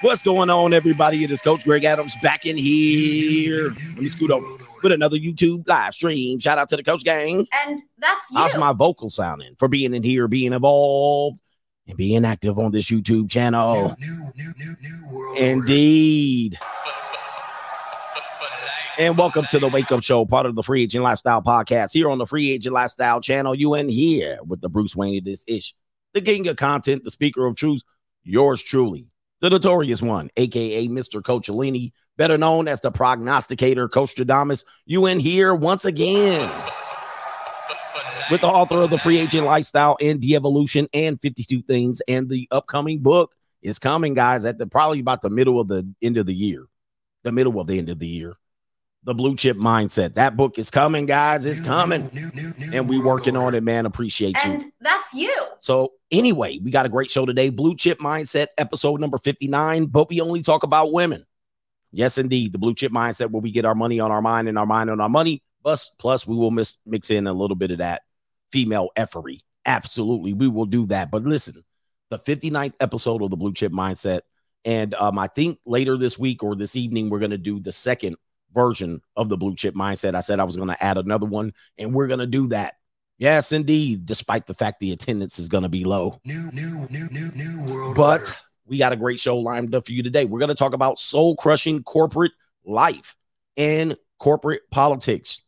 [0.00, 1.24] What's going on, everybody?
[1.24, 3.64] It is Coach Greg Adams back in here.
[3.64, 4.46] Let me scoot over
[4.80, 6.38] with another YouTube live stream.
[6.38, 7.48] Shout out to the Coach Gang.
[7.64, 8.38] And that's you.
[8.38, 11.40] How's my vocal sounding for being in here, being involved,
[11.88, 13.92] and being active on this YouTube channel?
[13.98, 14.52] New, new,
[15.10, 16.60] new, Indeed.
[19.00, 22.08] And welcome to the Wake Up Show, part of the Free Agent Lifestyle podcast here
[22.08, 23.52] on the Free Agent Lifestyle channel.
[23.52, 25.74] You in here with the Bruce Wayne of this ish,
[26.14, 27.82] the king of content, the speaker of truth,
[28.22, 29.08] yours truly,
[29.40, 31.22] the notorious one, aka Mr.
[31.22, 34.18] Coach Alini, better known as the prognosticator, Coach.
[34.86, 36.50] You in here once again
[38.30, 42.28] with the author of the Free Agent Lifestyle and the Evolution and 52 Things, and
[42.28, 46.16] the upcoming book is coming, guys, at the probably about the middle of the end
[46.16, 46.66] of the year,
[47.24, 48.34] the middle of the end of the year
[49.08, 50.16] the blue chip mindset.
[50.16, 51.46] That book is coming, guys.
[51.46, 52.10] It's coming.
[52.74, 53.86] And we working on it, man.
[53.86, 54.50] Appreciate you.
[54.50, 55.34] And that's you.
[55.60, 57.48] So anyway, we got a great show today.
[57.48, 61.24] Blue chip mindset, episode number 59, but we only talk about women.
[61.90, 62.52] Yes, indeed.
[62.52, 64.90] The blue chip mindset where we get our money on our mind and our mind
[64.90, 65.42] on our money.
[65.62, 68.02] Plus, plus we will mix, mix in a little bit of that
[68.52, 69.40] female effery.
[69.64, 70.34] Absolutely.
[70.34, 71.10] We will do that.
[71.10, 71.64] But listen,
[72.10, 74.20] the 59th episode of the blue chip mindset.
[74.66, 77.72] And um, I think later this week or this evening, we're going to do the
[77.72, 78.18] second
[78.54, 80.14] version of the blue chip mindset.
[80.14, 82.74] I said I was going to add another one, and we're going to do that.
[83.18, 86.20] Yes, indeed, despite the fact the attendance is going to be low.
[86.24, 87.96] New, new, new, new, new world.
[87.96, 88.32] But order.
[88.66, 90.24] we got a great show lined up for you today.
[90.24, 92.32] We're going to talk about soul crushing corporate
[92.64, 93.16] life
[93.56, 95.42] and corporate politics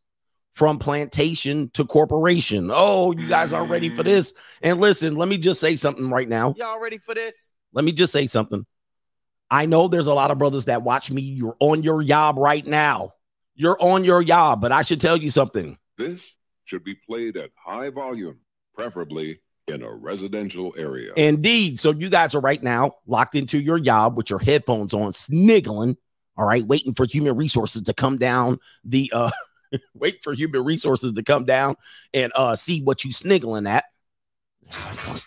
[0.52, 2.70] from plantation to corporation.
[2.72, 4.06] Oh, you guys are ready for mm.
[4.06, 4.32] this.
[4.62, 6.54] And listen, let me just say something right now.
[6.56, 7.52] Y'all ready for this?
[7.72, 8.66] Let me just say something.
[9.50, 11.22] I know there's a lot of brothers that watch me.
[11.22, 13.14] You're on your job right now.
[13.54, 15.76] You're on your job, but I should tell you something.
[15.98, 16.20] This
[16.64, 18.38] should be played at high volume,
[18.74, 21.12] preferably in a residential area.
[21.16, 21.78] Indeed.
[21.78, 25.96] So you guys are right now locked into your job with your headphones on, sniggling.
[26.36, 29.30] All right, waiting for human resources to come down the uh
[29.94, 31.76] wait for human resources to come down
[32.14, 33.84] and uh see what you sniggling at.
[34.88, 35.24] Excellent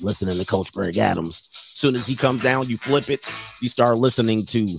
[0.00, 1.42] listening to Coach Greg Adams.
[1.52, 3.20] Soon as he comes down, you flip it,
[3.60, 4.78] you start listening to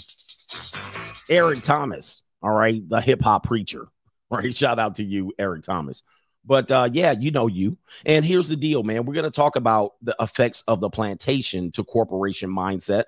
[1.30, 2.22] Eric Thomas.
[2.42, 3.88] All right, the hip hop preacher.
[4.32, 4.56] Right.
[4.56, 6.04] shout out to you, Eric Thomas.
[6.46, 7.80] But uh, yeah, you know you.
[8.06, 9.06] And here's the deal, man.
[9.06, 13.06] We're gonna talk about the effects of the plantation to corporation mindset.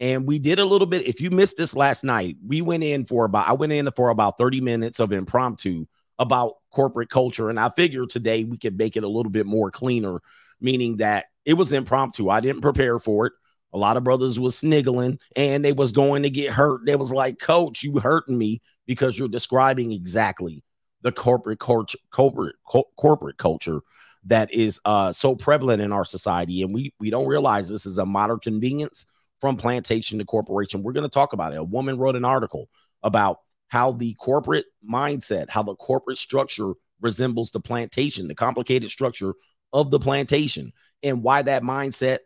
[0.00, 1.08] And we did a little bit.
[1.08, 4.10] If you missed this last night, we went in for about I went in for
[4.10, 5.86] about 30 minutes of impromptu
[6.18, 7.48] about corporate culture.
[7.48, 10.20] And I figured today we could make it a little bit more cleaner,
[10.60, 12.28] meaning that it was impromptu.
[12.28, 13.32] I didn't prepare for it.
[13.72, 16.80] A lot of brothers was sniggling and they was going to get hurt.
[16.86, 20.64] They was like, "Coach, you hurting me because you're describing exactly
[21.02, 22.56] the corporate culture, corporate
[22.96, 23.80] corporate culture
[24.24, 27.98] that is uh, so prevalent in our society, and we we don't realize this is
[27.98, 29.06] a modern convenience
[29.40, 30.82] from plantation to corporation.
[30.82, 31.56] We're going to talk about it.
[31.56, 32.68] A woman wrote an article
[33.02, 39.34] about how the corporate mindset, how the corporate structure resembles the plantation, the complicated structure
[39.72, 40.72] of the plantation
[41.02, 42.18] and why that mindset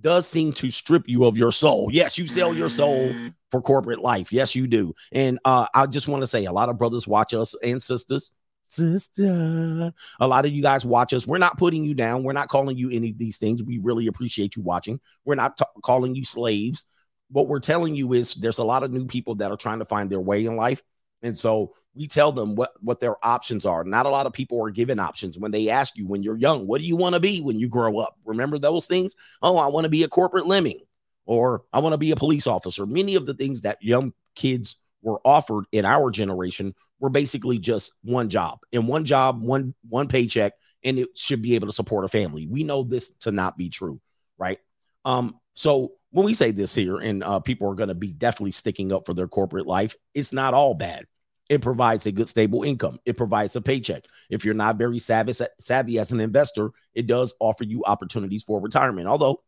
[0.00, 1.90] does seem to strip you of your soul.
[1.92, 3.28] Yes, you sell your soul mm-hmm.
[3.50, 4.32] for corporate life.
[4.32, 4.94] Yes, you do.
[5.12, 8.32] And uh, I just want to say a lot of brothers watch us and sisters.
[8.64, 11.26] Sister, a lot of you guys watch us.
[11.26, 12.22] We're not putting you down.
[12.22, 13.64] We're not calling you any of these things.
[13.64, 15.00] We really appreciate you watching.
[15.24, 16.84] We're not t- calling you slaves.
[17.30, 19.84] What we're telling you is there's a lot of new people that are trying to
[19.84, 20.82] find their way in life.
[21.20, 23.84] And so we tell them what what their options are.
[23.84, 26.66] Not a lot of people are given options when they ask you when you're young,
[26.66, 28.16] what do you want to be when you grow up?
[28.24, 29.16] Remember those things?
[29.42, 30.80] Oh, I want to be a corporate lemming
[31.26, 32.86] or I want to be a police officer.
[32.86, 37.92] Many of the things that young kids were offered in our generation were basically just
[38.02, 40.52] one job and one job, one one paycheck
[40.84, 42.46] and it should be able to support a family.
[42.46, 44.00] We know this to not be true,
[44.38, 44.58] right?
[45.04, 48.50] Um so when we say this here and uh, people are going to be definitely
[48.50, 51.06] sticking up for their corporate life, it's not all bad
[51.50, 53.00] it provides a good stable income.
[53.04, 54.04] It provides a paycheck.
[54.30, 58.60] If you're not very savvy, savvy as an investor, it does offer you opportunities for
[58.60, 59.08] retirement.
[59.08, 59.42] Although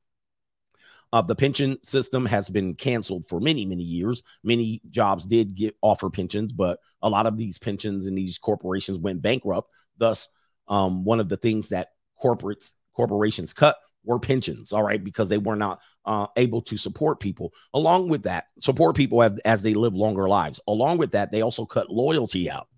[1.13, 4.25] uh, the pension system has been canceled for many, many years.
[4.43, 8.99] Many jobs did get offer pensions, but a lot of these pensions and these corporations
[8.99, 9.71] went bankrupt.
[9.97, 10.27] Thus,
[10.67, 11.91] um, one of the things that
[12.21, 17.21] corporates corporations cut were pensions, all right, because they were not uh, able to support
[17.21, 17.53] people.
[17.75, 20.61] Along with that, support people as, as they live longer lives.
[20.67, 22.69] Along with that, they also cut loyalty out.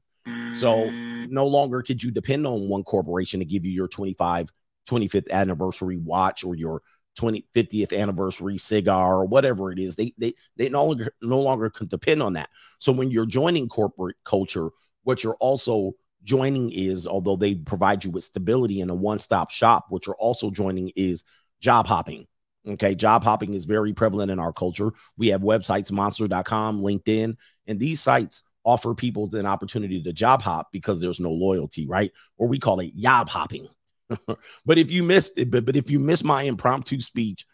[0.55, 1.29] So mm.
[1.31, 4.51] no longer could you depend on one corporation to give you your 25,
[4.89, 6.83] 25th anniversary watch or your
[7.17, 9.97] 20, 50th anniversary cigar or whatever it is.
[9.97, 12.49] They they they no longer no longer can depend on that.
[12.79, 14.71] So when you're joining corporate culture,
[15.03, 15.93] what you're also
[16.25, 20.17] joining is, although they provide you with stability in a one stop shop, what you're
[20.17, 21.23] also joining is
[21.61, 22.27] job hopping.
[22.67, 22.95] Okay.
[22.95, 24.93] Job hopping is very prevalent in our culture.
[25.17, 27.37] We have websites, monster.com, LinkedIn,
[27.67, 32.11] and these sites offer people an opportunity to job hop because there's no loyalty, right?
[32.39, 33.69] Or we call it yob hopping.
[34.65, 37.47] but if you missed it, but, but if you missed my impromptu speech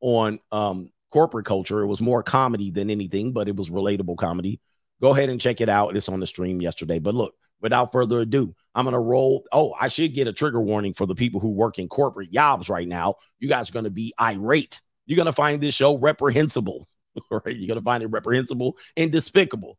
[0.00, 4.60] on um, corporate culture, it was more comedy than anything, but it was relatable comedy.
[5.00, 5.96] Go ahead and check it out.
[5.96, 6.98] It's on the stream yesterday.
[6.98, 7.34] But look,
[7.66, 9.44] without further ado, I'm going to roll.
[9.50, 12.68] Oh, I should get a trigger warning for the people who work in corporate jobs
[12.68, 13.16] right now.
[13.40, 14.80] You guys are going to be irate.
[15.04, 16.86] You're going to find this show reprehensible.
[17.16, 17.56] All right.
[17.56, 19.78] You're going to find it reprehensible and despicable.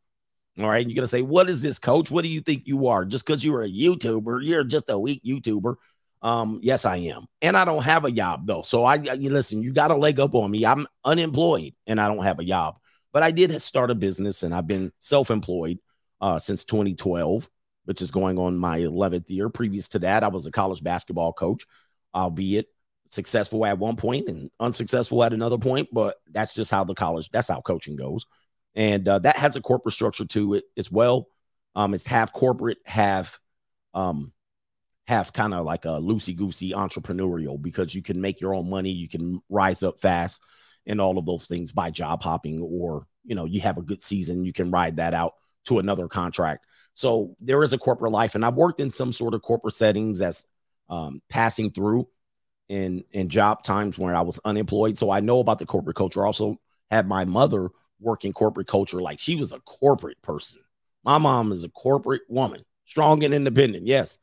[0.58, 0.86] All right.
[0.86, 2.10] You're going to say, What is this, coach?
[2.10, 3.06] What do you think you are?
[3.06, 5.76] Just because you're a YouTuber, you're just a weak YouTuber.
[6.20, 7.24] Um, yes, I am.
[7.40, 8.62] And I don't have a job though.
[8.62, 10.66] So I, I listen, you got a leg up on me.
[10.66, 12.76] I'm unemployed and I don't have a job.
[13.14, 15.78] But I did start a business and I've been self-employed
[16.20, 17.48] uh, since 2012,
[17.88, 19.48] which is going on my 11th year.
[19.48, 21.64] Previous to that, I was a college basketball coach,
[22.14, 22.66] albeit
[23.08, 25.88] successful at one point and unsuccessful at another point.
[25.90, 28.26] But that's just how the college, that's how coaching goes.
[28.74, 31.28] And uh, that has a corporate structure to it as well.
[31.74, 33.40] Um, it's half corporate, half
[33.94, 34.34] um,
[35.06, 38.90] have kind of like a loosey goosey entrepreneurial because you can make your own money,
[38.90, 40.42] you can rise up fast,
[40.86, 44.02] and all of those things by job hopping, or you know, you have a good
[44.02, 45.32] season, you can ride that out
[45.64, 46.66] to another contract.
[46.98, 50.20] So there is a corporate life, and I've worked in some sort of corporate settings
[50.20, 50.46] as
[50.88, 52.08] um, passing through
[52.68, 54.98] in in job times when I was unemployed.
[54.98, 56.24] So I know about the corporate culture.
[56.24, 56.58] I also
[56.90, 57.68] had my mother
[58.00, 60.60] work in corporate culture, like she was a corporate person.
[61.04, 63.86] My mom is a corporate woman, strong and independent.
[63.86, 64.18] Yes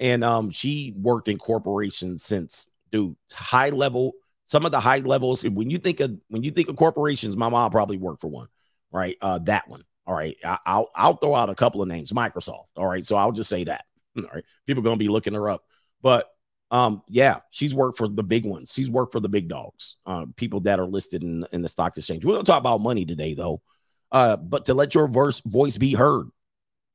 [0.00, 4.14] and um, she worked in corporations since, dude, high level.
[4.46, 5.44] Some of the high levels.
[5.44, 8.48] When you think of when you think of corporations, my mom probably worked for one,
[8.90, 9.16] right?
[9.20, 9.84] Uh, that one.
[10.10, 12.10] All right, I, will I'll throw out a couple of names.
[12.10, 12.66] Microsoft.
[12.76, 13.84] All right, so I'll just say that.
[14.18, 15.64] All right, people gonna be looking her up,
[16.02, 16.28] but
[16.72, 18.72] um, yeah, she's worked for the big ones.
[18.74, 21.96] She's worked for the big dogs, uh, people that are listed in in the stock
[21.96, 22.24] exchange.
[22.24, 23.62] We're gonna talk about money today, though.
[24.10, 26.26] Uh, but to let your verse voice be heard,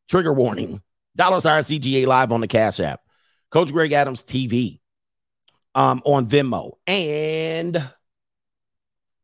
[0.09, 0.81] trigger warning
[1.15, 2.99] Dollar sign CGA live on the Cash App.
[3.49, 4.81] Coach Greg Adams TV
[5.73, 7.89] um, on Venmo and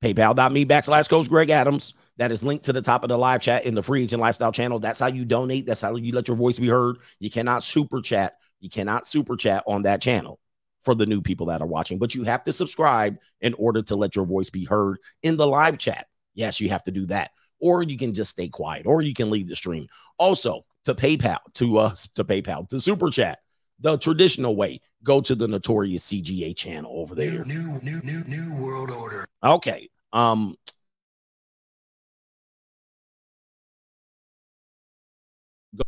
[0.02, 1.94] paypal.me backslash Coach Greg Adams.
[2.22, 4.52] That is linked to the top of the live chat in the free agent lifestyle
[4.52, 4.78] channel.
[4.78, 5.66] That's how you donate.
[5.66, 6.98] That's how you let your voice be heard.
[7.18, 8.36] You cannot super chat.
[8.60, 10.40] You cannot super chat on that channel
[10.84, 13.96] for the new people that are watching, but you have to subscribe in order to
[13.96, 16.06] let your voice be heard in the live chat.
[16.36, 17.32] Yes, you have to do that.
[17.60, 19.88] Or you can just stay quiet, or you can leave the stream.
[20.20, 23.40] Also, to PayPal, to us, to PayPal, to Super Chat,
[23.80, 24.80] the traditional way.
[25.04, 27.44] Go to the notorious CGA channel over there.
[27.46, 29.26] New, new, new, new world order.
[29.44, 29.90] Okay.
[30.14, 30.56] Um,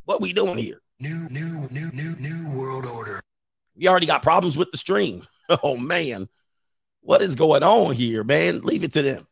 [0.05, 0.81] what we doing here?
[0.99, 3.19] New, new, new, new, new world order.
[3.75, 5.27] We already got problems with the stream.
[5.61, 6.29] Oh man,
[7.01, 8.61] what is going on here, man?
[8.61, 9.27] Leave it to them.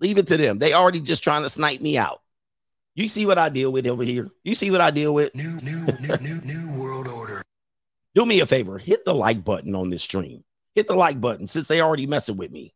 [0.00, 0.58] Leave it to them.
[0.58, 2.20] They already just trying to snipe me out.
[2.96, 4.28] You see what I deal with over here.
[4.42, 5.32] You see what I deal with.
[5.36, 7.40] New, new, new, new, new world order.
[8.16, 10.42] Do me a favor, hit the like button on this stream.
[10.74, 12.74] Hit the like button since they already messing with me.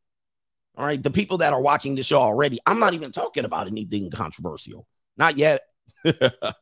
[0.77, 3.67] All right, the people that are watching the show already, I'm not even talking about
[3.67, 4.87] anything controversial.
[5.17, 5.63] Not yet.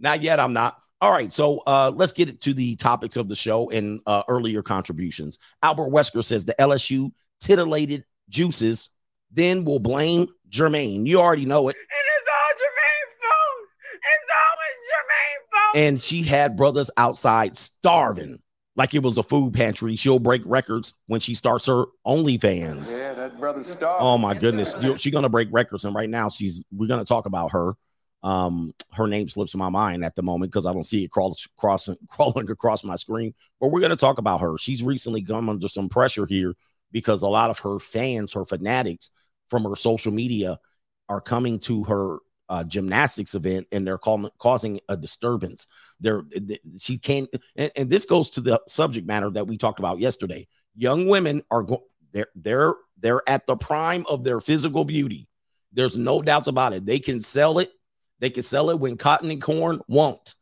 [0.00, 0.40] not yet.
[0.40, 0.76] I'm not.
[1.02, 4.62] All right, so uh, let's get to the topics of the show and uh, earlier
[4.62, 5.38] contributions.
[5.62, 7.10] Albert Wesker says the LSU
[7.40, 8.90] titillated juices,
[9.32, 11.06] then will blame Jermaine.
[11.06, 11.76] You already know it.
[11.76, 13.68] It is all Jermaine's fault.
[13.94, 15.76] It's always Jermaine's fault.
[15.76, 18.40] And she had brothers outside starving
[18.76, 19.96] like it was a food pantry.
[19.96, 22.96] She'll break records when she starts her OnlyFans.
[22.96, 23.98] Yeah, that brother star.
[24.00, 27.52] Oh my goodness, she's gonna break records, and right now she's we're gonna talk about
[27.52, 27.74] her.
[28.22, 31.36] Um, her name slips my mind at the moment because I don't see it crawl,
[31.56, 33.34] crossing, crawling across my screen.
[33.60, 34.58] But we're gonna talk about her.
[34.58, 36.54] She's recently come under some pressure here
[36.92, 39.10] because a lot of her fans, her fanatics
[39.48, 40.58] from her social media,
[41.08, 42.18] are coming to her
[42.50, 45.66] uh, gymnastics event and they're causing a disturbance.
[46.00, 49.78] They're, they, she can't, and, and, this goes to the subject matter that we talked
[49.78, 50.48] about yesterday.
[50.74, 55.28] Young women are going, they're, they're, they're at the prime of their physical beauty.
[55.72, 56.84] There's no doubts about it.
[56.84, 57.70] They can sell it.
[58.20, 60.34] They can sell it when cotton and corn won't.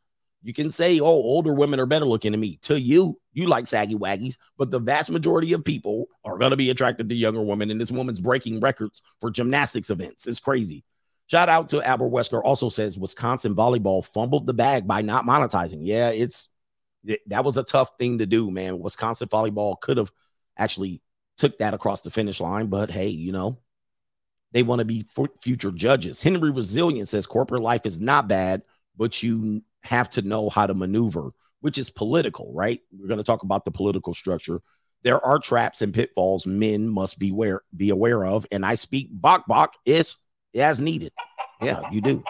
[0.43, 2.59] You can say, oh, older women are better looking than me.
[2.63, 6.57] To you, you like saggy waggies, but the vast majority of people are going to
[6.57, 7.71] be attracted to younger women.
[7.71, 10.27] And this woman's breaking records for gymnastics events.
[10.27, 10.85] It's crazy.
[11.27, 12.41] Shout out to Albert Wesker.
[12.43, 15.81] Also says Wisconsin volleyball fumbled the bag by not monetizing.
[15.83, 16.49] Yeah, it's
[17.05, 18.79] it, that was a tough thing to do, man.
[18.79, 20.11] Wisconsin volleyball could have
[20.57, 21.03] actually
[21.37, 23.59] took that across the finish line, but hey, you know,
[24.53, 25.07] they want to be
[25.43, 26.23] future judges.
[26.23, 28.63] Henry Resilient says corporate life is not bad,
[28.97, 32.81] but you have to know how to maneuver, which is political, right?
[32.91, 34.61] We're going to talk about the political structure
[35.05, 39.09] There are traps and pitfalls men must be aware be aware of, and I speak
[39.13, 40.17] bok bok is
[40.55, 41.13] as needed.
[41.63, 42.25] Yeah, you do.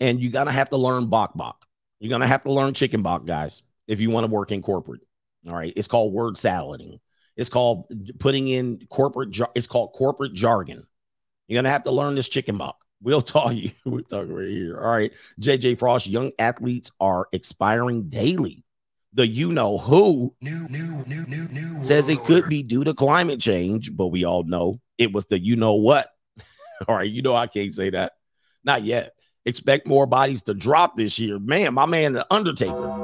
[0.00, 1.64] And you're gonna have to learn bok bok.
[1.98, 5.00] You're gonna have to learn chicken bok, guys, if you want to work in corporate.
[5.46, 7.00] All right, it's called word salading.
[7.36, 9.30] It's called putting in corporate.
[9.30, 10.86] jar- It's called corporate jargon.
[11.48, 12.76] You're gonna have to learn this chicken bok.
[13.02, 13.70] We'll tell you.
[13.84, 14.78] We'll talk right here.
[14.78, 16.06] All right, JJ Frost.
[16.06, 18.64] Young athletes are expiring daily.
[19.14, 21.82] The you know who new, new, new.
[21.82, 25.38] says it could be due to climate change, but we all know it was the
[25.38, 26.08] you know what.
[26.88, 28.12] all right, you know I can't say that.
[28.64, 29.12] Not yet.
[29.44, 31.38] Expect more bodies to drop this year.
[31.38, 33.01] Man, my man, the Undertaker.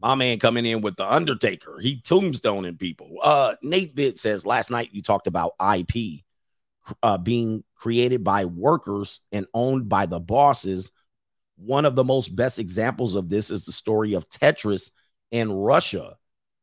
[0.00, 1.78] My man coming in with the Undertaker.
[1.78, 3.18] He tombstoning people.
[3.22, 6.22] Uh Nate Bit says last night you talked about IP
[7.02, 10.92] uh being created by workers and owned by the bosses.
[11.56, 14.90] One of the most best examples of this is the story of Tetris
[15.30, 16.16] in Russia,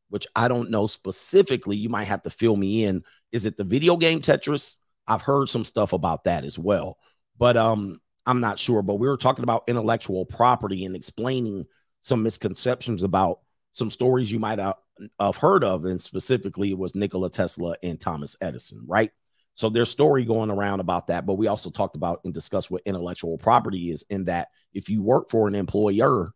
[0.09, 1.77] which I don't know specifically.
[1.77, 3.03] You might have to fill me in.
[3.31, 4.77] Is it the video game Tetris?
[5.07, 6.97] I've heard some stuff about that as well,
[7.37, 8.81] but um, I'm not sure.
[8.81, 11.65] But we were talking about intellectual property and explaining
[12.07, 13.39] some misconceptions about
[13.73, 14.75] some stories you might have,
[15.19, 19.11] have heard of, and specifically it was Nikola Tesla and Thomas Edison, right?
[19.53, 22.83] So there's story going around about that, but we also talked about and discussed what
[22.85, 26.31] intellectual property is in that if you work for an employer,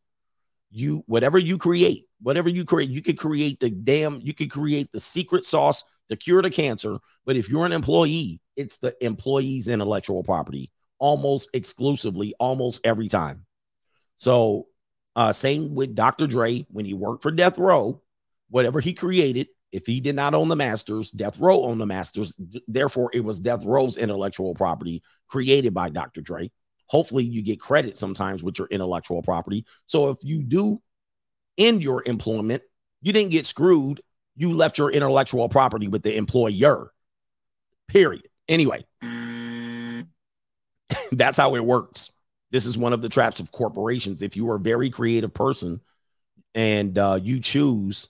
[0.71, 4.91] you whatever you create, whatever you create, you could create the damn, you could create
[4.91, 6.97] the secret sauce to cure the cancer.
[7.25, 13.45] But if you're an employee, it's the employee's intellectual property almost exclusively, almost every time.
[14.17, 14.67] So,
[15.15, 16.27] uh, same with Dr.
[16.27, 18.01] Dre when he worked for Death Row,
[18.49, 22.35] whatever he created, if he did not own the masters, Death Row owned the masters.
[22.67, 26.21] Therefore, it was Death Row's intellectual property created by Dr.
[26.21, 26.51] Dre.
[26.87, 29.65] Hopefully, you get credit sometimes with your intellectual property.
[29.85, 30.81] So if you do
[31.57, 32.63] end your employment,
[33.01, 34.01] you didn't get screwed.
[34.35, 36.91] You left your intellectual property with the employer.
[37.87, 38.27] Period.
[38.49, 38.85] Anyway,
[41.13, 42.11] that's how it works.
[42.51, 44.21] This is one of the traps of corporations.
[44.21, 45.81] If you are a very creative person
[46.53, 48.09] and uh, you choose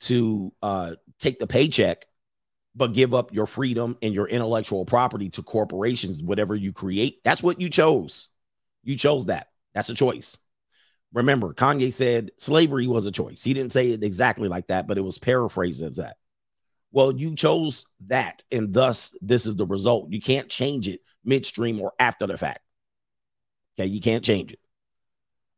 [0.00, 2.06] to uh, take the paycheck,
[2.74, 7.42] but give up your freedom and your intellectual property to corporations, whatever you create, that's
[7.42, 8.28] what you chose.
[8.82, 9.48] You chose that.
[9.74, 10.36] That's a choice.
[11.12, 13.42] Remember, Kanye said slavery was a choice.
[13.42, 16.16] He didn't say it exactly like that, but it was paraphrased as that.
[16.90, 20.10] Well, you chose that, and thus this is the result.
[20.10, 22.63] You can't change it midstream or after the fact.
[23.78, 24.60] Okay, you can't change it.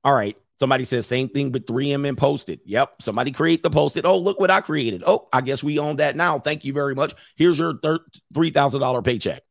[0.05, 0.37] All right.
[0.59, 2.61] Somebody says same thing with 3M and Post-it.
[2.65, 3.03] Yep.
[3.03, 4.07] Somebody create the Post-it.
[4.07, 5.03] Oh, look what I created.
[5.07, 6.39] Oh, I guess we own that now.
[6.39, 7.15] Thank you very much.
[7.37, 9.43] Here's your $3,000 paycheck.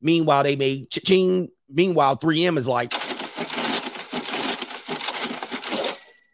[0.00, 1.48] Meanwhile, they made ching.
[1.68, 2.94] Meanwhile, 3M is like,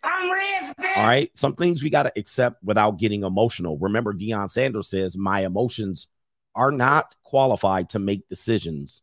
[0.05, 0.95] I'm ready.
[0.97, 1.31] all right.
[1.35, 3.79] Some things we got to accept without getting emotional.
[3.79, 6.09] Remember, Deion Sanders says, My emotions
[6.55, 9.01] are not qualified to make decisions.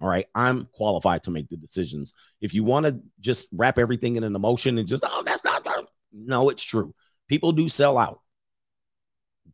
[0.00, 0.26] All right.
[0.34, 2.14] I'm qualified to make the decisions.
[2.40, 5.66] If you want to just wrap everything in an emotion and just, oh, that's not.
[6.12, 6.94] No, it's true.
[7.28, 8.20] People do sell out.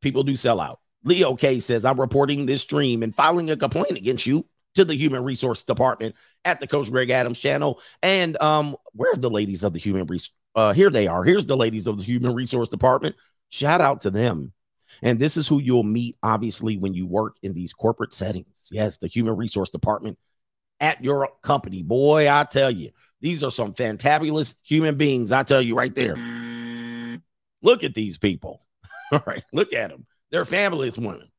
[0.00, 0.80] People do sell out.
[1.04, 4.94] Leo K says, I'm reporting this stream and filing a complaint against you to the
[4.94, 7.80] Human Resource Department at the Coach Greg Adams channel.
[8.02, 10.34] And um, where are the ladies of the Human Resource?
[10.54, 11.22] Uh, here they are.
[11.22, 13.16] Here's the ladies of the Human Resource Department.
[13.50, 14.52] Shout out to them.
[15.02, 18.68] And this is who you'll meet, obviously, when you work in these corporate settings.
[18.72, 20.18] Yes, the Human Resource Department
[20.80, 21.82] at your company.
[21.82, 25.32] Boy, I tell you, these are some fantabulous human beings.
[25.32, 26.16] I tell you right there.
[27.62, 28.62] Look at these people.
[29.12, 30.06] All right, look at them.
[30.30, 31.30] They're fabulous women,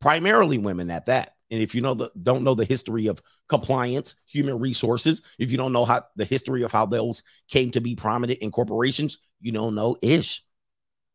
[0.00, 1.34] primarily women at that.
[1.50, 5.56] And if you know the don't know the history of compliance, human resources, if you
[5.56, 9.52] don't know how the history of how those came to be prominent in corporations, you
[9.52, 10.42] don't know ish.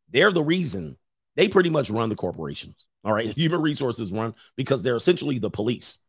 [0.09, 0.97] They're the reason
[1.35, 2.87] they pretty much run the corporations.
[3.03, 5.99] All right, human resources run because they're essentially the police.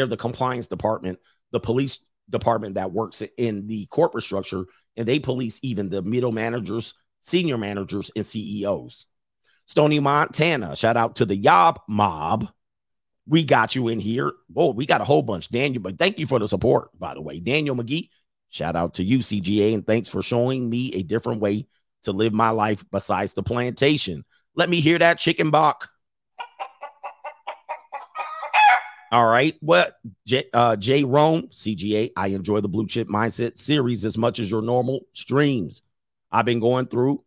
[0.00, 1.18] They're the compliance department,
[1.50, 4.64] the police department that works in the corporate structure,
[4.96, 9.04] and they police even the middle managers, senior managers, and CEOs.
[9.66, 12.48] Stony Montana, shout out to the Yob Mob.
[13.26, 14.32] We got you in here.
[14.50, 15.50] Whoa, we got a whole bunch.
[15.50, 17.38] Daniel, but thank you for the support, by the way.
[17.38, 18.08] Daniel McGee,
[18.48, 21.66] shout out to you, CGA, and thanks for showing me a different way
[22.04, 24.24] to live my life besides the plantation.
[24.54, 25.90] Let me hear that chicken bok.
[29.12, 29.56] All right.
[30.26, 32.10] J, uh, J Rome, CGA.
[32.16, 35.82] I enjoy the Blue Chip Mindset series as much as your normal streams.
[36.30, 37.24] I've been going through,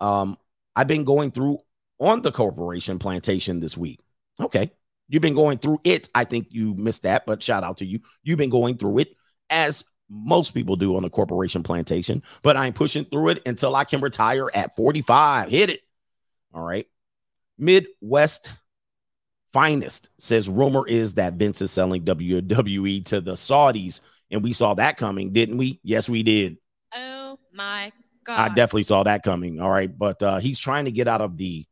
[0.00, 0.36] um,
[0.74, 1.58] I've been going through
[2.00, 4.00] on the corporation plantation this week.
[4.40, 4.72] Okay.
[5.08, 6.08] You've been going through it.
[6.14, 8.00] I think you missed that, but shout out to you.
[8.22, 9.16] You've been going through it
[9.50, 13.84] as most people do on the corporation plantation, but I'm pushing through it until I
[13.84, 15.50] can retire at 45.
[15.50, 15.80] Hit it.
[16.52, 16.86] All right.
[17.58, 18.50] Midwest
[19.52, 24.00] finest says rumor is that Vince is selling WWE to the Saudis.
[24.30, 25.80] And we saw that coming, didn't we?
[25.82, 26.56] Yes, we did.
[26.94, 27.92] Oh my
[28.24, 28.38] God.
[28.38, 29.60] I definitely saw that coming.
[29.60, 29.90] All right.
[29.96, 31.66] But uh, he's trying to get out of the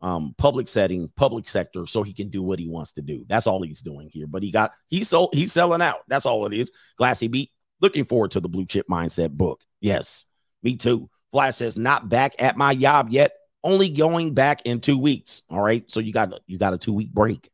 [0.00, 3.24] um public setting, public sector, so he can do what he wants to do.
[3.28, 4.26] That's all he's doing here.
[4.26, 6.00] But he got he's sold, he's selling out.
[6.08, 6.70] That's all it is.
[6.96, 7.50] Glassy beat.
[7.80, 9.60] Looking forward to the blue chip mindset book.
[9.80, 10.24] Yes,
[10.62, 11.10] me too.
[11.30, 13.32] Flash says not back at my job yet.
[13.64, 15.42] Only going back in two weeks.
[15.50, 15.84] All right.
[15.90, 17.50] So you got you got a two week break.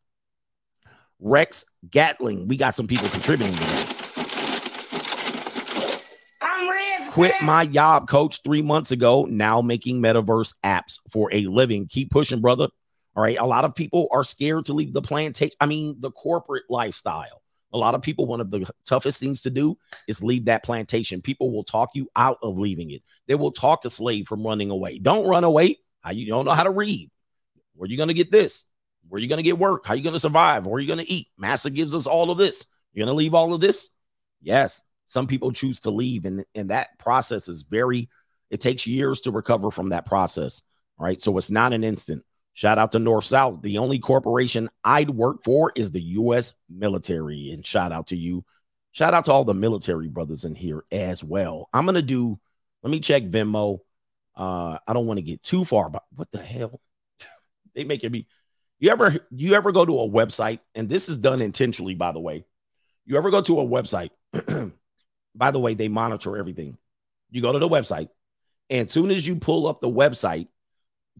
[1.18, 2.48] Rex Gatling.
[2.48, 3.56] We got some people contributing.
[7.10, 9.24] Quit my job, coach, three months ago.
[9.24, 11.86] Now making metaverse apps for a living.
[11.86, 12.68] Keep pushing, brother.
[13.14, 13.38] All right.
[13.38, 15.54] A lot of people are scared to leave the plantation.
[15.60, 17.40] I mean, the corporate lifestyle.
[17.72, 21.22] A lot of people, one of the toughest things to do is leave that plantation.
[21.22, 23.02] People will talk you out of leaving it.
[23.26, 24.98] They will talk a slave from running away.
[24.98, 25.78] Don't run away.
[26.04, 27.10] How you don't know how to read?
[27.74, 28.64] Where are you going to get this?
[29.08, 29.86] Where are you going to get work?
[29.86, 30.66] How you going to survive?
[30.66, 31.28] Where are you going to eat?
[31.38, 32.66] Massa gives us all of this.
[32.92, 33.88] You're going to leave all of this?
[34.42, 34.84] Yes.
[35.06, 38.08] Some people choose to leave, and, and that process is very,
[38.50, 40.62] it takes years to recover from that process.
[40.98, 41.20] All right.
[41.20, 42.22] So it's not an instant.
[42.52, 43.62] Shout out to North South.
[43.62, 46.52] The only corporation I'd work for is the U.S.
[46.68, 47.50] military.
[47.50, 48.44] And shout out to you.
[48.92, 51.68] Shout out to all the military brothers in here as well.
[51.72, 52.38] I'm going to do,
[52.82, 53.80] let me check Venmo.
[54.36, 56.80] Uh, I don't want to get too far, but what the hell?
[57.74, 58.26] they making me.
[58.78, 62.20] You ever you ever go to a website, and this is done intentionally, by the
[62.20, 62.44] way.
[63.06, 64.10] You ever go to a website
[65.34, 66.76] by the way, they monitor everything.
[67.30, 68.08] You go to the website,
[68.70, 70.48] and as soon as you pull up the website,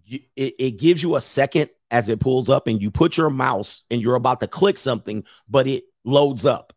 [0.05, 3.31] you, it, it gives you a second as it pulls up, and you put your
[3.31, 6.73] mouse and you're about to click something, but it loads up.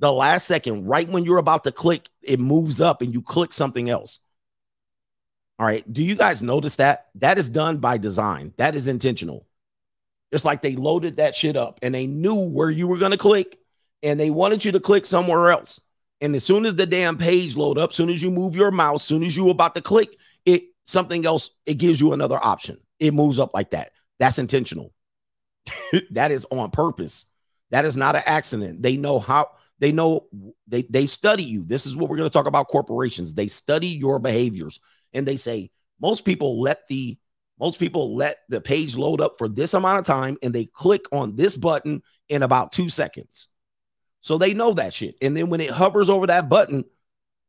[0.00, 3.52] The last second, right when you're about to click, it moves up and you click
[3.52, 4.20] something else.
[5.58, 5.90] All right.
[5.92, 7.08] Do you guys notice that?
[7.16, 8.52] That is done by design.
[8.58, 9.46] That is intentional.
[10.30, 13.16] It's like they loaded that shit up and they knew where you were going to
[13.16, 13.58] click
[14.02, 15.80] and they wanted you to click somewhere else.
[16.20, 19.04] And as soon as the damn page load up, soon as you move your mouse,
[19.04, 22.78] soon as you about to click, it something else, it gives you another option.
[22.98, 23.92] It moves up like that.
[24.18, 24.92] That's intentional.
[26.10, 27.26] that is on purpose.
[27.70, 28.82] That is not an accident.
[28.82, 30.26] They know how they know
[30.66, 31.64] they they study you.
[31.64, 33.34] This is what we're going to talk about corporations.
[33.34, 34.80] They study your behaviors
[35.12, 37.18] and they say most people let the
[37.58, 41.06] most people let the page load up for this amount of time and they click
[41.10, 43.48] on this button in about 2 seconds.
[44.20, 45.16] So they know that shit.
[45.20, 46.84] And then when it hovers over that button,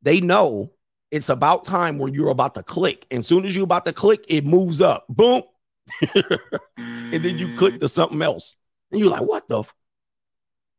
[0.02, 0.72] they know
[1.12, 3.06] it's about time when you're about to click.
[3.12, 5.06] And as soon as you're about to click, it moves up.
[5.10, 5.43] Boom.
[6.15, 8.56] and then you click to something else.
[8.91, 9.60] And you're like, what the?
[9.60, 9.74] F-?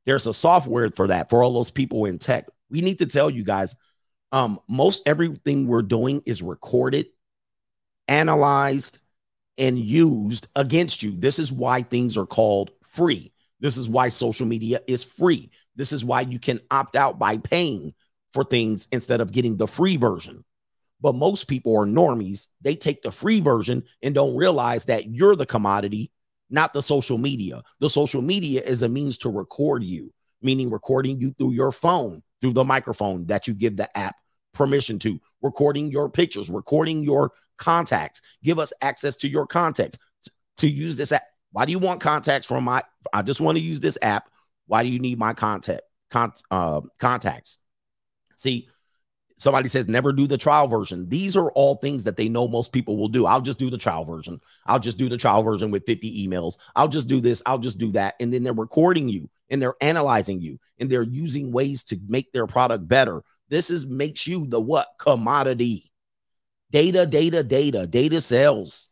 [0.06, 2.46] There's a software for that for all those people in tech.
[2.70, 3.74] We need to tell you guys
[4.32, 7.06] um, most everything we're doing is recorded,
[8.08, 8.98] analyzed,
[9.58, 11.12] and used against you.
[11.16, 13.32] This is why things are called free.
[13.60, 15.50] This is why social media is free.
[15.76, 17.94] This is why you can opt out by paying
[18.32, 20.44] for things instead of getting the free version.
[21.00, 22.46] But most people are normies.
[22.60, 26.10] They take the free version and don't realize that you're the commodity,
[26.48, 27.62] not the social media.
[27.80, 30.12] The social media is a means to record you,
[30.42, 34.16] meaning recording you through your phone, through the microphone that you give the app
[34.52, 38.20] permission to, recording your pictures, recording your contacts.
[38.42, 39.98] Give us access to your contacts
[40.58, 41.22] to use this app.
[41.52, 42.82] Why do you want contacts from my?
[43.12, 44.30] I just want to use this app
[44.70, 47.56] why do you need my contact con- uh, contacts?
[48.36, 48.68] See,
[49.36, 51.08] somebody says never do the trial version.
[51.08, 53.26] These are all things that they know most people will do.
[53.26, 54.40] I'll just do the trial version.
[54.66, 56.56] I'll just do the trial version with 50 emails.
[56.76, 57.42] I'll just do this.
[57.46, 58.14] I'll just do that.
[58.20, 62.32] And then they're recording you and they're analyzing you and they're using ways to make
[62.32, 63.22] their product better.
[63.48, 65.90] This is makes you the what commodity.
[66.70, 68.88] Data, data, data, data sells.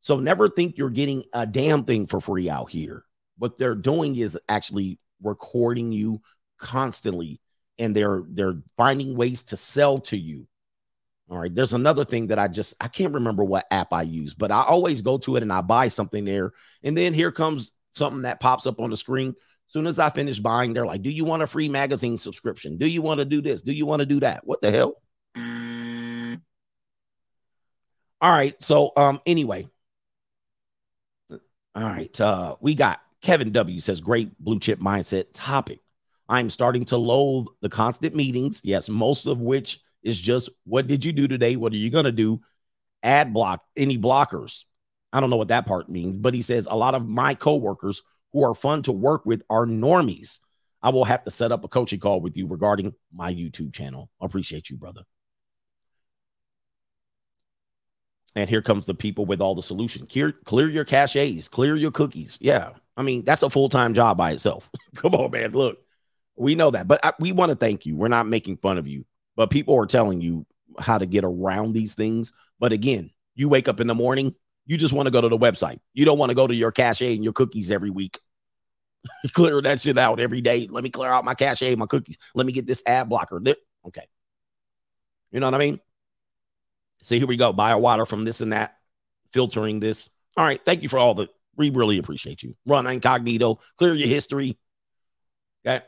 [0.00, 3.04] So never think you're getting a damn thing for free out here
[3.38, 6.20] what they're doing is actually recording you
[6.58, 7.40] constantly
[7.78, 10.46] and they're they're finding ways to sell to you
[11.30, 14.34] all right there's another thing that i just i can't remember what app i use
[14.34, 17.72] but i always go to it and i buy something there and then here comes
[17.90, 19.34] something that pops up on the screen
[19.66, 22.86] soon as i finish buying they're like do you want a free magazine subscription do
[22.86, 24.94] you want to do this do you want to do that what the hell
[28.20, 29.66] all right so um anyway
[31.30, 35.80] all right uh we got Kevin W says, great blue chip mindset topic.
[36.28, 38.60] I'm starting to loathe the constant meetings.
[38.62, 41.56] Yes, most of which is just what did you do today?
[41.56, 42.40] What are you to do?
[43.02, 44.62] Ad block, any blockers.
[45.12, 48.02] I don't know what that part means, but he says a lot of my coworkers
[48.32, 50.38] who are fun to work with are normies.
[50.82, 54.10] I will have to set up a coaching call with you regarding my YouTube channel.
[54.20, 55.02] Appreciate you, brother.
[58.34, 60.06] And here comes the people with all the solution.
[60.06, 62.36] Clear, clear your caches, clear your cookies.
[62.40, 62.72] Yeah.
[62.96, 64.70] I mean, that's a full time job by itself.
[64.94, 65.52] Come on, man.
[65.52, 65.78] Look,
[66.36, 67.96] we know that, but I, we want to thank you.
[67.96, 70.46] We're not making fun of you, but people are telling you
[70.78, 72.32] how to get around these things.
[72.60, 74.34] But again, you wake up in the morning,
[74.66, 75.78] you just want to go to the website.
[75.94, 78.18] You don't want to go to your cache and your cookies every week.
[79.32, 80.68] clear that shit out every day.
[80.70, 82.18] Let me clear out my cache, my cookies.
[82.34, 83.40] Let me get this ad blocker.
[83.86, 84.06] Okay.
[85.30, 85.80] You know what I mean?
[87.02, 87.52] See, here we go.
[87.52, 88.76] Buy a water from this and that,
[89.32, 90.10] filtering this.
[90.36, 90.60] All right.
[90.64, 91.28] Thank you for all the.
[91.56, 92.54] We really appreciate you.
[92.66, 94.58] Run incognito, clear your history.
[95.66, 95.84] Okay.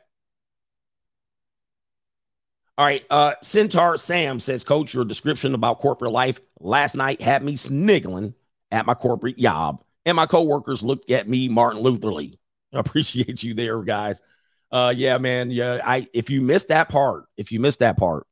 [2.79, 3.05] All right.
[3.11, 8.35] Uh, Centaur Sam says, Coach, your description about corporate life last night had me sniggling
[8.71, 12.39] at my corporate job, and my coworkers looked at me Martin Lutherly.
[12.73, 14.21] I appreciate you there, guys.
[14.71, 15.51] Uh, yeah, man.
[15.51, 18.27] Yeah, I if you missed that part, if you missed that part,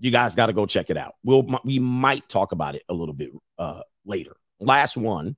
[0.00, 1.14] you guys got to go check it out.
[1.22, 4.36] We'll we might talk about it a little bit uh later.
[4.58, 5.36] Last one.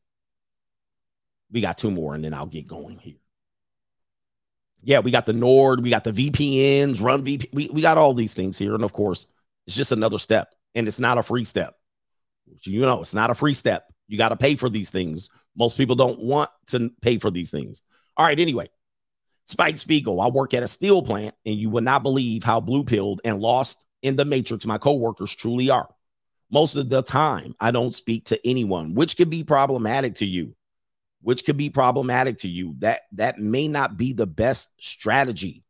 [1.51, 3.17] We got two more, and then I'll get going here.
[4.83, 7.51] Yeah, we got the Nord, we got the VPNs, run VP.
[7.53, 8.75] We, we got all these things here.
[8.75, 9.27] And of course,
[9.67, 11.77] it's just another step, and it's not a free step.
[12.63, 13.93] You know, it's not a free step.
[14.09, 15.31] You got to pay for these things.
[15.57, 17.83] Most people don't want to pay for these things.
[18.17, 18.69] All right, anyway,
[19.47, 22.85] Spike Spiegel, I work at a steel plant, and you would not believe how blue
[22.85, 25.89] pilled and lost in the matrix my coworkers truly are.
[26.51, 30.55] Most of the time, I don't speak to anyone, which could be problematic to you.
[31.23, 32.75] Which could be problematic to you.
[32.81, 35.63] That that may not be the best strategy.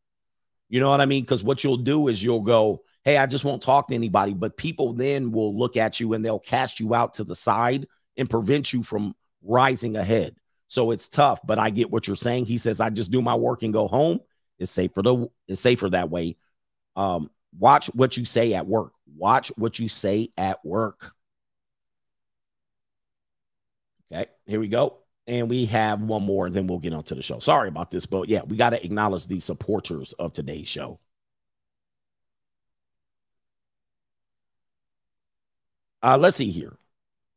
[0.71, 1.23] You know what I mean?
[1.23, 4.57] Because what you'll do is you'll go, "Hey, I just won't talk to anybody." But
[4.57, 7.87] people then will look at you and they'll cast you out to the side
[8.17, 10.37] and prevent you from rising ahead.
[10.69, 11.41] So it's tough.
[11.45, 12.47] But I get what you're saying.
[12.47, 14.21] He says, "I just do my work and go home."
[14.59, 16.37] It's safer the it's safer that way.
[16.97, 18.93] Um, Watch what you say at work.
[19.17, 21.13] Watch what you say at work.
[24.11, 24.99] Okay, here we go.
[25.27, 27.39] And we have one more, and then we'll get on to the show.
[27.39, 30.99] Sorry about this, but yeah, we got to acknowledge the supporters of today's show.
[36.03, 36.77] Uh, let's see here.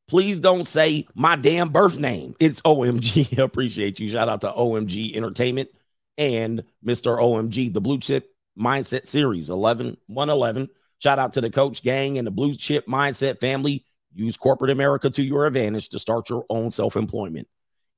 [0.07, 2.35] Please don't say my damn birth name.
[2.39, 3.37] It's OMG.
[3.43, 4.09] Appreciate you.
[4.09, 5.69] Shout out to OMG Entertainment
[6.17, 7.17] and Mr.
[7.19, 10.69] OMG, the blue chip Mindset Series 11 111.
[10.99, 13.85] Shout out to the coach gang and the blue chip mindset family.
[14.13, 17.47] Use corporate America to your advantage to start your own self employment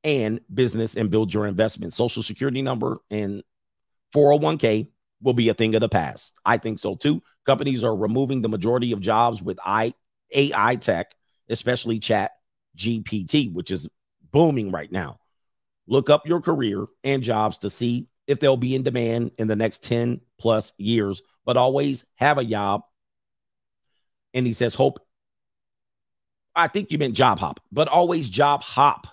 [0.03, 1.93] and business and build your investment.
[1.93, 3.43] Social security number and
[4.15, 4.89] 401k
[5.21, 6.34] will be a thing of the past.
[6.45, 7.21] I think so too.
[7.45, 9.93] Companies are removing the majority of jobs with I,
[10.31, 11.13] AI tech,
[11.49, 12.31] especially chat
[12.75, 13.89] GPT, which is
[14.31, 15.19] booming right now.
[15.87, 19.55] Look up your career and jobs to see if they'll be in demand in the
[19.55, 22.81] next 10 plus years, but always have a job.
[24.33, 24.99] And he says, hope.
[26.53, 29.07] I think you meant job hop, but always job hop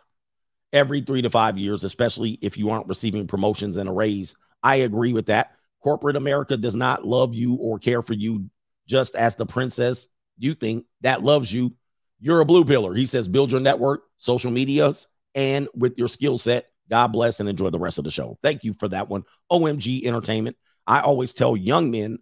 [0.72, 4.34] every three to five years, especially if you aren't receiving promotions and a raise.
[4.62, 5.52] I agree with that.
[5.82, 8.48] Corporate America does not love you or care for you
[8.86, 10.06] just as the princess
[10.38, 11.74] you think that loves you.
[12.20, 12.94] You're a blue pillar.
[12.94, 17.48] He says, build your network, social medias, and with your skill set, God bless and
[17.48, 18.38] enjoy the rest of the show.
[18.42, 19.24] Thank you for that one.
[19.50, 20.56] OMG Entertainment.
[20.86, 22.18] I always tell young men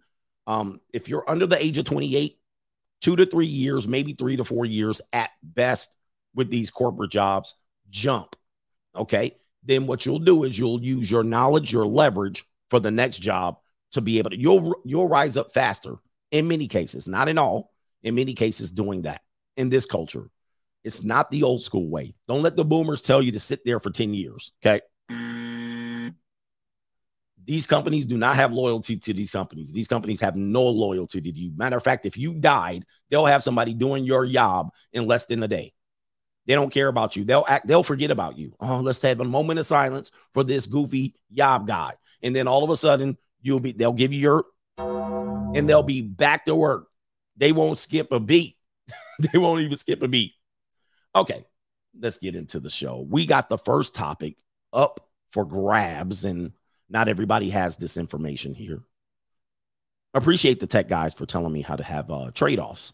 [0.47, 2.37] um, if you're under the age of 28,
[3.01, 5.95] two to three years, maybe three to four years at best
[6.33, 7.55] with these corporate jobs,
[7.89, 8.35] jump.
[8.95, 9.35] Okay.
[9.63, 13.57] Then what you'll do is you'll use your knowledge, your leverage for the next job
[13.91, 15.95] to be able to you'll you'll rise up faster
[16.31, 17.72] in many cases, not in all,
[18.03, 19.21] in many cases doing that
[19.57, 20.29] in this culture.
[20.83, 22.13] It's not the old school way.
[22.27, 24.51] Don't let the boomers tell you to sit there for 10 years.
[24.63, 24.81] Okay.
[27.45, 29.71] These companies do not have loyalty to these companies.
[29.73, 31.51] These companies have no loyalty to you.
[31.55, 35.43] Matter of fact, if you died, they'll have somebody doing your job in less than
[35.43, 35.73] a day.
[36.45, 37.23] They don't care about you.
[37.23, 38.53] They'll act, they'll forget about you.
[38.59, 41.93] Oh, let's have a moment of silence for this goofy job guy.
[42.21, 44.45] And then all of a sudden, you'll be they'll give you your
[44.77, 46.87] and they'll be back to work.
[47.37, 48.57] They won't skip a beat.
[49.19, 50.33] they won't even skip a beat.
[51.15, 51.45] Okay,
[51.99, 53.05] let's get into the show.
[53.07, 54.37] We got the first topic
[54.71, 56.53] up for grabs, and
[56.89, 58.83] not everybody has this information here.
[60.13, 62.93] Appreciate the tech guys for telling me how to have uh, trade offs.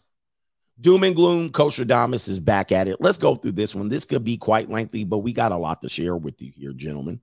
[0.80, 2.96] Doom and gloom, Coach is back at it.
[3.00, 3.90] Let's go through this one.
[3.90, 6.72] This could be quite lengthy, but we got a lot to share with you here,
[6.72, 7.20] gentlemen.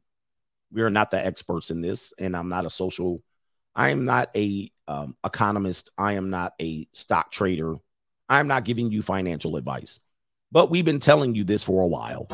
[0.71, 3.23] We are not the experts in this, and I'm not a social.
[3.77, 5.91] I am not a um, economist.
[5.99, 7.75] I am not a stock trader.
[8.27, 9.99] I'm not giving you financial advice.
[10.51, 12.25] But we've been telling you this for a while.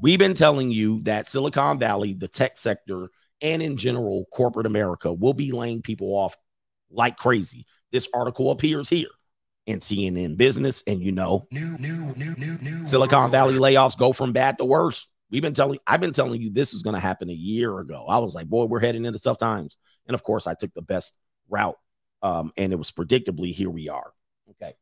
[0.00, 3.08] We've been telling you that Silicon Valley, the tech sector,
[3.40, 6.36] and in general, corporate America will be laying people off
[6.90, 7.66] like crazy.
[7.90, 9.08] This article appears here
[9.66, 12.84] in CNN Business, and you know, New, new, new, new, new.
[12.84, 15.08] Silicon Valley layoffs go from bad to worse.
[15.32, 18.04] We've been telling, I've been telling you this is going to happen a year ago.
[18.06, 19.78] I was like, boy, we're heading into tough times.
[20.06, 21.16] And of course, I took the best
[21.48, 21.78] route.
[22.22, 24.12] Um, and it was predictably here we are.
[24.50, 24.74] Okay.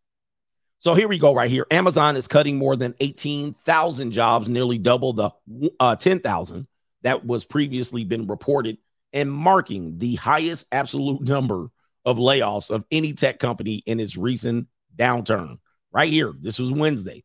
[0.81, 1.67] So here we go, right here.
[1.71, 5.31] Amazon is cutting more than 18,000 jobs, nearly double the
[5.79, 6.67] uh, 10,000
[7.03, 8.79] that was previously been reported,
[9.13, 11.69] and marking the highest absolute number
[12.05, 15.59] of layoffs of any tech company in its recent downturn.
[15.93, 17.25] Right here, this was Wednesday.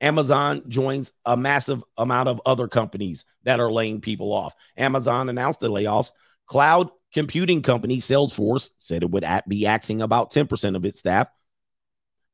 [0.00, 4.54] Amazon joins a massive amount of other companies that are laying people off.
[4.76, 6.10] Amazon announced the layoffs.
[6.46, 11.28] Cloud computing company Salesforce said it would be axing about 10% of its staff.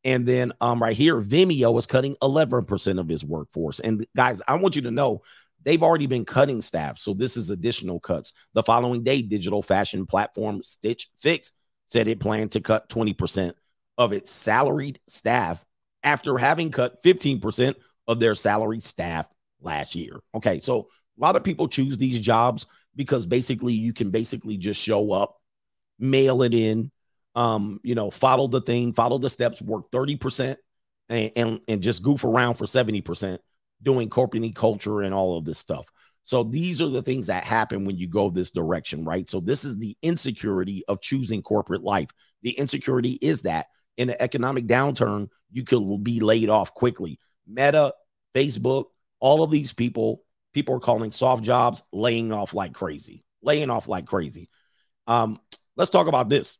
[0.04, 3.78] And then um, right here, Vimeo is cutting 11% of its workforce.
[3.78, 5.22] And guys, I want you to know
[5.62, 6.98] they've already been cutting staff.
[6.98, 8.32] So this is additional cuts.
[8.54, 11.52] The following day, digital fashion platform Stitch Fix
[11.86, 13.54] said it planned to cut 20%
[13.98, 15.64] of its salaried staff
[16.02, 17.74] after having cut 15%
[18.08, 19.28] of their salary staff
[19.60, 20.20] last year.
[20.34, 20.88] Okay, so
[21.18, 25.36] a lot of people choose these jobs because basically you can basically just show up,
[25.98, 26.90] mail it in,
[27.34, 30.56] um, you know, follow the thing, follow the steps, work 30%
[31.08, 33.38] and, and, and just goof around for 70%
[33.82, 35.86] doing corporate culture and all of this stuff.
[36.24, 39.28] So these are the things that happen when you go this direction, right?
[39.28, 42.10] So this is the insecurity of choosing corporate life.
[42.42, 47.18] The insecurity is that in an economic downturn, you could be laid off quickly.
[47.46, 47.94] Meta,
[48.34, 48.86] Facebook,
[49.20, 53.88] all of these people, people are calling soft jobs laying off like crazy, laying off
[53.88, 54.48] like crazy.
[55.06, 55.40] Um,
[55.76, 56.58] let's talk about this.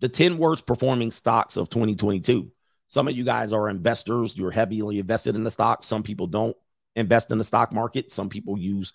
[0.00, 2.50] The 10 worst performing stocks of 2022.
[2.88, 5.84] Some of you guys are investors, you're heavily invested in the stock.
[5.84, 6.56] Some people don't
[6.96, 8.10] invest in the stock market.
[8.10, 8.92] Some people use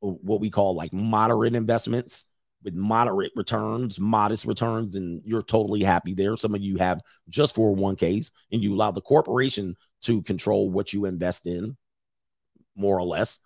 [0.00, 2.24] what we call like moderate investments
[2.64, 6.36] with moderate returns, modest returns, and you're totally happy there.
[6.36, 11.04] Some of you have just 401ks and you allow the corporation to control what you
[11.04, 11.76] invest in,
[12.76, 13.40] more or less.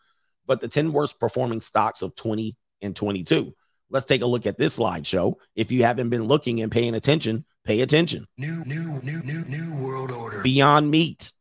[0.46, 3.55] But the 10 worst performing stocks of 20 and 22.
[3.88, 5.35] Let's take a look at this slideshow.
[5.55, 8.26] If you haven't been looking and paying attention, pay attention.
[8.37, 10.42] New, new, new, new, new world order.
[10.42, 11.33] Beyond Meat,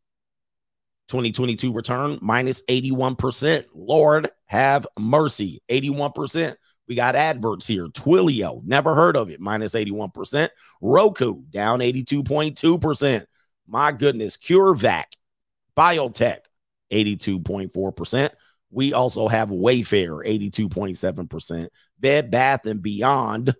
[1.08, 3.66] 2022 return minus 81%.
[3.74, 6.56] Lord have mercy, 81%.
[6.88, 7.88] We got adverts here.
[7.88, 10.50] Twilio, never heard of it, minus 81%.
[10.82, 13.26] Roku, down 82.2%.
[13.68, 14.38] My goodness.
[14.38, 15.06] CureVac,
[15.76, 16.40] Biotech,
[16.92, 18.30] 82.4%.
[18.70, 21.70] We also have Wayfair, 82.7%.
[22.00, 23.56] Bed Bath and Beyond,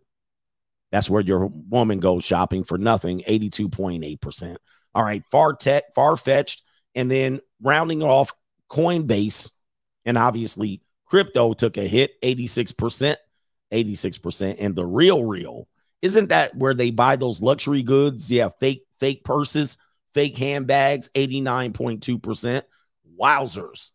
[0.92, 4.56] that's where your woman goes shopping for nothing, 82.8%.
[4.94, 8.32] All right, Far Tech, Far Fetched, and then rounding off
[8.70, 9.52] Coinbase,
[10.06, 13.16] and obviously crypto took a hit, 86%,
[13.72, 14.56] 86%.
[14.60, 15.68] And the real real,
[16.02, 18.30] isn't that where they buy those luxury goods?
[18.30, 19.78] Yeah, fake, fake purses,
[20.14, 22.64] fake handbags, 89.2%.
[23.20, 23.92] Wowzers,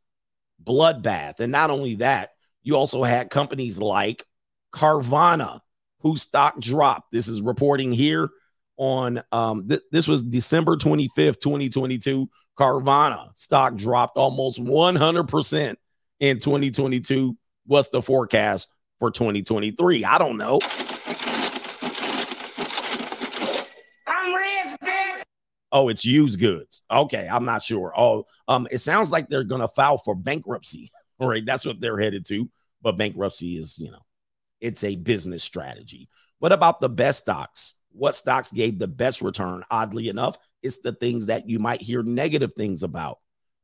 [0.63, 1.41] bloodbath.
[1.41, 2.31] And not only that,
[2.63, 4.25] you also had companies like
[4.73, 5.61] Carvana,
[6.01, 7.11] whose stock dropped.
[7.13, 8.31] This is reporting here
[8.77, 12.29] on um th- this was December 25th, 2022.
[12.59, 15.77] Carvana stock dropped almost 100%
[16.21, 17.37] in 2022.
[17.67, 20.05] What's the forecast for 2023?
[20.05, 20.61] I don't know.
[25.73, 26.83] Oh, it's used goods.
[26.91, 27.93] Okay, I'm not sure.
[27.97, 30.91] Oh, um, it sounds like they're gonna file for bankruptcy.
[31.19, 32.51] All right, that's what they're headed to.
[32.83, 34.01] But bankruptcy is, you know,
[34.61, 36.09] it's a business strategy.
[36.39, 37.75] What about the best stocks?
[37.93, 39.63] What stocks gave the best return?
[39.71, 43.19] Oddly enough, it's the things that you might hear negative things about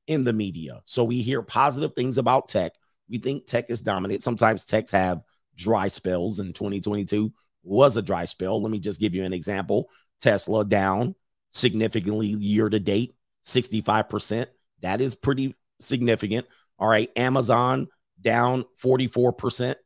[0.06, 0.82] in the media.
[0.84, 2.72] So we hear positive things about tech.
[3.08, 4.22] We think tech is dominant.
[4.22, 5.22] Sometimes techs have
[5.56, 8.62] dry spells, and 2022 was a dry spell.
[8.62, 9.90] Let me just give you an example
[10.20, 11.14] Tesla down
[11.50, 13.14] significantly year to date,
[13.44, 14.46] 65%.
[14.82, 16.46] That is pretty significant.
[16.78, 17.10] All right.
[17.16, 17.88] Amazon
[18.20, 19.76] down 44%.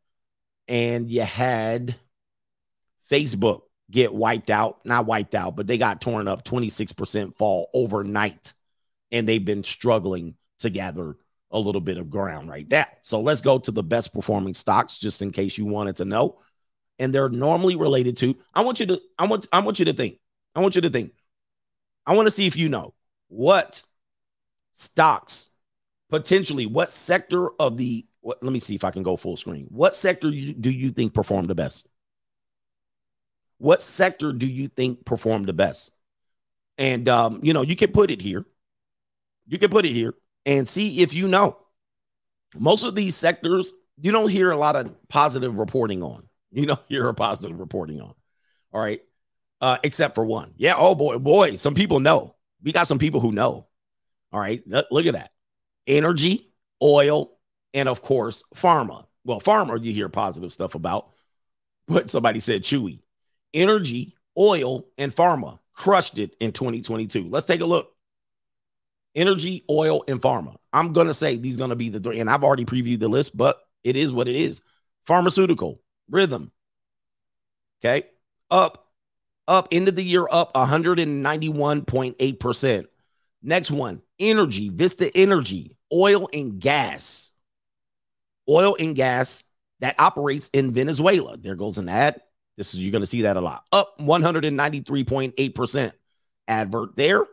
[0.68, 1.96] And you had
[3.10, 8.54] Facebook get wiped out, not wiped out, but they got torn up 26% fall overnight.
[9.12, 11.16] And they've been struggling to gather
[11.50, 12.86] a little bit of ground right now.
[13.02, 16.38] So let's go to the best performing stocks, just in case you wanted to know.
[16.98, 18.36] And they're normally related to.
[18.54, 20.18] I want you to, I want, I want you to think.
[20.54, 21.12] I want you to think.
[22.06, 22.94] I want to see if you know
[23.28, 23.82] what
[24.72, 25.48] stocks
[26.08, 29.66] potentially, what sector of the, what, let me see if I can go full screen.
[29.70, 31.88] What sector do you think performed the best?
[33.58, 35.92] What sector do you think performed the best?
[36.78, 38.44] And, um, you know, you can put it here.
[39.50, 40.14] You can put it here
[40.46, 41.58] and see if you know.
[42.56, 46.28] Most of these sectors, you don't hear a lot of positive reporting on.
[46.52, 48.14] You don't hear a positive reporting on.
[48.72, 49.00] All right.
[49.60, 50.54] Uh, except for one.
[50.56, 50.74] Yeah.
[50.76, 51.56] Oh boy, boy.
[51.56, 52.36] Some people know.
[52.62, 53.66] We got some people who know.
[54.32, 54.62] All right.
[54.66, 55.32] Look look at that.
[55.86, 57.32] Energy, oil,
[57.74, 59.06] and of course, pharma.
[59.24, 61.10] Well, pharma, you hear positive stuff about,
[61.88, 63.00] but somebody said chewy.
[63.52, 67.28] Energy, oil, and pharma crushed it in 2022.
[67.28, 67.89] Let's take a look.
[69.14, 70.54] Energy, oil, and pharma.
[70.72, 73.60] I'm to say these to be the three, and I've already previewed the list, but
[73.82, 74.60] it is what it is.
[75.04, 76.52] Pharmaceutical, rhythm.
[77.82, 78.06] Okay.
[78.50, 78.86] Up,
[79.48, 82.86] up, end of the year up 191.8%.
[83.42, 87.32] Next one, energy, Vista Energy, oil and gas.
[88.48, 89.42] Oil and gas
[89.80, 91.36] that operates in Venezuela.
[91.36, 92.20] There goes an ad.
[92.56, 93.64] This is you're to see that a lot.
[93.72, 95.92] Up 193.8%.
[96.48, 97.24] Advert there.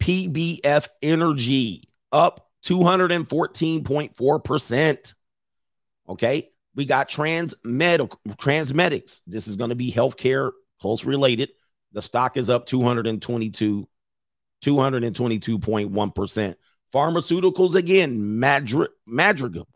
[0.00, 5.14] PBF Energy up 214.4%.
[6.08, 6.50] Okay.
[6.74, 9.20] We got Transmed Transmedics.
[9.26, 11.48] This is going to be healthcare close related.
[11.92, 13.88] The stock is up 222
[14.64, 16.54] 222.1%.
[16.92, 19.68] Pharmaceuticals again, Madrigal, Madrigal,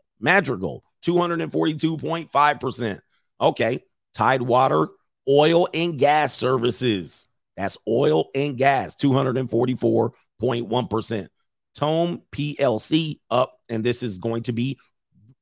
[1.05, 2.99] 242.5%.
[3.39, 3.83] Okay.
[4.13, 4.89] Tidewater,
[5.27, 7.27] oil and gas services.
[7.57, 11.27] That's oil and gas, 244.1%.
[11.75, 14.77] Torm PLC up, and this is going to be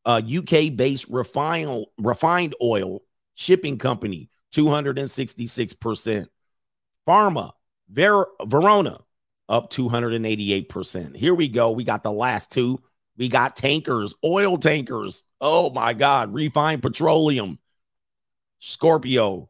[0.06, 3.02] uh, a UK based refined, refined oil
[3.36, 6.28] shipping company, 266%.
[7.08, 7.52] Pharma,
[7.90, 9.00] Ver- Verona,
[9.50, 11.16] up 288%.
[11.16, 11.72] Here we go.
[11.72, 12.80] We got the last two.
[13.18, 15.24] We got tankers, oil tankers.
[15.42, 16.34] Oh my God.
[16.34, 17.60] Refined petroleum.
[18.60, 19.50] Scorpio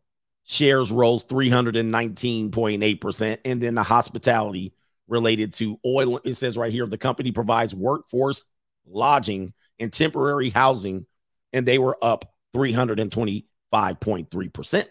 [0.51, 3.37] shares rose 319.8%.
[3.45, 4.73] And then the hospitality
[5.07, 6.19] related to oil.
[6.25, 8.43] It says right here the company provides workforce
[8.85, 11.05] lodging and temporary housing,
[11.53, 14.89] and they were up 325.3%.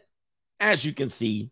[0.61, 1.51] As you can see,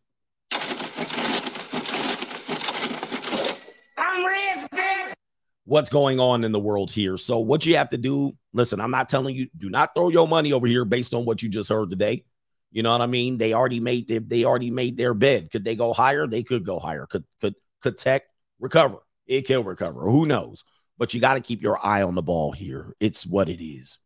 [5.64, 7.18] what's going on in the world here.
[7.18, 10.26] So, what you have to do, listen, I'm not telling you, do not throw your
[10.26, 12.24] money over here based on what you just heard today.
[12.70, 13.38] You know what I mean?
[13.38, 15.50] They already made their they already made their bed.
[15.50, 16.26] Could they go higher?
[16.26, 17.06] They could go higher.
[17.06, 18.24] Could could could tech
[18.60, 18.98] recover?
[19.26, 20.02] It can recover.
[20.02, 20.64] Who knows?
[20.98, 22.94] But you got to keep your eye on the ball here.
[22.98, 23.98] It's what it is.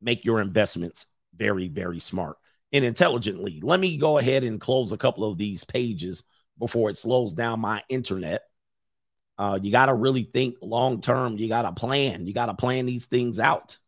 [0.00, 2.38] Make your investments very, very smart
[2.72, 3.60] and intelligently.
[3.62, 6.24] Let me go ahead and close a couple of these pages
[6.58, 8.42] before it slows down my internet.
[9.38, 11.36] Uh, you got to really think long term.
[11.36, 12.26] You got to plan.
[12.26, 13.78] You got to plan these things out.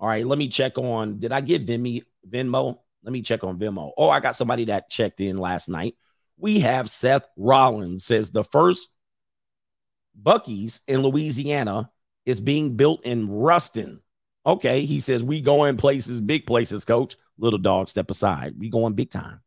[0.00, 1.18] All right, let me check on.
[1.18, 2.78] Did I get Vimy, Venmo?
[3.02, 3.92] Let me check on Venmo.
[3.96, 5.94] Oh, I got somebody that checked in last night.
[6.36, 8.88] We have Seth Rollins says the first
[10.20, 11.90] Buc-ee's in Louisiana
[12.26, 14.00] is being built in Ruston.
[14.44, 17.16] Okay, he says we go in places, big places, coach.
[17.38, 18.54] Little dog, step aside.
[18.58, 19.40] We going big time.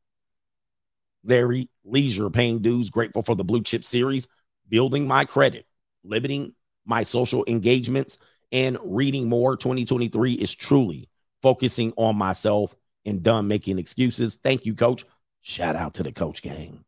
[1.23, 4.27] Larry Leisure paying dues, grateful for the blue chip series,
[4.69, 5.65] building my credit,
[6.03, 6.53] limiting
[6.85, 8.17] my social engagements,
[8.51, 9.55] and reading more.
[9.57, 11.09] 2023 is truly
[11.41, 12.75] focusing on myself
[13.05, 14.35] and done making excuses.
[14.35, 15.05] Thank you, coach.
[15.41, 16.83] Shout out to the coach gang.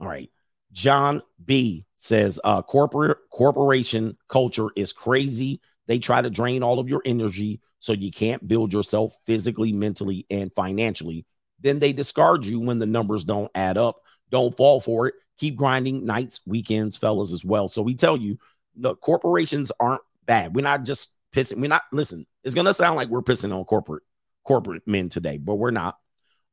[0.00, 0.30] All right.
[0.72, 5.60] John B says uh corporate corporation culture is crazy.
[5.86, 10.26] They try to drain all of your energy so you can't build yourself physically, mentally,
[10.30, 11.24] and financially.
[11.60, 14.02] Then they discard you when the numbers don't add up.
[14.30, 15.14] Don't fall for it.
[15.38, 17.68] Keep grinding nights, weekends, fellas, as well.
[17.68, 18.38] So we tell you,
[18.74, 20.54] the corporations aren't bad.
[20.54, 21.60] We're not just pissing.
[21.60, 22.26] We're not listen.
[22.44, 24.02] It's gonna sound like we're pissing on corporate
[24.44, 25.98] corporate men today, but we're not.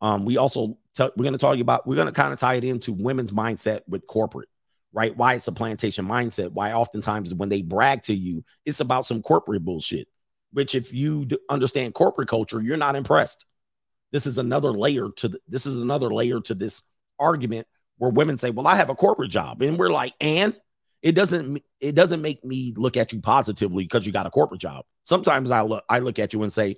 [0.02, 2.94] Um, we also t- we're gonna talk about we're gonna kind of tie it into
[2.94, 4.50] women's mindset with corporate,
[4.92, 5.16] right?
[5.16, 6.52] Why it's a plantation mindset.
[6.52, 10.08] Why oftentimes when they brag to you, it's about some corporate bullshit.
[10.52, 13.46] Which if you d- understand corporate culture, you're not impressed.
[14.12, 16.84] This is another layer to the, this is another layer to this
[17.18, 17.66] argument
[17.98, 20.56] where women say, "Well, I have a corporate job," and we're like, "And."
[21.04, 24.62] It doesn't it doesn't make me look at you positively because you got a corporate
[24.62, 24.86] job.
[25.04, 26.78] Sometimes I look I look at you and say,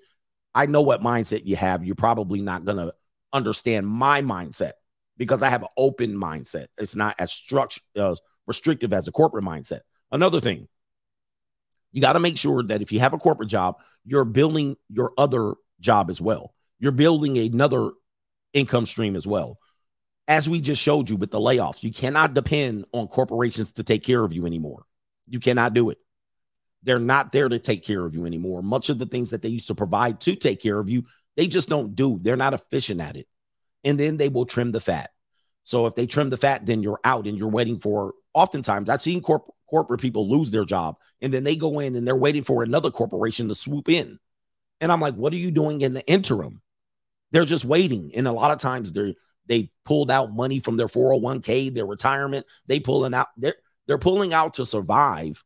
[0.53, 1.85] I know what mindset you have.
[1.85, 2.91] You're probably not gonna
[3.31, 4.73] understand my mindset
[5.15, 6.67] because I have an open mindset.
[6.79, 8.15] It's not as structured uh,
[8.47, 9.81] restrictive as a corporate mindset.
[10.11, 10.67] Another thing,
[11.91, 15.13] you got to make sure that if you have a corporate job, you're building your
[15.17, 16.53] other job as well.
[16.79, 17.91] You're building another
[18.53, 19.59] income stream as well
[20.27, 24.03] as we just showed you with the layoffs, you cannot depend on corporations to take
[24.03, 24.85] care of you anymore.
[25.27, 25.99] You cannot do it.
[26.83, 28.61] They're not there to take care of you anymore.
[28.61, 31.05] Much of the things that they used to provide to take care of you,
[31.35, 32.19] they just don't do.
[32.21, 33.27] They're not efficient at it.
[33.83, 35.11] And then they will trim the fat.
[35.63, 38.13] So if they trim the fat, then you're out and you're waiting for.
[38.33, 42.07] Oftentimes, I've seen corp- corporate people lose their job and then they go in and
[42.07, 44.19] they're waiting for another corporation to swoop in.
[44.81, 46.61] And I'm like, what are you doing in the interim?
[47.31, 48.11] They're just waiting.
[48.15, 49.15] And a lot of times they
[49.47, 52.45] they pulled out money from their 401k, their retirement.
[52.67, 53.55] They pulling out, they're
[53.87, 55.43] they're pulling out to survive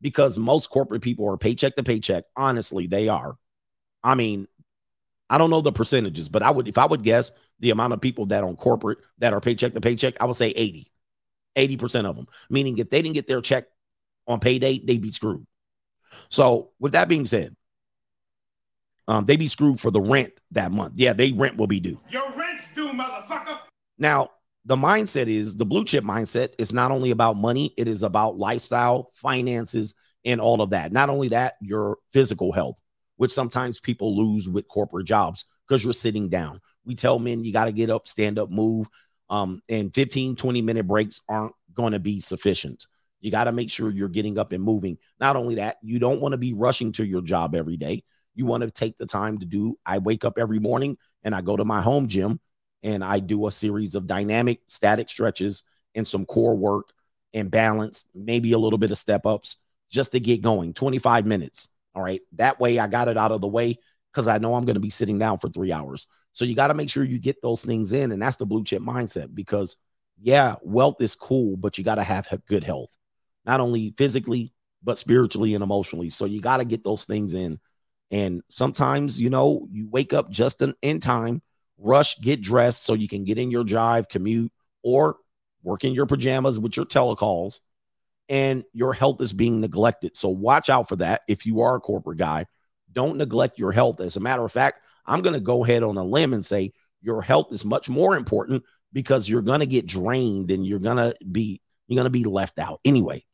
[0.00, 2.24] because most corporate people are paycheck to paycheck.
[2.36, 3.36] Honestly, they are.
[4.02, 4.48] I mean,
[5.28, 8.00] I don't know the percentages, but I would, if I would guess the amount of
[8.00, 10.90] people that on corporate that are paycheck to paycheck, I would say 80,
[11.56, 12.26] 80% of them.
[12.48, 13.66] Meaning if they didn't get their check
[14.26, 15.46] on payday, they'd be screwed.
[16.30, 17.54] So with that being said,
[19.06, 20.94] um, they be screwed for the rent that month.
[20.96, 22.00] Yeah, they rent will be due.
[22.10, 22.30] Your
[22.76, 23.58] motherfucker.
[23.98, 24.30] Now,
[24.64, 28.36] the mindset is the blue chip mindset is not only about money, it is about
[28.36, 29.94] lifestyle, finances,
[30.24, 30.92] and all of that.
[30.92, 32.76] Not only that, your physical health,
[33.16, 36.60] which sometimes people lose with corporate jobs because you're sitting down.
[36.84, 38.86] We tell men you got to get up, stand up, move.
[39.30, 42.86] Um, and 15, 20 minute breaks aren't going to be sufficient.
[43.20, 44.98] You got to make sure you're getting up and moving.
[45.20, 48.02] Not only that, you don't want to be rushing to your job every day.
[48.34, 49.78] You want to take the time to do.
[49.84, 52.40] I wake up every morning and I go to my home gym
[52.82, 55.62] and I do a series of dynamic static stretches
[55.94, 56.92] and some core work
[57.34, 59.56] and balance, maybe a little bit of step ups
[59.90, 60.72] just to get going.
[60.72, 61.68] 25 minutes.
[61.94, 62.20] All right.
[62.36, 63.78] That way I got it out of the way
[64.12, 66.06] because I know I'm going to be sitting down for three hours.
[66.32, 68.12] So you got to make sure you get those things in.
[68.12, 69.76] And that's the blue chip mindset because,
[70.20, 72.90] yeah, wealth is cool, but you got to have good health,
[73.44, 74.52] not only physically,
[74.82, 76.10] but spiritually and emotionally.
[76.10, 77.60] So you got to get those things in.
[78.10, 81.42] And sometimes, you know, you wake up just in, in time
[81.80, 84.52] rush, get dressed so you can get in your drive, commute,
[84.82, 85.16] or
[85.62, 87.60] work in your pajamas with your telecalls,
[88.28, 90.16] and your health is being neglected.
[90.16, 91.22] So watch out for that.
[91.26, 92.46] If you are a corporate guy,
[92.92, 94.00] don't neglect your health.
[94.00, 96.72] As a matter of fact, I'm going to go ahead on a limb and say
[97.02, 98.62] your health is much more important
[98.92, 102.24] because you're going to get drained and you're going to be you're going to be
[102.24, 103.24] left out anyway.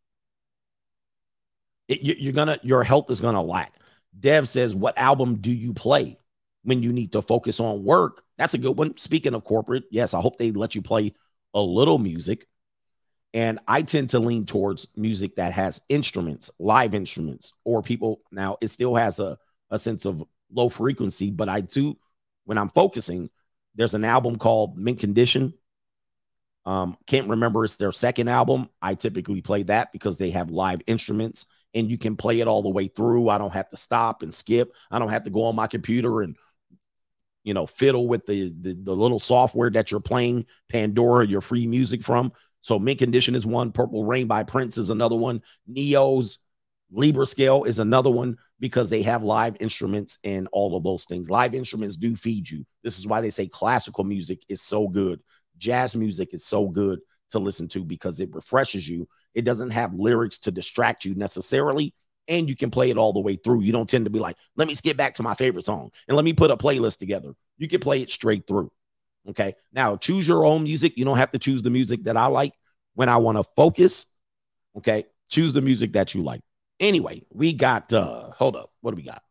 [1.89, 3.75] It, you're going to your health is going to lack.
[4.19, 6.19] Dev says, "What album do you play?"
[6.67, 8.25] When you need to focus on work.
[8.39, 8.97] That's a good one.
[8.97, 11.15] Speaking of corporate, yes, I hope they let you play
[11.55, 12.49] a little music.
[13.33, 18.21] And I tend to lean towards music that has instruments, live instruments, or people.
[18.33, 19.39] Now, it still has a,
[19.71, 21.97] a sense of low frequency, but I do,
[22.47, 23.31] when I'm focusing,
[23.77, 25.55] there's an album called Mint Condition.
[26.65, 28.71] Um, can't remember it's their second album.
[28.83, 32.63] I typically play that because they have live instruments and you can play it all
[32.63, 33.29] the way through.
[33.29, 34.75] I don't have to stop and skip.
[34.91, 36.37] I don't have to go on my computer and
[37.47, 41.65] you know, fiddle with the, the, the little software that you're playing, Pandora, your free
[41.65, 42.33] music from.
[42.61, 46.39] So Mint Condition is one, Purple Rain by Prince is another one, Ne-Yo's
[46.91, 51.31] Libra Scale is another one because they have live instruments and all of those things.
[51.31, 52.67] Live instruments do feed you.
[52.83, 55.21] This is why they say classical music is so good.
[55.57, 56.99] Jazz music is so good
[57.31, 59.09] to listen to because it refreshes you.
[59.35, 61.95] It doesn't have lyrics to distract you necessarily
[62.29, 63.63] and you can play it all the way through.
[63.63, 66.17] You don't tend to be like, let me skip back to my favorite song and
[66.17, 67.33] let me put a playlist together.
[67.59, 68.71] You can play it straight through.
[69.29, 69.55] Okay.
[69.73, 70.97] Now choose your own music.
[70.97, 72.53] You don't have to choose the music that I like
[72.95, 74.07] when I want to focus.
[74.77, 75.07] Okay.
[75.29, 76.41] Choose the music that you like.
[76.79, 78.71] Anyway, we got uh hold up.
[78.81, 79.23] What do we got?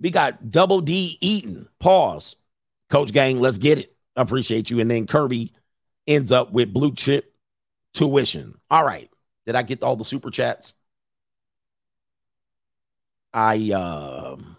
[0.00, 1.68] We got double D Eaton.
[1.78, 2.36] Pause.
[2.90, 3.94] Coach Gang, let's get it.
[4.16, 4.80] Appreciate you.
[4.80, 5.52] And then Kirby
[6.06, 7.32] ends up with blue chip
[7.94, 8.54] tuition.
[8.70, 9.10] All right.
[9.46, 10.74] Did I get all the super chats?
[13.32, 14.56] I um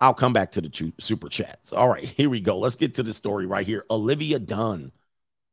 [0.00, 1.72] I'll come back to the super chats.
[1.72, 2.58] All right, here we go.
[2.58, 3.84] Let's get to the story right here.
[3.90, 4.92] Olivia Dunne.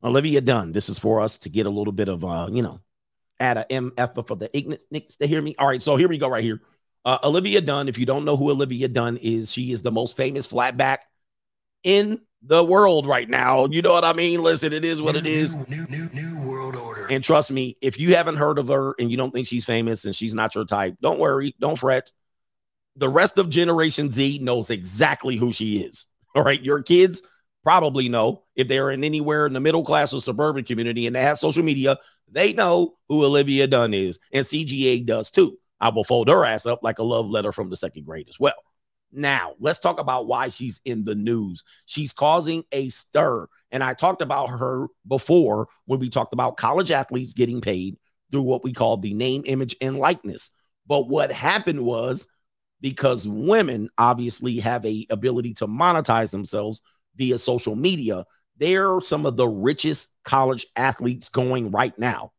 [0.04, 0.72] Olivia Dunne.
[0.72, 2.80] This is for us to get a little bit of uh, you know,
[3.40, 4.82] add a MF for the ignorant
[5.18, 5.54] to hear me.
[5.58, 6.60] All right, so here we go right here.
[7.04, 7.88] Uh, Olivia Dunne.
[7.88, 10.98] If you don't know who Olivia Dunne is, she is the most famous flatback
[11.82, 13.66] in the world right now.
[13.66, 14.42] You know what I mean?
[14.42, 15.68] Listen, it is what new, it is.
[15.68, 17.06] New, new, new, new world order.
[17.10, 20.04] And trust me, if you haven't heard of her and you don't think she's famous
[20.04, 22.12] and she's not your type, don't worry, don't fret.
[22.96, 26.06] The rest of Generation Z knows exactly who she is.
[26.34, 26.62] All right.
[26.62, 27.22] Your kids
[27.62, 31.22] probably know if they're in anywhere in the middle class or suburban community and they
[31.22, 31.98] have social media,
[32.30, 34.18] they know who Olivia Dunne is.
[34.32, 35.58] And CGA does too.
[35.80, 38.40] I will fold her ass up like a love letter from the second grade as
[38.40, 38.54] well.
[39.12, 41.62] Now, let's talk about why she's in the news.
[41.86, 43.46] She's causing a stir.
[43.70, 47.96] And I talked about her before when we talked about college athletes getting paid
[48.30, 50.50] through what we call the name, image, and likeness.
[50.86, 52.28] But what happened was
[52.80, 56.82] because women obviously have a ability to monetize themselves
[57.16, 58.24] via social media,
[58.58, 62.32] they're some of the richest college athletes going right now.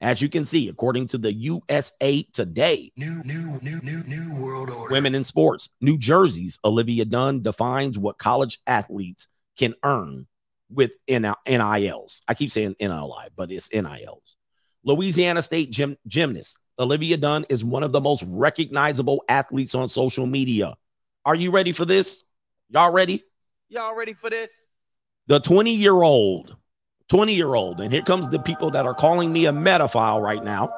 [0.00, 4.70] As you can see, according to the USA Today, New, new, new, new, new world
[4.70, 4.92] order.
[4.92, 10.26] Women in Sports, New Jersey's Olivia Dunne defines what college athletes can earn
[10.70, 12.22] with NILs.
[12.28, 14.36] I keep saying NLI, but it's NILs.
[14.84, 20.26] Louisiana State gym, gymnast Olivia Dunne is one of the most recognizable athletes on social
[20.26, 20.76] media.
[21.24, 22.24] Are you ready for this?
[22.68, 23.22] Y'all ready?
[23.68, 24.66] Y'all ready for this?
[25.26, 26.56] The 20 year old,
[27.10, 30.42] 20 year old, and here comes the people that are calling me a metaphile right
[30.42, 30.72] now.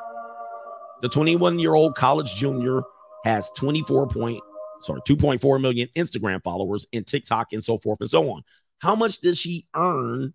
[1.02, 2.82] The 21 year old college junior
[3.24, 4.40] has 24 point,
[4.80, 8.42] sorry, 2.4 million Instagram followers and TikTok and so forth and so on.
[8.78, 10.34] How much does she earn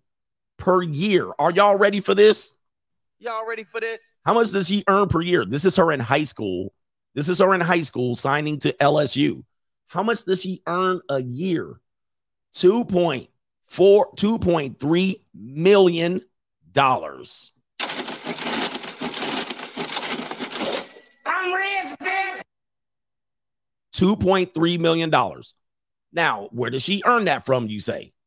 [0.58, 1.30] per year?
[1.38, 2.52] Are y'all ready for this?
[3.18, 4.18] Y'all ready for this?
[4.24, 5.44] How much does she earn per year?
[5.44, 6.72] This is her in high school.
[7.14, 9.44] This is her in high school signing to LSU.
[9.86, 11.80] How much does she earn a year?
[13.72, 16.20] 2.4 2.3 million
[16.72, 17.52] dollars.
[21.24, 22.42] I'm rich, bitch.
[23.94, 25.10] $2.3 million.
[26.12, 28.12] Now, where does she earn that from, you say?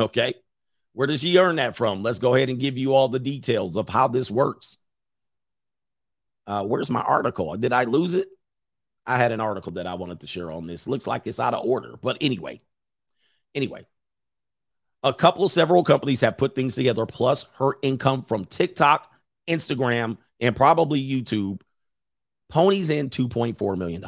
[0.00, 0.34] Okay.
[0.92, 2.02] Where does she earn that from?
[2.02, 4.78] Let's go ahead and give you all the details of how this works.
[6.46, 7.56] Uh, where's my article?
[7.56, 8.28] Did I lose it?
[9.06, 10.88] I had an article that I wanted to share on this.
[10.88, 11.96] Looks like it's out of order.
[12.00, 12.60] But anyway,
[13.54, 13.86] anyway,
[15.02, 19.10] a couple several companies have put things together, plus her income from TikTok,
[19.48, 21.60] Instagram, and probably YouTube.
[22.48, 24.04] Ponies in $2.4 million.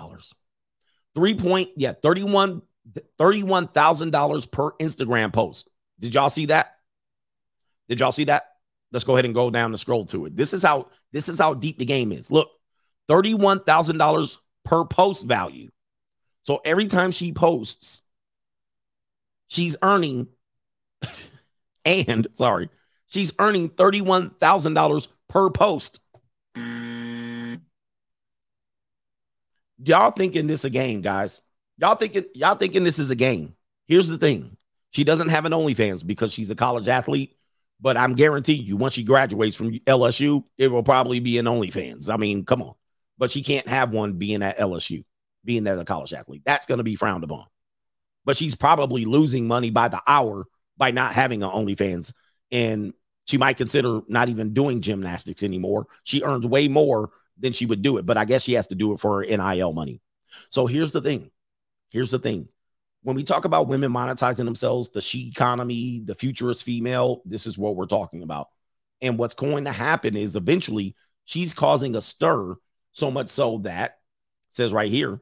[1.14, 2.62] Three point, yeah, 31
[3.18, 5.70] $31,000 per Instagram post.
[5.98, 6.76] Did y'all see that?
[7.88, 8.44] Did y'all see that?
[8.92, 10.34] Let's go ahead and go down and scroll to it.
[10.34, 12.30] This is how this is how deep the game is.
[12.30, 12.50] Look,
[13.08, 15.70] $31,000 per post value.
[16.42, 18.02] So every time she posts,
[19.46, 20.28] she's earning
[21.84, 22.68] and sorry,
[23.06, 26.00] she's earning $31,000 per post.
[29.82, 31.40] Y'all thinking this a game, guys?
[31.78, 33.56] Y'all thinking y'all thinking this is a game.
[33.86, 34.56] Here's the thing.
[34.90, 37.36] She doesn't have an OnlyFans because she's a college athlete,
[37.80, 42.12] but I'm guaranteeing you once she graduates from LSU, it will probably be an OnlyFans.
[42.12, 42.74] I mean, come on.
[43.16, 45.04] But she can't have one being at LSU,
[45.44, 46.42] being as a college athlete.
[46.44, 47.46] That's going to be frowned upon.
[48.24, 50.44] But she's probably losing money by the hour
[50.80, 52.14] by not having an OnlyFans.
[52.50, 52.94] And
[53.26, 55.86] she might consider not even doing gymnastics anymore.
[56.04, 58.74] She earns way more than she would do it, but I guess she has to
[58.74, 60.00] do it for her NIL money.
[60.48, 61.30] So here's the thing.
[61.92, 62.48] Here's the thing.
[63.02, 67.58] When we talk about women monetizing themselves, the she economy, the futurist female, this is
[67.58, 68.48] what we're talking about.
[69.02, 72.56] And what's going to happen is eventually she's causing a stir,
[72.92, 73.98] so much so that
[74.48, 75.20] says right here.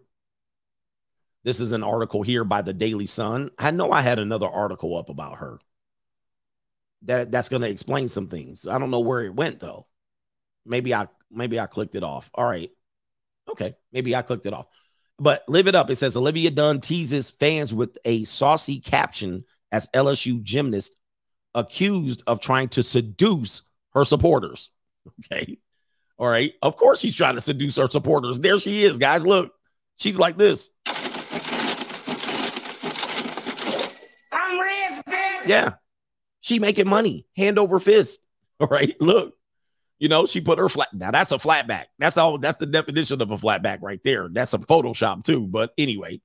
[1.44, 3.50] This is an article here by the Daily Sun.
[3.58, 5.58] I know I had another article up about her.
[7.02, 8.66] That that's going to explain some things.
[8.66, 9.86] I don't know where it went though.
[10.66, 12.30] Maybe I maybe I clicked it off.
[12.34, 12.70] All right.
[13.48, 14.66] Okay, maybe I clicked it off.
[15.18, 15.90] But live it up.
[15.90, 20.94] It says Olivia Dunne teases fans with a saucy caption as LSU gymnast
[21.54, 23.62] accused of trying to seduce
[23.94, 24.70] her supporters.
[25.32, 25.56] Okay.
[26.18, 26.52] All right.
[26.60, 28.38] Of course, she's trying to seduce her supporters.
[28.38, 29.24] There she is, guys.
[29.24, 29.54] Look,
[29.96, 30.68] she's like this.
[34.30, 35.37] I'm rich, bitch.
[35.48, 35.74] Yeah.
[36.40, 38.20] She making money hand over fist.
[38.60, 38.94] All right.
[39.00, 39.34] Look,
[39.98, 40.88] you know, she put her flat.
[40.92, 41.88] Now that's a flat back.
[41.98, 42.38] That's all.
[42.38, 44.28] That's the definition of a flat back right there.
[44.28, 45.46] That's some Photoshop too.
[45.46, 46.20] But anyway,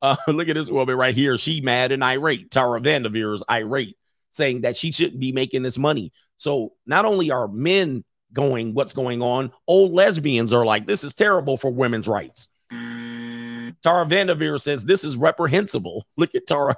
[0.00, 1.38] uh, look at this woman right here.
[1.38, 2.50] She mad and irate.
[2.50, 3.96] Tara Vanderveer is irate,
[4.30, 6.12] saying that she shouldn't be making this money.
[6.36, 11.14] So not only are men going, what's going on, old lesbians are like, this is
[11.14, 12.48] terrible for women's rights.
[13.82, 16.06] Tara Vanderveer says this is reprehensible.
[16.16, 16.76] Look at Tara.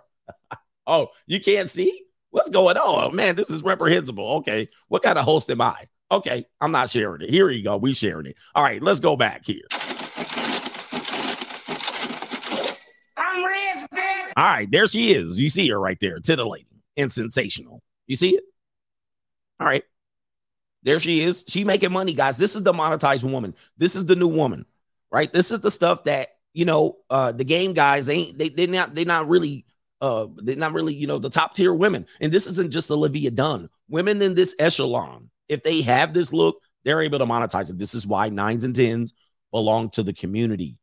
[0.87, 2.03] Oh, you can't see?
[2.31, 3.05] What's going on?
[3.05, 4.29] Oh, man, this is reprehensible.
[4.39, 4.69] Okay.
[4.89, 5.87] What kind of host am I?
[6.11, 7.31] Okay, I'm not sharing it.
[7.31, 7.77] Here you go.
[7.77, 8.37] We sharing it.
[8.55, 9.63] All right, let's go back here.
[13.17, 14.33] I'm rich, bitch.
[14.37, 15.39] All right, there she is.
[15.39, 17.83] You see her right there, titillating and sensational.
[18.07, 18.45] You see it?
[19.59, 19.83] All right.
[20.83, 21.45] There she is.
[21.49, 22.37] She making money, guys.
[22.37, 23.55] This is the monetized woman.
[23.79, 24.67] This is the new woman,
[25.11, 25.33] right?
[25.33, 28.95] This is the stuff that you know uh the game guys ain't they they not
[28.95, 29.65] they not really
[30.05, 32.07] uh they're not really you know the top tier women.
[32.21, 33.69] And this isn't just Olivia Dunne.
[33.89, 37.79] Women in this echelon if they have this look, they're able to monetize it.
[37.79, 39.15] This is why nines and tens
[39.51, 40.77] belong to the community.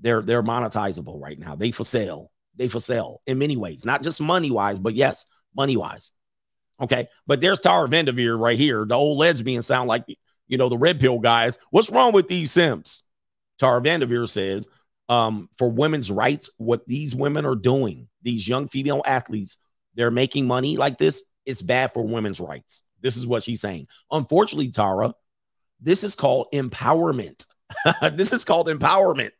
[0.00, 1.56] They're they're monetizable right now.
[1.56, 2.30] They for sale.
[2.56, 6.12] They for sale in many ways, not just money wise, but yes, money wise.
[6.80, 8.84] Okay, but there's Tara Vanderveer right here.
[8.84, 10.04] The old lesbian sound like
[10.46, 11.58] you know the red pill guys.
[11.70, 13.02] What's wrong with these simps?
[13.58, 14.68] Tara Vanderveer says,
[15.08, 19.58] um, for women's rights, what these women are doing, these young female athletes,
[19.94, 21.22] they're making money like this.
[21.46, 22.82] It's bad for women's rights.
[23.00, 23.88] This is what she's saying.
[24.10, 25.14] Unfortunately, Tara,
[25.80, 27.46] This is called empowerment.
[28.12, 29.30] this is called empowerment.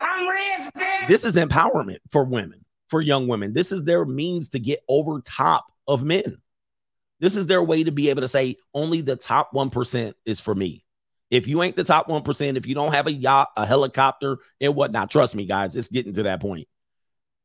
[0.00, 1.08] I'm rich.
[1.08, 3.52] This is empowerment for women, for young women.
[3.52, 6.38] This is their means to get over top of men.
[7.20, 10.54] This is their way to be able to say only the top 1% is for
[10.54, 10.85] me.
[11.30, 14.74] If you ain't the top 1%, if you don't have a yacht, a helicopter, and
[14.74, 16.68] whatnot, trust me, guys, it's getting to that point.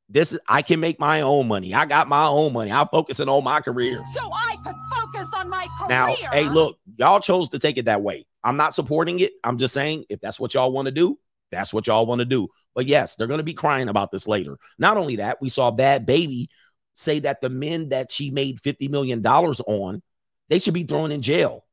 [0.08, 1.74] This is I can make my own money.
[1.74, 2.72] I got my own money.
[2.72, 4.04] I'm focusing on my career.
[4.14, 5.90] so I could focus on my career.
[5.90, 8.26] Now, hey, look, y'all chose to take it that way.
[8.44, 9.34] I'm not supporting it.
[9.44, 11.18] I'm just saying if that's what y'all want to do,
[11.50, 12.50] that's what y'all want to do.
[12.76, 14.58] But yes, they're going to be crying about this later.
[14.78, 16.48] Not only that, we saw Bhad Bhabie
[16.94, 20.02] say that the men that she made $50 million on,
[20.50, 21.64] they should be thrown in jail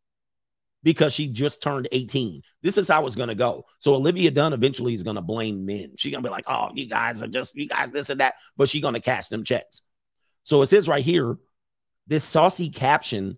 [0.89, 2.41] because she just turned 18.
[2.62, 3.66] This is how it's going to go.
[3.78, 5.93] So Olivia Dunne eventually is going to blame men.
[5.99, 8.36] She's going to be like, oh, you guys are just, you guys this and that,
[8.57, 9.82] but she's going to cash them checks.
[10.45, 11.36] So it says right here,
[12.07, 13.36] this saucy caption,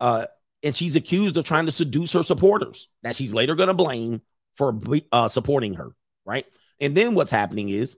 [0.00, 0.26] uh,
[0.62, 4.20] and she's accused of trying to seduce her supporters that she's later going to blame
[4.58, 4.78] for
[5.12, 5.96] uh, supporting her,
[6.26, 6.44] right?
[6.78, 7.96] And then what's happening is,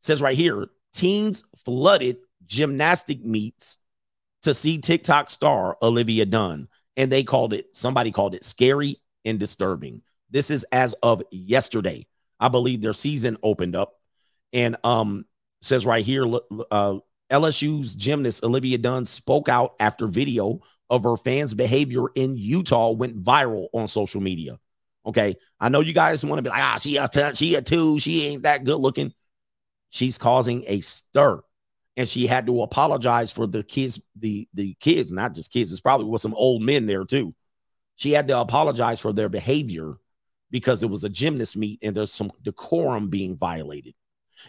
[0.00, 2.16] says right here, teens flooded
[2.46, 3.76] gymnastic meets
[4.42, 6.66] to see TikTok star Olivia Dunne
[6.96, 10.02] and they called it somebody called it scary and disturbing.
[10.30, 12.06] This is as of yesterday.
[12.38, 13.94] I believe their season opened up
[14.52, 15.24] and um
[15.60, 16.24] says right here
[16.70, 16.98] uh
[17.30, 23.22] LSU's gymnast Olivia Dunne spoke out after video of her fans' behavior in Utah went
[23.22, 24.58] viral on social media.
[25.04, 27.98] Okay, I know you guys want to be like, ah, she a she a two,
[27.98, 29.12] she ain't that good looking.
[29.90, 31.40] She's causing a stir,
[31.96, 35.72] and she had to apologize for the kids, the the kids, not just kids.
[35.72, 37.34] It's probably with some old men there too.
[37.96, 39.94] She had to apologize for their behavior
[40.50, 43.94] because it was a gymnast meet and there's some decorum being violated.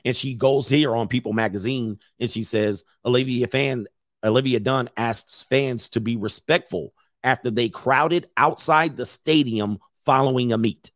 [0.03, 3.87] And she goes here on People Magazine and she says, Olivia fan
[4.23, 6.93] Olivia Dunne asks fans to be respectful
[7.23, 10.91] after they crowded outside the stadium following a meet.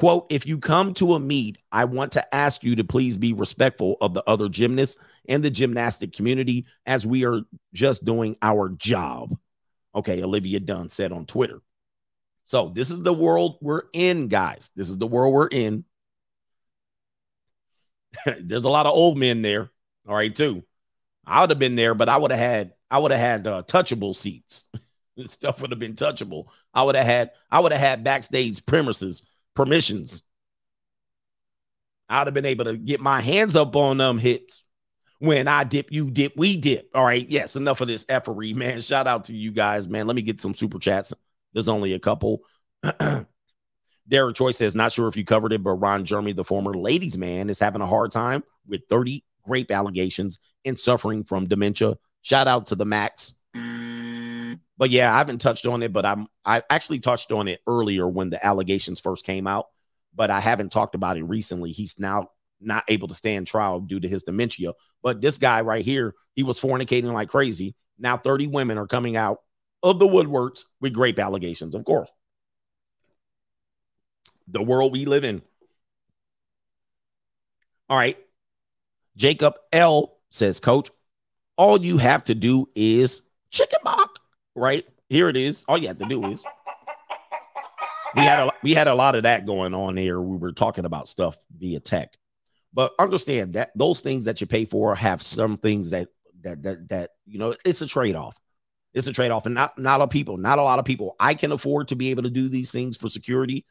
[0.00, 3.34] Quote, if you come to a meet, I want to ask you to please be
[3.34, 4.98] respectful of the other gymnasts
[5.28, 7.42] and the gymnastic community as we are
[7.74, 9.36] just doing our job.
[9.94, 11.60] Okay, Olivia Dunne said on Twitter.
[12.44, 14.70] So, this is the world we're in, guys.
[14.74, 15.84] This is the world we're in.
[18.40, 19.70] There's a lot of old men there,
[20.08, 20.64] all right, too.
[21.26, 23.64] I would have been there, but I would have had I would have had uh,
[23.64, 24.64] touchable seats.
[25.14, 26.46] This stuff would have been touchable.
[26.72, 29.20] I would have had I would have had backstage premises
[29.60, 30.22] permissions.
[32.08, 34.62] I'd have been able to get my hands up on them hits
[35.18, 36.90] when I dip, you dip, we dip.
[36.94, 37.28] All right.
[37.28, 38.80] Yes, enough of this effery, man.
[38.80, 40.06] Shout out to you guys, man.
[40.06, 41.12] Let me get some super chats.
[41.52, 42.42] There's only a couple.
[44.08, 47.18] Derek Troy says, not sure if you covered it, but Ron Jeremy, the former ladies'
[47.18, 51.98] man, is having a hard time with 30 grape allegations and suffering from dementia.
[52.22, 53.34] Shout out to the Max.
[54.80, 58.08] But yeah, I haven't touched on it, but I'm I actually touched on it earlier
[58.08, 59.66] when the allegations first came out,
[60.14, 61.70] but I haven't talked about it recently.
[61.70, 62.30] He's now
[62.62, 64.72] not able to stand trial due to his dementia.
[65.02, 67.76] But this guy right here, he was fornicating like crazy.
[67.98, 69.40] Now 30 women are coming out
[69.82, 72.08] of the woodworks with grape allegations, of course.
[74.48, 75.42] The world we live in.
[77.90, 78.16] All right.
[79.14, 80.90] Jacob L says, Coach,
[81.58, 83.20] all you have to do is
[83.50, 83.99] chicken mock
[84.60, 84.86] right?
[85.08, 85.64] Here it is.
[85.66, 86.44] All you have to do is
[88.14, 90.20] we had a we had a lot of that going on here.
[90.20, 92.16] We were talking about stuff via tech,
[92.72, 96.08] but understand that those things that you pay for have some things that
[96.42, 98.38] that that that you know it's a trade off.
[98.92, 101.16] It's a trade off, and not not a people, not a lot of people.
[101.18, 103.64] I can afford to be able to do these things for security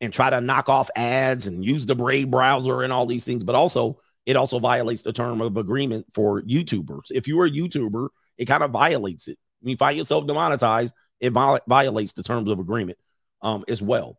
[0.00, 3.44] and try to knock off ads and use the Brave browser and all these things,
[3.44, 7.06] but also it also violates the term of agreement for YouTubers.
[7.10, 11.30] If you're a YouTuber, it kind of violates it when you find yourself demonetized, it
[11.30, 12.98] viol- violates the terms of agreement
[13.42, 14.16] um, as well.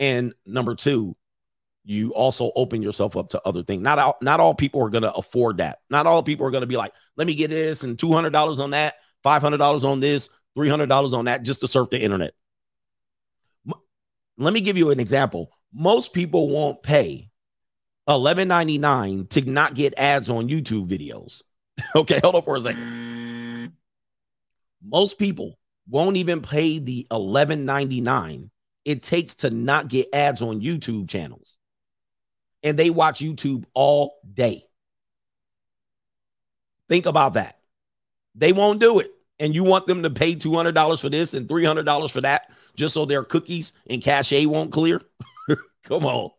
[0.00, 1.16] And number two,
[1.84, 3.80] you also open yourself up to other things.
[3.80, 5.78] Not all, not all people are going to afford that.
[5.88, 8.30] Not all people are going to be like, let me get this and two hundred
[8.30, 11.68] dollars on that, five hundred dollars on this, three hundred dollars on that, just to
[11.68, 12.34] surf the internet.
[13.68, 13.80] M-
[14.36, 15.52] let me give you an example.
[15.72, 17.30] Most people won't pay
[18.08, 21.42] eleven ninety nine to not get ads on YouTube videos.
[21.94, 23.37] okay, hold on for a second.
[24.82, 25.58] Most people
[25.88, 28.50] won't even pay the 11.99
[28.88, 31.58] it takes to not get ads on YouTube channels.
[32.62, 34.62] And they watch YouTube all day.
[36.88, 37.58] Think about that.
[38.34, 39.10] They won't do it.
[39.38, 43.04] And you want them to pay $200 for this and $300 for that just so
[43.04, 45.02] their cookies and cache won't clear?
[45.84, 46.30] Come on.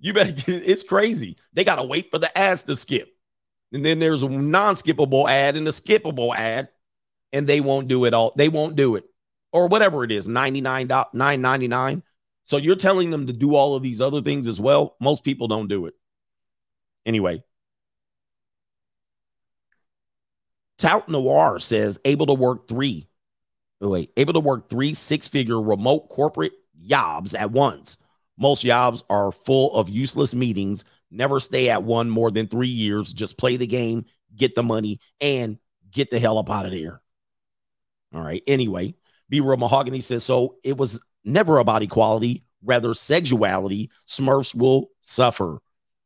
[0.00, 1.36] You better it's crazy.
[1.52, 3.14] They got to wait for the ads to skip.
[3.72, 6.68] And then there's a non skippable ad and a skippable ad
[7.32, 8.32] and they won't do it all.
[8.36, 9.04] They won't do it.
[9.52, 12.02] Or whatever it is, 99 999.
[12.44, 14.96] So you're telling them to do all of these other things as well.
[15.00, 15.94] Most people don't do it.
[17.06, 17.42] Anyway,
[20.78, 23.08] Tout Noir says able to work three.
[23.80, 27.98] oh, Wait, able to work three six-figure remote corporate jobs at once.
[28.38, 30.84] Most jobs are full of useless meetings.
[31.10, 33.12] Never stay at one more than three years.
[33.12, 35.58] Just play the game, get the money, and
[35.90, 37.02] get the hell up out of there.
[38.14, 38.42] All right.
[38.46, 38.94] Anyway,
[39.28, 39.40] B.
[39.40, 40.56] Real Mahogany says so.
[40.64, 43.90] It was never about equality, rather sexuality.
[44.06, 45.60] Smurfs will suffer.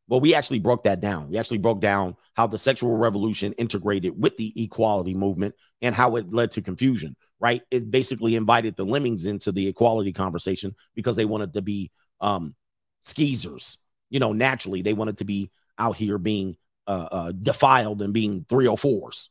[0.07, 1.31] Well, we actually broke that down.
[1.31, 6.17] We actually broke down how the sexual revolution integrated with the equality movement and how
[6.17, 7.63] it led to confusion, right?
[7.71, 11.91] It basically invited the lemmings into the equality conversation because they wanted to be
[12.21, 12.55] um,
[13.01, 13.79] skeezers.
[14.11, 18.45] You know, naturally, they wanted to be out here being uh, uh, defiled and being
[18.45, 19.29] 304s.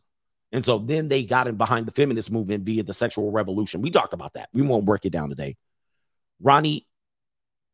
[0.54, 3.82] And so then they got in behind the feminist movement via the sexual revolution.
[3.82, 4.50] We talked about that.
[4.54, 5.58] We won't break it down today.
[6.40, 6.88] Ronnie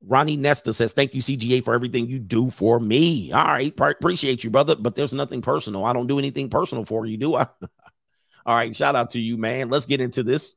[0.01, 3.33] Ronnie Nesta says, Thank you, CGA, for everything you do for me.
[3.33, 3.75] All right.
[3.75, 4.77] Pr- appreciate you, brother.
[4.77, 5.83] But there's nothing personal.
[5.83, 7.47] I don't do anything personal for you, do I?
[8.45, 8.73] All right.
[8.73, 9.69] Shout out to you, man.
[9.69, 10.55] Let's get into this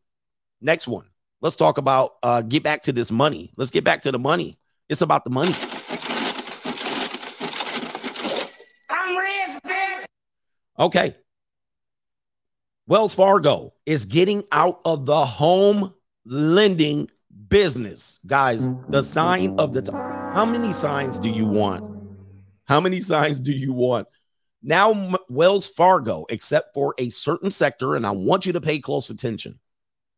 [0.60, 1.06] next one.
[1.40, 3.52] Let's talk about uh get back to this money.
[3.56, 4.58] Let's get back to the money.
[4.88, 5.54] It's about the money.
[8.88, 10.04] I'm rich, bitch.
[10.78, 11.16] Okay.
[12.88, 17.08] Wells Fargo is getting out of the home lending
[17.48, 18.18] business.
[18.26, 20.34] Guys, the sign of the time.
[20.34, 21.84] How many signs do you want?
[22.64, 24.08] How many signs do you want?
[24.64, 29.10] Now, Wells Fargo, except for a certain sector, and I want you to pay close
[29.10, 29.60] attention.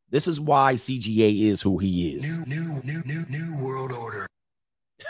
[0.09, 2.47] This is why CGA is who he is.
[2.47, 4.27] New, new, new, new, new world order.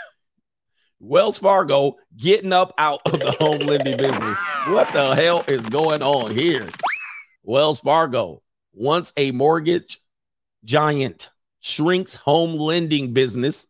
[0.99, 4.37] Wells Fargo getting up out of the home lending business.
[4.67, 6.69] What the hell is going on here?
[7.45, 8.41] Wells Fargo,
[8.73, 9.99] once a mortgage
[10.63, 11.29] giant,
[11.59, 13.67] shrinks home lending business.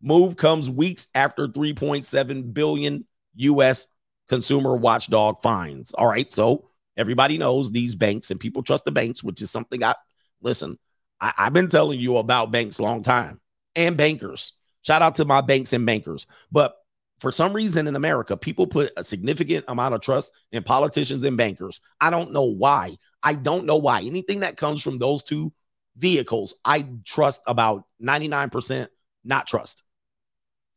[0.00, 3.04] Move comes weeks after 3.7 billion
[3.34, 3.88] US
[4.28, 5.92] consumer watchdog fines.
[5.92, 9.82] All right, so everybody knows these banks and people trust the banks, which is something
[9.82, 9.94] I
[10.40, 10.78] listen.
[11.20, 13.40] I, I've been telling you about banks a long time
[13.74, 14.52] and bankers.
[14.82, 16.26] Shout out to my banks and bankers.
[16.52, 16.76] But
[17.18, 21.36] for some reason in America, people put a significant amount of trust in politicians and
[21.36, 21.80] bankers.
[22.00, 22.96] I don't know why.
[23.26, 24.02] I don't know why.
[24.02, 25.52] Anything that comes from those two
[25.96, 28.86] vehicles, I trust about 99%
[29.24, 29.82] not trust.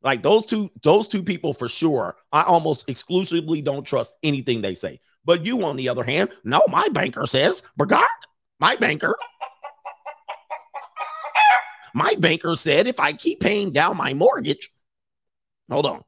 [0.02, 2.16] Like those two, those two people for sure.
[2.32, 5.00] I almost exclusively don't trust anything they say.
[5.24, 8.08] But you, on the other hand, no, my banker says, Bregard,
[8.60, 9.16] my banker,
[11.94, 14.72] my banker said if I keep paying down my mortgage,
[15.70, 16.04] hold on.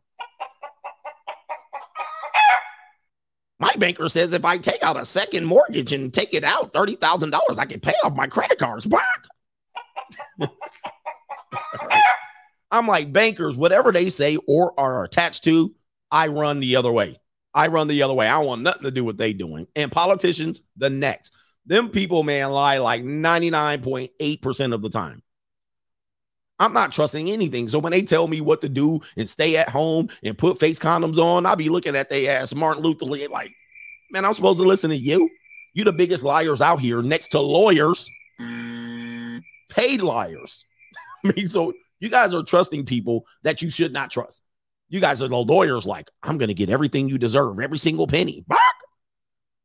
[3.62, 7.60] My banker says if I take out a second mortgage and take it out $30,000,
[7.60, 9.28] I can pay off my credit cards back.
[12.72, 15.76] I'm like, bankers, whatever they say or are attached to,
[16.10, 17.20] I run the other way.
[17.54, 18.28] I run the other way.
[18.28, 19.68] I want nothing to do with they doing.
[19.76, 21.32] And politicians, the next.
[21.68, 25.22] Them people, man, lie like 99.8% of the time.
[26.62, 27.68] I'm not trusting anything.
[27.70, 30.78] So when they tell me what to do and stay at home and put face
[30.78, 33.52] condoms on, I'll be looking at they ass Martin Luther like,
[34.12, 35.28] man, I'm supposed to listen to you.
[35.74, 38.08] You the biggest liars out here next to lawyers,
[39.70, 40.64] paid liars.
[41.26, 44.44] I mean, so you guys are trusting people that you should not trust.
[44.90, 48.06] You guys are the lawyers, like, I'm going to get everything you deserve, every single
[48.06, 48.44] penny.
[48.48, 48.60] Bark.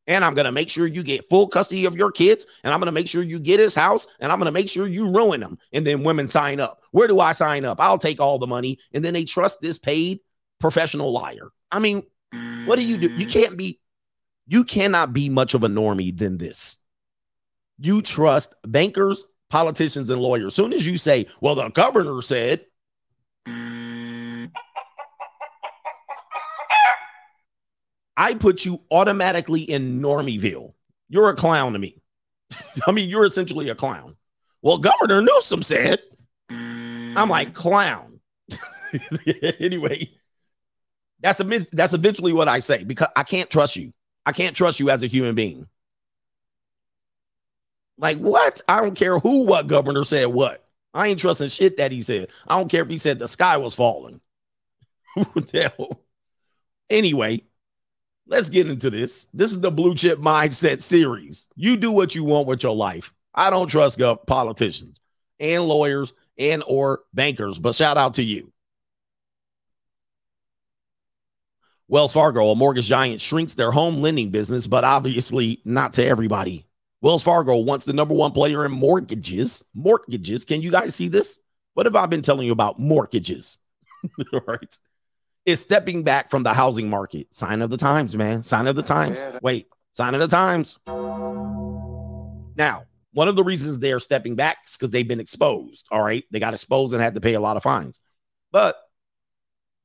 [0.07, 2.47] And I'm going to make sure you get full custody of your kids.
[2.63, 4.07] And I'm going to make sure you get his house.
[4.21, 5.59] And I'm going to make sure you ruin them.
[5.73, 6.81] And then women sign up.
[6.93, 7.81] Where do I sign up?
[7.81, 8.79] I'll take all the money.
[8.93, 10.21] And then they trust this paid
[10.61, 11.51] professional liar.
[11.73, 12.05] I mean,
[12.67, 13.09] what do you do?
[13.09, 13.81] You can't be,
[14.47, 16.77] you cannot be much of a normie than this.
[17.79, 20.55] You trust bankers, politicians, and lawyers.
[20.55, 22.65] Soon as you say, well, the governor said,
[28.17, 30.73] I put you automatically in Normieville.
[31.09, 32.01] You're a clown to me.
[32.87, 34.17] I mean, you're essentially a clown.
[34.63, 36.01] Well, Governor Newsom said,
[36.49, 38.21] I'm like, clown.
[39.61, 40.11] anyway,
[41.21, 43.93] that's a, that's eventually what I say because I can't trust you.
[44.25, 45.69] I can't trust you as a human being.
[47.99, 48.61] Like, what?
[48.69, 50.67] I don't care who, what governor said what.
[50.93, 52.29] I ain't trusting shit that he said.
[52.47, 54.21] I don't care if he said the sky was falling.
[55.33, 56.03] What the hell?
[56.91, 57.45] Anyway,
[58.27, 59.27] let's get into this.
[59.33, 61.47] This is the blue chip mindset series.
[61.57, 63.13] You do what you want with your life.
[63.35, 65.01] I don't trust politicians
[65.39, 68.53] and lawyers and or bankers, but shout out to you.
[71.89, 76.67] Wells Fargo, a mortgage giant, shrinks their home lending business, but obviously not to everybody.
[77.01, 79.63] Wells Fargo wants the number one player in mortgages.
[79.73, 80.45] Mortgages.
[80.45, 81.39] Can you guys see this?
[81.75, 83.59] What have I been telling you about mortgages?
[84.33, 84.79] All right.
[85.47, 87.33] Is stepping back from the housing market.
[87.33, 88.43] Sign of the times, man.
[88.43, 89.21] Sign of the times.
[89.43, 90.79] Wait, sign of the times.
[92.57, 92.83] Now,
[93.13, 95.87] one of the reasons they're stepping back is because they've been exposed.
[95.91, 96.25] All right.
[96.33, 98.01] They got exposed and had to pay a lot of fines.
[98.51, 98.77] But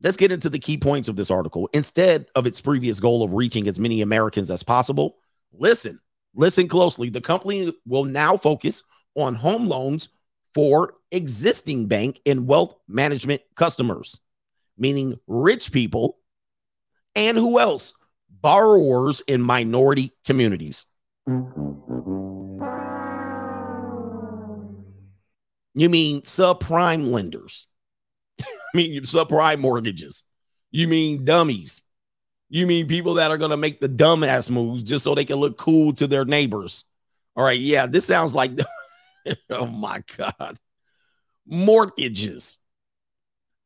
[0.01, 1.70] let's get into the key points of this article.
[1.74, 5.18] Instead of its previous goal of reaching as many Americans as possible,
[5.53, 5.99] listen,
[6.34, 7.09] listen closely.
[7.09, 8.84] The company will now focus
[9.16, 10.09] on home loans
[10.53, 14.20] for existing bank and wealth management customers,
[14.82, 16.17] meaning rich people
[17.15, 17.93] and who else?
[18.29, 20.86] Borrowers in minority communities.
[25.73, 27.67] You mean subprime lenders?
[28.41, 30.23] I mean subprime mortgages?
[30.71, 31.84] You mean dummies?
[32.49, 35.38] You mean people that are going to make the dumbass moves just so they can
[35.38, 36.86] look cool to their neighbors?
[37.36, 38.51] All right, yeah, this sounds like
[39.51, 40.57] oh my god,
[41.45, 42.57] mortgages.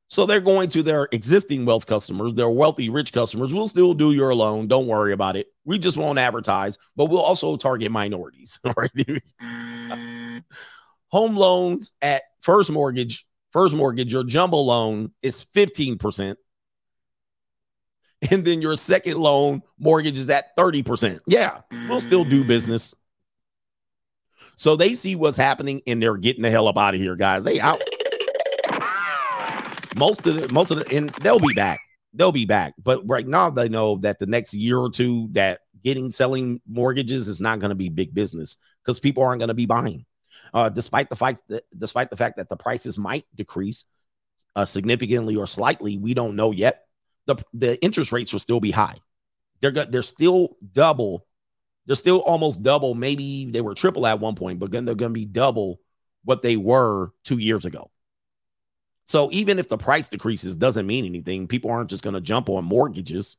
[0.07, 3.53] So they're going to their existing wealth customers, their wealthy, rich customers.
[3.53, 4.67] We'll still do your loan.
[4.67, 5.47] Don't worry about it.
[5.63, 8.59] We just won't advertise, but we'll also target minorities.
[8.63, 8.91] All right.
[8.93, 10.43] Mm.
[11.09, 16.35] Home loans at first mortgage, first mortgage, your jumbo loan is 15%.
[18.31, 21.19] And then your second loan mortgage is at 30%.
[21.27, 22.95] Yeah, we'll still do business.
[24.55, 27.43] So they see what's happening and they're getting the hell up out of here, guys.
[27.43, 27.81] They out.
[29.95, 31.79] Most of the most of the and they'll be back.
[32.13, 32.73] They'll be back.
[32.81, 37.27] But right now they know that the next year or two that getting selling mortgages
[37.27, 40.05] is not going to be big business because people aren't going to be buying.
[40.53, 43.85] Uh, despite the fact that despite the fact that the prices might decrease
[44.55, 46.83] uh, significantly or slightly, we don't know yet.
[47.25, 48.97] The the interest rates will still be high.
[49.61, 51.25] They're they're still double.
[51.85, 52.95] They're still almost double.
[52.95, 55.79] Maybe they were triple at one point, but then they're going to be double
[56.23, 57.91] what they were two years ago.
[59.05, 61.47] So even if the price decreases, doesn't mean anything.
[61.47, 63.37] People aren't just going to jump on mortgages,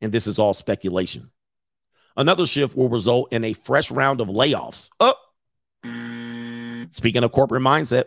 [0.00, 1.30] and this is all speculation.
[2.16, 4.90] Another shift will result in a fresh round of layoffs.
[5.00, 5.18] Up.
[6.90, 8.04] Speaking of corporate mindset,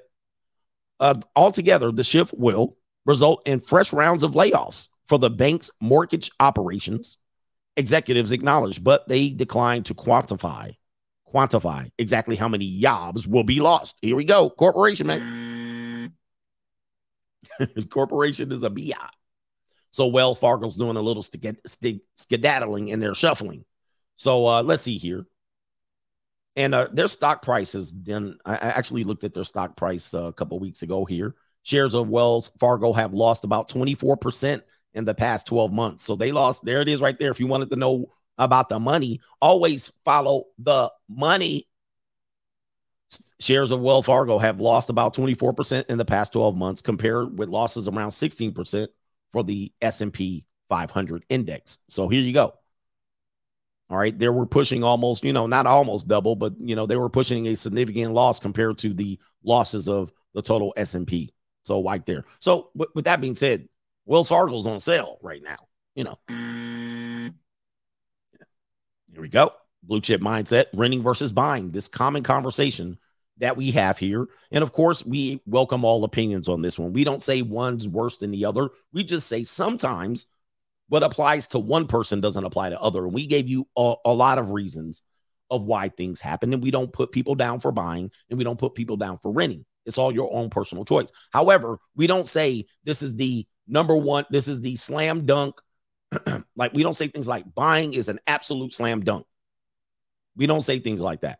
[0.99, 6.31] uh, altogether, the shift will result in fresh rounds of layoffs for the bank's mortgage
[6.39, 7.17] operations.
[7.75, 10.75] Executives acknowledged, but they declined to quantify
[11.33, 13.97] quantify exactly how many jobs will be lost.
[14.01, 15.42] Here we go, corporation man.
[17.89, 18.91] corporation is a bi.
[19.91, 23.63] So Wells Fargo's doing a little skedaddling and they're shuffling.
[24.15, 25.25] So uh, let's see here.
[26.55, 30.33] And uh, their stock prices, then I actually looked at their stock price uh, a
[30.33, 31.35] couple weeks ago here.
[31.63, 34.61] Shares of Wells Fargo have lost about 24%
[34.93, 36.03] in the past 12 months.
[36.03, 37.31] So they lost, there it is right there.
[37.31, 41.67] If you wanted to know about the money, always follow the money.
[43.39, 47.49] Shares of Wells Fargo have lost about 24% in the past 12 months compared with
[47.49, 48.87] losses around 16%
[49.31, 51.79] for the S&P 500 index.
[51.87, 52.53] So here you go.
[53.89, 56.95] All right, they were pushing almost, you know, not almost double, but you know, they
[56.95, 61.33] were pushing a significant loss compared to the losses of the total S&P.
[61.63, 62.25] So right there.
[62.39, 63.67] So with, with that being said,
[64.05, 65.67] Wells Fargo's on sale right now.
[65.95, 66.17] You know.
[69.13, 69.53] Here we go.
[69.83, 71.71] Blue chip mindset, renting versus buying.
[71.71, 72.97] This common conversation
[73.37, 74.27] that we have here.
[74.51, 76.93] And of course, we welcome all opinions on this one.
[76.93, 78.69] We don't say one's worse than the other.
[78.91, 80.27] We just say sometimes
[80.89, 83.05] what applies to one person doesn't apply to other.
[83.05, 85.01] And we gave you a, a lot of reasons
[85.49, 86.53] of why things happen.
[86.53, 89.31] And we don't put people down for buying and we don't put people down for
[89.31, 89.65] renting.
[89.85, 91.09] It's all your own personal choice.
[91.31, 95.59] However, we don't say this is the number one, this is the slam dunk.
[96.55, 99.25] like we don't say things like buying is an absolute slam dunk.
[100.35, 101.39] We don't say things like that.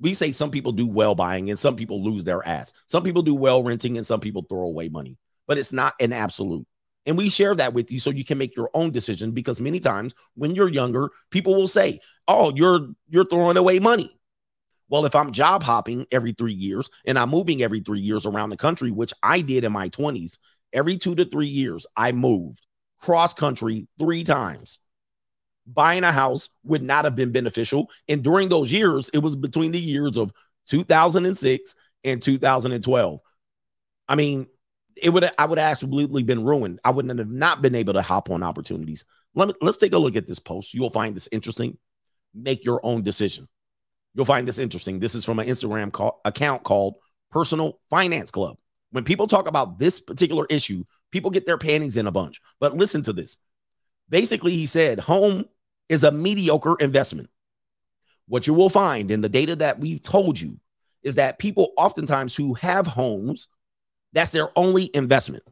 [0.00, 2.72] We say some people do well buying and some people lose their ass.
[2.86, 5.16] Some people do well renting and some people throw away money,
[5.46, 6.66] but it's not an absolute.
[7.06, 9.78] And we share that with you so you can make your own decision because many
[9.78, 14.18] times when you're younger, people will say, "Oh, you're you're throwing away money."
[14.88, 18.50] Well, if I'm job hopping every 3 years and I'm moving every 3 years around
[18.50, 20.38] the country, which I did in my 20s,
[20.72, 22.66] every 2 to 3 years I moved
[23.00, 24.78] cross country 3 times.
[25.66, 29.72] Buying a house would not have been beneficial, and during those years, it was between
[29.72, 30.32] the years of
[30.66, 33.20] 2006 and 2012.
[34.08, 34.46] I mean,
[35.02, 36.80] it would I would have absolutely been ruined.
[36.84, 39.04] I wouldn't have not been able to hop on opportunities.
[39.34, 40.74] Let me let's take a look at this post.
[40.74, 41.78] You will find this interesting.
[42.34, 43.48] Make your own decision.
[44.14, 44.98] You'll find this interesting.
[44.98, 46.96] This is from an Instagram call, account called
[47.30, 48.56] Personal Finance Club.
[48.92, 52.40] When people talk about this particular issue, people get their panties in a bunch.
[52.60, 53.36] But listen to this.
[54.08, 55.46] Basically, he said home
[55.88, 57.28] is a mediocre investment.
[58.26, 60.58] what you will find in the data that we've told you
[61.02, 63.48] is that people oftentimes who have homes,
[64.14, 65.42] that's their only investment.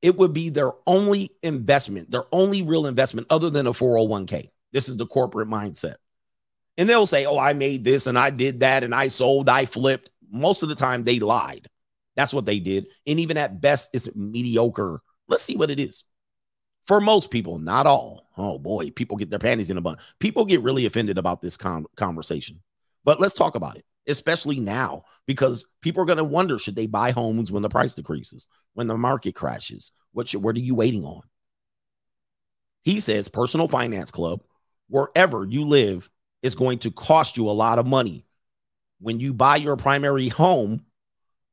[0.00, 4.50] It would be their only investment, their only real investment other than a 401k.
[4.72, 5.96] This is the corporate mindset.
[6.76, 9.66] And they'll say, Oh, I made this and I did that and I sold, I
[9.66, 10.10] flipped.
[10.30, 11.68] Most of the time, they lied.
[12.16, 12.88] That's what they did.
[13.06, 15.00] And even at best, it's mediocre.
[15.28, 16.04] Let's see what it is.
[16.86, 18.28] For most people, not all.
[18.36, 19.96] Oh boy, people get their panties in a bun.
[20.18, 22.60] People get really offended about this con- conversation.
[23.04, 26.86] But let's talk about it, especially now, because people are going to wonder should they
[26.86, 29.92] buy homes when the price decreases, when the market crashes?
[30.12, 31.22] What, should, what are you waiting on?
[32.82, 34.42] He says, Personal Finance Club,
[34.88, 36.10] wherever you live,
[36.42, 38.26] is going to cost you a lot of money.
[39.00, 40.84] When you buy your primary home,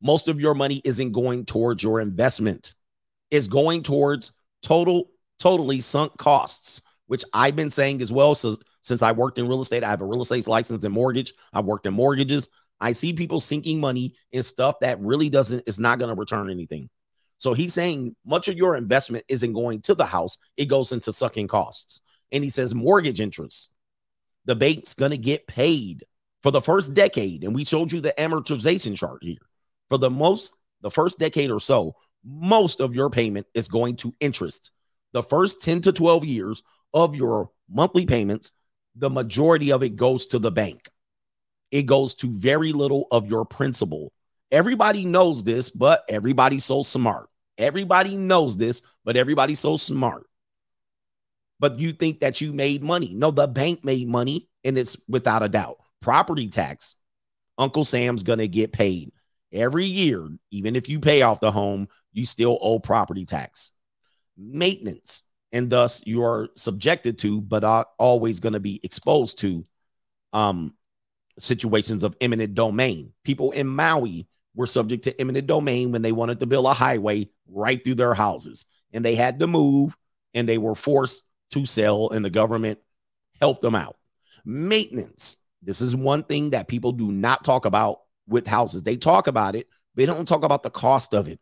[0.01, 2.75] most of your money isn't going towards your investment,
[3.29, 5.09] it's going towards total,
[5.41, 8.35] totally sunk costs, which I've been saying as well.
[8.35, 11.33] So since I worked in real estate, I have a real estate license and mortgage.
[11.51, 12.47] I've worked in mortgages.
[12.79, 16.49] I see people sinking money in stuff that really doesn't, is not going to return
[16.49, 16.89] anything.
[17.37, 21.11] So he's saying much of your investment isn't going to the house, it goes into
[21.11, 22.01] sucking costs.
[22.31, 23.73] And he says mortgage interest,
[24.45, 26.05] the bank's going to get paid
[26.43, 27.43] for the first decade.
[27.43, 29.41] And we showed you the amortization chart here.
[29.89, 34.13] For the most, the first decade or so, most of your payment is going to
[34.19, 34.71] interest.
[35.13, 38.51] The first 10 to 12 years of your monthly payments,
[38.95, 40.89] the majority of it goes to the bank.
[41.71, 44.11] It goes to very little of your principal.
[44.51, 47.29] Everybody knows this, but everybody's so smart.
[47.57, 50.25] Everybody knows this, but everybody's so smart.
[51.59, 53.13] But you think that you made money.
[53.13, 55.77] No, the bank made money, and it's without a doubt.
[56.01, 56.95] Property tax,
[57.57, 59.11] Uncle Sam's going to get paid
[59.53, 60.27] every year.
[60.49, 63.71] Even if you pay off the home, you still owe property tax.
[64.41, 69.63] Maintenance, and thus you are subjected to, but are always going to be exposed to
[70.33, 70.73] um,
[71.37, 73.13] situations of eminent domain.
[73.23, 77.29] People in Maui were subject to eminent domain when they wanted to build a highway
[77.47, 79.95] right through their houses, and they had to move
[80.33, 82.79] and they were forced to sell, and the government
[83.39, 83.97] helped them out.
[84.45, 85.37] Maintenance.
[85.61, 88.83] This is one thing that people do not talk about with houses.
[88.83, 91.39] They talk about it, but they don't talk about the cost of it.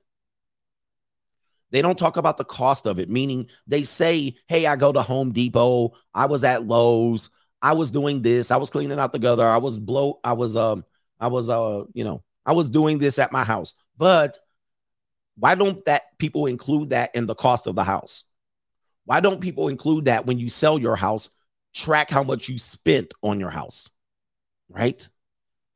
[1.71, 5.01] They don't talk about the cost of it, meaning they say, Hey, I go to
[5.01, 7.29] Home Depot, I was at Lowe's,
[7.61, 10.55] I was doing this, I was cleaning out the gutter, I was blow, I was
[10.55, 10.83] um,
[11.19, 13.75] I was uh, you know, I was doing this at my house.
[13.97, 14.37] But
[15.37, 18.23] why don't that people include that in the cost of the house?
[19.05, 21.29] Why don't people include that when you sell your house?
[21.73, 23.89] Track how much you spent on your house,
[24.69, 25.07] right?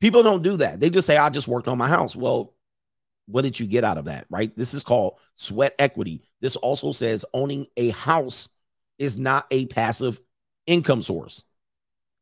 [0.00, 0.80] People don't do that.
[0.80, 2.14] They just say, I just worked on my house.
[2.14, 2.54] Well,
[3.26, 4.26] what did you get out of that?
[4.28, 4.54] Right.
[4.54, 6.22] This is called sweat equity.
[6.40, 8.48] This also says owning a house
[8.98, 10.20] is not a passive
[10.66, 11.42] income source.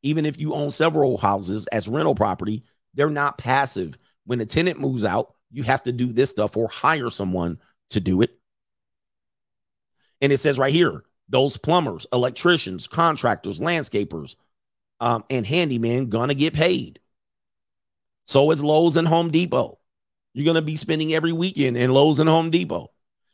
[0.03, 3.99] Even if you own several houses as rental property, they're not passive.
[4.27, 7.59] When a tenant moves out, you have to do this stuff or hire someone
[7.91, 8.31] to do it.
[10.21, 14.37] And it says right here those plumbers, electricians, contractors, landscapers,
[15.01, 17.01] um, and handymen gonna get paid.
[18.25, 19.79] So is Lowe's and Home Depot.
[20.35, 22.91] You're going to be spending every weekend in Lowe's and Home Depot.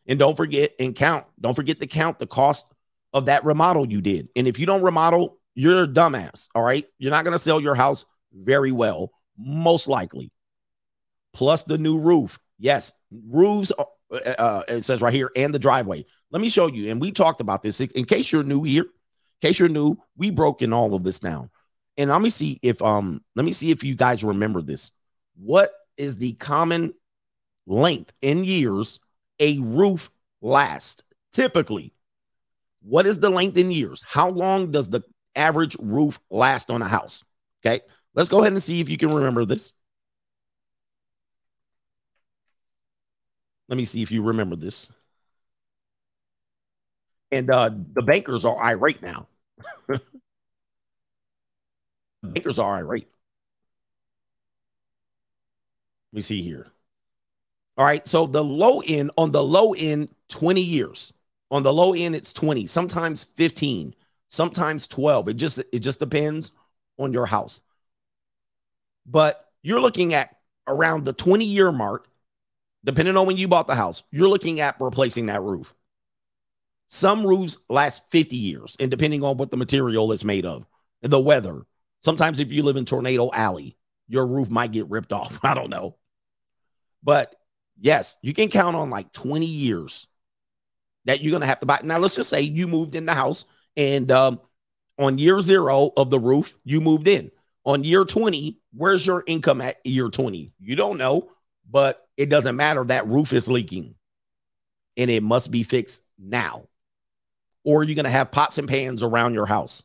[0.06, 2.72] And don't forget and count, don't forget to count the cost
[3.12, 4.28] of that remodel you did.
[4.34, 6.48] And if you don't remodel, you're a dumbass.
[6.54, 6.86] All right.
[6.98, 10.32] You're not going to sell your house very well, most likely.
[11.32, 12.38] Plus the new roof.
[12.58, 16.04] Yes, roofs, uh, uh, it says right here, and the driveway.
[16.30, 16.90] Let me show you.
[16.90, 18.82] And we talked about this in case you're new here.
[18.82, 21.50] In case you're new, we broke in all of this down.
[21.96, 24.92] And let me see if um let me see if you guys remember this.
[25.36, 26.94] What is the common
[27.66, 29.00] length in years
[29.38, 31.04] a roof last?
[31.32, 31.92] Typically,
[32.80, 34.02] what is the length in years?
[34.06, 35.02] How long does the
[35.36, 37.24] average roof last on a house?
[37.64, 37.80] Okay,
[38.14, 39.72] let's go ahead and see if you can remember this.
[43.68, 44.90] Let me see if you remember this.
[47.30, 49.28] And uh, the bankers are irate now.
[52.22, 53.08] bankers are irate.
[56.12, 56.66] Let me see here.
[57.76, 58.06] All right.
[58.06, 61.12] So the low end, on the low end, 20 years.
[61.50, 63.94] On the low end, it's 20, sometimes 15,
[64.28, 65.28] sometimes 12.
[65.28, 66.52] It just it just depends
[66.98, 67.60] on your house.
[69.06, 70.36] But you're looking at
[70.66, 72.08] around the 20 year mark,
[72.84, 75.74] depending on when you bought the house, you're looking at replacing that roof.
[76.88, 80.66] Some roofs last 50 years, and depending on what the material is made of
[81.02, 81.62] and the weather.
[82.00, 83.76] Sometimes if you live in Tornado Alley,
[84.08, 85.38] your roof might get ripped off.
[85.44, 85.96] I don't know.
[87.02, 87.34] But
[87.80, 90.06] yes, you can count on like 20 years
[91.04, 91.80] that you're going to have to buy.
[91.82, 93.44] Now, let's just say you moved in the house
[93.76, 94.40] and um,
[94.98, 97.30] On year zero of the roof, you moved in.
[97.64, 100.52] On year 20, where's your income at year 20?
[100.58, 101.30] You don't know,
[101.70, 102.84] but it doesn't matter.
[102.84, 103.94] That roof is leaking
[104.96, 106.66] and it must be fixed now.
[107.64, 109.82] Or you're going to have pots and pans around your house.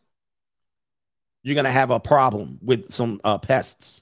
[1.43, 4.01] You're going to have a problem with some uh, pests.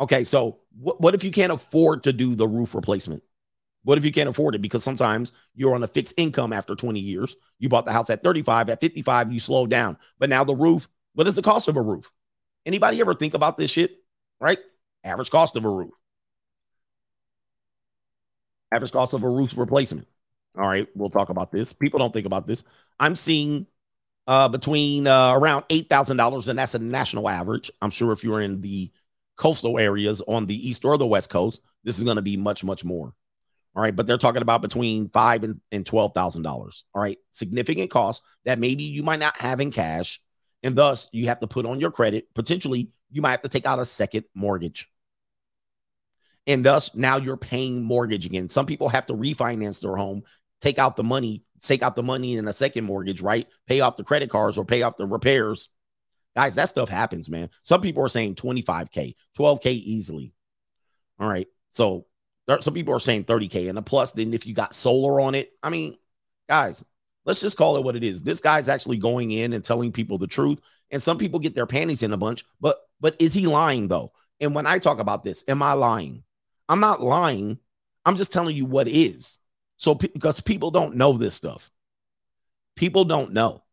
[0.00, 3.22] Okay, so what, what if you can't afford to do the roof replacement?
[3.84, 4.62] What if you can't afford it?
[4.62, 7.36] Because sometimes you're on a fixed income after 20 years.
[7.58, 9.96] You bought the house at 35, at 55, you slow down.
[10.18, 12.10] But now the roof, what is the cost of a roof?
[12.66, 13.92] Anybody ever think about this shit?
[14.40, 14.58] Right?
[15.04, 15.92] Average cost of a roof.
[18.72, 20.06] Average cost of a roof replacement.
[20.56, 21.72] All right, we'll talk about this.
[21.72, 22.64] People don't think about this.
[22.98, 23.66] I'm seeing
[24.26, 27.70] uh, between uh, around eight thousand dollars, and that's a national average.
[27.80, 28.90] I'm sure if you're in the
[29.38, 32.62] coastal areas on the east or the west coast, this is going to be much,
[32.62, 33.14] much more.
[33.74, 36.84] All right, but they're talking about between five and, and twelve thousand dollars.
[36.94, 40.20] All right, significant cost that maybe you might not have in cash,
[40.62, 42.26] and thus you have to put on your credit.
[42.34, 44.90] Potentially, you might have to take out a second mortgage
[46.48, 48.48] and thus now you're paying mortgage again.
[48.48, 50.22] Some people have to refinance their home,
[50.62, 53.46] take out the money, take out the money in a second mortgage, right?
[53.66, 55.68] Pay off the credit cards or pay off the repairs.
[56.38, 57.50] Guys, that stuff happens, man.
[57.64, 60.32] Some people are saying 25K, 12K easily.
[61.18, 61.48] All right.
[61.70, 62.06] So
[62.46, 63.68] there, some people are saying 30K.
[63.68, 65.96] And a plus, then if you got solar on it, I mean,
[66.48, 66.84] guys,
[67.24, 68.22] let's just call it what it is.
[68.22, 70.60] This guy's actually going in and telling people the truth.
[70.92, 74.12] And some people get their panties in a bunch, but but is he lying though?
[74.38, 76.22] And when I talk about this, am I lying?
[76.68, 77.58] I'm not lying.
[78.04, 79.38] I'm just telling you what is.
[79.76, 81.68] So because people don't know this stuff.
[82.76, 83.64] People don't know.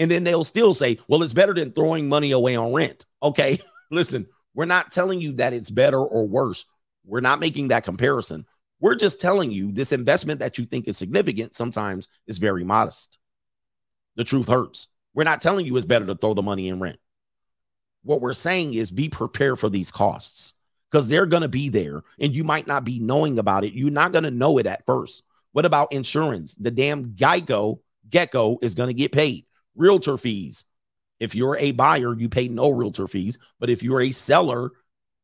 [0.00, 3.04] And then they'll still say, well, it's better than throwing money away on rent.
[3.22, 3.60] Okay.
[3.90, 6.64] Listen, we're not telling you that it's better or worse.
[7.04, 8.46] We're not making that comparison.
[8.80, 13.18] We're just telling you this investment that you think is significant sometimes is very modest.
[14.16, 14.86] The truth hurts.
[15.12, 16.98] We're not telling you it's better to throw the money in rent.
[18.02, 20.54] What we're saying is be prepared for these costs
[20.90, 23.74] because they're going to be there and you might not be knowing about it.
[23.74, 25.24] You're not going to know it at first.
[25.52, 26.54] What about insurance?
[26.54, 29.44] The damn Geico Gecko is going to get paid.
[29.76, 30.64] Realtor fees.
[31.18, 33.38] If you're a buyer, you pay no realtor fees.
[33.58, 34.70] But if you're a seller,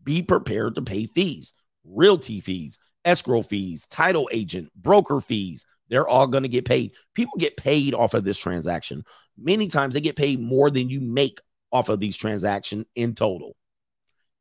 [0.02, 1.52] be prepared to pay fees,
[1.84, 5.66] realty fees, escrow fees, title agent, broker fees.
[5.88, 6.92] They're all going to get paid.
[7.14, 9.04] People get paid off of this transaction.
[9.38, 11.40] Many times they get paid more than you make
[11.72, 13.56] off of these transactions in total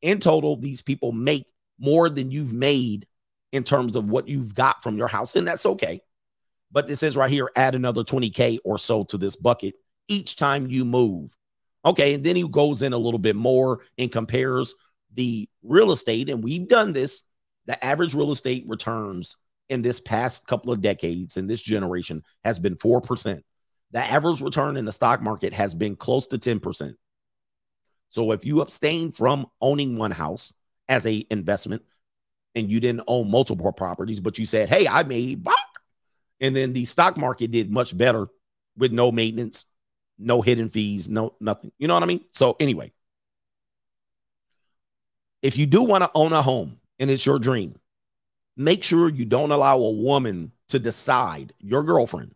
[0.06, 1.48] in total, these people make
[1.80, 3.08] more than you've made
[3.52, 6.02] in terms of what you've got from your house, and that's okay.
[6.72, 9.74] But this says right here, add another 20K or so to this bucket
[10.08, 11.36] each time you move.
[11.84, 12.14] Okay.
[12.14, 14.74] And then he goes in a little bit more and compares
[15.14, 16.30] the real estate.
[16.30, 17.24] And we've done this.
[17.68, 19.38] The average real estate returns
[19.70, 23.42] in this past couple of decades in this generation has been 4%.
[23.92, 26.94] The average return in the stock market has been close to 10%.
[28.10, 30.54] So if you abstain from owning one house
[30.88, 31.82] as a investment
[32.54, 35.56] and you didn't own multiple properties, but you said, "Hey, I made buck,"
[36.40, 38.28] and then the stock market did much better
[38.78, 39.66] with no maintenance,
[40.18, 41.72] no hidden fees, no nothing.
[41.78, 42.24] You know what I mean?
[42.32, 42.92] So anyway,
[45.42, 47.76] if you do want to own a home and it's your dream,
[48.58, 52.34] make sure you don't allow a woman to decide, your girlfriend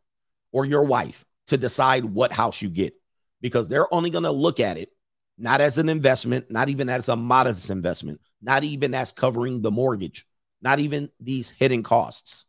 [0.52, 2.94] or your wife, to decide what house you get
[3.42, 4.92] because they're only going to look at it
[5.40, 9.72] not as an investment, not even as a modest investment, not even as covering the
[9.72, 10.28] mortgage,
[10.62, 12.46] not even these hidden costs.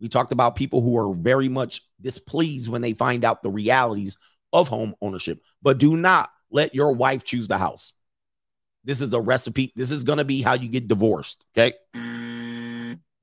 [0.00, 4.16] We talked about people who are very much displeased when they find out the realities
[4.52, 7.92] of home ownership, but do not let your wife choose the house.
[8.84, 9.72] This is a recipe.
[9.76, 11.44] This is going to be how you get divorced.
[11.56, 11.74] Okay.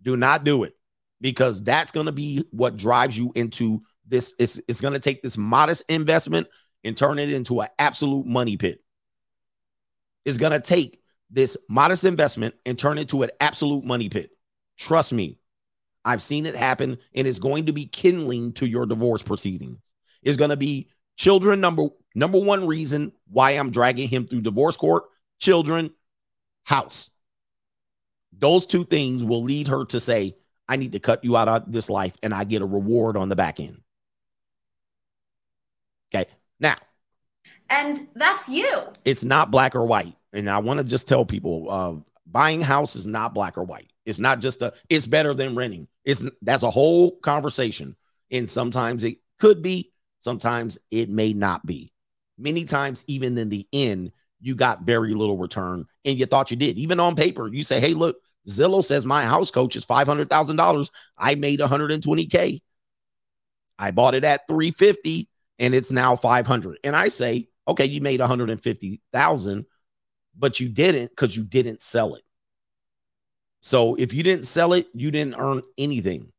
[0.01, 0.73] Do not do it
[1.21, 4.33] because that's going to be what drives you into this.
[4.39, 6.47] It's, it's going to take this modest investment
[6.83, 8.81] and turn it into an absolute money pit
[10.25, 14.31] It's going to take this modest investment and turn it to an absolute money pit.
[14.77, 15.39] Trust me,
[16.05, 19.79] I've seen it happen, and it's going to be kindling to your divorce proceedings.
[20.23, 20.89] It's going to be
[21.19, 25.03] children number number one reason why I'm dragging him through divorce court.
[25.39, 25.91] Children,
[26.63, 27.11] house.
[28.37, 30.35] Those two things will lead her to say,
[30.67, 33.29] "I need to cut you out of this life, and I get a reward on
[33.29, 33.81] the back end."
[36.13, 36.29] Okay,
[36.59, 36.77] now
[37.69, 38.81] and that's you.
[39.05, 40.15] It's not black or white.
[40.33, 43.91] And I want to just tell people uh, buying house is not black or white.
[44.05, 45.87] It's not just a, it's better than renting.
[46.03, 47.95] It's that's a whole conversation.
[48.31, 51.91] And sometimes it could be, sometimes it may not be.
[52.37, 56.57] Many times, even in the end, you got very little return and you thought you
[56.57, 56.77] did.
[56.77, 58.17] Even on paper, you say, hey, look,
[58.47, 60.89] Zillow says my house coach is $500,000.
[61.17, 62.61] I made 120K.
[63.77, 65.27] I bought it at 350
[65.59, 66.79] and it's now 500.
[66.83, 69.65] And I say, okay, you made 150,000,
[70.37, 72.23] but you didn't because you didn't sell it.
[73.61, 76.31] So if you didn't sell it, you didn't earn anything.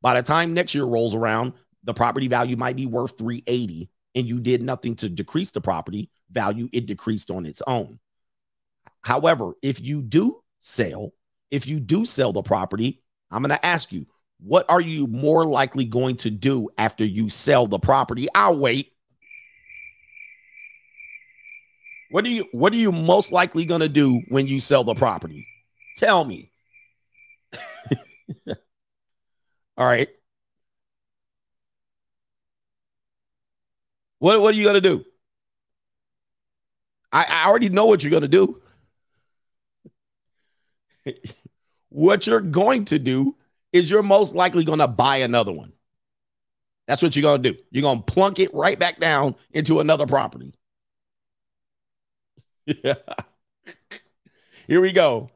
[0.00, 1.52] By the time next year rolls around,
[1.84, 6.10] the property value might be worth 380 and you did nothing to decrease the property
[6.30, 7.98] value, it decreased on its own.
[9.00, 11.12] However, if you do sell,
[11.50, 14.06] if you do sell the property, I'm going to ask you,
[14.38, 18.28] what are you more likely going to do after you sell the property?
[18.34, 18.92] I'll wait.
[22.10, 24.94] What are you what are you most likely going to do when you sell the
[24.94, 25.46] property?
[25.96, 26.50] Tell me.
[29.78, 30.08] All right.
[34.22, 35.04] What what are you going to do?
[37.10, 38.62] I, I already know what you're going to do.
[41.88, 43.34] what you're going to do
[43.72, 45.72] is you're most likely going to buy another one.
[46.86, 47.58] That's what you're going to do.
[47.72, 50.54] You're going to plunk it right back down into another property.
[52.64, 52.94] yeah.
[54.68, 55.30] Here we go.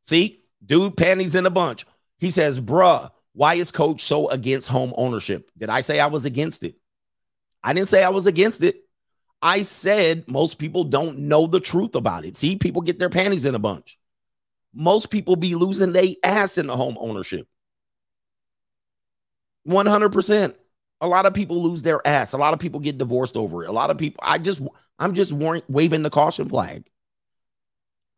[0.00, 1.84] See, dude, panties in a bunch.
[2.16, 5.50] He says, bruh, why is coach so against home ownership?
[5.58, 6.79] Did I say I was against it?
[7.62, 8.84] I didn't say I was against it.
[9.42, 12.36] I said most people don't know the truth about it.
[12.36, 13.98] See, people get their panties in a bunch.
[14.74, 17.48] Most people be losing their ass in the home ownership.
[19.66, 20.54] 100%.
[21.00, 22.34] A lot of people lose their ass.
[22.34, 23.70] A lot of people get divorced over it.
[23.70, 24.60] A lot of people, I just,
[24.98, 26.84] I'm just waving the caution flag.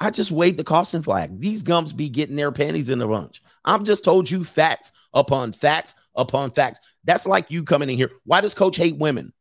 [0.01, 1.39] I just waved the caution flag.
[1.39, 3.41] These gums be getting their panties in a bunch.
[3.65, 6.81] I've just told you facts upon facts upon facts.
[7.05, 8.11] That's like you coming in here.
[8.25, 9.33] Why does coach hate women?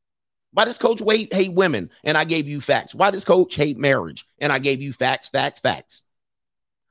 [0.54, 1.90] Why does coach hate, hate women?
[2.04, 2.94] And I gave you facts.
[2.94, 4.26] Why does coach hate marriage?
[4.40, 6.04] And I gave you facts, facts, facts.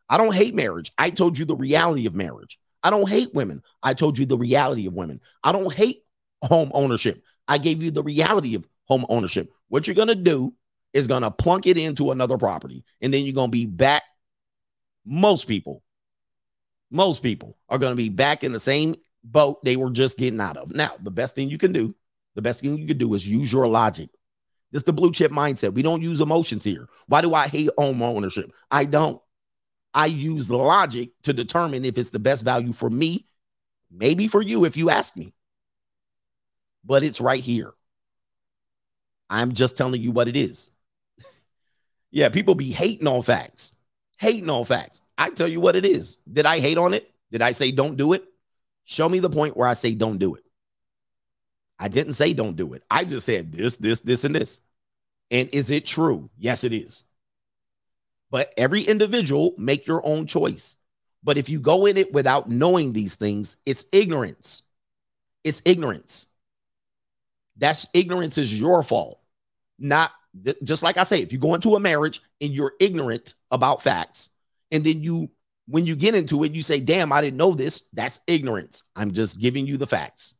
[0.09, 0.92] I don't hate marriage.
[0.98, 2.59] I told you the reality of marriage.
[2.82, 3.62] I don't hate women.
[3.82, 5.20] I told you the reality of women.
[5.44, 6.05] I don't hate
[6.42, 7.22] home ownership.
[7.47, 9.52] I gave you the reality of home ownership.
[9.68, 10.55] What you're going to do
[10.92, 12.84] is going to plunk it into another property.
[13.01, 14.02] And then you're going to be back.
[15.05, 15.82] Most people,
[16.90, 20.40] most people are going to be back in the same boat they were just getting
[20.40, 20.74] out of.
[20.74, 21.94] Now, the best thing you can do,
[22.34, 24.10] the best thing you can do is use your logic.
[24.72, 25.74] This is the blue chip mindset.
[25.74, 26.88] We don't use emotions here.
[27.06, 28.52] Why do I hate home ownership?
[28.70, 29.20] I don't.
[29.92, 33.26] I use logic to determine if it's the best value for me,
[33.90, 35.34] maybe for you if you ask me.
[36.84, 37.72] But it's right here.
[39.28, 40.70] I'm just telling you what it is.
[42.10, 43.74] yeah, people be hating on facts,
[44.18, 45.02] hating on facts.
[45.18, 46.18] I tell you what it is.
[46.32, 47.12] Did I hate on it?
[47.32, 48.24] Did I say don't do it?
[48.90, 50.42] Show me the point where I say don't do it.
[51.78, 52.82] I didn't say don't do it.
[52.90, 54.58] I just said this, this, this, and this.
[55.30, 56.28] And is it true?
[56.36, 57.04] Yes, it is.
[58.32, 60.76] But every individual make your own choice.
[61.22, 64.64] But if you go in it without knowing these things, it's ignorance.
[65.44, 66.26] It's ignorance.
[67.58, 69.20] That's ignorance is your fault.
[69.78, 70.10] Not
[70.64, 74.30] just like I say, if you go into a marriage and you're ignorant about facts,
[74.72, 75.30] and then you,
[75.70, 77.84] when you get into it, you say, damn, I didn't know this.
[77.92, 78.82] That's ignorance.
[78.97, 80.34] I'm just giving you the facts.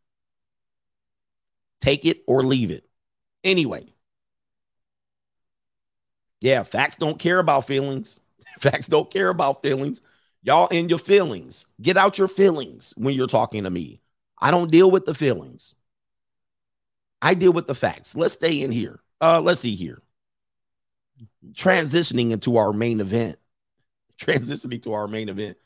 [1.81, 2.85] Take it or leave it.
[3.45, 3.95] Anyway,
[6.41, 8.21] yeah, facts don't care about feelings.
[8.61, 10.03] facts don't care about feelings.
[10.43, 11.67] Y'all in your feelings.
[11.81, 14.01] Get out your feelings when you're talking to me.
[14.39, 15.75] I don't deal with the feelings.
[17.23, 18.17] I deal with the facts.
[18.17, 19.01] Let's stay in here.
[19.21, 20.01] Uh, let's see here.
[21.53, 23.40] Transitioning into our main event.
[24.21, 25.57] Transitioning to our main event.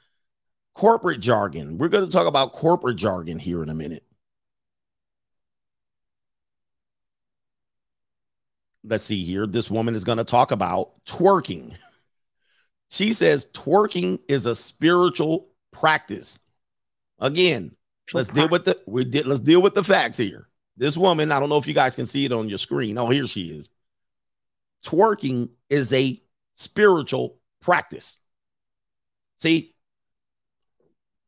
[0.74, 1.78] Corporate jargon.
[1.78, 4.04] We're going to talk about corporate jargon here in a minute.
[8.84, 9.46] let's see here.
[9.46, 11.74] This woman is going to talk about twerking.
[12.90, 16.38] She says twerking is a spiritual practice.
[17.18, 17.74] Again,
[18.12, 20.48] let's deal with the we did let's deal with the facts here.
[20.76, 22.98] This woman, I don't know if you guys can see it on your screen.
[22.98, 23.70] Oh, here she is.
[24.84, 26.20] Twerking is a
[26.52, 28.18] spiritual practice.
[29.44, 29.74] See,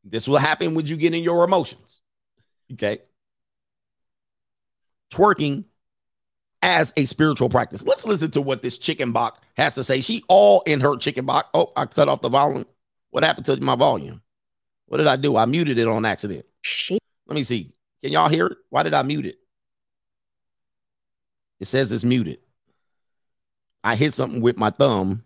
[0.03, 1.99] this will happen when you get in your emotions.
[2.73, 2.97] Okay.
[5.13, 5.65] Twerking
[6.63, 7.85] as a spiritual practice.
[7.85, 10.01] Let's listen to what this chicken box has to say.
[10.01, 11.47] She all in her chicken box.
[11.53, 12.65] Oh, I cut off the volume.
[13.11, 14.23] What happened to my volume?
[14.87, 15.37] What did I do?
[15.37, 16.47] I muted it on accident.
[16.63, 16.99] Shit.
[17.27, 17.75] Let me see.
[18.01, 18.57] Can y'all hear it?
[18.71, 19.37] Why did I mute it?
[21.59, 22.39] It says it's muted.
[23.83, 25.23] I hit something with my thumb.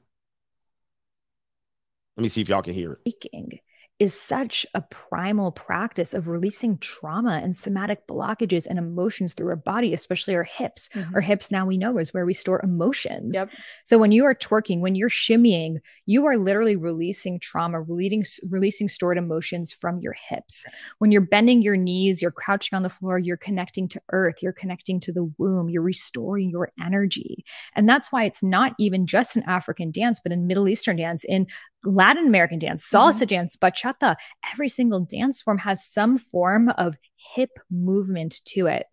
[2.17, 2.99] Let me see if y'all can hear it.
[3.07, 3.59] Speaking
[3.99, 9.55] is such a primal practice of releasing trauma and somatic blockages and emotions through our
[9.55, 10.89] body, especially our hips.
[10.95, 11.13] Mhm.
[11.13, 13.35] Our hips, now we know, is where we store emotions.
[13.35, 13.51] Yep.
[13.85, 15.75] So when you are twerking, when you're shimmying,
[16.07, 20.65] you are literally releasing trauma, releasing, releasing stored emotions from your hips.
[20.97, 24.51] When you're bending your knees, you're crouching on the floor, you're connecting to earth, you're
[24.51, 27.45] connecting to the womb, you're restoring your energy.
[27.75, 31.23] And that's why it's not even just an African dance, but in Middle Eastern dance,
[31.23, 31.45] in
[31.83, 33.25] Latin American dance, salsa mm-hmm.
[33.25, 34.15] dance, bachata,
[34.51, 38.85] every single dance form has some form of hip movement to it.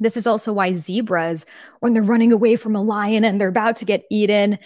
[0.00, 1.46] This is also why zebras,
[1.80, 4.58] when they're running away from a lion and they're about to get eaten,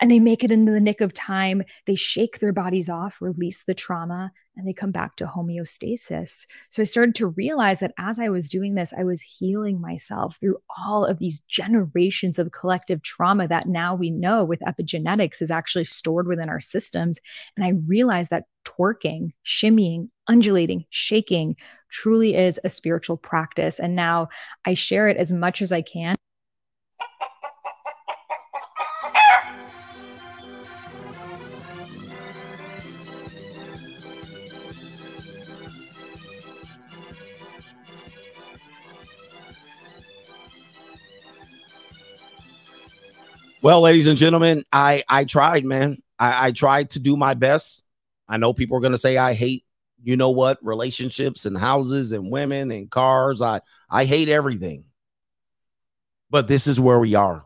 [0.00, 3.64] and they make it into the nick of time, they shake their bodies off, release
[3.64, 6.46] the trauma, and they come back to homeostasis.
[6.70, 10.38] So I started to realize that as I was doing this, I was healing myself
[10.40, 15.50] through all of these generations of collective trauma that now we know with epigenetics is
[15.50, 17.18] actually stored within our systems.
[17.56, 21.56] And I realized that twerking, shimmying, undulating, shaking
[21.90, 23.78] truly is a spiritual practice.
[23.78, 24.28] And now
[24.64, 26.14] I share it as much as I can.
[43.62, 46.02] Well, ladies and gentlemen, I I tried, man.
[46.18, 47.84] I, I tried to do my best.
[48.26, 49.64] I know people are gonna say I hate,
[50.02, 53.42] you know what, relationships and houses and women and cars.
[53.42, 53.60] I
[53.90, 54.84] I hate everything.
[56.30, 57.44] But this is where we are.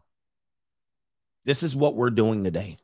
[1.47, 2.77] This is what we're doing today.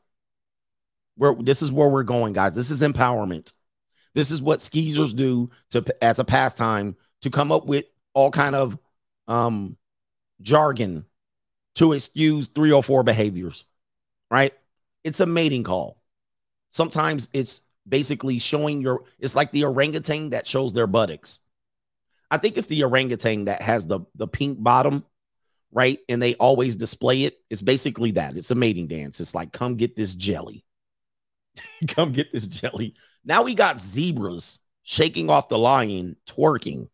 [1.16, 2.56] We're, this is where we're going, guys.
[2.56, 3.52] This is empowerment.
[4.14, 8.56] This is what skeezers do to as a pastime to come up with all kind
[8.56, 8.76] of
[9.28, 9.76] um
[10.42, 11.04] jargon
[11.76, 13.64] to excuse three or four behaviors,
[14.30, 14.52] right?
[15.04, 16.02] It's a mating call.
[16.70, 21.40] Sometimes it's basically showing your, it's like the orangutan that shows their buttocks.
[22.30, 25.04] I think it's the orangutan that has the, the pink bottom,
[25.72, 25.98] right?
[26.08, 27.38] And they always display it.
[27.50, 28.36] It's basically that.
[28.36, 29.20] It's a mating dance.
[29.20, 30.64] It's like, come get this jelly.
[31.88, 32.94] come get this jelly.
[33.24, 36.88] Now we got zebras shaking off the lion, twerking.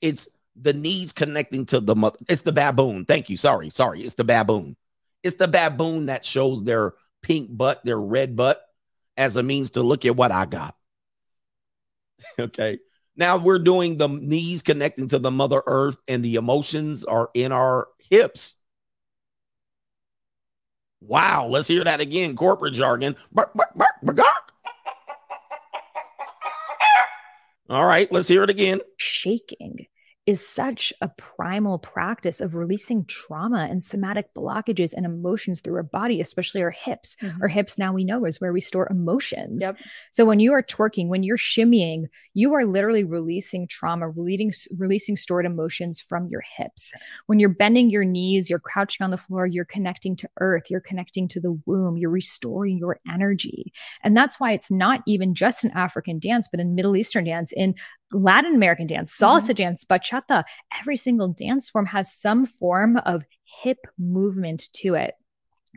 [0.00, 2.18] It's the knees connecting to the mother.
[2.28, 3.04] It's the baboon.
[3.04, 3.36] Thank you.
[3.36, 4.02] Sorry, sorry.
[4.02, 4.76] It's the baboon.
[5.22, 8.62] It's the baboon that shows their pink butt, their red butt,
[9.16, 10.74] as a means to look at what I got.
[12.38, 12.78] okay.
[13.16, 17.52] Now we're doing the knees connecting to the mother earth, and the emotions are in
[17.52, 18.56] our hips.
[21.00, 21.46] Wow.
[21.46, 22.36] Let's hear that again.
[22.36, 23.16] Corporate jargon.
[27.68, 28.10] All right.
[28.10, 28.80] Let's hear it again.
[28.96, 29.86] shaking
[30.26, 35.82] is such a primal practice of releasing trauma and somatic blockages and emotions through our
[35.82, 37.16] body, especially our hips.
[37.22, 37.40] Mhm.
[37.40, 39.62] Our hips, now we know, is where we store emotions.
[39.62, 39.78] Yep.
[40.12, 45.16] So when you are twerking, when you're shimmying, you are literally releasing trauma, releasing, releasing
[45.16, 46.92] stored emotions from your hips.
[47.26, 50.80] When you're bending your knees, you're crouching on the floor, you're connecting to earth, you're
[50.80, 53.72] connecting to the womb, you're restoring your energy.
[54.04, 57.52] And that's why it's not even just an African dance, but in Middle Eastern dance,
[57.52, 57.74] in
[58.12, 59.52] Latin American dance, salsa mm-hmm.
[59.54, 60.44] dance, bachata,
[60.78, 65.14] every single dance form has some form of hip movement to it.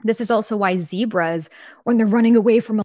[0.03, 1.49] This is also why zebras,
[1.84, 2.84] when they're running away from a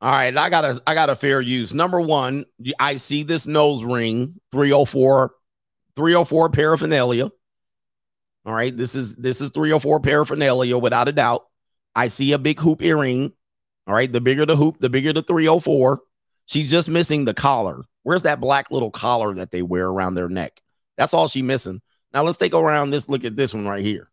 [0.00, 1.72] All right, I got a I got a fair use.
[1.72, 2.44] Number one,
[2.78, 5.32] I see this nose ring 304
[5.96, 7.30] 304 paraphernalia.
[8.44, 11.46] All right, this is this is 304 paraphernalia without a doubt.
[11.94, 13.32] I see a big hoop earring.
[13.86, 16.00] All right, the bigger the hoop, the bigger the 304.
[16.46, 17.82] She's just missing the collar.
[18.02, 20.62] Where's that black little collar that they wear around their neck?
[20.96, 21.82] That's all she's missing.
[22.12, 24.08] Now let's take around this look at this one right here.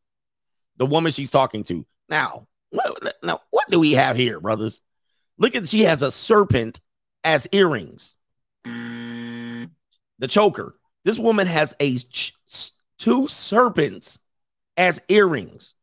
[0.78, 1.86] The woman she's talking to.
[2.10, 4.82] Now, what, now what do we have here, brothers?
[5.38, 6.82] Look at she has a serpent
[7.24, 8.16] as earrings.
[8.66, 10.76] The choker.
[11.06, 12.34] This woman has a ch-
[12.98, 14.20] two serpents
[14.78, 15.76] as earrings.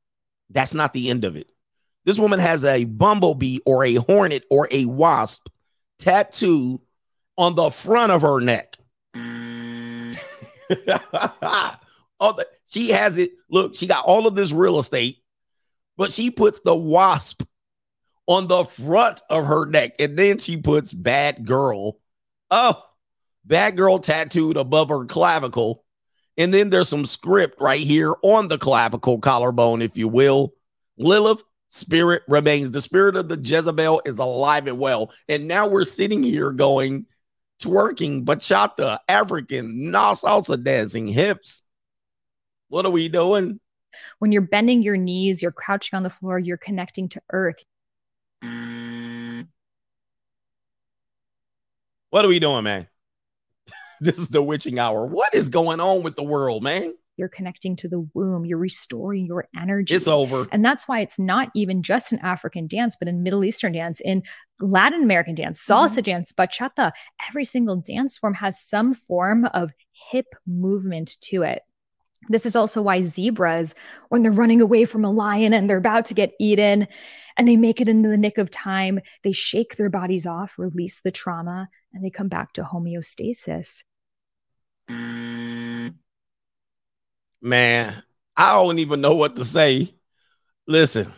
[0.48, 1.51] That's not the end of it.
[2.05, 5.48] This woman has a bumblebee or a hornet or a wasp
[6.01, 6.81] tattoo
[7.36, 8.77] on the front of her neck.
[9.14, 10.16] oh,
[12.20, 13.32] the, she has it.
[13.48, 15.18] Look, she got all of this real estate,
[15.97, 17.43] but she puts the wasp
[18.27, 21.98] on the front of her neck, and then she puts bad girl.
[22.51, 22.85] Oh,
[23.44, 25.85] bad girl tattooed above her clavicle.
[26.36, 30.55] And then there's some script right here on the clavicle collarbone, if you will.
[30.97, 32.70] Lilith, spirit remains.
[32.70, 35.10] The spirit of the Jezebel is alive and well.
[35.28, 37.06] And now we're sitting here going,
[37.62, 41.62] twerking, bachata, African, na salsa dancing, hips.
[42.68, 43.59] What are we doing?
[44.18, 47.64] when you're bending your knees, you're crouching on the floor, you're connecting to earth.
[52.10, 52.88] What are we doing, man?
[54.01, 55.06] this is the witching hour.
[55.06, 56.94] What is going on with the world, man?
[57.20, 58.47] You're connecting to the womb.
[58.47, 59.94] You're restoring your energy.
[59.94, 60.48] It's over.
[60.51, 64.01] And that's why it's not even just an African dance, but in Middle Eastern dance,
[64.01, 64.22] in
[64.59, 65.84] Latin American dance, mm-hmm.
[65.84, 66.92] salsa dance, bachata,
[67.28, 71.60] every single dance form has some form of hip movement to it.
[72.30, 73.74] This is also why zebras,
[74.09, 76.88] when they're running away from a lion and they're about to get eaten,
[77.36, 81.02] and they make it into the nick of time, they shake their bodies off, release
[81.02, 83.84] the trauma, and they come back to homeostasis.
[84.90, 85.94] Mm.
[87.43, 88.03] Man,
[88.37, 89.93] I don't even know what to say.
[90.67, 91.12] Listen,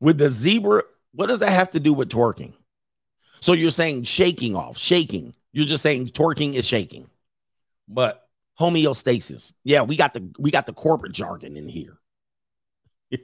[0.00, 2.52] with the zebra, what does that have to do with twerking?
[3.40, 5.34] So you're saying shaking off, shaking.
[5.52, 7.08] You're just saying twerking is shaking.
[7.88, 8.26] But
[8.58, 9.52] homeostasis.
[9.64, 11.98] Yeah, we got the we got the corporate jargon in here.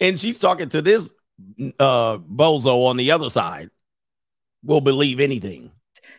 [0.00, 1.08] and she's talking to this
[1.78, 3.70] uh bozo on the other side.
[4.64, 5.72] Will believe anything.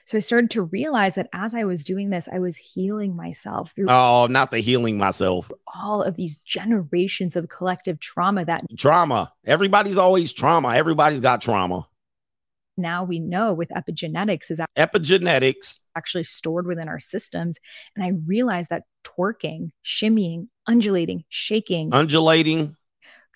[0.06, 3.72] So I started to realize that as I was doing this, I was healing myself
[3.76, 5.50] through Oh, not the healing myself.
[5.74, 9.32] all of these generations of collective trauma that Trauma.
[9.46, 10.76] Everybody's always trauma.
[10.76, 11.88] Everybody's got trauma.
[12.76, 15.80] now we know with epigenetics is Epigenetics.
[15.96, 17.58] actually stored within our systems.
[17.96, 22.76] And I realized that twerking, shimmying, undulating, shaking undulating.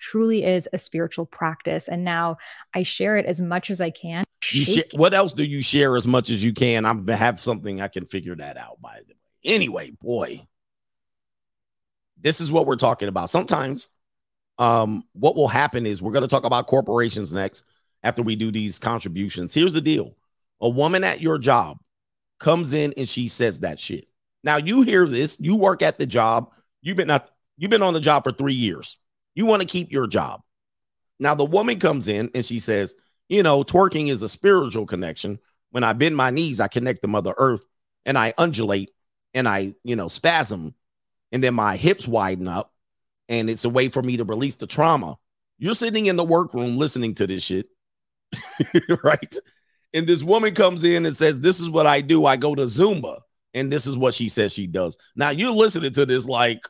[0.00, 1.88] truly is a spiritual practice.
[1.88, 2.36] And now
[2.74, 4.24] I share it as much as I can.
[4.52, 6.84] You what else do you share as much as you can?
[6.84, 9.54] I have something I can figure that out by the way.
[9.54, 10.46] Anyway, boy,
[12.20, 13.30] this is what we're talking about.
[13.30, 13.88] Sometimes,
[14.58, 17.64] um, what will happen is we're going to talk about corporations next
[18.02, 19.54] after we do these contributions.
[19.54, 20.16] Here's the deal:
[20.60, 21.78] a woman at your job
[22.38, 24.08] comes in and she says that shit.
[24.44, 25.38] Now you hear this.
[25.40, 26.52] You work at the job.
[26.82, 27.30] You've been not.
[27.56, 28.96] You've been on the job for three years.
[29.34, 30.42] You want to keep your job.
[31.20, 32.94] Now the woman comes in and she says,
[33.28, 35.38] you know, twerking is a spiritual connection.
[35.70, 37.62] When I bend my knees, I connect to Mother Earth
[38.06, 38.90] and I undulate
[39.34, 40.74] and I, you know, spasm
[41.30, 42.72] and then my hips widen up
[43.28, 45.18] and it's a way for me to release the trauma.
[45.58, 47.66] You're sitting in the workroom listening to this shit,
[49.04, 49.36] right?
[49.92, 52.24] And this woman comes in and says, This is what I do.
[52.24, 53.20] I go to Zumba
[53.54, 54.96] and this is what she says she does.
[55.16, 56.60] Now you're listening to this like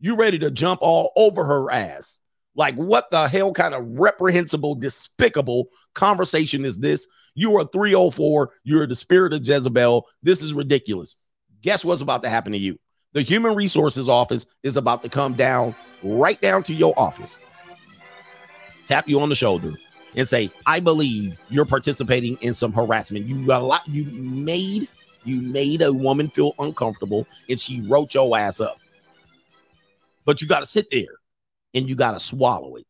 [0.00, 2.18] you ready to jump all over her ass.
[2.54, 7.06] Like, what the hell kind of reprehensible, despicable conversation is this?
[7.34, 8.52] You are 304.
[8.64, 10.06] You're the spirit of Jezebel.
[10.22, 11.16] This is ridiculous.
[11.62, 12.78] Guess what's about to happen to you?
[13.12, 17.38] The human resources office is about to come down right down to your office,
[18.86, 19.72] tap you on the shoulder,
[20.16, 23.26] and say, I believe you're participating in some harassment.
[23.26, 24.88] You a lot you made
[25.24, 28.78] you made a woman feel uncomfortable and she wrote your ass up.
[30.24, 31.18] But you got to sit there
[31.74, 32.86] and you got to swallow it.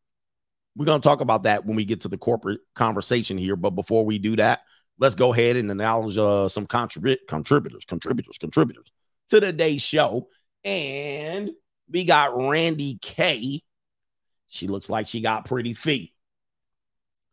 [0.76, 3.56] We're going to talk about that when we get to the corporate conversation here.
[3.56, 4.60] But before we do that,
[4.98, 8.90] let's go ahead and acknowledge uh, some contribut- contributors, contributors, contributors
[9.28, 10.28] to today's show.
[10.64, 11.50] And
[11.90, 13.62] we got Randy K.
[14.48, 16.12] She looks like she got pretty feet.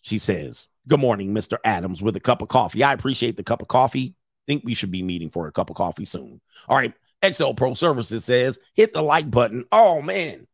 [0.02, 1.58] She says, Good morning, Mr.
[1.64, 2.84] Adams, with a cup of coffee.
[2.84, 4.16] I appreciate the cup of coffee.
[4.48, 6.42] Think we should be meeting for a cup of coffee soon.
[6.68, 6.94] All right.
[7.24, 9.66] XL Pro Services says, hit the like button.
[9.72, 10.48] Oh, man.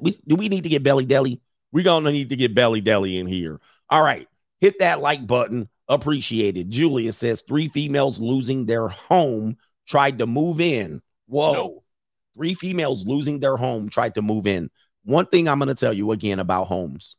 [0.00, 1.40] We, do we need to get Belly Deli?
[1.72, 3.60] We're going to need to get Belly Deli in here.
[3.88, 4.28] All right.
[4.60, 5.68] Hit that like button.
[5.88, 6.70] Appreciated.
[6.70, 9.56] Julia says, three females losing their home
[9.86, 11.02] tried to move in.
[11.26, 11.82] Whoa.
[12.34, 14.70] Three females losing their home tried to move in.
[15.04, 17.16] One thing I'm going to tell you again about homes.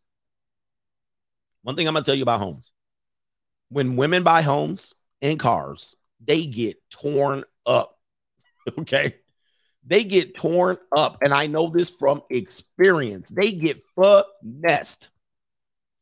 [1.64, 2.72] One thing I'm going to tell you about homes.
[3.70, 7.98] When women buy homes and cars, they get torn up.
[8.78, 9.16] Okay.
[9.86, 11.18] They get torn up.
[11.22, 13.30] And I know this from experience.
[13.30, 15.10] They get finessed.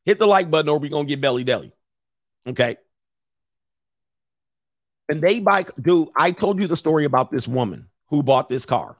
[0.05, 1.71] Hit the like button or we're going to get belly deli.
[2.47, 2.77] Okay.
[5.07, 8.65] And they buy, dude, I told you the story about this woman who bought this
[8.65, 8.97] car.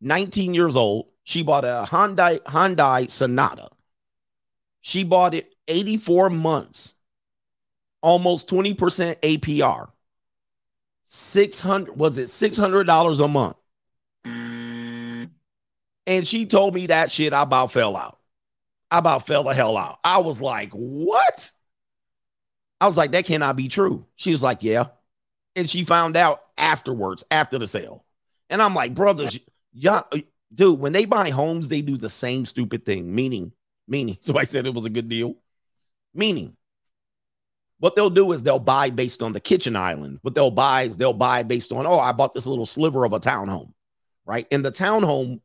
[0.00, 1.06] 19 years old.
[1.24, 3.70] She bought a Hyundai, Hyundai Sonata.
[4.80, 6.94] She bought it 84 months,
[8.02, 8.76] almost 20%
[9.20, 9.90] APR.
[11.04, 13.56] 600 was it $600 a month?
[16.10, 17.32] And she told me that shit.
[17.32, 18.18] I about fell out.
[18.90, 20.00] I about fell the hell out.
[20.02, 21.52] I was like, what?
[22.80, 24.04] I was like, that cannot be true.
[24.16, 24.86] She was like, yeah.
[25.54, 28.04] And she found out afterwards, after the sale.
[28.48, 29.38] And I'm like, brothers,
[29.72, 30.18] y'all, uh,
[30.52, 33.14] dude, when they buy homes, they do the same stupid thing.
[33.14, 33.52] Meaning,
[33.86, 35.36] meaning, somebody said it was a good deal.
[36.12, 36.56] Meaning,
[37.78, 40.18] what they'll do is they'll buy based on the kitchen island.
[40.22, 43.12] What they'll buy is they'll buy based on, oh, I bought this little sliver of
[43.12, 43.74] a townhome,
[44.26, 44.48] right?
[44.50, 45.40] And the townhome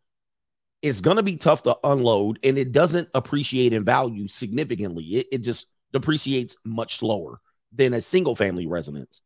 [0.85, 5.03] is going to be tough to unload and it doesn't appreciate in value significantly.
[5.05, 7.41] It, it just depreciates much slower.
[7.71, 9.21] than a single family residence.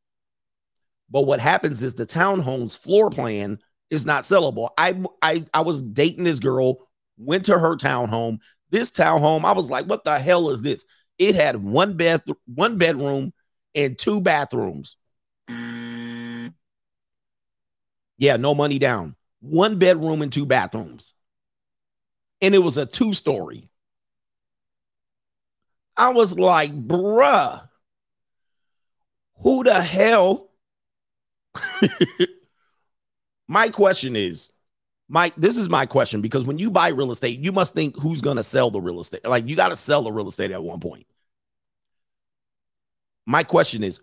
[1.09, 3.59] But what happens is the townhome's floor plan
[3.89, 4.69] is not sellable.
[4.77, 6.87] I I I was dating this girl,
[7.17, 8.39] went to her townhome.
[8.69, 10.85] This townhome, I was like, what the hell is this?
[11.17, 13.33] It had one bed, one bedroom,
[13.75, 14.95] and two bathrooms.
[15.49, 16.53] Mm.
[18.17, 19.15] Yeah, no money down.
[19.41, 21.13] One bedroom and two bathrooms.
[22.41, 23.69] And it was a two story.
[25.97, 27.67] I was like, bruh,
[29.41, 30.49] who the hell?
[33.47, 34.51] my question is,
[35.09, 38.21] Mike, this is my question because when you buy real estate, you must think who's
[38.21, 39.25] going to sell the real estate.
[39.25, 41.07] Like you got to sell the real estate at one point.
[43.25, 44.01] My question is,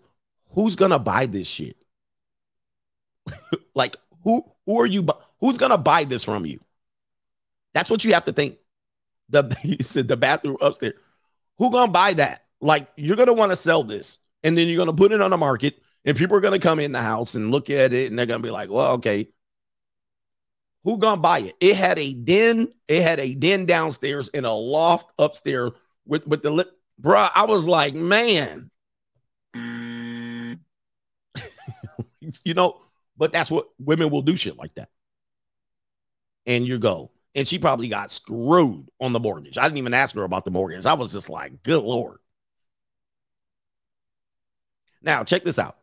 [0.49, 1.77] who's going to buy this shit?
[3.73, 5.07] like who who are you
[5.39, 6.59] who's going to buy this from you?
[7.77, 8.57] That's what you have to think.
[9.29, 10.95] The he said the bathroom upstairs.
[11.59, 12.45] Who to buy that?
[12.59, 15.37] Like you're to want to sell this and then you're to put it on the
[15.37, 18.25] market and people are to come in the house and look at it and they're
[18.41, 19.27] to be like, "Well, okay,
[20.83, 21.55] who gonna buy it?
[21.59, 22.73] It had a den.
[22.87, 25.73] It had a den downstairs and a loft upstairs
[26.07, 26.71] with with the lip.
[26.99, 28.71] Bruh, I was like, man,
[29.53, 30.57] you
[32.55, 32.81] know.
[33.15, 34.89] But that's what women will do shit like that.
[36.47, 39.59] And you go, and she probably got screwed on the mortgage.
[39.59, 40.87] I didn't even ask her about the mortgage.
[40.87, 42.17] I was just like, good lord.
[45.03, 45.77] Now check this out.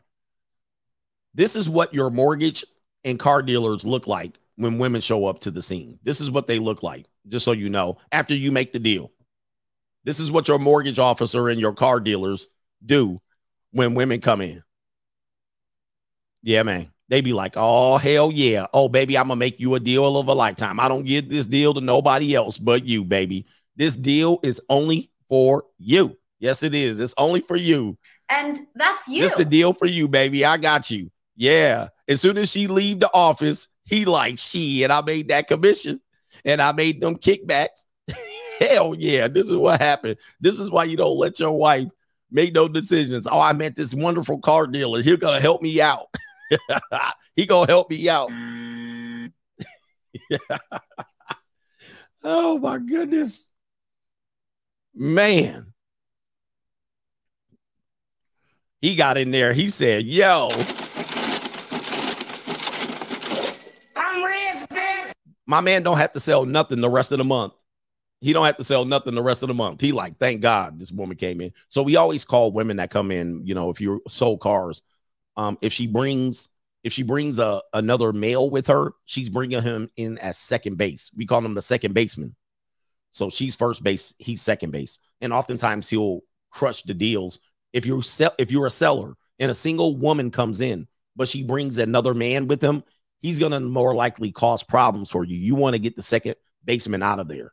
[1.32, 2.64] This is what your mortgage
[3.04, 6.00] and car dealers look like when women show up to the scene.
[6.02, 9.12] This is what they look like, just so you know, after you make the deal.
[10.02, 12.48] This is what your mortgage officer and your car dealers
[12.84, 13.20] do
[13.70, 14.62] when women come in.
[16.42, 16.90] Yeah, man.
[17.14, 18.66] They be like, oh, hell yeah.
[18.74, 20.80] Oh, baby, I'm going to make you a deal of a lifetime.
[20.80, 23.46] I don't give this deal to nobody else but you, baby.
[23.76, 26.18] This deal is only for you.
[26.40, 26.98] Yes, it is.
[26.98, 27.96] It's only for you.
[28.28, 29.22] And that's you.
[29.22, 30.44] It's the deal for you, baby.
[30.44, 31.08] I got you.
[31.36, 31.90] Yeah.
[32.08, 36.00] As soon as she leave the office, he like, she and I made that commission
[36.44, 37.84] and I made them kickbacks.
[38.58, 39.28] Hell yeah.
[39.28, 40.16] This is what happened.
[40.40, 41.86] This is why you don't let your wife
[42.32, 43.28] make no decisions.
[43.30, 45.00] Oh, I met this wonderful car dealer.
[45.00, 46.08] He's gonna help me out.
[47.36, 48.30] he gonna help me out.
[52.24, 53.50] oh my goodness.
[54.94, 55.72] Man.
[58.80, 59.52] He got in there.
[59.54, 60.50] He said, yo.
[63.96, 65.12] I'm rich, bitch."
[65.46, 67.54] My man don't have to sell nothing the rest of the month.
[68.20, 69.80] He don't have to sell nothing the rest of the month.
[69.80, 71.52] He like, thank God this woman came in.
[71.68, 74.82] So we always call women that come in, you know, if you sold cars,
[75.36, 76.48] um, if she brings
[76.82, 81.10] if she brings a another male with her, she's bringing him in as second base.
[81.16, 82.36] We call him the second baseman.
[83.10, 86.20] So she's first base, he's second base, and oftentimes he'll
[86.50, 87.38] crush the deals.
[87.72, 91.42] If you're sell, if you're a seller and a single woman comes in, but she
[91.42, 92.82] brings another man with him,
[93.22, 95.36] he's to more likely cause problems for you.
[95.36, 96.34] You want to get the second
[96.64, 97.52] baseman out of there.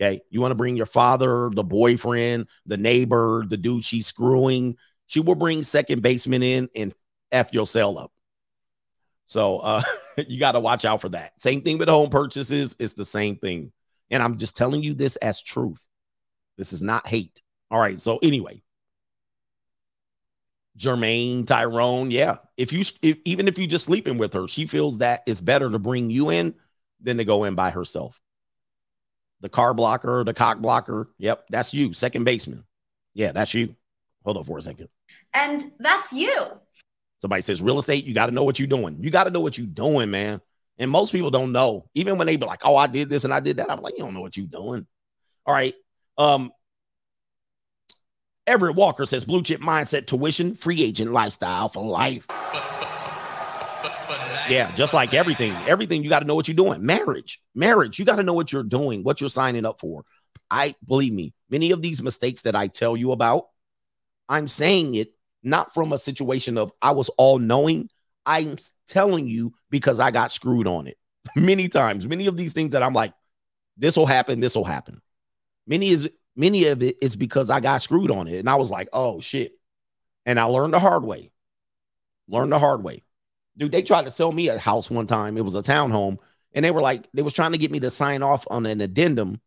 [0.00, 0.20] Okay.
[0.30, 4.76] You want to bring your father, the boyfriend, the neighbor, the dude she's screwing.
[5.06, 6.94] She will bring second baseman in and
[7.32, 8.12] F your sale up.
[9.24, 9.82] So uh,
[10.28, 11.40] you got to watch out for that.
[11.40, 12.76] Same thing with home purchases.
[12.78, 13.72] It's the same thing.
[14.10, 15.82] And I'm just telling you this as truth.
[16.58, 17.40] This is not hate.
[17.70, 18.00] All right.
[18.00, 18.62] So anyway,
[20.78, 22.36] Jermaine, Tyrone, yeah.
[22.56, 25.70] If you if, even if you just sleeping with her, she feels that it's better
[25.70, 26.54] to bring you in
[27.00, 28.20] than to go in by herself.
[29.40, 32.64] The car blocker, the cock blocker, yep, that's you, second baseman.
[33.14, 33.74] Yeah, that's you.
[34.24, 34.88] Hold on for a second.
[35.34, 36.46] And that's you.
[37.22, 38.96] Somebody says real estate, you got to know what you're doing.
[39.00, 40.40] You got to know what you're doing, man.
[40.76, 41.86] And most people don't know.
[41.94, 43.94] Even when they be like, "Oh, I did this and I did that," I'm like,
[43.96, 44.86] "You don't know what you're doing."
[45.46, 45.74] All right.
[46.18, 46.50] Um,
[48.44, 52.26] Everett Walker says blue chip mindset, tuition, free agent lifestyle for life.
[54.50, 56.84] Yeah, just like everything, everything you got to know what you're doing.
[56.84, 60.04] Marriage, marriage, you got to know what you're doing, what you're signing up for.
[60.50, 63.46] I believe me, many of these mistakes that I tell you about,
[64.28, 65.12] I'm saying it
[65.42, 67.88] not from a situation of I was all knowing.
[68.24, 68.56] I'm
[68.86, 70.96] telling you because I got screwed on it
[71.36, 72.06] many times.
[72.06, 73.12] Many of these things that I'm like,
[73.76, 75.00] this will happen, this will happen.
[75.66, 78.38] Many is many of it is because I got screwed on it.
[78.38, 79.52] And I was like, oh shit.
[80.24, 81.32] And I learned the hard way.
[82.28, 83.02] Learned the hard way.
[83.56, 85.36] Dude, they tried to sell me a house one time.
[85.36, 86.18] It was a townhome.
[86.54, 88.80] And they were like, they was trying to get me to sign off on an
[88.80, 89.40] addendum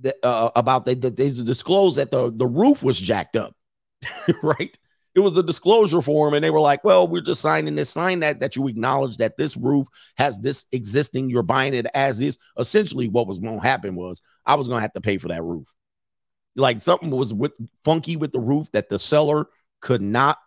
[0.00, 3.54] that uh, about that they, they disclosed that the, the roof was jacked up.
[4.42, 4.76] right?
[5.14, 8.20] It was a disclosure form, and they were like, Well, we're just signing this, sign
[8.20, 9.86] that that you acknowledge that this roof
[10.16, 12.38] has this existing, you're buying it as is.
[12.58, 15.72] Essentially, what was gonna happen was I was gonna have to pay for that roof
[16.56, 19.46] like something was with funky with the roof that the seller
[19.80, 20.38] could not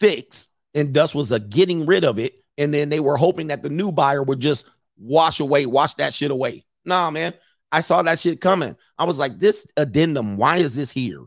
[0.00, 2.34] fix, and thus was a getting rid of it.
[2.58, 4.66] And then they were hoping that the new buyer would just
[4.96, 6.64] wash away, wash that shit away.
[6.84, 7.34] Nah, man.
[7.70, 8.76] I saw that shit coming.
[8.96, 11.24] I was like, this addendum, why is this here?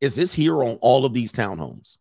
[0.00, 1.98] Is this here on all of these townhomes?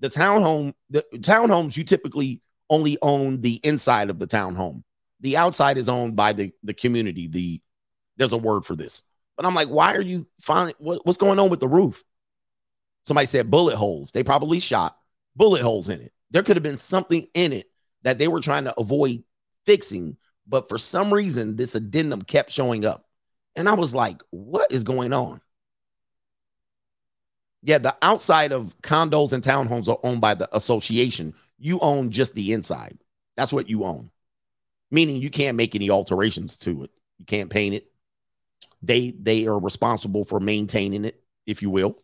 [0.00, 4.82] The townhome, the townhomes, you typically only own the inside of the townhome.
[5.20, 7.28] The outside is owned by the, the community.
[7.28, 7.60] The
[8.16, 9.02] there's a word for this.
[9.36, 12.02] But I'm like, why are you finding what, what's going on with the roof?
[13.04, 14.10] Somebody said bullet holes.
[14.10, 14.96] They probably shot
[15.34, 16.12] bullet holes in it.
[16.30, 17.66] There could have been something in it
[18.02, 19.22] that they were trying to avoid
[19.64, 23.06] fixing, but for some reason, this addendum kept showing up.
[23.54, 25.40] And I was like, what is going on?
[27.62, 31.34] Yeah, the outside of condos and townhomes are owned by the association.
[31.58, 32.98] You own just the inside.
[33.36, 34.10] That's what you own.
[34.90, 36.90] Meaning you can't make any alterations to it.
[37.18, 37.86] You can't paint it.
[38.82, 42.02] They they are responsible for maintaining it, if you will.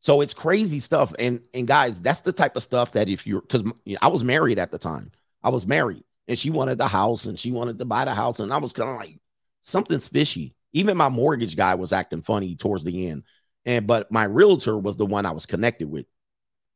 [0.00, 1.14] So it's crazy stuff.
[1.18, 3.64] And and guys, that's the type of stuff that if you're because
[4.00, 5.12] I was married at the time.
[5.42, 8.40] I was married and she wanted the house and she wanted to buy the house.
[8.40, 9.18] And I was kind of like,
[9.60, 10.54] something's fishy.
[10.72, 13.24] Even my mortgage guy was acting funny towards the end.
[13.64, 16.06] And but my realtor was the one I was connected with.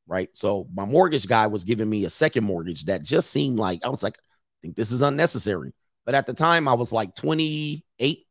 [0.07, 0.29] Right.
[0.35, 3.89] So my mortgage guy was giving me a second mortgage that just seemed like I
[3.89, 5.73] was like, I think this is unnecessary.
[6.05, 8.27] But at the time, I was like 28,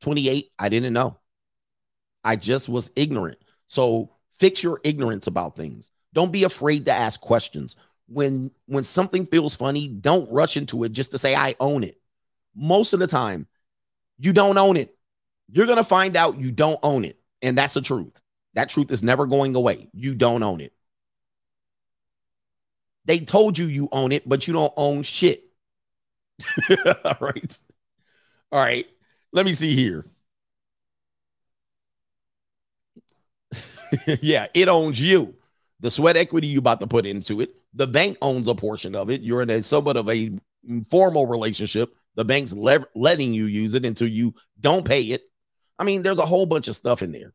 [0.00, 0.50] 28.
[0.58, 1.18] I didn't know.
[2.22, 3.38] I just was ignorant.
[3.66, 5.90] So fix your ignorance about things.
[6.14, 7.76] Don't be afraid to ask questions.
[8.06, 12.00] When when something feels funny, don't rush into it just to say I own it.
[12.54, 13.46] Most of the time,
[14.18, 14.94] you don't own it.
[15.50, 17.18] You're going to find out you don't own it.
[17.40, 18.20] And that's the truth.
[18.54, 19.88] That truth is never going away.
[19.92, 20.72] You don't own it.
[23.04, 25.44] They told you you own it, but you don't own shit.
[27.04, 27.58] All right.
[28.52, 28.86] All right.
[29.32, 30.04] Let me see here.
[34.20, 35.34] yeah, it owns you.
[35.80, 37.54] The sweat equity you about to put into it.
[37.74, 39.20] The bank owns a portion of it.
[39.22, 40.32] You're in a somewhat of a
[40.90, 41.94] formal relationship.
[42.18, 45.22] The bank's le- letting you use it until you don't pay it.
[45.78, 47.32] I mean, there's a whole bunch of stuff in there.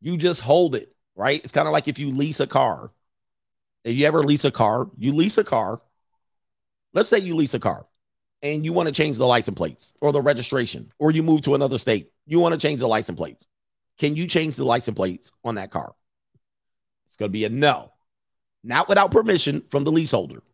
[0.00, 1.40] You just hold it, right?
[1.42, 2.92] It's kind of like if you lease a car.
[3.82, 5.82] If you ever lease a car, you lease a car.
[6.94, 7.84] Let's say you lease a car
[8.42, 11.56] and you want to change the license plates or the registration, or you move to
[11.56, 12.12] another state.
[12.26, 13.44] You want to change the license plates.
[13.98, 15.96] Can you change the license plates on that car?
[17.06, 17.92] It's going to be a no,
[18.62, 20.44] not without permission from the leaseholder.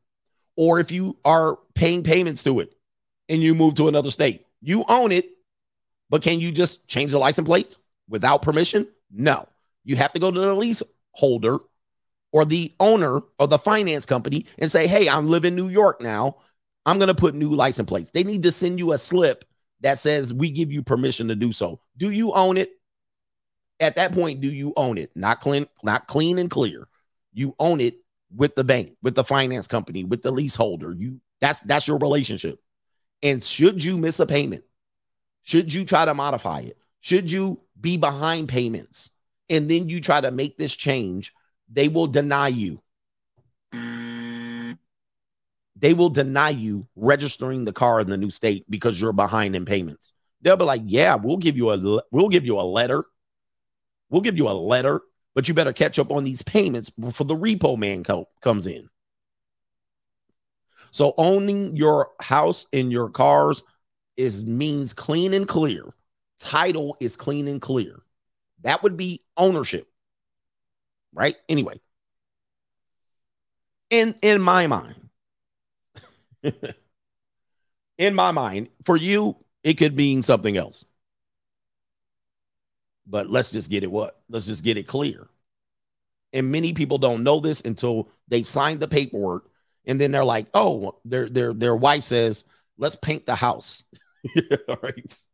[0.56, 2.72] Or if you are paying payments to it
[3.28, 5.30] and you move to another state, you own it,
[6.10, 7.78] but can you just change the license plates
[8.08, 8.88] without permission?
[9.10, 9.48] No.
[9.84, 10.82] You have to go to the lease
[11.12, 11.58] holder
[12.32, 16.00] or the owner of the finance company and say, Hey, I'm living in New York
[16.00, 16.36] now.
[16.86, 18.10] I'm going to put new license plates.
[18.10, 19.44] They need to send you a slip
[19.80, 21.80] that says we give you permission to do so.
[21.96, 22.72] Do you own it?
[23.80, 25.10] At that point, do you own it?
[25.14, 26.88] Not clean, not clean and clear.
[27.32, 27.98] You own it
[28.34, 30.94] with the bank, with the finance company, with the leaseholder.
[30.98, 32.60] You that's that's your relationship.
[33.22, 34.64] And should you miss a payment,
[35.42, 39.10] should you try to modify it, should you be behind payments,
[39.50, 41.32] and then you try to make this change,
[41.68, 42.80] they will deny you.
[45.80, 49.64] They will deny you registering the car in the new state because you're behind in
[49.64, 50.12] payments.
[50.42, 53.04] They'll be like, "Yeah, we'll give you a we'll give you a letter.
[54.10, 55.02] We'll give you a letter,
[55.34, 58.88] but you better catch up on these payments before the repo man co- comes in."
[60.90, 63.62] So owning your house and your cars
[64.16, 65.84] is means clean and clear.
[66.38, 68.00] Title is clean and clear.
[68.62, 69.88] That would be ownership.
[71.12, 71.36] Right?
[71.48, 71.80] Anyway.
[73.90, 75.08] In in my mind.
[77.98, 80.84] in my mind, for you, it could mean something else.
[83.06, 84.20] But let's just get it what?
[84.28, 85.28] Let's just get it clear.
[86.32, 89.47] And many people don't know this until they've signed the paperwork
[89.88, 92.44] and then they're like, "Oh, their their their wife says,
[92.76, 93.82] "Let's paint the house."
[94.68, 95.24] All right.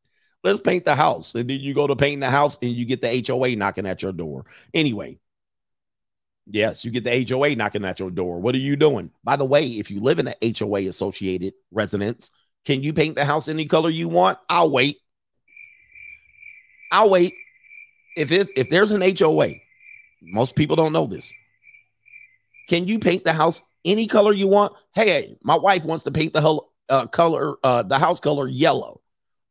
[0.45, 1.35] Let's paint the house.
[1.35, 4.03] And then you go to paint the house and you get the HOA knocking at
[4.03, 4.45] your door.
[4.75, 5.19] Anyway,
[6.47, 8.41] yes, you get the HOA knocking at your door.
[8.41, 9.11] What are you doing?
[9.25, 12.31] By the way, if you live in an HOA associated residence,
[12.67, 14.39] can you paint the house any color you want?
[14.49, 14.99] I'll wait.
[16.93, 17.35] I'll wait.
[18.17, 19.55] If it if there's an HOA,
[20.23, 21.33] most people don't know this.
[22.69, 24.73] Can you paint the house any color you want?
[24.95, 29.01] Hey, my wife wants to paint the whole uh, color, uh, the house color yellow,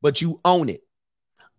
[0.02, 0.82] but you own it.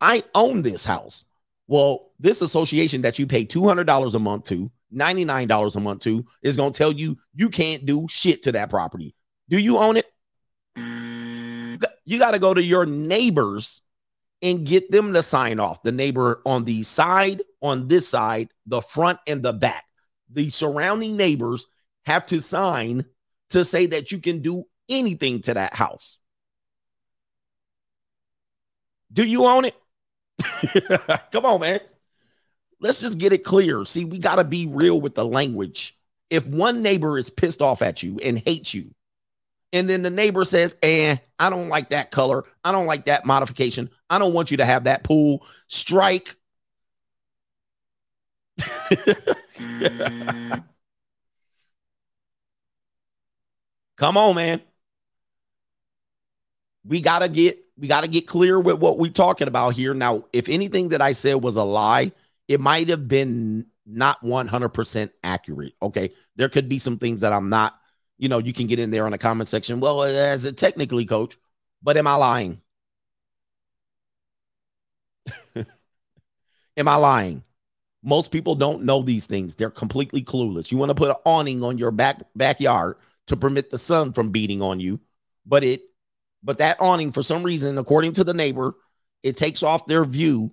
[0.01, 1.25] I own this house.
[1.67, 6.57] Well, this association that you pay $200 a month to, $99 a month to, is
[6.57, 9.15] going to tell you you can't do shit to that property.
[9.49, 10.07] Do you own it?
[12.05, 13.81] You got to go to your neighbors
[14.43, 15.83] and get them to sign off.
[15.83, 19.85] The neighbor on the side, on this side, the front and the back.
[20.31, 21.67] The surrounding neighbors
[22.07, 23.05] have to sign
[23.51, 26.19] to say that you can do anything to that house.
[29.13, 29.77] Do you own it?
[31.33, 31.81] Come on, man.
[32.81, 33.85] Let's just get it clear.
[33.85, 35.97] See, we got to be real with the language.
[36.31, 38.93] If one neighbor is pissed off at you and hates you,
[39.73, 42.45] and then the neighbor says, eh, I don't like that color.
[42.65, 43.91] I don't like that modification.
[44.11, 45.47] I don't want you to have that pool.
[45.69, 46.35] Strike.
[53.97, 54.63] Come on, man.
[56.85, 59.95] We gotta get we gotta get clear with what we're talking about here.
[59.95, 62.13] Now, if anything that I said was a lie,
[62.49, 65.75] it might have been not 100% accurate.
[65.83, 66.13] Okay.
[66.37, 67.79] There could be some things that I'm not,
[68.19, 69.81] you know, you can get in there on the comment section.
[69.81, 71.37] Well, as a technically coach,
[71.83, 72.61] but am I lying?
[76.77, 77.43] am I lying?
[78.03, 79.55] Most people don't know these things.
[79.55, 80.71] They're completely clueless.
[80.73, 82.97] You want to put an awning on your back backyard
[83.27, 85.01] to permit the sun from beating on you,
[85.47, 85.83] but it
[86.43, 88.75] but that awning for some reason according to the neighbor,
[89.23, 90.53] it takes off their view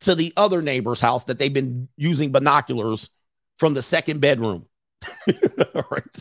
[0.00, 3.10] to the other neighbor's house that they've been using binoculars
[3.58, 4.66] from the second bedroom.
[5.28, 6.18] right.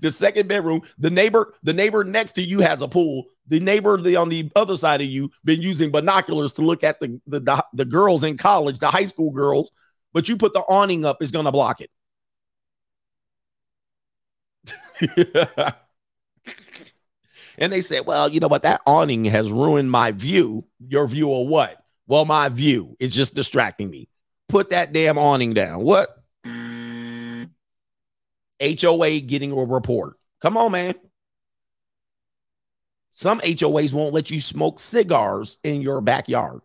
[0.00, 3.26] the second bedroom, the neighbor, the neighbor next to you has a pool.
[3.48, 7.00] The neighbor the, on the other side of you been using binoculars to look at
[7.00, 9.70] the, the, the, the girls in college, the high school girls,
[10.12, 11.90] but you put the awning up going to block it.
[17.58, 18.62] and they said, well, you know what?
[18.62, 20.64] That awning has ruined my view.
[20.86, 21.82] Your view of what?
[22.06, 24.08] Well, my view is just distracting me.
[24.48, 25.82] Put that damn awning down.
[25.82, 26.22] What?
[28.62, 30.18] HOA getting a report.
[30.40, 30.94] Come on, man.
[33.12, 36.60] Some HOAs won't let you smoke cigars in your backyard.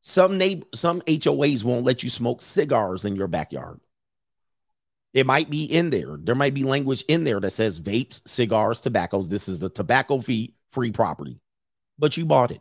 [0.00, 3.80] Some neighbor, some HOAs won't let you smoke cigars in your backyard.
[5.14, 6.16] It might be in there.
[6.18, 9.28] There might be language in there that says vapes, cigars, tobaccos.
[9.28, 11.40] This is a tobacco fee free property,
[11.98, 12.60] but you bought it.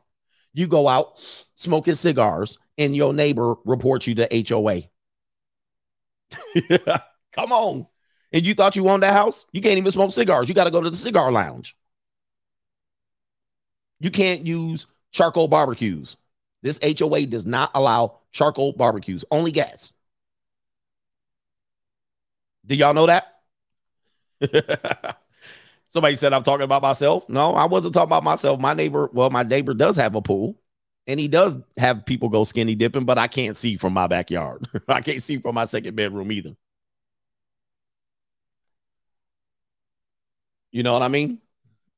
[0.54, 1.20] You go out
[1.56, 4.84] smoking cigars, and your neighbor reports you to HOA.
[7.34, 7.88] Come on.
[8.32, 9.46] And you thought you owned that house?
[9.52, 10.48] You can't even smoke cigars.
[10.48, 11.76] You got to go to the cigar lounge.
[14.00, 16.18] You can't use charcoal barbecues.
[16.62, 19.92] This HOA does not allow charcoal barbecues, only gas.
[22.66, 23.26] Do y'all know that?
[25.90, 27.28] Somebody said I'm talking about myself.
[27.30, 28.60] No, I wasn't talking about myself.
[28.60, 30.60] My neighbor, well, my neighbor does have a pool
[31.08, 34.68] and he does have people go skinny dipping, but I can't see from my backyard.
[34.88, 36.56] I can't see from my second bedroom either.
[40.72, 41.40] You know what I mean?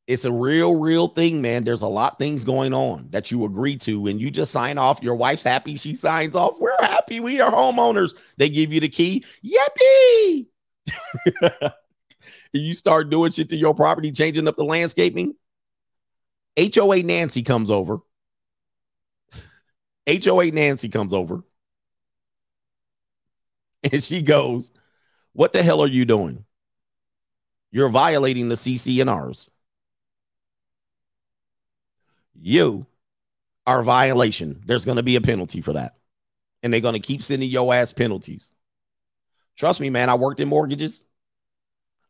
[0.08, 1.64] It's a real, real thing, man.
[1.64, 5.02] There's a lot things going on that you agree to, and you just sign off.
[5.02, 5.78] Your wife's happy.
[5.78, 6.60] She signs off.
[6.60, 7.20] We're happy.
[7.20, 8.16] We are homeowners.
[8.38, 9.24] They give you the key.
[9.44, 10.48] Yippee!
[12.54, 15.36] you start doing shit to your property, changing up the landscaping.
[16.58, 18.00] HOA Nancy comes over.
[20.08, 21.44] HOA Nancy comes over.
[23.92, 24.72] And she goes,
[25.34, 26.44] What the hell are you doing?
[27.72, 29.48] You're violating the CC&Rs.
[32.34, 32.88] You
[33.68, 34.62] are violation.
[34.66, 35.98] There's going to be a penalty for that.
[36.64, 38.50] And they're going to keep sending your ass penalties.
[39.58, 40.10] Trust me, man.
[40.10, 41.02] I worked in mortgages.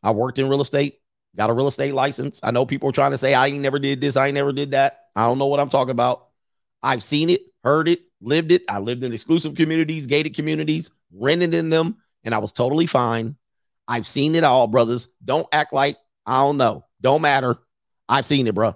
[0.01, 0.99] I worked in real estate.
[1.35, 2.39] Got a real estate license.
[2.43, 4.15] I know people are trying to say I ain't never did this.
[4.15, 5.07] I ain't never did that.
[5.15, 6.27] I don't know what I'm talking about.
[6.81, 8.63] I've seen it, heard it, lived it.
[8.69, 13.35] I lived in exclusive communities, gated communities, rented in them, and I was totally fine.
[13.87, 15.09] I've seen it all, brothers.
[15.23, 16.85] Don't act like I don't know.
[17.01, 17.57] Don't matter.
[18.07, 18.75] I've seen it, bro.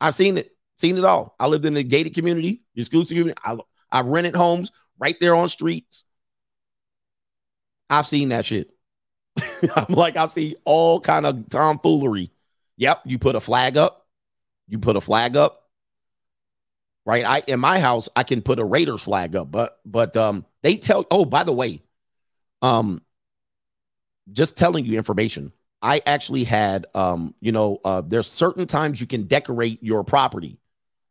[0.00, 0.50] I've seen it.
[0.76, 1.34] Seen it all.
[1.38, 3.38] I lived in the gated community, exclusive community.
[3.44, 3.58] I,
[3.90, 6.04] I rented homes right there on streets.
[7.92, 8.72] I've seen that shit.
[9.76, 12.30] I'm like, I've seen all kind of tomfoolery.
[12.78, 14.06] Yep, you put a flag up.
[14.66, 15.68] You put a flag up.
[17.04, 17.24] Right.
[17.24, 20.76] I in my house, I can put a Raiders flag up, but but um they
[20.76, 21.82] tell oh, by the way,
[22.62, 23.02] um
[24.32, 25.52] just telling you information.
[25.82, 30.58] I actually had um, you know, uh there's certain times you can decorate your property.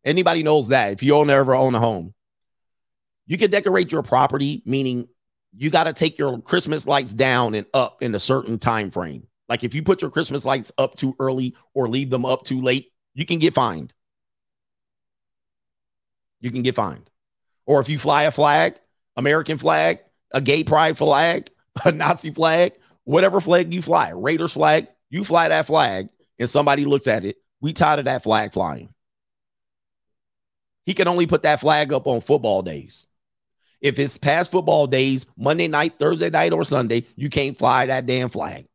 [0.04, 2.16] Anybody knows that if you own ever own a home,
[3.28, 5.10] you can decorate your property, meaning
[5.56, 9.28] you got to take your Christmas lights down and up in a certain time frame.
[9.50, 12.62] Like if you put your Christmas lights up too early or leave them up too
[12.62, 13.94] late, you can get fined.
[16.40, 17.10] You can get fined.
[17.66, 18.76] Or if you fly a flag,
[19.18, 20.00] American flag,
[20.32, 21.50] a gay pride flag,
[21.86, 22.74] a Nazi flag,
[23.04, 26.08] whatever flag you fly, Raiders flag, you fly that flag
[26.40, 28.90] and somebody looks at it, we tired of that flag flying.
[30.86, 33.08] He can only put that flag up on football days.
[33.82, 38.06] If it's past football days, Monday night, Thursday night, or Sunday, you can't fly that
[38.06, 38.68] damn flag.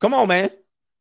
[0.00, 0.50] Come on, man.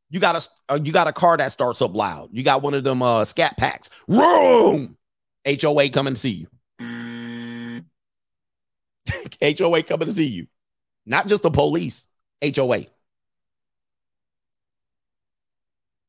[0.09, 2.29] You got a uh, you got a car that starts up loud.
[2.31, 3.89] You got one of them uh scat packs.
[4.07, 4.97] Room.
[5.45, 6.47] HOA coming to see
[6.79, 7.81] you.
[9.57, 10.47] HOA coming to see you.
[11.05, 12.07] Not just the police.
[12.43, 12.85] HOA.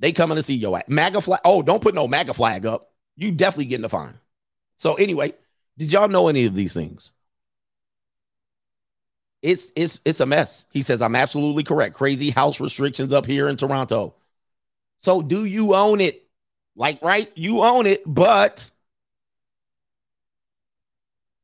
[0.00, 0.84] They coming to see your ass.
[0.88, 1.40] MAGA flag.
[1.44, 2.90] Oh, don't put no MAGA flag up.
[3.16, 4.18] You definitely getting a fine.
[4.78, 5.34] So anyway,
[5.80, 7.10] did y'all know any of these things?
[9.40, 10.66] It's it's it's a mess.
[10.70, 11.96] He says I'm absolutely correct.
[11.96, 14.14] Crazy house restrictions up here in Toronto.
[14.98, 16.22] So do you own it?
[16.76, 18.70] Like right, you own it, but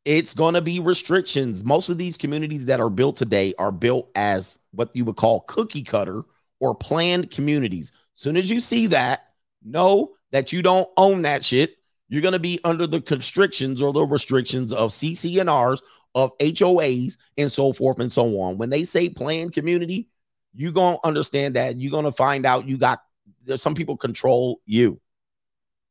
[0.05, 1.65] it's going to be restrictions.
[1.65, 5.41] Most of these communities that are built today are built as what you would call
[5.41, 6.25] cookie cutter
[6.61, 7.91] or planned communities.
[8.13, 9.33] Soon as you see that,
[9.65, 11.79] know that you don't own that shit.
[12.09, 15.83] You're going to be under the constrictions or the restrictions of CC&Rs,
[16.15, 18.59] of HOAs, and so forth and so on.
[18.59, 20.09] When they say planned community,
[20.55, 21.78] you're going to understand that.
[21.81, 23.01] You're going to find out you got
[23.45, 25.01] there's some people control you.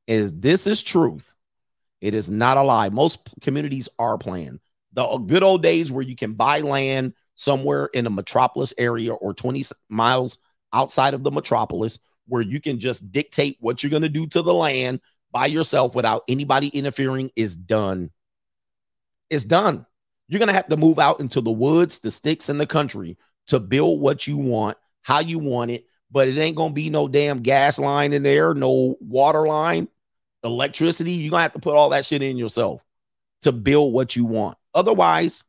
[0.07, 1.35] Is this is truth?
[2.01, 2.89] It is not a lie.
[2.89, 4.59] Most communities are planned.
[4.93, 9.13] The uh, good old days where you can buy land somewhere in a metropolis area
[9.13, 10.37] or 20 miles
[10.73, 14.41] outside of the metropolis where you can just dictate what you're going to do to
[14.41, 14.99] the land
[15.35, 18.09] by yourself without anybody interfering is done.
[19.29, 19.85] It's done.
[20.29, 23.17] You're going to have to move out into the woods, the sticks, and the country
[23.47, 25.87] to build what you want, how you want it.
[26.09, 29.89] But it ain't going to be no damn gas line in there, no water line,
[30.41, 31.11] electricity.
[31.11, 32.81] You're going to have to put all that shit in yourself
[33.41, 34.57] to build what you want.
[34.73, 35.43] Otherwise,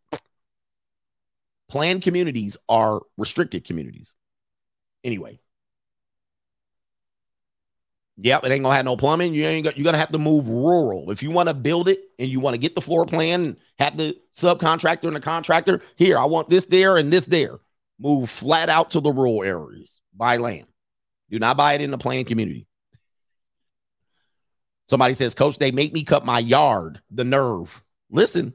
[1.68, 4.14] planned communities are restricted communities.
[5.04, 5.38] Anyway,
[8.18, 9.34] Yep, it ain't gonna have no plumbing.
[9.34, 11.10] You ain't got, you're gonna have to move rural.
[11.10, 13.98] If you want to build it and you want to get the floor plan have
[13.98, 17.58] the subcontractor and the contractor, here, I want this there and this there.
[17.98, 20.00] Move flat out to the rural areas.
[20.14, 20.66] Buy land.
[21.30, 22.66] Do not buy it in the planned community.
[24.88, 27.00] Somebody says, Coach, they make me cut my yard.
[27.10, 27.82] The nerve.
[28.10, 28.54] Listen.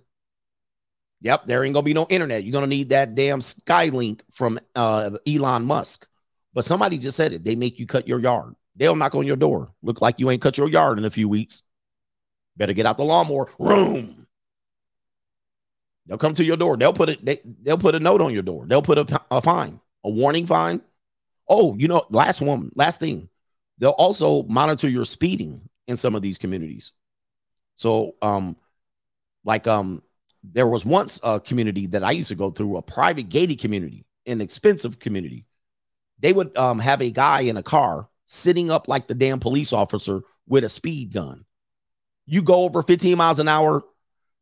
[1.24, 2.44] Yep, there ain't gonna be no internet.
[2.44, 6.08] You're gonna need that damn Skylink from uh, Elon Musk.
[6.54, 7.44] But somebody just said it.
[7.44, 8.56] They make you cut your yard.
[8.76, 9.74] They'll knock on your door.
[9.82, 11.64] Look like you ain't cut your yard in a few weeks.
[12.58, 13.50] Better get out the lawnmower.
[13.60, 14.28] Room.
[16.06, 16.78] They'll come to your door.
[16.78, 17.24] They'll put it.
[17.24, 18.66] They, they'll put a note on your door.
[18.68, 20.82] They'll put a, a fine, a warning fine.
[21.48, 23.30] Oh, you know, last one, last thing.
[23.78, 26.92] They'll also monitor your speeding in some of these communities.
[27.76, 28.56] So, um,
[29.44, 30.04] like, um,
[30.44, 34.06] there was once a community that I used to go through, a private gated community,
[34.26, 35.46] an expensive community.
[36.20, 39.74] They would um have a guy in a car sitting up like the damn police
[39.74, 41.44] officer with a speed gun.
[42.26, 43.84] You go over 15 miles an hour,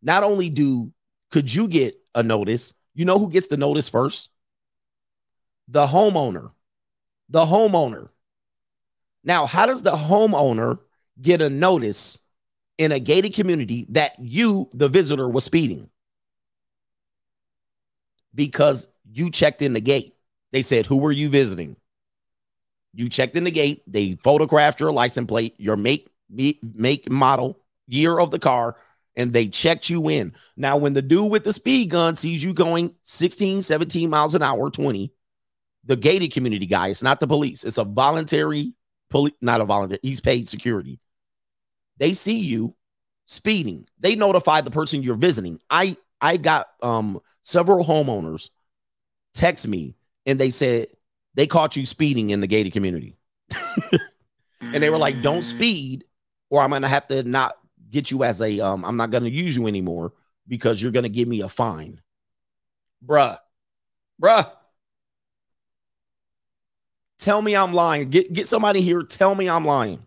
[0.03, 0.94] not only do
[1.32, 4.30] could you get a notice, you know who gets the notice first?
[5.70, 6.52] The homeowner.
[7.30, 8.10] The homeowner.
[9.24, 10.78] Now, how does the homeowner
[11.20, 12.20] get a notice
[12.78, 15.90] in a gated community that you, the visitor, was speeding?
[18.36, 20.14] Because you checked in the gate.
[20.52, 21.76] They said, Who were you visiting?
[22.94, 23.84] You checked in the gate.
[23.88, 28.76] They photographed your license plate, your make, make, model, year of the car,
[29.16, 30.34] and they checked you in.
[30.57, 34.41] Now, when the dude with the speed gun sees you going 16, 17 miles an
[34.41, 35.11] hour, 20,
[35.86, 38.74] the gated community guy, it's not the police, it's a voluntary
[39.10, 40.99] police, not a volunteer, he's paid security.
[41.98, 42.76] They see you
[43.26, 43.88] speeding.
[43.99, 45.60] They notify the person you're visiting.
[45.70, 48.49] I I got um several homeowners
[49.34, 49.95] text me
[50.26, 50.88] and they said
[51.35, 53.15] they caught you speeding in the gated community.
[54.61, 55.43] and they were like, don't mm.
[55.43, 56.06] speed,
[56.49, 57.57] or I'm gonna have to not
[57.89, 60.14] get you as a um, I'm not gonna use you anymore
[60.47, 62.01] because you're gonna give me a fine.
[63.06, 63.38] Bruh.
[64.22, 64.51] Bruh.
[67.19, 68.10] Tell me I'm lying.
[68.10, 69.03] Get get somebody here.
[69.03, 70.06] Tell me I'm lying.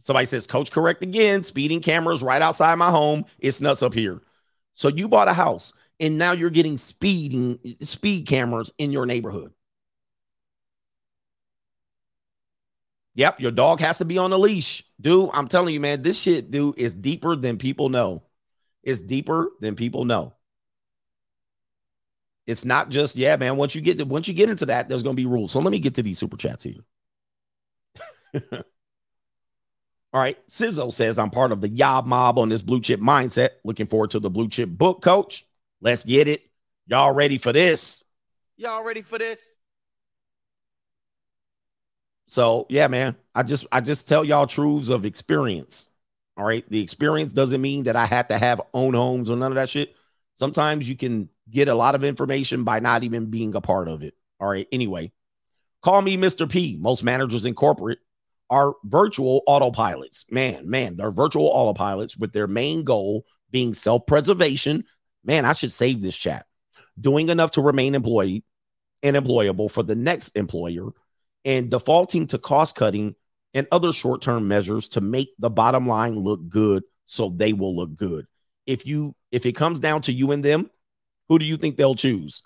[0.00, 1.42] Somebody says, Coach, correct again.
[1.42, 3.26] Speeding cameras right outside my home.
[3.40, 4.22] It's nuts up here.
[4.72, 9.52] So you bought a house and now you're getting speeding speed cameras in your neighborhood.
[13.14, 14.84] Yep, your dog has to be on a leash.
[15.00, 18.22] Dude, I'm telling you, man, this shit, dude, is deeper than people know.
[18.84, 20.34] It's deeper than people know.
[22.46, 23.56] It's not just, yeah, man.
[23.56, 25.50] Once you get to, once you get into that, there's gonna be rules.
[25.50, 26.84] So let me get to these super chats here.
[30.12, 30.38] All right.
[30.48, 33.50] Sizzo says, I'm part of the Yob mob on this blue chip mindset.
[33.64, 35.44] Looking forward to the blue chip book, coach.
[35.80, 36.42] Let's get it.
[36.86, 38.04] Y'all ready for this?
[38.56, 39.56] Y'all ready for this?
[42.26, 43.16] So yeah, man.
[43.34, 45.88] I just I just tell y'all truths of experience.
[46.36, 46.68] All right.
[46.68, 49.70] The experience doesn't mean that I had to have own homes or none of that
[49.70, 49.94] shit.
[50.34, 54.02] Sometimes you can get a lot of information by not even being a part of
[54.02, 54.14] it.
[54.38, 54.68] All right.
[54.70, 55.12] Anyway,
[55.82, 56.48] call me Mr.
[56.48, 56.76] P.
[56.78, 57.98] Most managers in corporate
[58.50, 60.30] are virtual autopilots.
[60.30, 64.84] Man, man, they're virtual autopilots with their main goal being self preservation.
[65.28, 66.46] Man, I should save this chat.
[66.98, 68.42] Doing enough to remain employed
[69.02, 70.88] and employable for the next employer
[71.44, 73.14] and defaulting to cost cutting
[73.54, 77.76] and other short term measures to make the bottom line look good so they will
[77.76, 78.26] look good.
[78.66, 80.70] If you if it comes down to you and them,
[81.28, 82.42] who do you think they'll choose?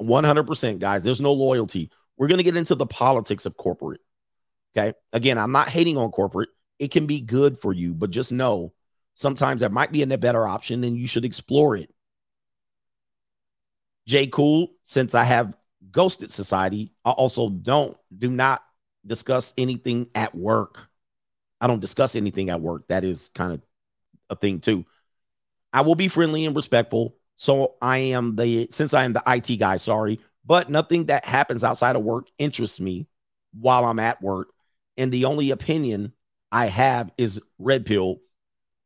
[0.00, 1.90] 100% guys, there's no loyalty.
[2.16, 4.00] We're going to get into the politics of corporate.
[4.76, 4.96] Okay?
[5.12, 6.48] Again, I'm not hating on corporate.
[6.78, 8.72] It can be good for you, but just know
[9.22, 11.90] sometimes there might be a better option and you should explore it.
[14.06, 15.56] Jay Cool, since I have
[15.90, 18.62] ghosted society, I also don't do not
[19.06, 20.88] discuss anything at work.
[21.60, 22.88] I don't discuss anything at work.
[22.88, 23.62] That is kind of
[24.28, 24.84] a thing too.
[25.72, 27.16] I will be friendly and respectful.
[27.36, 31.64] So I am the since I am the IT guy, sorry, but nothing that happens
[31.64, 33.06] outside of work interests me
[33.52, 34.48] while I'm at work.
[34.96, 36.12] And the only opinion
[36.50, 38.18] I have is red pill.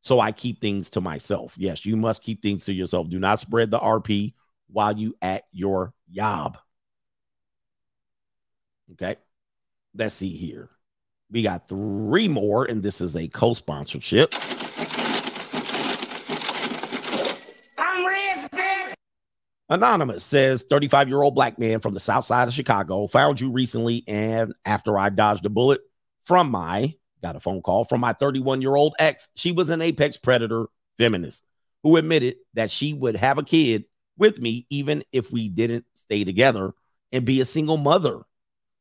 [0.06, 1.56] So I keep things to myself.
[1.58, 3.08] Yes, you must keep things to yourself.
[3.08, 4.34] Do not spread the RP
[4.68, 6.58] while you at your job.
[8.92, 9.16] Okay.
[9.96, 10.70] Let's see here.
[11.28, 14.32] We got three more, and this is a co-sponsorship.
[17.76, 18.92] I'm rich, bitch.
[19.68, 23.50] Anonymous says 35 year old black man from the south side of Chicago found you
[23.50, 24.04] recently.
[24.06, 25.80] And after I dodged a bullet
[26.24, 26.94] from my,
[27.26, 30.66] got a phone call from my 31 year old ex, she was an apex predator
[30.96, 31.44] feminist
[31.82, 33.84] who admitted that she would have a kid
[34.16, 36.72] with me even if we didn't stay together
[37.12, 38.20] and be a single mother.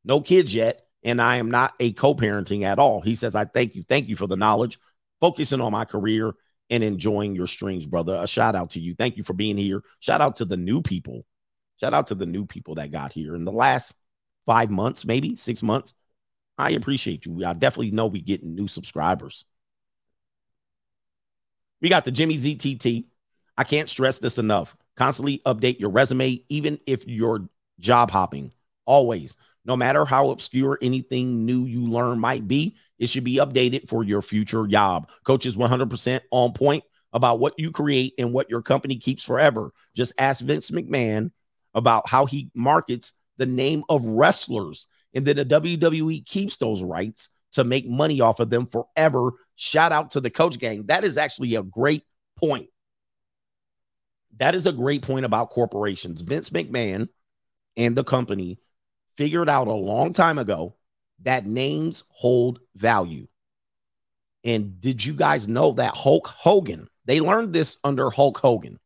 [0.03, 0.81] No kids yet.
[1.03, 2.99] And I am not a co parenting at all.
[2.99, 3.83] He says, I thank you.
[3.87, 4.79] Thank you for the knowledge,
[5.21, 6.33] focusing on my career
[6.71, 8.15] and enjoying your streams, brother.
[8.15, 8.95] A shout out to you.
[8.95, 9.83] Thank you for being here.
[9.99, 11.23] Shout out to the new people.
[11.79, 13.93] Shout out to the new people that got here in the last
[14.47, 15.93] five months, maybe six months.
[16.57, 17.45] I appreciate you.
[17.45, 19.45] I definitely know we getting new subscribers.
[21.81, 23.05] We got the Jimmy ZTT.
[23.57, 24.75] I can't stress this enough.
[24.95, 27.49] Constantly update your resume, even if you're
[27.79, 28.53] job hopping.
[28.85, 33.87] Always, no matter how obscure anything new you learn might be, it should be updated
[33.87, 35.09] for your future job.
[35.23, 39.71] Coach is 100% on point about what you create and what your company keeps forever.
[39.95, 41.31] Just ask Vince McMahon
[41.73, 47.29] about how he markets the name of wrestlers, and then the WWE keeps those rights
[47.53, 49.31] to make money off of them forever.
[49.55, 50.87] Shout out to the coach gang.
[50.87, 52.03] That is actually a great
[52.35, 52.67] point.
[54.37, 56.19] That is a great point about corporations.
[56.19, 57.07] Vince McMahon
[57.77, 58.59] and the company
[59.15, 60.75] figured out a long time ago
[61.23, 63.27] that names hold value.
[64.43, 68.79] And did you guys know that Hulk Hogan, they learned this under Hulk Hogan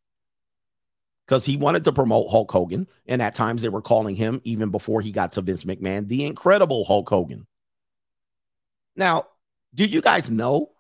[1.30, 2.88] because he wanted to promote Hulk Hogan.
[3.06, 6.26] And at times they were calling him, even before he got to Vince McMahon, the
[6.26, 7.46] incredible Hulk Hogan.
[8.96, 9.28] Now,
[9.76, 10.72] do you guys know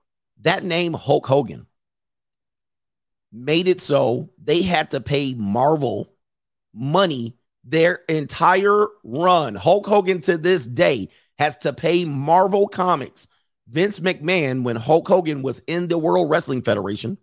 [0.41, 1.67] that name Hulk Hogan
[3.31, 6.11] made it so they had to pay Marvel
[6.73, 9.53] money their entire run.
[9.53, 13.27] Hulk Hogan to this day has to pay Marvel Comics.
[13.67, 17.19] Vince McMahon, when Hulk Hogan was in the World Wrestling Federation,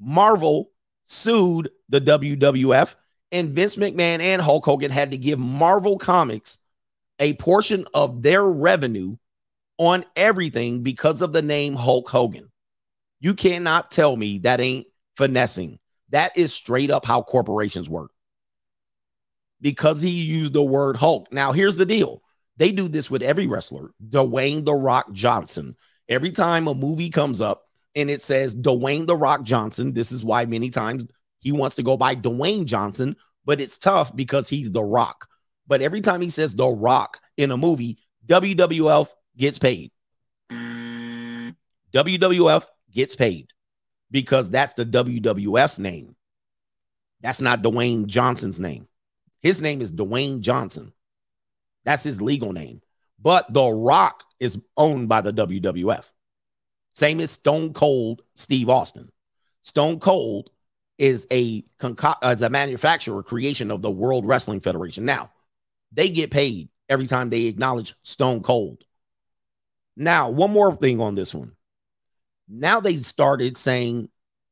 [0.00, 0.72] Marvel
[1.08, 2.94] sued the WWF,
[3.32, 6.58] and Vince McMahon and Hulk Hogan had to give Marvel Comics
[7.18, 9.16] a portion of their revenue
[9.78, 12.50] on everything because of the name Hulk Hogan.
[13.20, 14.86] You cannot tell me that ain't
[15.16, 15.78] finessing.
[16.10, 18.10] That is straight up how corporations work.
[19.60, 21.32] Because he used the word Hulk.
[21.32, 22.22] Now, here's the deal
[22.58, 25.74] they do this with every wrestler, Dwayne The Rock Johnson.
[26.08, 30.24] Every time a movie comes up and it says Dwayne The Rock Johnson, this is
[30.24, 31.06] why many times
[31.40, 35.28] he wants to go by Dwayne Johnson, but it's tough because he's The Rock.
[35.66, 39.92] But every time he says The Rock in a movie, WWF gets paid.
[40.50, 43.48] WWF gets paid
[44.10, 46.16] because that's the WWF's name.
[47.20, 48.88] That's not Dwayne Johnson's name.
[49.40, 50.92] His name is Dwayne Johnson.
[51.84, 52.80] That's his legal name.
[53.20, 56.04] But The Rock is owned by the WWF.
[56.98, 59.08] Same as Stone Cold Steve Austin.
[59.62, 60.50] Stone Cold
[60.98, 65.04] is a conco- as a manufacturer creation of the World Wrestling Federation.
[65.04, 65.30] Now,
[65.92, 68.82] they get paid every time they acknowledge Stone Cold.
[69.96, 71.52] Now, one more thing on this one.
[72.48, 74.08] Now they started saying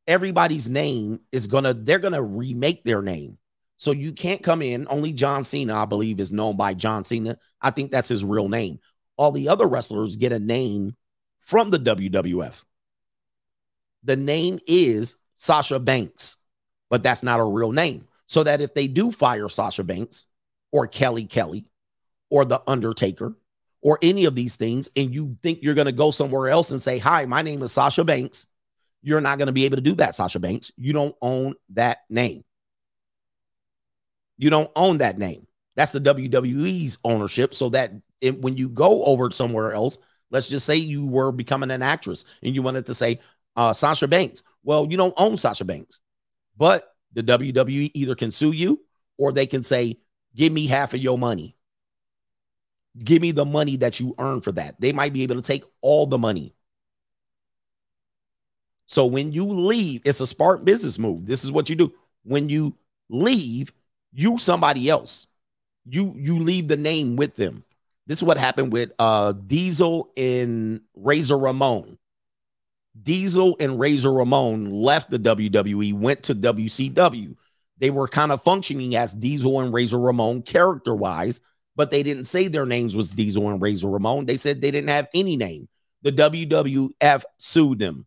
[0.06, 3.39] everybody's name is gonna, they're gonna remake their name.
[3.77, 4.86] So you can't come in.
[4.89, 7.39] Only John Cena, I believe, is known by John Cena.
[7.60, 8.78] I think that's his real name.
[9.16, 10.94] all the other wrestlers get a name
[11.47, 12.64] from the WWF.
[14.02, 16.39] The name is Sasha Banks,
[16.90, 18.09] but that's not a real name.
[18.27, 20.27] So that if they do fire Sasha Banks
[20.73, 21.64] or Kelly Kelly
[22.31, 23.36] or The Undertaker
[23.81, 26.82] or any of these things, and you think you're going to go somewhere else and
[26.82, 28.48] say, Hi, my name is Sasha Banks,
[29.02, 30.73] you're not going to be able to do that, Sasha Banks.
[30.77, 32.43] You don't own that name.
[34.36, 35.47] You don't own that name.
[35.77, 37.55] That's the WWE's ownership.
[37.55, 39.98] So that it, when you go over somewhere else,
[40.37, 43.19] let's just say you were becoming an actress and you wanted to say
[43.57, 44.43] uh, Sasha Banks.
[44.63, 46.01] Well, you don't own Sasha Banks,
[46.59, 48.83] but the WWE either can sue you
[49.17, 49.99] or they can say,
[50.35, 51.57] give me half of your money.
[53.03, 54.79] Give me the money that you earn for that.
[54.79, 56.55] They might be able to take all the money.
[58.85, 61.25] So when you leave, it's a smart business move.
[61.25, 61.95] This is what you do.
[62.25, 62.77] When you
[63.09, 63.73] leave,
[64.13, 65.29] you somebody else.
[65.89, 67.65] You you leave the name with them.
[68.07, 71.99] This is what happened with uh Diesel and Razor Ramon.
[73.03, 77.37] Diesel and Razor Ramon left the WWE, went to WCW.
[77.78, 81.41] They were kind of functioning as Diesel and Razor Ramon character wise,
[81.74, 84.24] but they didn't say their names was Diesel and Razor Ramon.
[84.24, 85.69] They said they didn't have any name.
[86.03, 88.07] The WWF sued them,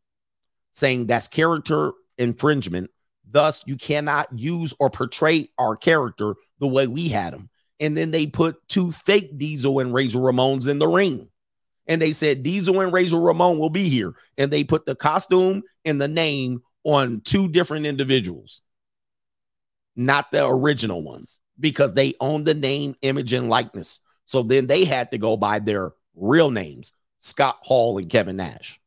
[0.71, 2.89] saying that's character infringement.
[3.29, 7.48] Thus, you cannot use or portray our character the way we had him.
[7.79, 11.29] And then they put two fake Diesel and Razor Ramones in the ring
[11.89, 14.13] and they said Diesel and Razor Ramon will be here.
[14.37, 18.61] And they put the costume and the name on two different individuals,
[19.95, 24.01] not the original ones, because they own the name, image, and likeness.
[24.25, 28.79] So then they had to go by their real names, Scott Hall and Kevin Nash.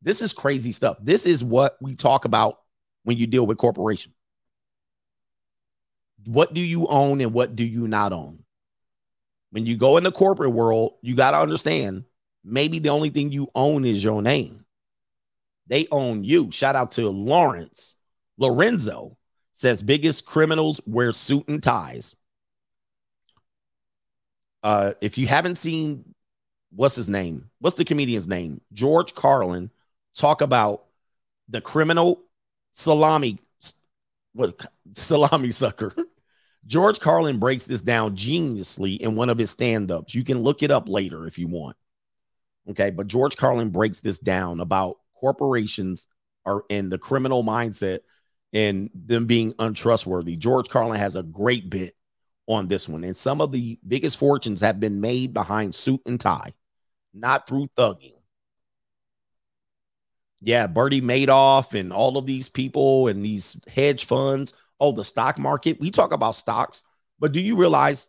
[0.00, 0.96] This is crazy stuff.
[1.02, 2.56] This is what we talk about
[3.02, 4.13] when you deal with corporation.
[6.24, 8.44] What do you own and what do you not own?
[9.50, 12.04] When you go in the corporate world, you got to understand
[12.44, 14.64] maybe the only thing you own is your name.
[15.66, 16.50] They own you.
[16.50, 17.94] Shout out to Lawrence.
[18.36, 19.16] Lorenzo
[19.52, 22.16] says biggest criminals wear suit and ties.
[24.62, 26.14] Uh, if you haven't seen
[26.74, 27.50] what's his name?
[27.60, 28.60] What's the comedian's name?
[28.72, 29.70] George Carlin
[30.14, 30.84] talk about
[31.48, 32.22] the criminal
[32.72, 33.38] salami
[34.32, 35.94] what salami sucker.
[36.66, 40.14] George Carlin breaks this down geniusly in one of his stand-ups.
[40.14, 41.76] You can look it up later if you want.
[42.70, 42.90] Okay.
[42.90, 46.06] But George Carlin breaks this down about corporations
[46.46, 48.00] are in the criminal mindset
[48.52, 50.36] and them being untrustworthy.
[50.36, 51.94] George Carlin has a great bit
[52.46, 53.04] on this one.
[53.04, 56.52] And some of the biggest fortunes have been made behind suit and tie,
[57.12, 58.12] not through thugging.
[60.40, 64.52] Yeah, Bernie Madoff and all of these people and these hedge funds.
[64.84, 65.80] Oh, the stock market.
[65.80, 66.82] We talk about stocks,
[67.18, 68.08] but do you realize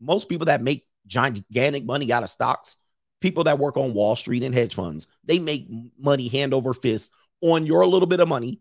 [0.00, 2.76] most people that make gigantic money out of stocks
[3.22, 5.66] people that work on Wall Street and hedge funds, they make
[5.98, 8.60] money hand over fist on your little bit of money,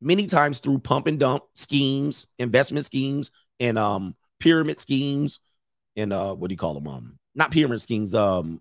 [0.00, 5.40] many times through pump and dump schemes, investment schemes, and um pyramid schemes,
[5.96, 6.86] and uh what do you call them?
[6.86, 8.60] Um, not pyramid schemes, um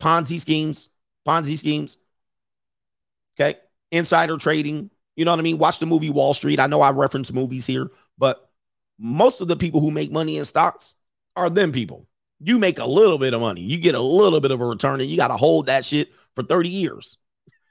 [0.00, 0.88] Ponzi schemes,
[1.26, 1.96] Ponzi schemes.
[3.34, 3.58] Okay,
[3.90, 4.90] insider trading.
[5.16, 5.58] You know what I mean?
[5.58, 6.60] Watch the movie Wall Street.
[6.60, 8.48] I know I reference movies here, but
[8.98, 10.94] most of the people who make money in stocks
[11.36, 12.06] are them people
[12.44, 15.00] you make a little bit of money, you get a little bit of a return,
[15.00, 17.18] and you got to hold that shit for 30 years.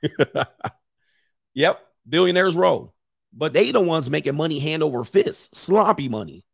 [1.54, 2.94] yep, billionaires roll.
[3.34, 6.46] But they the ones making money hand over fist, sloppy money.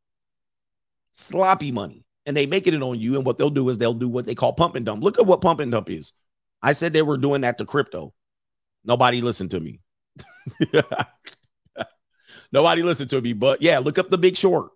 [1.11, 2.05] Sloppy money.
[2.25, 3.15] And they making it on you.
[3.15, 5.03] And what they'll do is they'll do what they call pump and dump.
[5.03, 6.11] Look at what pump and dump is.
[6.61, 8.13] I said they were doing that to crypto.
[8.83, 9.79] Nobody listened to me.
[12.51, 13.33] Nobody listened to me.
[13.33, 14.71] But yeah, look up the big short.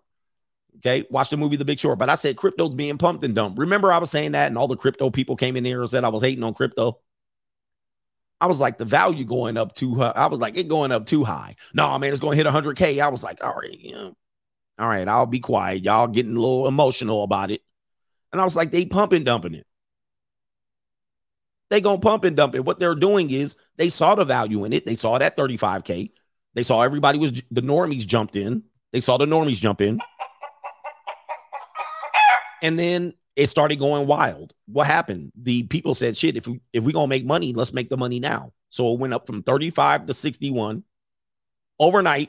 [0.78, 1.98] Okay, watch the movie The Big Short.
[1.98, 3.58] But I said crypto's being pumped and dumped.
[3.58, 6.02] Remember, I was saying that, and all the crypto people came in here and said
[6.02, 6.98] I was hating on crypto.
[8.40, 10.12] I was like, the value going up too high.
[10.16, 11.54] I was like, it going up too high.
[11.72, 13.00] No, man, it's going to hit 100K.
[13.00, 14.10] I was like, all right, yeah.
[14.78, 15.84] All right, I'll be quiet.
[15.84, 17.62] Y'all getting a little emotional about it.
[18.32, 19.66] And I was like, they pumping dumping it.
[21.72, 22.66] They gonna pump and dump it.
[22.66, 24.84] What they're doing is they saw the value in it.
[24.84, 26.10] They saw that 35K.
[26.52, 28.64] They saw everybody was the normies jumped in.
[28.92, 29.98] They saw the normies jump in.
[32.60, 34.52] And then it started going wild.
[34.66, 35.32] What happened?
[35.34, 38.20] The people said, shit, if we if we're gonna make money, let's make the money
[38.20, 38.52] now.
[38.68, 40.84] So it went up from 35 to 61
[41.80, 42.28] overnight.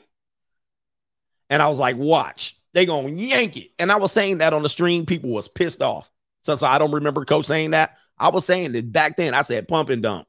[1.50, 3.72] And I was like, watch, they gonna yank it.
[3.78, 6.10] And I was saying that on the stream, people was pissed off.
[6.40, 7.98] So I don't remember coach saying that.
[8.18, 10.26] I was saying that back then I said pump and dump.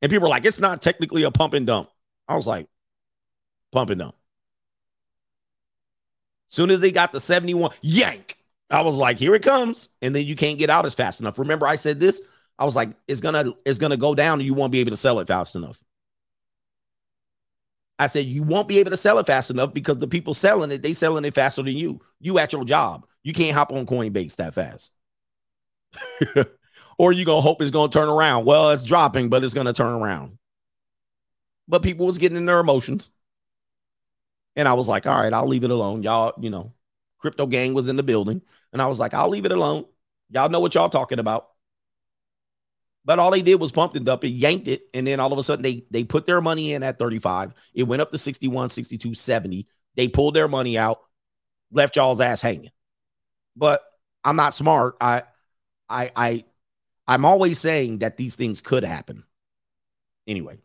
[0.00, 1.90] And people were like, it's not technically a pump and dump.
[2.28, 2.68] I was like,
[3.72, 4.14] pump and dump.
[6.46, 8.38] Soon as they got the 71, yank.
[8.70, 9.88] I was like, here it comes.
[10.02, 11.38] And then you can't get out as fast enough.
[11.38, 12.20] Remember, I said this?
[12.58, 14.96] I was like, it's gonna, it's gonna go down and you won't be able to
[14.96, 15.80] sell it fast enough.
[17.98, 20.70] I said you won't be able to sell it fast enough because the people selling
[20.70, 22.00] it, they selling it faster than you.
[22.20, 23.06] You at your job.
[23.24, 24.92] You can't hop on Coinbase that fast.
[26.98, 28.44] or you gonna hope it's gonna turn around.
[28.44, 30.38] Well, it's dropping, but it's gonna turn around.
[31.68, 33.10] But people was getting in their emotions.
[34.56, 36.02] And I was like, all right, I'll leave it alone.
[36.02, 36.72] Y'all, you know,
[37.18, 38.42] crypto gang was in the building.
[38.72, 39.84] And I was like, I'll leave it alone.
[40.30, 41.48] Y'all know what y'all talking about.
[43.04, 45.38] But all they did was pump and dump it, yanked it, and then all of
[45.38, 47.54] a sudden they they put their money in at 35.
[47.72, 49.66] It went up to 61, 62, 70.
[49.94, 51.00] They pulled their money out,
[51.72, 52.70] left y'all's ass hanging.
[53.56, 53.82] But
[54.24, 54.96] I'm not smart.
[55.00, 55.22] I
[55.88, 56.44] I I
[57.06, 59.24] I'm always saying that these things could happen.
[60.26, 60.58] Anyway.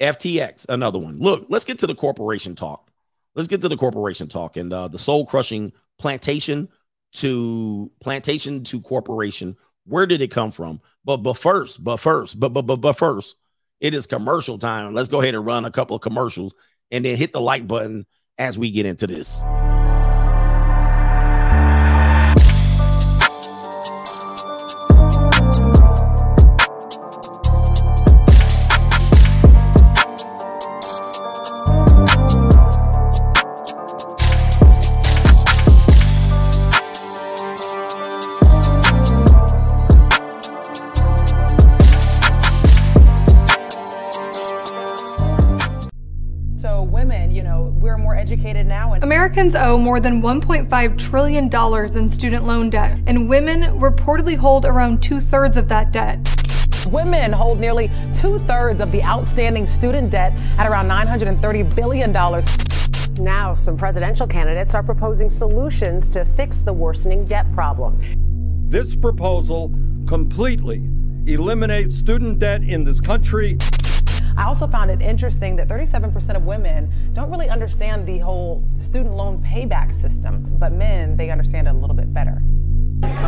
[0.00, 1.18] FTX, another one.
[1.18, 2.90] Look, let's get to the corporation talk.
[3.34, 6.68] Let's get to the corporation talk and uh, the soul crushing plantation
[7.12, 9.56] to plantation to corporation
[9.90, 10.80] where did it come from?
[11.04, 13.36] But but first, but first, but but but but first,
[13.80, 14.94] it is commercial time.
[14.94, 16.54] Let's go ahead and run a couple of commercials
[16.90, 18.06] and then hit the like button
[18.38, 19.42] as we get into this.
[49.70, 55.20] Owe more than $1.5 trillion in student loan debt, and women reportedly hold around two
[55.20, 56.18] thirds of that debt.
[56.90, 62.10] Women hold nearly two thirds of the outstanding student debt at around $930 billion.
[63.22, 68.02] Now, some presidential candidates are proposing solutions to fix the worsening debt problem.
[68.70, 69.72] This proposal
[70.08, 70.82] completely
[71.28, 73.56] eliminates student debt in this country.
[74.40, 79.14] I also found it interesting that 37% of women don't really understand the whole student
[79.14, 82.40] loan payback system, but men, they understand it a little bit better.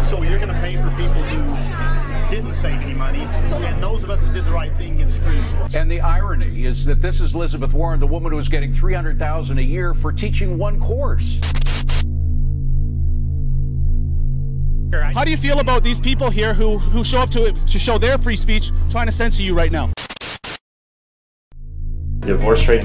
[0.06, 4.08] So you're going to pay for people who didn't save any money, and those of
[4.08, 5.44] us that did the right thing get screwed.
[5.74, 9.58] And the irony is that this is Elizabeth Warren, the woman who is getting 300,000
[9.58, 11.38] a year for teaching one course.
[15.14, 17.98] How do you feel about these people here who, who show up to to show
[17.98, 19.92] their free speech trying to censor you right now?
[22.22, 22.84] Divorce rate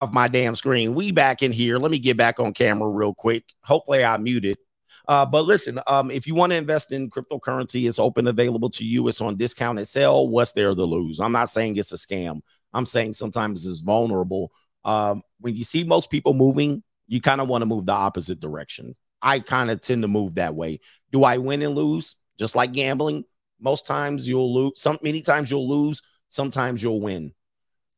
[0.00, 0.94] of my damn screen.
[0.94, 1.78] We back in here.
[1.78, 3.44] Let me get back on camera real quick.
[3.62, 4.58] Hopefully I muted.
[5.06, 8.84] Uh, but listen, um, if you want to invest in cryptocurrency, it's open, available to
[8.84, 9.06] you.
[9.06, 10.26] It's on discount and sell.
[10.26, 11.20] What's there to lose?
[11.20, 12.40] I'm not saying it's a scam.
[12.74, 14.50] I'm saying sometimes it's vulnerable.
[14.84, 18.40] Um, when you see most people moving, you kind of want to move the opposite
[18.40, 18.96] direction.
[19.22, 20.80] I kind of tend to move that way.
[21.12, 22.16] Do I win and lose?
[22.36, 23.24] Just like gambling,
[23.60, 24.72] most times you'll lose.
[24.80, 26.02] Some many times you'll lose.
[26.28, 27.32] Sometimes you'll win.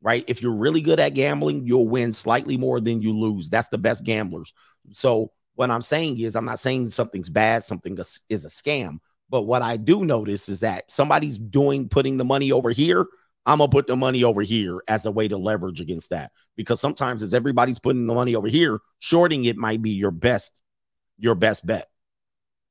[0.05, 0.24] Right?
[0.28, 3.48] If you're really good at gambling, you'll win slightly more than you lose.
[3.48, 4.52] That's the best gamblers.
[4.93, 7.97] So what I'm saying is, I'm not saying something's bad, something
[8.28, 8.98] is a scam.
[9.31, 13.06] But what I do notice is that somebody's doing putting the money over here.
[13.47, 16.81] I'm gonna put the money over here as a way to leverage against that because
[16.81, 20.60] sometimes as everybody's putting the money over here, shorting it might be your best
[21.18, 21.89] your best bet,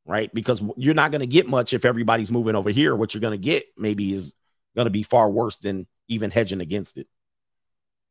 [0.06, 0.34] right?
[0.34, 2.96] Because you're not going to get much if everybody's moving over here.
[2.96, 4.34] What you're going to get maybe is
[4.76, 7.08] going to be far worse than even hedging against it.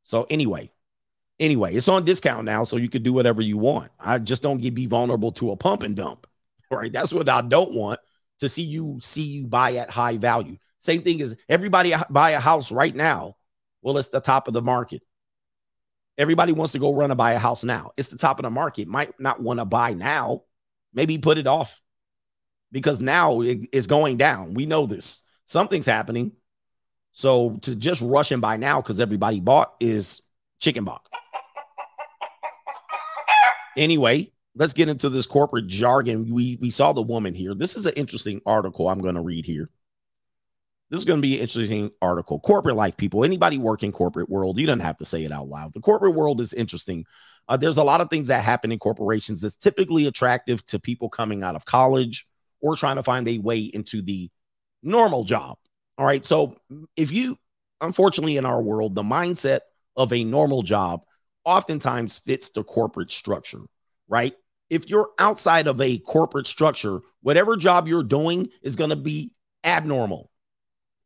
[0.02, 0.70] So anyway,
[1.38, 3.90] anyway, it's on discount now, so you can do whatever you want.
[3.98, 6.26] I just don't get be vulnerable to a pump and dump,
[6.70, 6.92] right?
[6.92, 8.00] That's what I don't want
[8.40, 10.56] to see you see you buy at high value.
[10.78, 13.36] Same thing as everybody buy a house right now.
[13.82, 15.02] Well, it's the top of the market.
[16.18, 17.92] Everybody wants to go run and buy a house now.
[17.96, 18.86] It's the top of the market.
[18.86, 20.42] Might not want to buy now.
[20.92, 21.80] Maybe put it off
[22.70, 24.54] because now it is going down.
[24.54, 25.22] We know this.
[25.46, 26.32] Something's happening.
[27.12, 30.22] So to just rush and buy now because everybody bought is
[30.60, 31.08] chicken bok.
[33.76, 36.32] Anyway, let's get into this corporate jargon.
[36.32, 37.54] We we saw the woman here.
[37.54, 39.70] This is an interesting article I'm going to read here.
[40.90, 42.38] This is going to be an interesting article.
[42.38, 43.24] Corporate life, people.
[43.24, 45.72] Anybody work in corporate world, you don't have to say it out loud.
[45.72, 47.06] The corporate world is interesting.
[47.48, 51.08] Uh, there's a lot of things that happen in corporations that's typically attractive to people
[51.08, 52.26] coming out of college
[52.60, 54.30] or trying to find a way into the
[54.82, 55.56] normal job.
[55.98, 56.24] All right.
[56.24, 56.56] So
[56.96, 57.38] if you,
[57.80, 59.60] unfortunately, in our world, the mindset
[59.96, 61.02] of a normal job
[61.44, 63.62] oftentimes fits the corporate structure,
[64.08, 64.34] right?
[64.70, 69.32] If you're outside of a corporate structure, whatever job you're doing is going to be
[69.64, 70.30] abnormal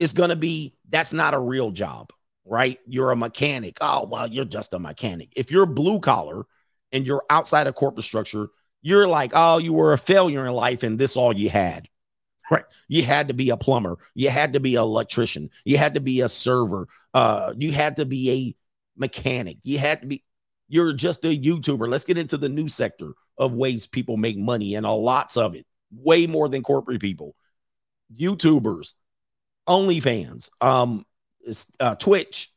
[0.01, 2.13] It's going to be that's not a real job,
[2.45, 2.79] right?
[2.87, 3.79] You're a mechanic.
[3.81, 5.33] Oh, well, you're just a mechanic.
[5.37, 6.45] If you're blue collar
[6.93, 8.49] and you're outside of corporate structure,
[8.83, 11.89] You're like, oh, you were a failure in life, and this all you had.
[12.51, 12.65] Right.
[12.89, 13.99] You had to be a plumber.
[14.15, 15.51] You had to be an electrician.
[15.65, 16.87] You had to be a server.
[17.13, 19.59] Uh, you had to be a mechanic.
[19.65, 20.23] You had to be,
[20.69, 21.89] you're just a YouTuber.
[21.89, 25.55] Let's get into the new sector of ways people make money and a lots of
[25.55, 27.35] it, way more than corporate people.
[28.17, 28.95] YouTubers,
[29.69, 31.05] OnlyFans, um,
[31.81, 32.53] uh, Twitch,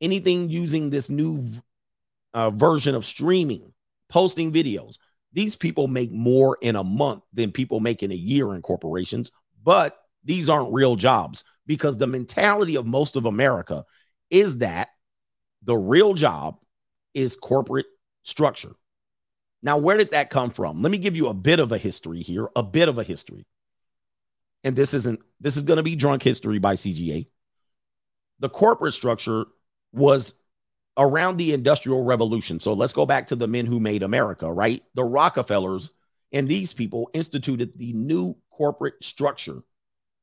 [0.00, 1.44] anything using this new
[2.34, 3.72] uh, version of streaming,
[4.08, 4.98] posting videos.
[5.32, 9.30] These people make more in a month than people make in a year in corporations,
[9.62, 13.84] but these aren't real jobs because the mentality of most of America
[14.30, 14.88] is that
[15.62, 16.56] the real job
[17.14, 17.86] is corporate
[18.22, 18.72] structure.
[19.62, 20.82] Now, where did that come from?
[20.82, 23.46] Let me give you a bit of a history here, a bit of a history.
[24.64, 27.26] And this isn't, this is going to be drunk history by CGA.
[28.38, 29.46] The corporate structure
[29.92, 30.34] was
[30.98, 32.58] around the Industrial Revolution.
[32.58, 34.82] So let's go back to the men who made America, right?
[34.94, 35.90] The Rockefellers
[36.32, 39.62] and these people instituted the new corporate structure,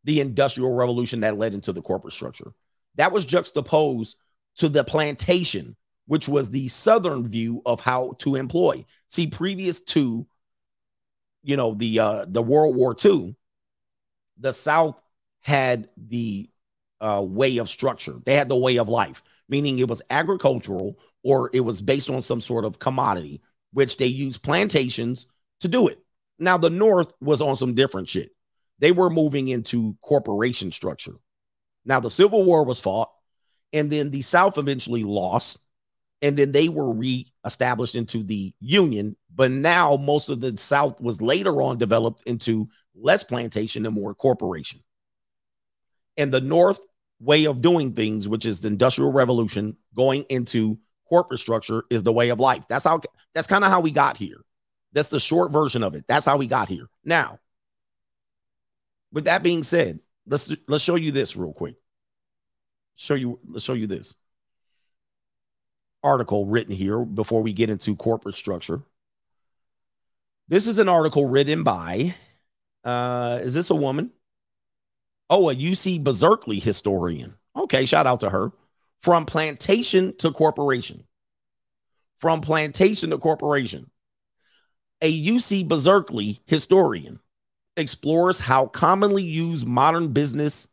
[0.03, 2.53] the Industrial Revolution that led into the corporate structure.
[2.95, 4.18] That was juxtaposed
[4.57, 5.77] to the plantation,
[6.07, 8.85] which was the Southern view of how to employ.
[9.07, 10.27] See, previous to,
[11.41, 13.35] you know, the uh, the World War II,
[14.38, 15.02] the South
[15.41, 16.49] had the
[17.02, 18.15] uh, way of structure.
[18.26, 22.22] They had the way of life meaning it was agricultural or it was based on
[22.22, 23.41] some sort of commodity,
[23.73, 25.27] which they used plantations
[25.59, 25.99] to do it.
[26.38, 28.31] Now, the North was on some different shit.
[28.80, 31.15] They were moving into corporation structure.
[31.85, 33.09] Now, the Civil War was fought,
[33.72, 35.59] and then the South eventually lost,
[36.22, 39.15] and then they were re-established into the Union.
[39.34, 44.13] But now, most of the South was later on developed into less plantation and more
[44.13, 44.81] corporation.
[46.17, 46.80] And the North
[47.20, 50.78] way of doing things, which is the industrial revolution, going into
[51.08, 52.68] corporate structure is the way of life.
[52.68, 53.02] That's how
[53.34, 54.38] that's kind of how we got here.
[54.94, 56.06] That's the short version of it.
[56.08, 56.88] That's how we got here.
[57.04, 57.40] Now,
[59.12, 61.76] with that being said, let's let's show you this real quick.
[62.96, 64.16] Show you let's show you this
[66.04, 68.84] article written here before we get into corporate structure.
[70.48, 72.16] This is an article written by
[72.84, 74.12] uh is this a woman?
[75.30, 77.35] Oh, a UC Berkeley historian.
[77.56, 78.52] Okay, shout out to her.
[78.99, 81.03] From plantation to corporation.
[82.18, 83.89] From plantation to corporation.
[85.02, 87.19] A UC Berkeley historian
[87.77, 90.68] explores how commonly used modern business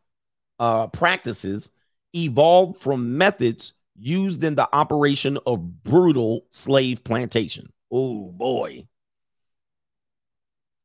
[0.59, 1.71] uh, practices
[2.15, 7.73] evolved from methods used in the operation of brutal slave plantation.
[7.91, 8.87] Oh boy.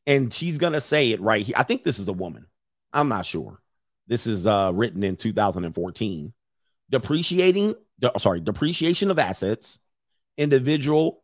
[0.05, 1.55] And she's going to say it right here.
[1.57, 2.47] I think this is a woman.
[2.97, 3.61] I'm not sure.
[4.07, 6.33] This is uh, written in 2014.
[6.89, 9.77] Depreciating, de- sorry, depreciation of assets,
[10.35, 11.23] individual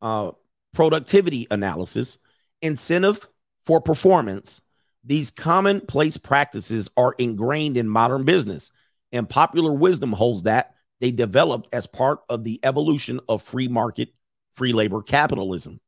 [0.00, 0.30] uh,
[0.72, 2.18] productivity analysis,
[2.62, 3.26] incentive
[3.64, 4.62] for performance.
[5.02, 8.70] These commonplace practices are ingrained in modern business,
[9.10, 14.10] and popular wisdom holds that they developed as part of the evolution of free market,
[14.52, 15.80] free labor capitalism.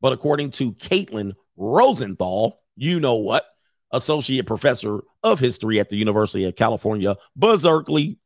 [0.00, 3.44] But according to Caitlin Rosenthal, you know what?
[3.92, 8.18] Associate professor of history at the University of California, Berkeley.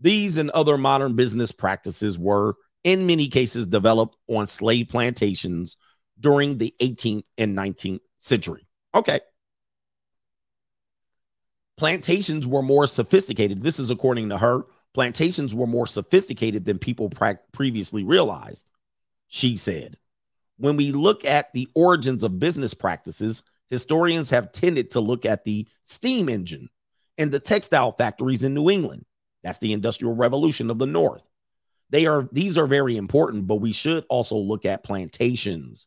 [0.00, 5.76] These and other modern business practices were, in many cases, developed on slave plantations
[6.18, 8.66] during the 18th and 19th century.
[8.94, 9.20] Okay.
[11.76, 13.62] Plantations were more sophisticated.
[13.62, 14.64] This is according to her.
[14.94, 17.10] Plantations were more sophisticated than people
[17.52, 18.66] previously realized,
[19.28, 19.96] she said.
[20.56, 25.44] When we look at the origins of business practices, historians have tended to look at
[25.44, 26.68] the steam engine
[27.18, 29.04] and the textile factories in New England.
[29.42, 31.22] That's the industrial revolution of the North.
[31.90, 35.86] They are these are very important, but we should also look at plantations.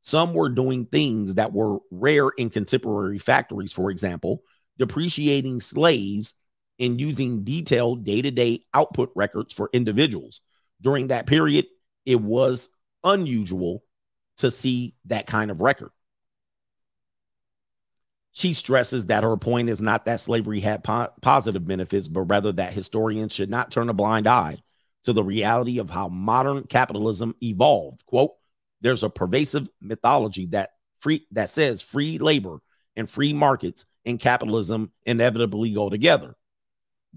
[0.00, 4.42] Some were doing things that were rare in contemporary factories, for example,
[4.78, 6.34] depreciating slaves
[6.78, 10.40] and using detailed day to day output records for individuals.
[10.80, 11.66] During that period,
[12.04, 12.68] it was
[13.04, 13.82] unusual
[14.38, 15.90] to see that kind of record.
[18.36, 22.52] She stresses that her point is not that slavery had po- positive benefits, but rather
[22.52, 24.58] that historians should not turn a blind eye
[25.04, 28.04] to the reality of how modern capitalism evolved.
[28.04, 28.32] Quote,
[28.82, 30.68] there's a pervasive mythology that
[30.98, 32.58] free that says free labor
[32.94, 36.36] and free markets and capitalism inevitably go together.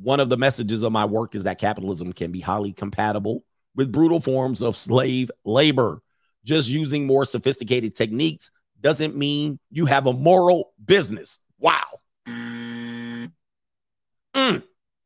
[0.01, 3.43] One of the messages of my work is that capitalism can be highly compatible
[3.75, 6.01] with brutal forms of slave labor.
[6.45, 11.39] Just using more sophisticated techniques doesn't mean you have a moral business.
[11.59, 11.99] Wow.
[12.27, 13.31] Mm,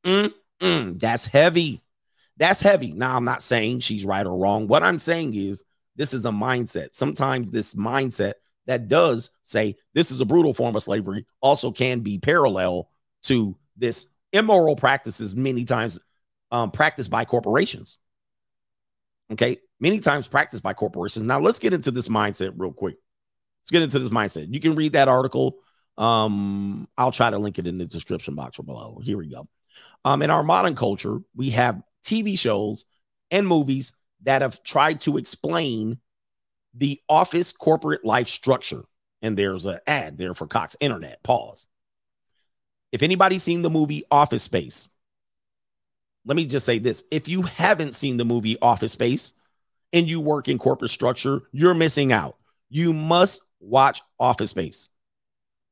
[0.06, 1.00] mm, mm.
[1.00, 1.82] That's heavy.
[2.38, 2.92] That's heavy.
[2.94, 4.68] Now, I'm not saying she's right or wrong.
[4.68, 5.64] What I'm saying is
[5.96, 6.90] this is a mindset.
[6.94, 8.34] Sometimes this mindset
[8.66, 12.90] that does say this is a brutal form of slavery also can be parallel
[13.24, 16.00] to this immoral practices many times
[16.52, 17.98] um, practiced by corporations.
[19.32, 21.26] Okay, many times practiced by corporations.
[21.26, 22.98] Now let's get into this mindset real quick.
[23.64, 24.54] Let's get into this mindset.
[24.54, 25.60] You can read that article.
[25.98, 29.00] Um, I'll try to link it in the description box or below.
[29.02, 29.48] Here we go.
[30.04, 32.86] Um, in our modern culture, we have TV shows
[33.32, 35.98] and movies that have tried to explain
[36.74, 38.84] the office corporate life structure.
[39.22, 41.24] And there's an ad there for Cox Internet.
[41.24, 41.68] Pause.
[42.92, 44.90] If anybody's seen the movie Office Space,
[46.26, 47.04] let me just say this.
[47.12, 49.32] If you haven't seen the movie Office Space
[49.94, 52.38] and you work in corporate structure, you're missing out.
[52.70, 54.90] You must watch Office Space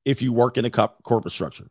[0.05, 1.67] if you work in a corporate structure.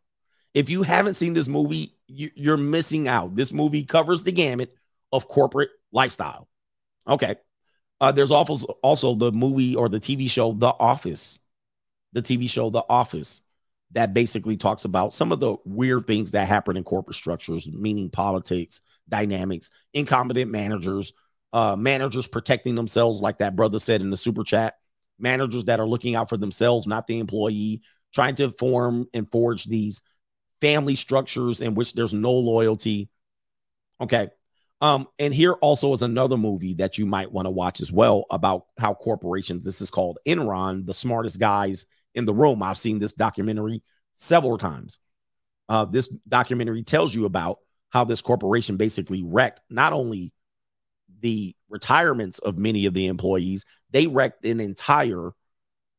[0.55, 3.37] If you haven't seen this movie, you, are missing out.
[3.37, 4.75] This movie covers the gamut
[5.13, 6.49] of corporate lifestyle.
[7.07, 7.37] Okay.
[8.01, 11.39] Uh, there's also also the movie or the TV show The Office,
[12.13, 13.43] the TV show The Office,
[13.93, 18.09] that basically talks about some of the weird things that happen in corporate structures, meaning
[18.09, 21.13] politics, dynamics, incompetent managers,
[21.53, 24.79] uh, managers protecting themselves, like that brother said in the super chat,
[25.21, 27.83] managers that are looking out for themselves, not the employee,
[28.13, 30.03] trying to form and forge these
[30.61, 33.09] family structures in which there's no loyalty.
[34.01, 34.29] Okay.
[34.83, 38.25] Um, and here also is another movie that you might want to watch as well
[38.31, 41.85] about how corporations, this is called Enron, the smartest guys
[42.15, 42.63] in the room.
[42.63, 43.83] I've seen this documentary
[44.15, 44.99] several times.
[45.69, 47.59] Uh, this documentary tells you about
[47.91, 50.33] how this corporation basically wrecked not only
[51.21, 55.31] the retirements of many of the employees, they wrecked an entire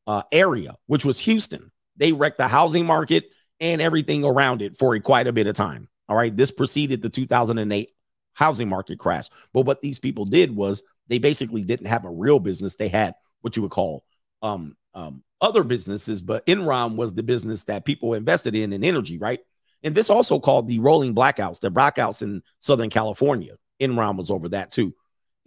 [0.06, 1.70] uh, area, which was Houston.
[1.96, 3.24] They wrecked the housing market
[3.60, 5.88] and everything around it for a, quite a bit of time.
[6.08, 6.34] All right.
[6.34, 7.90] This preceded the 2008
[8.34, 9.28] housing market crash.
[9.52, 12.76] But what these people did was they basically didn't have a real business.
[12.76, 14.04] They had what you would call
[14.40, 19.18] um, um, other businesses, but Enron was the business that people invested in in energy,
[19.18, 19.40] right?
[19.82, 23.54] And this also called the rolling blackouts, the blackouts in Southern California.
[23.80, 24.94] Enron was over that too.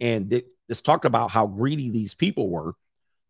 [0.00, 2.74] And it, this talked about how greedy these people were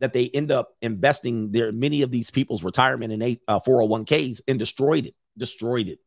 [0.01, 4.59] that they end up investing their many of these people's retirement and uh, 401ks and
[4.59, 6.01] destroyed it, destroyed it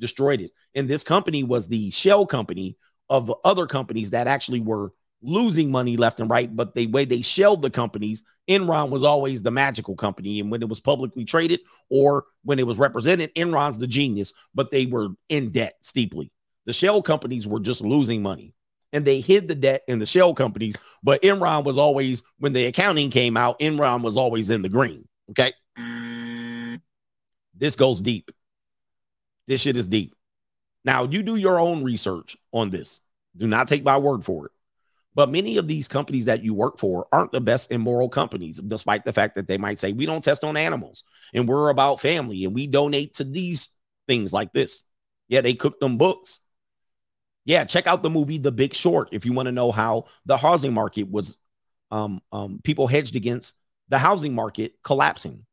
[0.00, 0.50] destroyed it.
[0.74, 2.76] And this company was the shell company
[3.08, 4.92] of other companies that actually were
[5.22, 6.54] losing money left and right.
[6.54, 10.40] But the way they shelled the companies, Enron was always the magical company.
[10.40, 14.70] And when it was publicly traded or when it was represented, Enron's the genius, but
[14.70, 16.32] they were in debt steeply.
[16.66, 18.54] The shell companies were just losing money
[18.92, 20.76] and they hid the debt in the shell companies.
[21.02, 25.06] But Enron was always, when the accounting came out, Enron was always in the green.
[25.30, 25.52] Okay.
[27.54, 28.30] This goes deep.
[29.46, 30.14] This shit is deep.
[30.84, 33.00] Now, you do your own research on this.
[33.36, 34.52] Do not take my word for it.
[35.14, 39.04] But many of these companies that you work for aren't the best immoral companies, despite
[39.04, 41.02] the fact that they might say, we don't test on animals
[41.34, 43.68] and we're about family and we donate to these
[44.06, 44.84] things like this.
[45.28, 46.40] Yeah, they cook them books.
[47.44, 50.36] Yeah, check out the movie The Big Short if you want to know how the
[50.36, 51.38] housing market was,
[51.90, 53.56] um, um, people hedged against
[53.88, 55.46] the housing market collapsing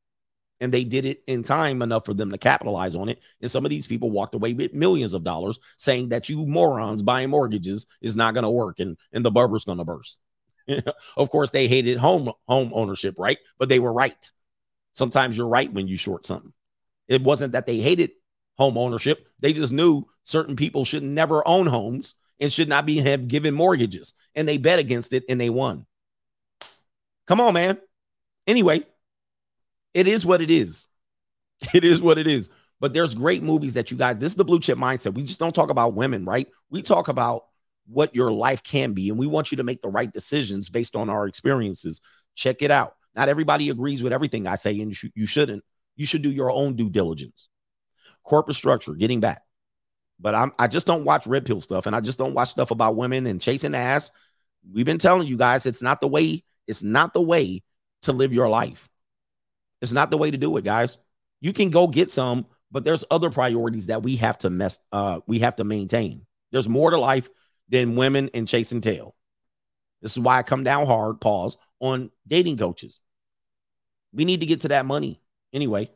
[0.60, 3.20] and they did it in time enough for them to capitalize on it.
[3.42, 7.04] And some of these people walked away with millions of dollars saying that you morons
[7.04, 10.20] buying mortgages is not going to work and, and the bubble's going to burst.
[11.18, 13.38] of course, they hated home home ownership, right?
[13.58, 14.32] But they were right.
[14.94, 16.54] Sometimes you're right when you short something.
[17.08, 18.12] It wasn't that they hated
[18.58, 19.28] home ownership.
[19.40, 23.54] They just knew certain people should never own homes and should not be have given
[23.54, 24.14] mortgages.
[24.36, 25.86] And they bet against it and they won.
[27.28, 27.78] Come on, man.
[28.46, 28.84] Anyway,
[29.94, 30.88] it is what it is.
[31.74, 32.50] It is what it is.
[32.80, 35.16] But there's great movies that you guys, this is the blue chip mindset.
[35.16, 36.48] We just don't talk about women, right?
[36.70, 37.46] We talk about
[37.88, 40.96] what your life can be, and we want you to make the right decisions based
[40.96, 42.02] on our experiences.
[42.36, 42.96] Check it out.
[43.16, 45.64] Not everybody agrees with everything I say, and you, sh- you shouldn't.
[45.96, 47.50] You should do your own due diligence.
[48.28, 49.41] Corporate structure, getting back.
[50.20, 52.72] But I'm I just don't watch red pill stuff, and I just don't watch stuff
[52.72, 54.12] about women and chasing ass.
[54.70, 57.64] We've been telling you guys it's not the way, it's not the way
[58.02, 58.90] to live your life.
[59.82, 60.98] It's not the way to do it, guys.
[61.40, 65.22] You can go get some, but there's other priorities that we have to mess uh
[65.26, 66.26] we have to maintain.
[66.52, 67.30] There's more to life
[67.70, 69.16] than women and chasing tail.
[70.02, 72.99] This is why I come down hard, pause, on dating coaches.
[74.14, 75.22] We need to get to that money
[75.54, 75.91] anyway.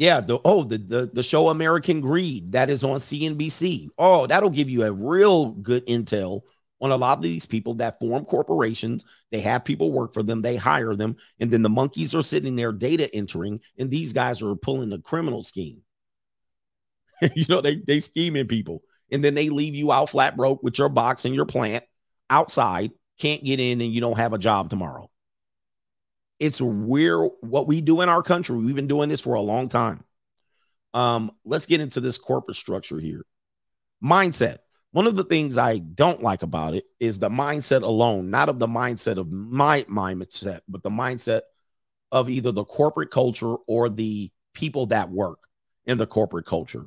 [0.00, 3.88] Yeah, the oh the the the show American Greed that is on CNBC.
[3.98, 6.40] Oh, that'll give you a real good intel
[6.80, 9.04] on a lot of these people that form corporations.
[9.30, 12.56] They have people work for them, they hire them, and then the monkeys are sitting
[12.56, 15.82] there data entering, and these guys are pulling a criminal scheme.
[17.34, 18.82] you know, they they scheming people,
[19.12, 21.84] and then they leave you out flat broke with your box and your plant
[22.30, 25.09] outside can't get in and you don't have a job tomorrow.
[26.40, 28.56] It's weird what we do in our country.
[28.56, 30.02] We've been doing this for a long time.
[30.94, 33.24] Um, let's get into this corporate structure here.
[34.02, 34.58] Mindset.
[34.92, 38.58] One of the things I don't like about it is the mindset alone, not of
[38.58, 41.42] the mindset of my mindset, but the mindset
[42.10, 45.38] of either the corporate culture or the people that work
[45.84, 46.86] in the corporate culture.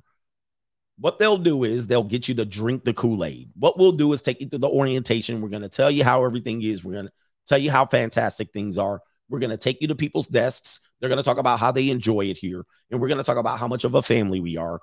[0.99, 3.51] What they'll do is they'll get you to drink the Kool Aid.
[3.55, 5.41] What we'll do is take you to the orientation.
[5.41, 6.83] We're going to tell you how everything is.
[6.83, 7.13] We're going to
[7.47, 9.01] tell you how fantastic things are.
[9.33, 10.79] We're going to take you to people's desks.
[10.99, 12.67] They're going to talk about how they enjoy it here.
[12.91, 14.79] And we're going to talk about how much of a family we are.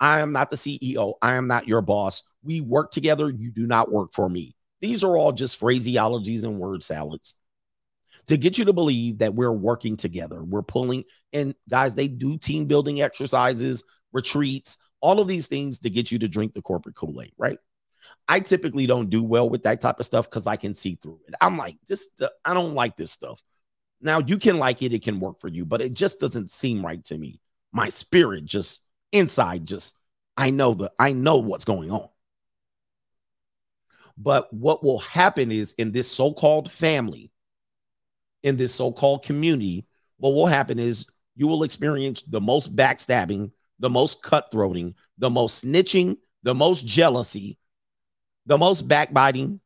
[0.00, 1.14] I am not the CEO.
[1.22, 2.24] I am not your boss.
[2.42, 3.30] We work together.
[3.30, 4.56] You do not work for me.
[4.80, 7.34] These are all just phraseologies and word salads
[8.26, 10.42] to get you to believe that we're working together.
[10.42, 15.90] We're pulling, and guys, they do team building exercises, retreats, all of these things to
[15.90, 17.58] get you to drink the corporate Kool Aid, right?
[18.26, 21.20] I typically don't do well with that type of stuff because I can see through
[21.28, 21.36] it.
[21.40, 22.08] I'm like, this,
[22.44, 23.40] I don't like this stuff.
[24.02, 26.84] Now, you can like it, it can work for you, but it just doesn't seem
[26.84, 27.40] right to me.
[27.72, 29.96] My spirit just inside, just,
[30.36, 32.08] I know that I know what's going on.
[34.18, 37.30] But what will happen is in this so called family,
[38.42, 39.86] in this so called community,
[40.18, 41.06] what will happen is
[41.36, 47.58] you will experience the most backstabbing, the most cutthroating, the most snitching, the most jealousy,
[48.46, 49.60] the most backbiting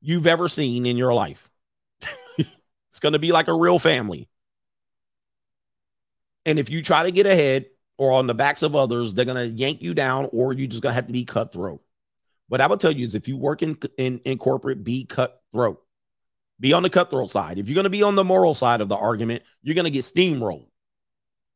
[0.00, 1.51] you've ever seen in your life.
[2.92, 4.28] It's going to be like a real family.
[6.44, 7.66] And if you try to get ahead
[7.96, 10.82] or on the backs of others, they're going to yank you down or you're just
[10.82, 11.80] going to have to be cutthroat.
[12.48, 15.82] What I will tell you is if you work in, in, in corporate, be cutthroat.
[16.60, 17.58] Be on the cutthroat side.
[17.58, 19.90] If you're going to be on the moral side of the argument, you're going to
[19.90, 20.66] get steamrolled.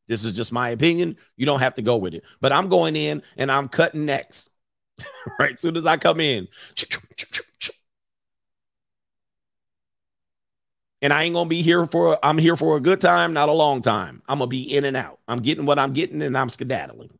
[0.07, 1.17] This is just my opinion.
[1.35, 2.23] You don't have to go with it.
[2.41, 4.49] But I'm going in and I'm cutting necks.
[5.39, 5.53] right?
[5.53, 6.47] As soon as I come in.
[11.01, 13.53] And I ain't gonna be here for I'm here for a good time, not a
[13.53, 14.21] long time.
[14.27, 15.19] I'm gonna be in and out.
[15.27, 17.17] I'm getting what I'm getting and I'm skedaddling.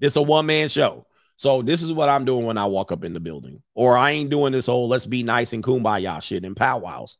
[0.00, 1.06] This a one-man show.
[1.36, 3.62] So this is what I'm doing when I walk up in the building.
[3.74, 7.18] Or I ain't doing this whole let's be nice and kumbaya shit in powwows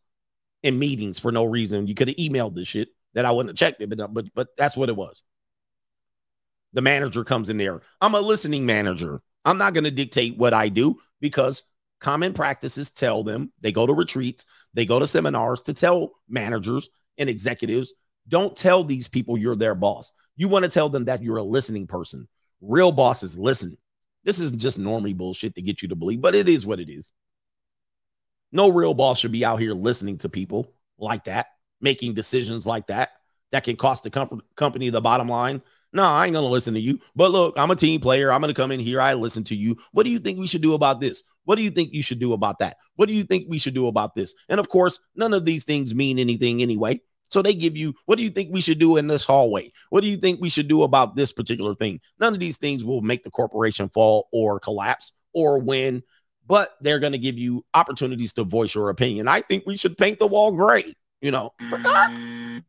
[0.62, 1.86] in meetings for no reason.
[1.86, 4.48] You could have emailed this shit that I wouldn't have checked it, but, but but
[4.56, 5.22] that's what it was.
[6.72, 7.82] The manager comes in there.
[8.00, 9.22] I'm a listening manager.
[9.44, 11.62] I'm not to dictate what I do because
[12.02, 16.90] common practices tell them they go to retreats, they go to seminars to tell managers
[17.16, 17.94] and executives,
[18.28, 20.12] don't tell these people you're their boss.
[20.36, 22.28] You want to tell them that you're a listening person.
[22.60, 23.78] Real bosses listen.
[24.24, 26.90] This isn't just normie bullshit to get you to believe, but it is what it
[26.90, 27.12] is.
[28.50, 31.46] No real boss should be out here listening to people like that,
[31.80, 33.10] making decisions like that
[33.52, 35.62] that can cost the comp- company the bottom line.
[35.92, 36.98] No, I ain't gonna listen to you.
[37.14, 38.32] But look, I'm a team player.
[38.32, 39.00] I'm gonna come in here.
[39.00, 39.76] I listen to you.
[39.92, 41.22] What do you think we should do about this?
[41.44, 42.76] What do you think you should do about that?
[42.96, 44.34] What do you think we should do about this?
[44.48, 47.00] And of course, none of these things mean anything anyway.
[47.30, 49.72] So they give you, what do you think we should do in this hallway?
[49.88, 52.00] What do you think we should do about this particular thing?
[52.20, 56.02] None of these things will make the corporation fall or collapse or win,
[56.46, 59.28] but they're going to give you opportunities to voice your opinion.
[59.28, 61.54] I think we should paint the wall gray, you know.
[61.58, 62.64] Mm.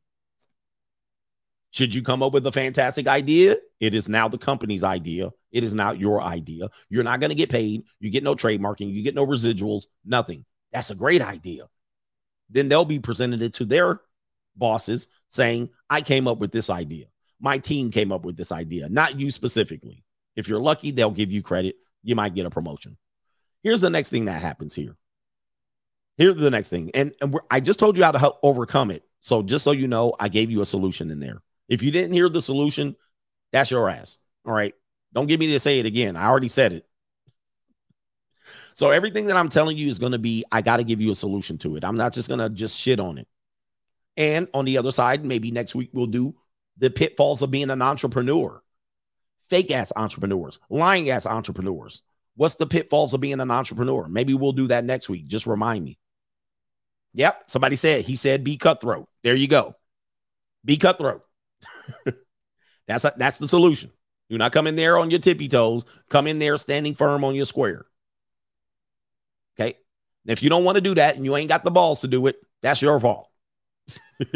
[1.74, 3.58] Should you come up with a fantastic idea?
[3.80, 5.32] It is now the company's idea.
[5.52, 6.70] It is not your idea.
[6.88, 7.84] You're not going to get paid.
[8.00, 8.94] You get no trademarking.
[8.94, 10.46] You get no residuals, nothing.
[10.72, 11.68] That's a great idea.
[12.48, 14.02] Then they'll be presented it to their
[14.56, 17.06] bosses saying, I came up with this idea.
[17.40, 20.04] My team came up with this idea, not you specifically.
[20.36, 21.76] If you're lucky, they'll give you credit.
[22.04, 22.98] You might get a promotion.
[23.64, 24.96] Here's the next thing that happens here.
[26.18, 26.92] Here's the next thing.
[26.94, 29.04] And, and I just told you how to help overcome it.
[29.22, 31.42] So just so you know, I gave you a solution in there.
[31.68, 32.96] If you didn't hear the solution,
[33.52, 34.18] that's your ass.
[34.46, 34.74] All right.
[35.14, 36.16] Don't get me to say it again.
[36.16, 36.86] I already said it.
[38.74, 41.12] So everything that I'm telling you is going to be, I got to give you
[41.12, 41.86] a solution to it.
[41.86, 43.28] I'm not just going to just shit on it.
[44.18, 46.36] And on the other side, maybe next week we'll do
[46.78, 48.62] the pitfalls of being an entrepreneur,
[49.50, 52.02] fake ass entrepreneurs, lying ass entrepreneurs.
[52.36, 54.08] What's the pitfalls of being an entrepreneur?
[54.08, 55.28] Maybe we'll do that next week.
[55.28, 56.00] Just remind me.
[57.14, 57.44] Yep.
[57.48, 59.08] Somebody said, he said, be cutthroat.
[59.24, 59.76] There you go.
[60.66, 61.22] Be cutthroat.
[62.88, 63.92] that's, a, that's the solution.
[64.30, 65.86] Do not come in there on your tippy toes.
[66.10, 67.86] Come in there standing firm on your square.
[69.60, 69.78] Okay.
[70.26, 72.26] if you don't want to do that and you ain't got the balls to do
[72.28, 73.30] it, that's your fault.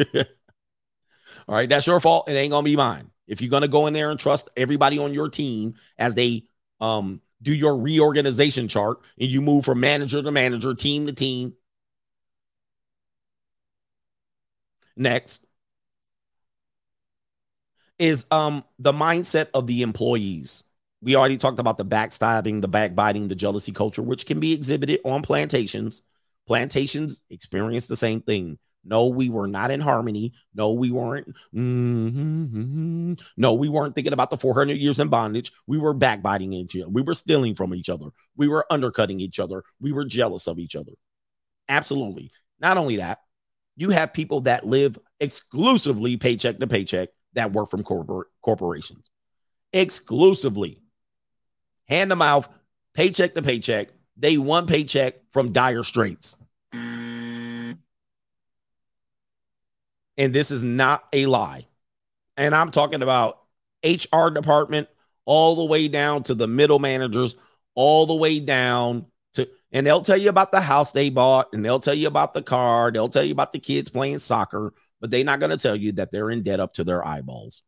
[1.47, 2.29] All right, that's your fault.
[2.29, 3.09] It ain't gonna be mine.
[3.25, 6.43] If you're gonna go in there and trust everybody on your team as they
[6.79, 11.53] um do your reorganization chart and you move from manager to manager, team to team.
[14.95, 15.46] Next
[17.99, 20.63] is um the mindset of the employees.
[21.01, 24.99] We already talked about the backstabbing, the backbiting, the jealousy culture, which can be exhibited
[25.05, 26.01] on plantations.
[26.47, 28.57] Plantations experience the same thing.
[28.83, 30.33] No, we were not in harmony.
[30.55, 31.27] No, we weren't.
[31.53, 35.51] mm-hmm, No, we weren't thinking about the 400 years in bondage.
[35.67, 36.87] We were backbiting each other.
[36.89, 38.07] We were stealing from each other.
[38.37, 39.63] We were undercutting each other.
[39.81, 40.93] We were jealous of each other.
[41.69, 42.31] Absolutely.
[42.59, 43.19] Not only that,
[43.75, 49.09] you have people that live exclusively paycheck to paycheck that work from corporate corporations.
[49.73, 50.81] Exclusively.
[51.87, 52.49] Hand to mouth,
[52.93, 53.89] paycheck to paycheck.
[54.17, 56.35] They one paycheck from dire straits.
[56.73, 57.77] And
[60.17, 61.67] this is not a lie.
[62.35, 63.39] And I'm talking about
[63.85, 64.89] HR department
[65.25, 67.35] all the way down to the middle managers,
[67.75, 71.63] all the way down to, and they'll tell you about the house they bought, and
[71.63, 75.11] they'll tell you about the car, they'll tell you about the kids playing soccer, but
[75.11, 77.63] they're not going to tell you that they're in debt up to their eyeballs.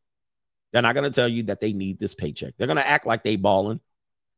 [0.71, 2.53] They're not going to tell you that they need this paycheck.
[2.57, 3.79] They're going to act like they balling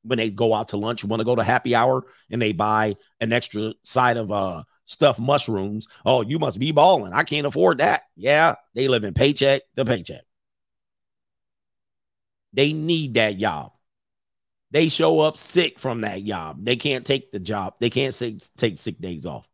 [0.03, 2.95] when they go out to lunch, want to go to happy hour, and they buy
[3.19, 5.87] an extra side of uh stuffed mushrooms.
[6.05, 7.13] Oh, you must be balling.
[7.13, 8.01] I can't afford that.
[8.15, 10.23] Yeah, they live in paycheck to paycheck.
[12.53, 13.71] They need that job.
[14.71, 16.63] They show up sick from that job.
[16.63, 17.75] They can't take the job.
[17.79, 18.17] They can't
[18.57, 19.47] take sick days off.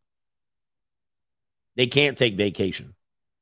[1.76, 2.94] They can't take vacation.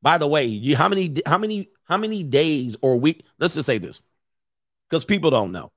[0.05, 3.25] By the way, you how many how many how many days or week?
[3.39, 4.03] Let's just say this,
[4.87, 5.71] because people don't know.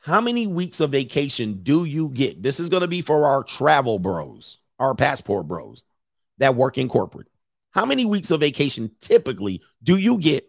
[0.00, 2.42] How many weeks of vacation do you get?
[2.42, 5.84] This is going to be for our travel bros, our passport bros
[6.38, 7.28] that work in corporate.
[7.70, 10.44] How many weeks of vacation typically do you get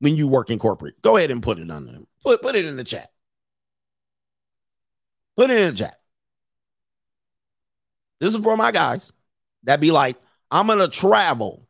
[0.00, 1.00] when you work in corporate?
[1.00, 2.06] Go ahead and put it on them.
[2.22, 3.10] Put, put it in the chat.
[5.34, 5.98] Put it in the chat.
[8.20, 9.14] This is for my guys
[9.62, 10.18] that be like,
[10.54, 11.68] I'm going to travel.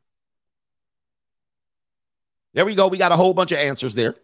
[2.52, 2.86] There we go.
[2.86, 4.14] We got a whole bunch of answers there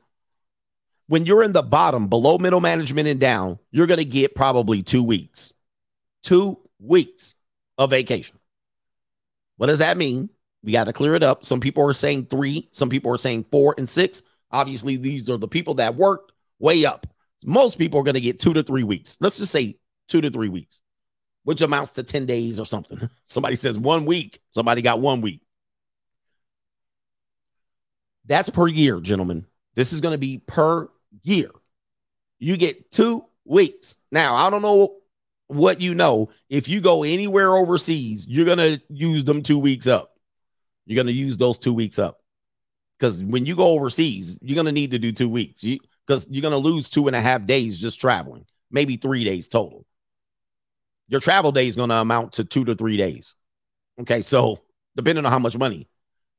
[1.10, 4.80] when you're in the bottom, below middle management and down, you're going to get probably
[4.80, 5.52] two weeks,
[6.22, 7.34] two weeks
[7.78, 8.38] of vacation.
[9.56, 10.30] What does that mean?
[10.62, 11.44] We got to clear it up.
[11.44, 14.22] Some people are saying three, some people are saying four and six.
[14.52, 16.30] Obviously, these are the people that worked
[16.60, 17.08] way up.
[17.44, 19.16] Most people are going to get two to three weeks.
[19.18, 20.80] Let's just say two to three weeks,
[21.44, 23.08] which amounts to 10 days or something.
[23.26, 25.40] Somebody says one week, somebody got one week.
[28.26, 29.46] That's per year, gentlemen.
[29.74, 30.88] This is going to be per
[31.22, 31.50] year.
[32.38, 33.96] You get two weeks.
[34.12, 34.96] Now, I don't know
[35.48, 36.30] what you know.
[36.48, 40.12] If you go anywhere overseas, you're going to use them two weeks up.
[40.86, 42.20] You're going to use those two weeks up.
[42.98, 46.34] Because when you go overseas, you're going to need to do two weeks because you,
[46.34, 49.86] you're going to lose two and a half days just traveling, maybe three days total.
[51.10, 53.34] Your travel day is going to amount to two to three days.
[54.00, 54.22] Okay.
[54.22, 54.60] So,
[54.96, 55.86] depending on how much money.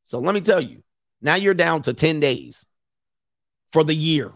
[0.06, 0.82] So, let me tell you,
[1.22, 2.66] now you're down to 10 days
[3.72, 4.32] for the year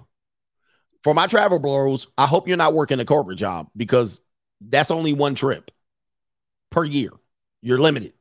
[1.05, 4.21] for my travel bros, I hope you're not working a corporate job because
[4.59, 5.69] that's only one trip
[6.71, 7.11] per year.
[7.61, 8.13] You're limited.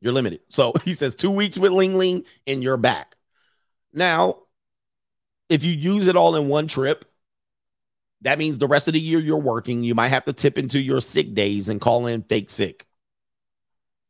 [0.00, 0.40] You're limited.
[0.48, 3.14] So he says two weeks with Ling Ling and you're back.
[3.92, 4.38] Now,
[5.48, 7.04] if you use it all in one trip,
[8.22, 9.84] that means the rest of the year you're working.
[9.84, 12.86] You might have to tip into your sick days and call in fake sick.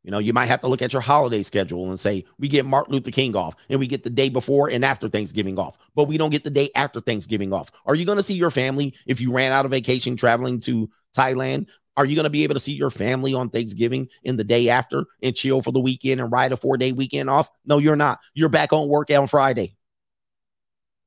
[0.04, 2.64] You know, you might have to look at your holiday schedule and say, we get
[2.64, 6.04] Martin Luther King off and we get the day before and after Thanksgiving off, but
[6.04, 7.70] we don't get the day after Thanksgiving off.
[7.84, 10.88] Are you going to see your family if you ran out of vacation traveling to
[11.14, 11.68] Thailand?
[11.98, 14.70] Are you going to be able to see your family on Thanksgiving in the day
[14.70, 17.50] after and chill for the weekend and ride a four day weekend off?
[17.66, 18.20] No, you're not.
[18.34, 19.76] You're back on work on Friday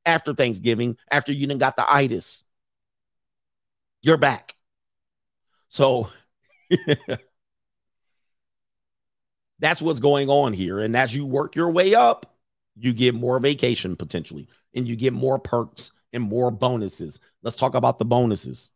[0.06, 2.44] after Thanksgiving, after you done got the itis.
[4.02, 4.56] You're back.
[5.70, 6.10] So,
[9.60, 10.80] That's what's going on here.
[10.80, 12.36] And as you work your way up,
[12.76, 17.20] you get more vacation potentially and you get more perks and more bonuses.
[17.44, 18.72] Let's talk about the bonuses.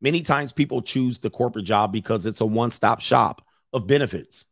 [0.00, 4.46] Many times people choose the corporate job because it's a one stop shop of benefits.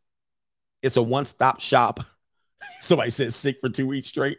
[0.83, 2.01] It's a one stop shop.
[2.81, 4.37] Somebody said sick for two weeks straight.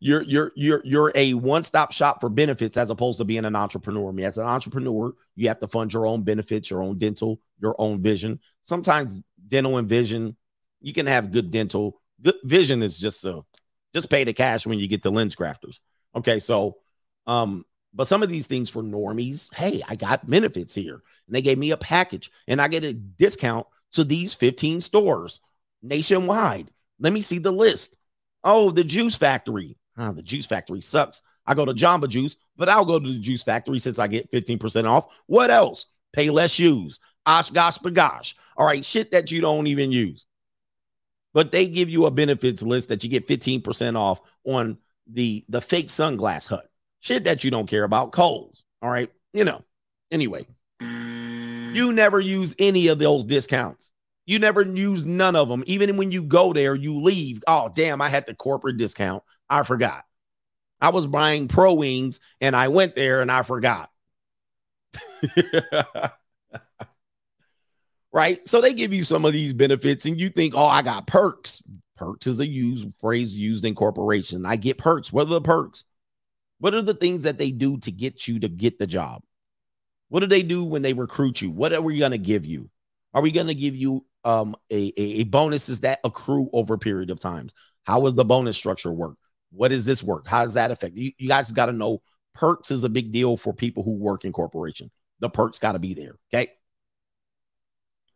[0.00, 3.56] You're you're you're you're a one stop shop for benefits as opposed to being an
[3.56, 4.08] entrepreneur.
[4.08, 7.40] I mean, as an entrepreneur, you have to fund your own benefits, your own dental,
[7.60, 8.40] your own vision.
[8.62, 10.36] Sometimes dental and vision.
[10.80, 12.00] You can have good dental.
[12.22, 13.46] Good vision is just so
[13.92, 15.80] just pay the cash when you get to LensCrafters.
[16.14, 16.76] Okay, so
[17.26, 21.02] um, but some of these things for normies, hey, I got benefits here.
[21.26, 25.40] And they gave me a package and I get a discount to these 15 stores
[25.82, 26.70] nationwide.
[27.00, 27.96] Let me see the list.
[28.44, 29.76] Oh, the juice factory.
[29.98, 31.22] The juice factory sucks.
[31.46, 34.30] I go to Jamba Juice, but I'll go to the juice factory since I get
[34.30, 35.06] 15% off.
[35.26, 35.86] What else?
[36.16, 37.00] Payless Shoes.
[37.26, 38.34] Osh gosh bagosh.
[38.56, 40.24] All right, shit that you don't even use.
[41.34, 45.60] But they give you a benefits list that you get 15% off on the the
[45.60, 46.68] fake sunglass hut.
[47.00, 48.12] Shit that you don't care about.
[48.12, 48.64] Kohl's.
[48.82, 49.10] All right.
[49.32, 49.62] You know.
[50.10, 50.46] Anyway,
[50.80, 53.92] you never use any of those discounts.
[54.24, 55.64] You never use none of them.
[55.66, 57.42] Even when you go there, you leave.
[57.46, 59.22] Oh, damn, I had the corporate discount.
[59.48, 60.04] I forgot.
[60.80, 63.90] I was buying pro wings and I went there and I forgot.
[68.12, 68.46] right?
[68.46, 71.62] So they give you some of these benefits and you think, oh, I got perks.
[71.96, 74.46] Perks is a used phrase used in corporation.
[74.46, 75.12] I get perks.
[75.12, 75.84] What are the perks?
[76.60, 79.22] What are the things that they do to get you to get the job?
[80.08, 81.50] What do they do when they recruit you?
[81.50, 82.70] What are we going to give you?
[83.14, 86.78] Are we going to give you um a, a, a bonuses that accrue over a
[86.78, 87.52] period of times?
[87.84, 89.16] How does the bonus structure work?
[89.50, 90.26] What does this work?
[90.26, 91.12] How does that affect you?
[91.18, 92.02] You guys got to know
[92.34, 94.90] perks is a big deal for people who work in corporation.
[95.20, 96.16] The perks got to be there.
[96.32, 96.52] Okay.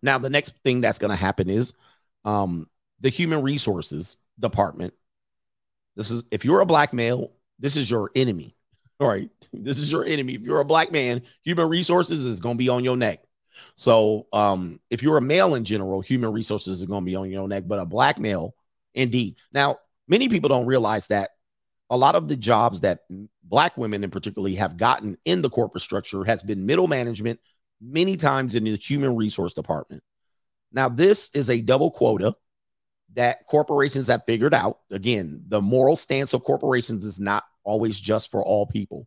[0.03, 1.75] Now, the next thing that's going to happen is
[2.25, 2.69] um,
[3.01, 4.95] the human resources department.
[5.97, 8.57] This is if you're a black male, this is your enemy.
[9.01, 9.31] All right.
[9.53, 10.35] This is your enemy.
[10.35, 13.23] If you're a black man, human resources is going to be on your neck.
[13.77, 17.31] So, um, if you're a male in general, human resources is going to be on
[17.31, 18.55] your neck, but a black male,
[18.95, 19.37] indeed.
[19.53, 19.79] Now,
[20.09, 21.31] many people don't realize that
[21.91, 23.01] a lot of the jobs that
[23.45, 27.39] black women in particularly have gotten in the corporate structure has been middle management
[27.81, 30.03] many times in the human resource department.
[30.73, 32.35] Now this is a double quota
[33.15, 34.79] that corporations have figured out.
[34.91, 39.07] Again the moral stance of corporations is not always just for all people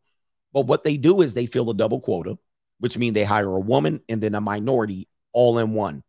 [0.55, 2.37] but what they do is they fill a double quota
[2.79, 6.03] which means they hire a woman and then a minority all in one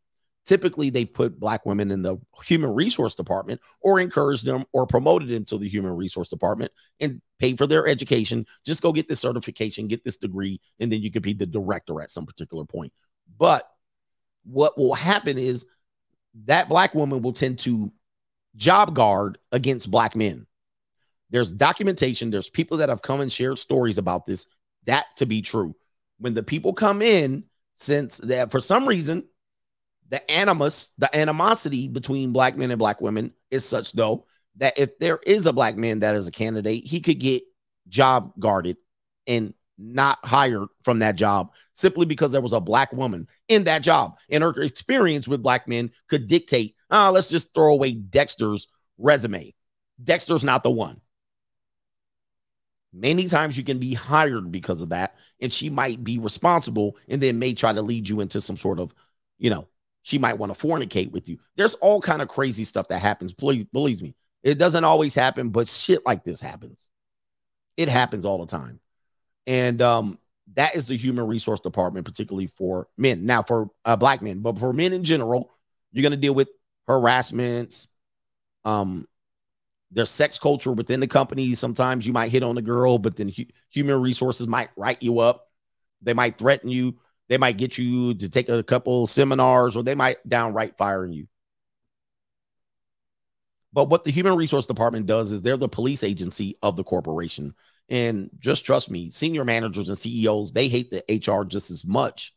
[0.46, 5.30] typically they put black women in the human resource department or encourage them or promoted
[5.30, 8.46] into the human resource department and pay for their education.
[8.64, 12.00] Just go get this certification get this degree and then you could be the director
[12.00, 12.92] at some particular point.
[13.36, 13.68] But
[14.44, 15.66] what will happen is
[16.44, 17.92] that black woman will tend to
[18.54, 20.46] job guard against black men.
[21.30, 22.30] There's documentation.
[22.30, 24.46] There's people that have come and shared stories about this
[24.84, 25.74] that to be true.
[26.18, 27.44] When the people come in
[27.74, 29.24] since that for some reason
[30.08, 34.26] the animus, the animosity between black men and black women is such though
[34.56, 37.42] that if there is a black man that is a candidate, he could get
[37.88, 38.76] job guarded
[39.26, 43.82] and not hired from that job simply because there was a black woman in that
[43.82, 47.92] job and her experience with black men could dictate, ah, oh, let's just throw away
[47.92, 48.68] Dexter's
[48.98, 49.54] resume.
[50.02, 51.00] Dexter's not the one.
[52.92, 57.20] Many times you can be hired because of that, and she might be responsible and
[57.20, 58.94] then may try to lead you into some sort of,
[59.38, 59.68] you know,
[60.06, 61.36] she might want to fornicate with you.
[61.56, 63.32] There's all kind of crazy stuff that happens.
[63.32, 66.90] Please, believe me, it doesn't always happen, but shit like this happens.
[67.76, 68.78] It happens all the time,
[69.48, 70.18] and um,
[70.54, 73.26] that is the human resource department, particularly for men.
[73.26, 75.50] Now, for uh, black men, but for men in general,
[75.90, 76.50] you're to deal with
[76.86, 77.88] harassments.
[78.64, 79.08] Um,
[79.90, 81.52] there's sex culture within the company.
[81.54, 85.18] Sometimes you might hit on a girl, but then hu- human resources might write you
[85.18, 85.48] up.
[86.00, 86.94] They might threaten you.
[87.28, 91.26] They might get you to take a couple seminars or they might downright firing you.
[93.72, 97.54] But what the human resource department does is they're the police agency of the corporation.
[97.88, 102.34] And just trust me, senior managers and CEOs, they hate the HR just as much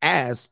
[0.00, 0.48] as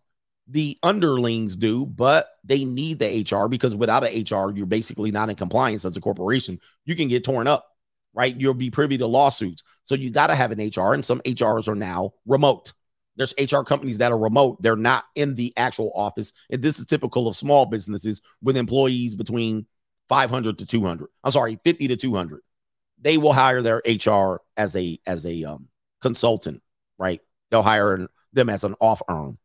[0.49, 5.31] the underlings do, but they need the HR because without an HR, you're basically not
[5.31, 6.61] in compliance as a corporation.
[6.85, 7.67] You can get torn up,
[8.13, 8.39] right?
[8.39, 9.63] You'll be privy to lawsuits.
[9.85, 12.73] So you got to have an HR, and some HRs are now remote.
[13.21, 14.63] There's HR companies that are remote.
[14.63, 16.33] They're not in the actual office.
[16.49, 19.67] And this is typical of small businesses with employees between
[20.09, 21.07] 500 to 200.
[21.23, 22.41] I'm sorry, 50 to 200.
[22.99, 25.69] They will hire their HR as a as a um,
[26.01, 26.63] consultant,
[26.97, 27.21] right?
[27.51, 29.37] They'll hire them as an off arm.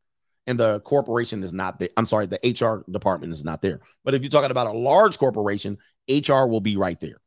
[0.47, 1.89] And the corporation is not there.
[1.97, 3.81] I'm sorry, the HR department is not there.
[4.05, 5.79] But if you're talking about a large corporation,
[6.09, 7.19] HR will be right there.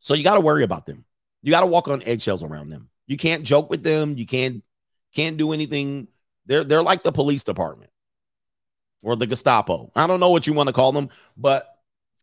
[0.00, 1.06] So you got to worry about them.
[1.42, 2.90] You got to walk on eggshells around them.
[3.06, 4.18] You can't joke with them.
[4.18, 4.62] You can't
[5.14, 6.08] can't do anything.
[6.46, 7.90] They're they're like the police department
[9.02, 9.90] or the Gestapo.
[9.94, 11.66] I don't know what you want to call them, but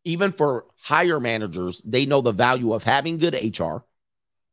[0.03, 3.77] even for higher managers, they know the value of having good HR,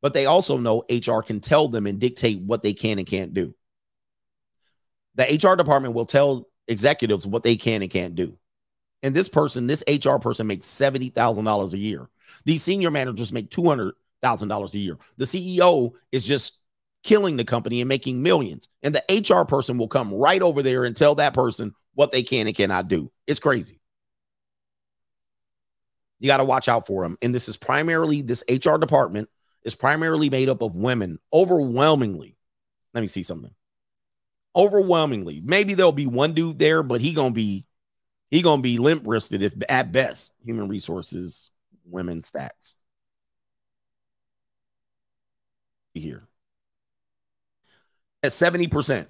[0.03, 3.35] but they also know HR can tell them and dictate what they can and can't
[3.35, 3.55] do.
[5.15, 8.37] The HR department will tell executives what they can and can't do.
[9.03, 12.09] And this person, this HR person makes $70,000 a year.
[12.45, 14.99] These senior managers make $200,000 a year.
[15.19, 16.59] The CEO is just
[17.05, 18.69] killing the company and making millions.
[18.83, 22.23] And the HR person will come right over there and tell that person what they
[22.23, 23.13] can and cannot do.
[23.27, 23.81] It's crazy.
[26.19, 27.19] You got to watch out for them.
[27.23, 29.29] And this is primarily this HR department
[29.63, 32.37] is primarily made up of women overwhelmingly.
[32.95, 33.55] Let me see something.
[34.57, 35.43] Overwhelmingly.
[35.45, 37.67] Maybe there'll be one dude there, but he going to be
[38.31, 41.51] he to be limp wristed if at best human resources
[41.85, 42.75] women stats.
[45.93, 46.27] Here.
[48.25, 49.07] At 70%.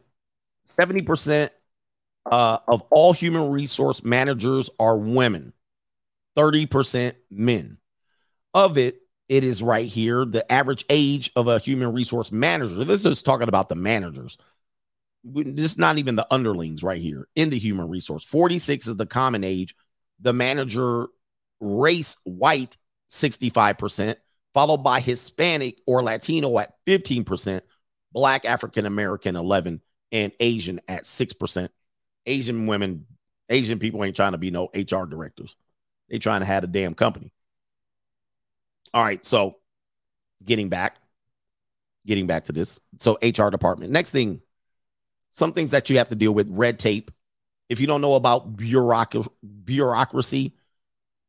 [0.67, 1.51] 70%
[2.26, 5.52] uh, of all human resource managers are women,
[6.36, 7.78] 30% men.
[8.55, 10.25] Of it, it is right here.
[10.25, 14.36] The average age of a human resource manager, this is talking about the managers,
[15.23, 18.25] this is not even the underlings right here in the human resource.
[18.25, 19.76] 46 is the common age.
[20.20, 21.07] The manager
[21.60, 22.76] race white,
[23.10, 24.17] 65%,
[24.55, 27.60] followed by Hispanic or Latino at 15%,
[28.15, 31.68] Black African American 11, and Asian at 6%.
[32.25, 33.05] Asian women,
[33.51, 35.57] Asian people ain't trying to be no HR directors.
[36.09, 37.31] They trying to have a damn company.
[38.94, 39.57] All right, so
[40.43, 40.97] getting back,
[42.07, 42.81] getting back to this.
[43.01, 43.91] So HR department.
[43.91, 44.41] Next thing,
[45.33, 47.10] some things that you have to deal with red tape.
[47.68, 50.55] If you don't know about bureaucracy, bureaucracy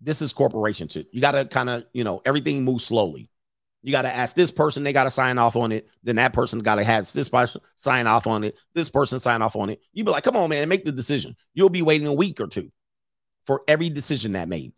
[0.01, 1.07] this is corporation shit.
[1.11, 3.29] You got to kind of, you know, everything moves slowly.
[3.85, 5.87] You got to ask this person, they got to sign off on it.
[6.01, 8.57] Then that person got to have this person sign off on it.
[8.73, 9.79] This person sign off on it.
[9.93, 11.35] You be like, come on, man, make the decision.
[11.53, 12.71] You'll be waiting a week or two
[13.45, 14.73] for every decision that made.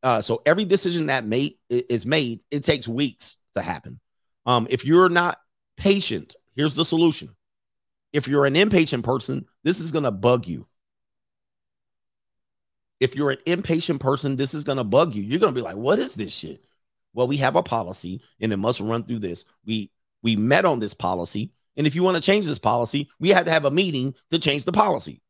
[0.00, 3.98] Uh, so every decision that made is made, it takes weeks to happen.
[4.46, 5.40] Um, if you're not
[5.76, 7.34] patient, here's the solution.
[8.12, 10.68] If you're an impatient person, this is gonna bug you.
[13.00, 15.24] If you're an impatient person, this is gonna bug you.
[15.24, 16.64] You're gonna be like, what is this shit?
[17.16, 19.44] Well, we have a policy and it must run through this.
[19.64, 19.90] We
[20.22, 21.50] we met on this policy.
[21.76, 24.38] And if you want to change this policy, we have to have a meeting to
[24.38, 25.20] change the policy.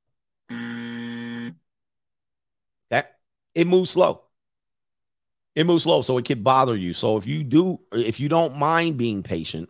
[2.92, 3.06] Okay.
[3.54, 4.22] It moves slow
[5.56, 8.56] it moves slow so it can bother you so if you do if you don't
[8.56, 9.68] mind being patient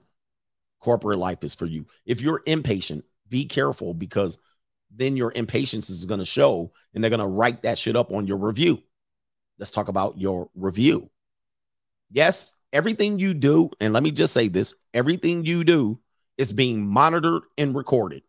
[0.80, 4.38] corporate life is for you if you're impatient be careful because
[4.90, 8.12] then your impatience is going to show and they're going to write that shit up
[8.12, 8.82] on your review
[9.58, 11.08] let's talk about your review
[12.10, 15.98] yes everything you do and let me just say this everything you do
[16.36, 18.22] is being monitored and recorded.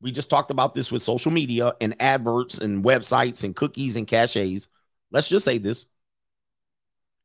[0.00, 4.06] We just talked about this with social media and adverts and websites and cookies and
[4.06, 4.68] caches
[5.10, 5.86] let's just say this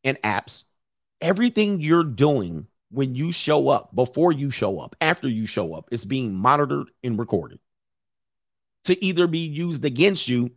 [0.04, 0.66] and apps,
[1.22, 5.88] everything you're doing when you show up, before you show up, after you show up,
[5.92, 7.60] is being monitored and recorded
[8.84, 10.52] to either be used against you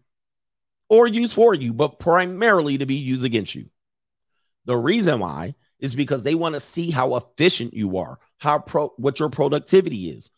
[0.89, 3.67] or used for you, but primarily to be used against you.
[4.67, 8.89] The reason why is because they want to see how efficient you are, how pro
[8.97, 10.31] what your productivity is,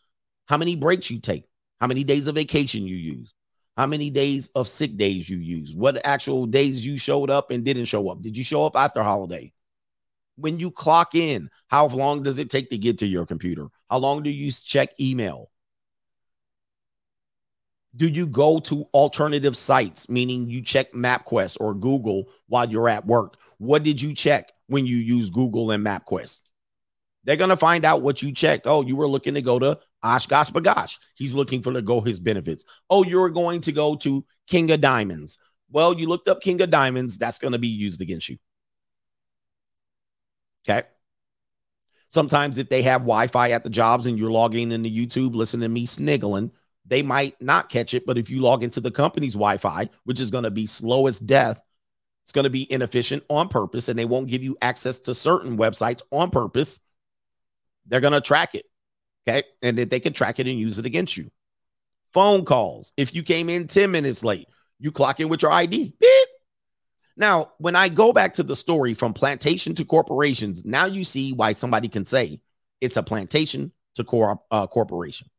[0.45, 1.45] how many breaks you take,
[1.79, 3.33] how many days of vacation you use,
[3.75, 7.65] how many days of sick days you use, what actual days you showed up and
[7.65, 8.21] didn't show up.
[8.21, 9.51] Did you show up after holiday?
[10.35, 13.67] When you clock in, how long does it take to get to your computer?
[13.89, 15.49] How long do you check email?
[17.95, 23.05] Do you go to alternative sites, meaning you check MapQuest or Google while you're at
[23.05, 23.37] work?
[23.57, 26.39] What did you check when you use Google and MapQuest?
[27.23, 28.67] They're going to find out what you checked.
[28.67, 30.97] Oh, you were looking to go to OshKosh B'gosh.
[31.15, 32.63] He's looking for to go his benefits.
[32.89, 35.37] Oh, you're going to go to King of Diamonds.
[35.71, 37.17] Well, you looked up King of Diamonds.
[37.17, 38.37] That's going to be used against you.
[40.67, 40.87] Okay.
[42.09, 45.69] Sometimes if they have Wi-Fi at the jobs and you're logging into YouTube, listening to
[45.69, 46.51] me sniggling,
[46.89, 48.05] they might not catch it.
[48.05, 51.19] But if you log into the company's Wi-Fi, which is going to be slow as
[51.19, 51.61] death,
[52.23, 55.57] it's going to be inefficient on purpose, and they won't give you access to certain
[55.57, 56.81] websites on purpose
[57.89, 58.65] they're going to track it.
[59.27, 59.43] Okay.
[59.61, 61.29] And that they can track it and use it against you.
[62.13, 62.93] Phone calls.
[62.97, 64.47] If you came in 10 minutes late,
[64.79, 65.93] you clock in with your ID.
[65.99, 66.27] Beep.
[67.17, 71.33] Now, when I go back to the story from plantation to corporations, now you see
[71.33, 72.39] why somebody can say
[72.79, 75.29] it's a plantation to cor- uh, corporation.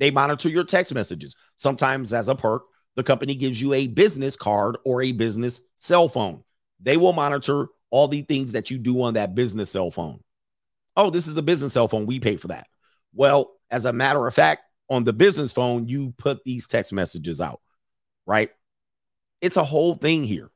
[0.00, 1.36] They monitor your text messages.
[1.56, 2.64] Sometimes, as a perk,
[2.96, 6.42] the company gives you a business card or a business cell phone.
[6.80, 10.20] They will monitor all the things that you do on that business cell phone.
[10.96, 12.06] Oh, this is a business cell phone.
[12.06, 12.66] We pay for that.
[13.14, 17.40] Well, as a matter of fact, on the business phone, you put these text messages
[17.40, 17.60] out,
[18.26, 18.50] right?
[19.42, 20.50] It's a whole thing here.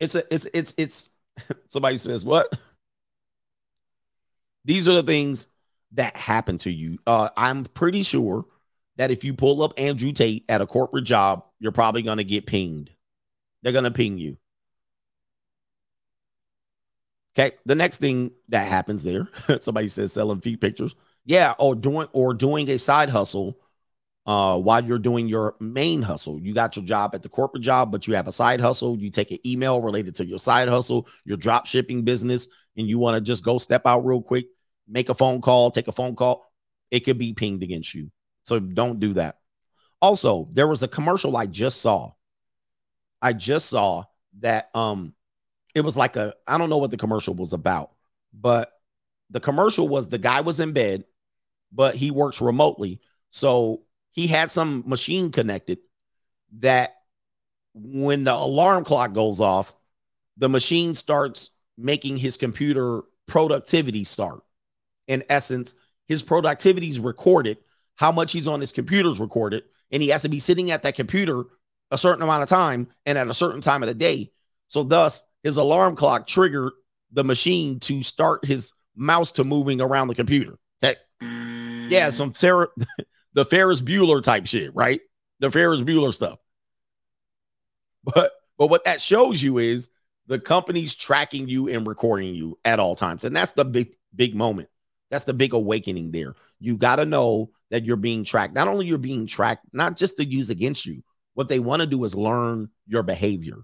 [0.00, 1.10] It's a it's it's it's
[1.68, 2.52] somebody says what?
[4.64, 5.46] These are the things
[5.94, 6.98] that happen to you.
[7.06, 8.44] Uh, I'm pretty sure
[8.96, 12.24] that if you pull up Andrew Tate at a corporate job, you're probably going to
[12.24, 12.90] get pinged.
[13.62, 14.36] They're going to ping you.
[17.36, 17.56] Okay.
[17.66, 19.28] The next thing that happens there,
[19.60, 20.94] somebody says selling feet pictures.
[21.24, 23.58] Yeah, or doing or doing a side hustle
[24.26, 26.38] uh while you're doing your main hustle.
[26.38, 28.98] You got your job at the corporate job, but you have a side hustle.
[28.98, 32.98] You take an email related to your side hustle, your drop shipping business, and you
[32.98, 34.46] want to just go step out real quick,
[34.88, 36.50] make a phone call, take a phone call.
[36.90, 38.10] It could be pinged against you.
[38.42, 39.38] So don't do that.
[40.00, 42.12] Also, there was a commercial I just saw.
[43.22, 44.04] I just saw
[44.40, 45.14] that um
[45.74, 47.90] it was like a I don't know what the commercial was about,
[48.32, 48.70] but
[49.30, 51.04] the commercial was the guy was in bed,
[51.72, 53.00] but he works remotely.
[53.30, 53.82] So
[54.12, 55.78] he had some machine connected
[56.60, 56.94] that
[57.74, 59.74] when the alarm clock goes off,
[60.36, 64.43] the machine starts making his computer productivity start.
[65.08, 65.74] In essence,
[66.08, 67.58] his productivity is recorded,
[67.96, 70.82] how much he's on his computer is recorded, and he has to be sitting at
[70.82, 71.44] that computer
[71.90, 74.30] a certain amount of time and at a certain time of the day.
[74.68, 76.72] So, thus, his alarm clock triggered
[77.12, 80.58] the machine to start his mouse to moving around the computer.
[80.82, 80.98] Okay.
[81.20, 82.12] Yeah, mm.
[82.12, 82.72] some Fer-
[83.34, 85.00] the Ferris Bueller type shit, right?
[85.40, 86.38] The Ferris Bueller stuff.
[88.02, 89.90] But but what that shows you is
[90.26, 93.24] the company's tracking you and recording you at all times.
[93.24, 94.68] And that's the big, big moment.
[95.14, 96.34] That's the big awakening there.
[96.58, 98.52] You got to know that you're being tracked.
[98.52, 101.04] Not only you're being tracked, not just to use against you.
[101.34, 103.58] What they want to do is learn your behavior.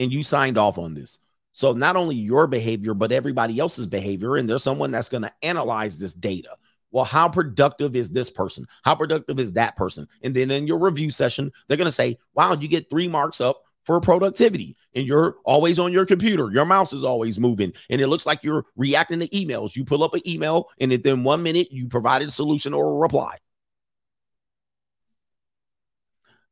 [0.00, 1.20] And you signed off on this.
[1.52, 4.34] So not only your behavior, but everybody else's behavior.
[4.34, 6.56] And there's someone that's going to analyze this data.
[6.90, 8.66] Well, how productive is this person?
[8.82, 10.08] How productive is that person?
[10.24, 13.40] And then in your review session, they're going to say, wow, you get three marks
[13.40, 16.50] up for productivity and you're always on your computer.
[16.52, 19.76] Your mouse is always moving and it looks like you're reacting to emails.
[19.76, 22.96] You pull up an email and within one minute you provided a solution or a
[22.96, 23.36] reply.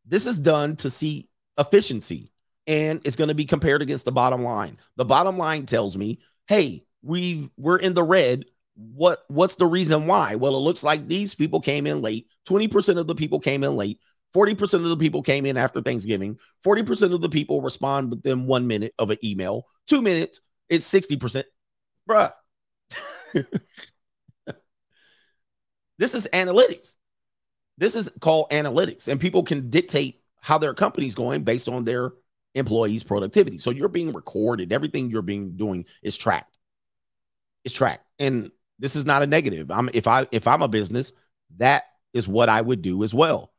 [0.07, 1.28] This is done to see
[1.59, 2.33] efficiency
[2.67, 4.78] and it's going to be compared against the bottom line.
[4.97, 8.44] The bottom line tells me, "Hey, we we're in the red.
[8.75, 12.28] What what's the reason why?" Well, it looks like these people came in late.
[12.47, 13.99] 20% of the people came in late.
[14.35, 16.39] 40% of the people came in after Thanksgiving.
[16.65, 19.67] 40% of the people respond within one minute of an email.
[19.86, 21.44] Two minutes, it's 60%.
[22.09, 22.33] Bruh.
[25.99, 26.94] this is analytics.
[27.78, 32.12] This is called analytics, and people can dictate how their company's going based on their
[32.55, 33.59] employees' productivity.
[33.59, 34.73] So you're being recorded.
[34.73, 36.59] Everything you're being doing is tracked.
[37.65, 38.07] It's tracked.
[38.19, 39.70] And this is not a negative.
[39.70, 41.12] I'm if I if I'm a business,
[41.59, 43.52] that is what I would do as well.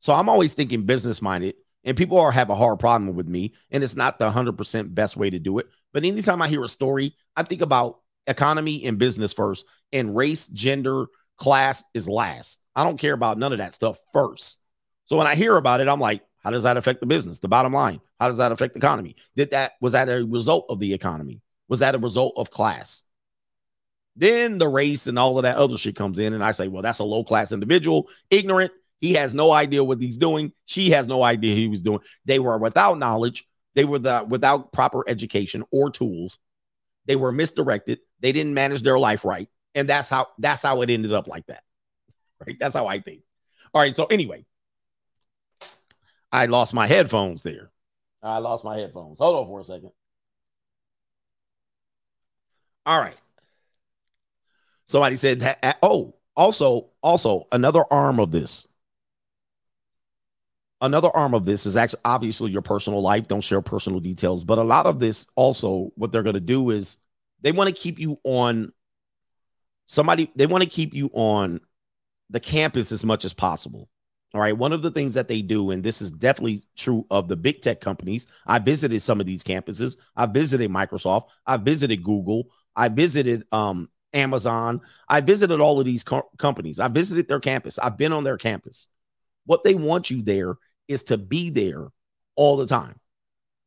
[0.00, 1.54] So I'm always thinking business minded,
[1.84, 4.94] and people are have a hard problem with me, and it's not the hundred percent
[4.94, 5.68] best way to do it.
[5.92, 10.48] But anytime I hear a story, I think about economy and business first, and race,
[10.48, 11.06] gender,
[11.36, 12.60] class is last.
[12.74, 14.58] I don't care about none of that stuff first.
[15.06, 17.40] So when I hear about it, I'm like, how does that affect the business?
[17.40, 19.16] The bottom line, how does that affect the economy?
[19.36, 21.42] Did that was that a result of the economy?
[21.68, 23.02] Was that a result of class?
[24.16, 26.82] Then the race and all of that other shit comes in, and I say, well,
[26.82, 30.52] that's a low class individual, ignorant, he has no idea what he's doing.
[30.66, 32.00] She has no idea he was doing.
[32.26, 33.46] They were without knowledge.
[33.74, 36.38] They were the, without proper education or tools.
[37.06, 38.00] They were misdirected.
[38.20, 39.48] They didn't manage their life right.
[39.74, 41.62] And that's how that's how it ended up like that.
[42.44, 42.56] Right?
[42.58, 43.22] That's how I think.
[43.72, 43.94] All right.
[43.94, 44.44] So anyway,
[46.30, 47.70] I lost my headphones there.
[48.22, 49.18] I lost my headphones.
[49.18, 49.92] Hold on for a second.
[52.84, 53.16] All right.
[54.86, 58.66] Somebody said, "Oh, also, also another arm of this
[60.80, 63.28] another arm of this is actually obviously your personal life.
[63.28, 66.70] Don't share personal details, but a lot of this also, what they're going to do
[66.70, 66.98] is
[67.40, 68.72] they want to keep you on
[69.86, 71.60] somebody, they want to keep you on
[72.30, 73.88] the campus as much as possible.
[74.32, 74.56] All right.
[74.56, 77.62] One of the things that they do, and this is definitely true of the big
[77.62, 78.26] tech companies.
[78.46, 79.96] I visited some of these campuses.
[80.14, 81.24] I visited Microsoft.
[81.46, 82.44] I visited Google.
[82.76, 84.82] I visited um, Amazon.
[85.08, 86.78] I visited all of these co- companies.
[86.78, 87.76] I visited their campus.
[87.80, 88.86] I've been on their campus.
[89.46, 90.54] What they want you there
[90.90, 91.88] is to be there
[92.34, 92.98] all the time.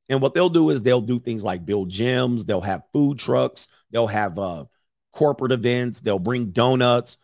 [0.09, 3.69] And what they'll do is they'll do things like build gyms, they'll have food trucks,
[3.91, 4.65] they'll have uh,
[5.13, 7.17] corporate events, they'll bring donuts.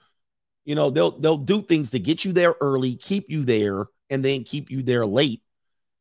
[0.64, 4.24] You know, they'll they'll do things to get you there early, keep you there, and
[4.24, 5.42] then keep you there late.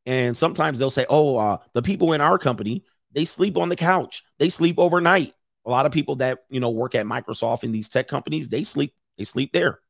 [0.06, 3.76] And sometimes they'll say, "Oh, uh, the people in our company they sleep on the
[3.76, 5.32] couch, they sleep overnight."
[5.66, 8.62] A lot of people that you know work at Microsoft and these tech companies, they
[8.62, 9.80] sleep they sleep there.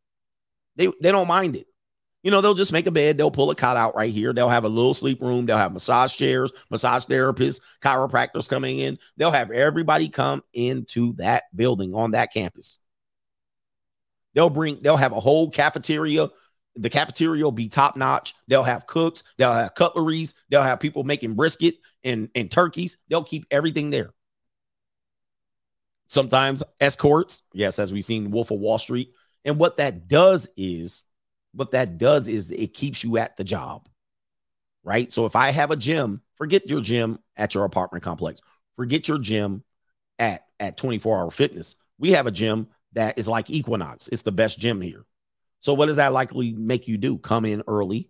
[0.77, 1.67] They they don't mind it.
[2.23, 4.33] You know, they'll just make a bed, they'll pull a cot out right here.
[4.33, 8.99] They'll have a little sleep room, they'll have massage chairs, massage therapists, chiropractors coming in.
[9.17, 12.81] They'll have everybody come into that building on that campus.
[14.35, 16.29] They'll bring, they'll have a whole cafeteria.
[16.75, 18.35] The cafeteria will be top notch.
[18.49, 22.99] They'll have cooks, they'll have cutleries, they'll have people making brisket and, and turkeys.
[23.09, 24.13] They'll keep everything there.
[26.09, 29.13] Sometimes escorts, yes, as we've seen Wolf of Wall Street.
[29.45, 31.05] And what that does is
[31.59, 33.89] what that does is it keeps you at the job,
[34.85, 35.13] right?
[35.13, 38.41] So if I have a gym, forget your gym at your apartment complex,
[38.77, 39.65] forget your gym
[40.21, 41.75] at at 24 hour fitness.
[41.99, 44.07] We have a gym that is like Equinox.
[44.07, 45.05] It's the best gym here.
[45.59, 47.19] So what does that likely make you do?
[47.19, 48.09] Come in early,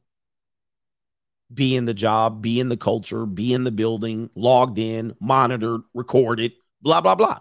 [1.53, 5.81] be in the job, be in the culture, be in the building, logged in, monitored,
[5.95, 6.53] recorded,
[6.83, 7.39] blah, blah, blah.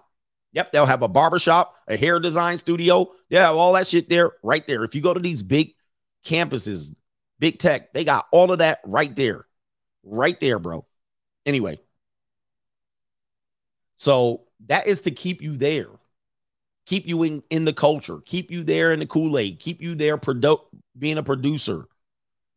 [0.53, 3.11] Yep, they'll have a barbershop, a hair design studio.
[3.29, 4.85] They have all that shit there, right there.
[4.85, 5.73] If you go to these big
[6.27, 6.95] campuses,
[7.39, 9.45] big tech, they got all of that right there.
[10.03, 10.85] Right there, bro.
[11.45, 11.79] Anyway,
[13.95, 15.89] so that is to keep you there,
[16.85, 19.95] keep you in, in the culture, keep you there in the Kool Aid, keep you
[19.95, 20.61] there produ-
[20.97, 21.85] being a producer.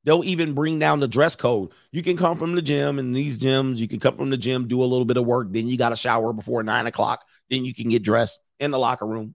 [0.04, 1.72] They'll even bring down the dress code.
[1.92, 3.76] You can come from the gym and these gyms.
[3.76, 5.48] You can come from the gym, do a little bit of work.
[5.50, 7.22] Then you got to shower before nine o'clock.
[7.50, 9.34] Then you can get dressed in the locker room.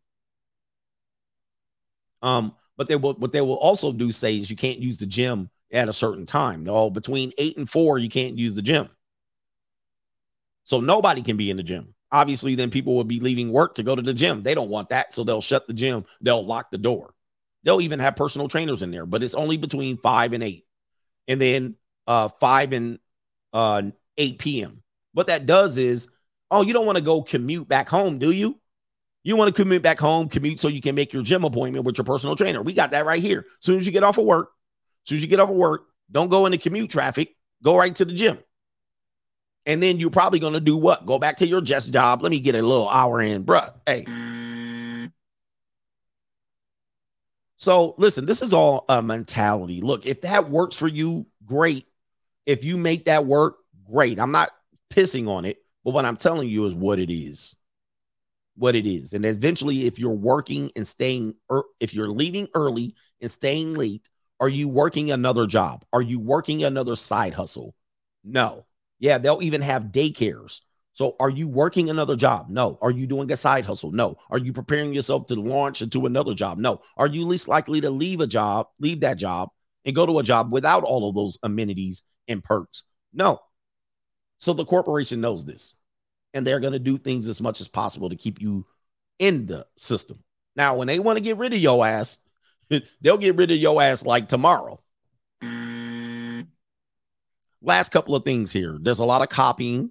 [2.23, 5.05] Um, but they will what they will also do say is you can't use the
[5.05, 6.63] gym at a certain time.
[6.63, 8.89] No, between eight and four, you can't use the gym.
[10.63, 11.93] So nobody can be in the gym.
[12.11, 14.41] Obviously, then people will be leaving work to go to the gym.
[14.41, 15.13] They don't want that.
[15.13, 17.13] So they'll shut the gym, they'll lock the door.
[17.63, 20.65] They'll even have personal trainers in there, but it's only between five and eight.
[21.27, 21.75] And then
[22.07, 22.99] uh five and
[23.53, 23.83] uh
[24.17, 24.83] 8 p.m.
[25.13, 26.09] What that does is,
[26.51, 28.59] oh, you don't want to go commute back home, do you?
[29.25, 31.97] You want to commute back home, commute so you can make your gym appointment with
[31.97, 32.61] your personal trainer.
[32.61, 33.39] We got that right here.
[33.39, 34.51] As soon as you get off of work,
[35.03, 37.93] as soon as you get off of work, don't go into commute traffic, go right
[37.95, 38.37] to the gym.
[39.65, 41.07] And then you're probably going to do what?
[41.07, 42.21] Go back to your just job.
[42.21, 43.73] Let me get a little hour in, bruh.
[43.87, 44.05] Hey.
[47.57, 49.81] So listen, this is all a mentality.
[49.81, 51.87] Look, if that works for you, great.
[52.45, 53.57] If you make that work,
[53.91, 54.19] great.
[54.19, 54.51] I'm not
[54.91, 57.55] pissing on it, but what I'm telling you is what it is.
[58.57, 59.13] What it is.
[59.13, 64.07] And eventually, if you're working and staying, er, if you're leaving early and staying late,
[64.39, 65.85] are you working another job?
[65.93, 67.75] Are you working another side hustle?
[68.23, 68.65] No.
[68.99, 70.61] Yeah, they'll even have daycares.
[70.93, 72.47] So are you working another job?
[72.49, 72.77] No.
[72.81, 73.91] Are you doing a side hustle?
[73.91, 74.15] No.
[74.29, 76.57] Are you preparing yourself to launch into another job?
[76.57, 76.81] No.
[76.95, 79.49] Are you least likely to leave a job, leave that job
[79.83, 82.83] and go to a job without all of those amenities and perks?
[83.13, 83.39] No.
[84.37, 85.73] So the corporation knows this
[86.35, 88.67] and they're going to do things as much as possible to keep you
[89.17, 90.21] in the system.
[90.55, 92.17] Now, when they want to get rid of your ass,
[93.01, 94.79] they'll get rid of your ass like tomorrow.
[97.61, 98.77] Last couple of things here.
[98.79, 99.89] There's a lot of copying.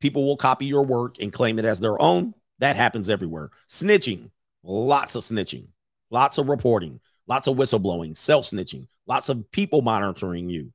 [0.00, 2.34] People will copy your work and claim it as their own.
[2.58, 3.50] That happens everywhere.
[3.68, 4.30] Snitching,
[4.64, 5.68] lots of snitching,
[6.10, 10.72] lots of reporting, lots of whistleblowing, self snitching, lots of people monitoring you.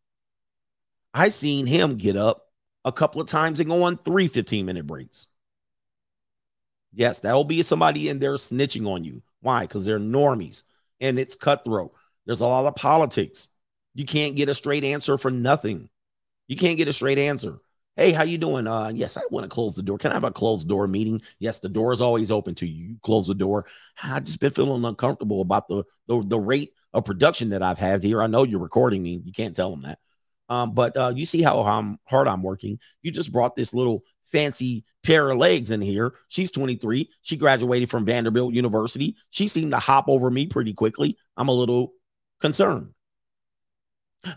[1.13, 2.50] I seen him get up
[2.85, 5.27] a couple of times and go on three 15 minute breaks.
[6.93, 9.21] Yes, that'll be somebody in there snitching on you.
[9.41, 9.61] Why?
[9.61, 10.63] Because they're normies
[10.99, 11.93] and it's cutthroat.
[12.25, 13.49] There's a lot of politics.
[13.93, 15.89] You can't get a straight answer for nothing.
[16.47, 17.59] You can't get a straight answer.
[17.97, 18.67] Hey, how you doing?
[18.67, 19.97] Uh, yes, I want to close the door.
[19.97, 21.21] Can I have a closed door meeting?
[21.39, 22.85] Yes, the door is always open to you.
[22.85, 23.65] You close the door.
[24.01, 28.01] I just been feeling uncomfortable about the the, the rate of production that I've had
[28.01, 28.21] here.
[28.21, 29.21] I know you're recording me.
[29.23, 29.99] You can't tell them that.
[30.51, 32.77] Um, but uh, you see how I'm, hard I'm working.
[33.01, 36.13] You just brought this little fancy pair of legs in here.
[36.27, 37.09] She's 23.
[37.21, 39.15] She graduated from Vanderbilt University.
[39.29, 41.15] She seemed to hop over me pretty quickly.
[41.37, 41.93] I'm a little
[42.41, 42.89] concerned.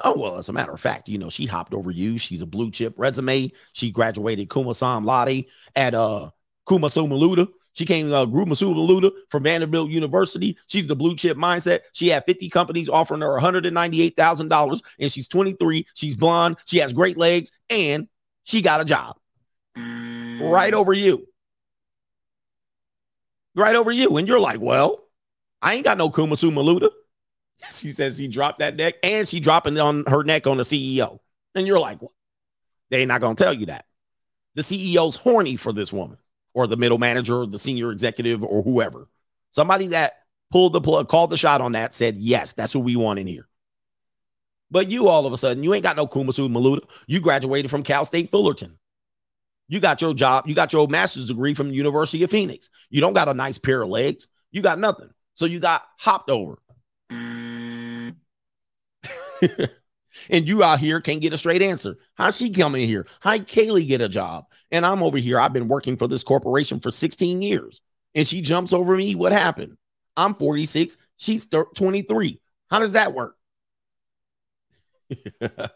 [0.04, 2.16] Oh, well, as a matter of fact, you know, she hopped over you.
[2.16, 3.50] She's a blue chip resume.
[3.72, 6.30] She graduated Kuma Sam Laude at uh
[6.68, 7.48] Kuma Suma Luda.
[7.74, 10.56] She came uh Kuma Suma Luda from Vanderbilt University.
[10.68, 11.80] She's the blue chip mindset.
[11.92, 15.86] She had 50 companies offering her $198,000 and she's 23.
[15.94, 16.56] She's blonde.
[16.64, 18.08] She has great legs and
[18.44, 19.16] she got a job.
[19.76, 21.26] Right over you.
[23.56, 24.16] Right over you.
[24.16, 25.04] And you're like, well,
[25.60, 26.90] I ain't got no Kuma Suma Luda.
[27.70, 31.20] She says he dropped that neck and she dropping on her neck on the CEO.
[31.54, 32.10] And you're like, what?
[32.90, 33.86] They're not going to tell you that.
[34.54, 36.18] The CEO's horny for this woman
[36.54, 39.08] or the middle manager or the senior executive or whoever.
[39.50, 40.14] Somebody that
[40.50, 43.26] pulled the plug, called the shot on that, said, yes, that's who we want in
[43.26, 43.48] here.
[44.70, 46.88] But you all of a sudden, you ain't got no Kumasu Maluda.
[47.06, 48.78] You graduated from Cal State Fullerton.
[49.68, 52.70] You got your job, you got your master's degree from the University of Phoenix.
[52.90, 54.28] You don't got a nice pair of legs.
[54.50, 55.10] You got nothing.
[55.34, 56.58] So you got hopped over.
[60.30, 61.98] and you out here can't get a straight answer.
[62.14, 63.06] How's she coming here?
[63.20, 64.46] How Kaylee get a job?
[64.70, 65.40] And I'm over here.
[65.40, 67.80] I've been working for this corporation for 16 years.
[68.14, 69.14] And she jumps over me.
[69.14, 69.76] What happened?
[70.16, 70.96] I'm 46.
[71.16, 72.40] She's 23.
[72.70, 73.36] How does that work?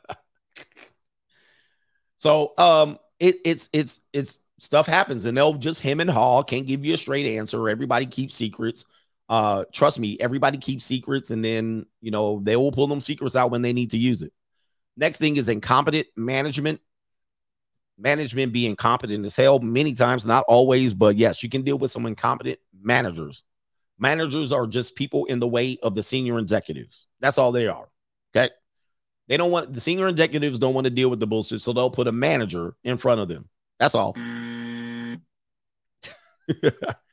[2.17, 6.67] so um it it's it's it's stuff happens and they'll just him and Hall can't
[6.67, 7.69] give you a straight answer.
[7.69, 8.85] Everybody keeps secrets.
[9.29, 13.37] Uh, trust me, everybody keeps secrets, and then you know they will pull them secrets
[13.37, 14.33] out when they need to use it.
[14.97, 16.81] Next thing is incompetent management.
[17.99, 21.91] Management being competent as hell many times, not always, but yes, you can deal with
[21.91, 23.43] some incompetent managers.
[23.99, 27.09] Managers are just people in the way of the senior executives.
[27.19, 27.89] That's all they are.
[28.35, 28.51] Okay.
[29.27, 31.91] They don't want the senior executives don't want to deal with the bullshit, so they'll
[31.91, 33.49] put a manager in front of them.
[33.79, 34.15] That's all.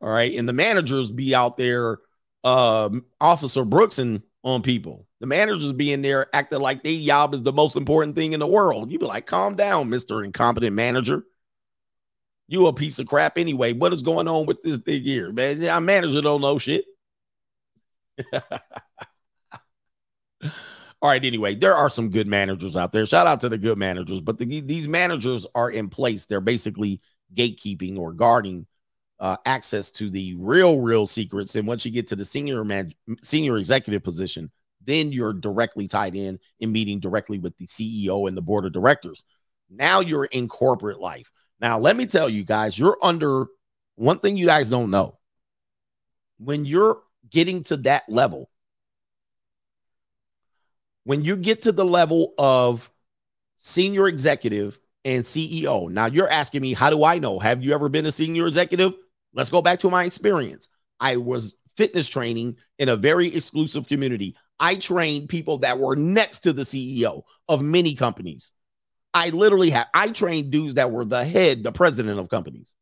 [0.00, 0.36] all right.
[0.38, 1.98] And the managers be out there,
[2.42, 5.06] um, Officer Brooks and on people.
[5.20, 8.40] The managers be in there acting like their job is the most important thing in
[8.40, 8.92] the world.
[8.92, 10.24] You be like, calm down, Mr.
[10.24, 11.24] Incompetent Manager.
[12.46, 13.72] You a piece of crap anyway.
[13.72, 15.66] What is going on with this thing here, man?
[15.66, 16.84] Our manager don't know shit.
[20.42, 21.24] All right.
[21.24, 23.06] Anyway, there are some good managers out there.
[23.06, 26.26] Shout out to the good managers, but the, these managers are in place.
[26.26, 27.00] They're basically
[27.34, 28.66] gatekeeping or guarding
[29.24, 31.54] uh, access to the real, real secrets.
[31.54, 34.50] And once you get to the senior man, senior executive position,
[34.84, 38.74] then you're directly tied in in meeting directly with the CEO and the board of
[38.74, 39.24] directors.
[39.70, 41.32] Now you're in corporate life.
[41.58, 43.46] Now, let me tell you guys, you're under
[43.94, 45.16] one thing you guys don't know.
[46.36, 46.98] When you're
[47.30, 48.50] getting to that level,
[51.04, 52.90] when you get to the level of
[53.56, 57.38] senior executive and CEO, now you're asking me, how do I know?
[57.38, 58.92] Have you ever been a senior executive?
[59.34, 60.68] Let's go back to my experience.
[61.00, 64.36] I was fitness training in a very exclusive community.
[64.60, 68.52] I trained people that were next to the CEO of many companies.
[69.12, 72.74] I literally had, I trained dudes that were the head, the president of companies.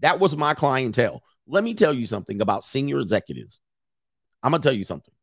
[0.00, 1.22] That was my clientele.
[1.46, 3.60] Let me tell you something about senior executives.
[4.42, 5.14] I'm going to tell you something.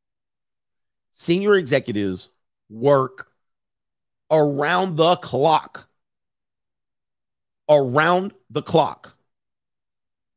[1.12, 2.30] Senior executives
[2.70, 3.28] work
[4.32, 5.88] around the clock.
[7.70, 9.17] Around the clock.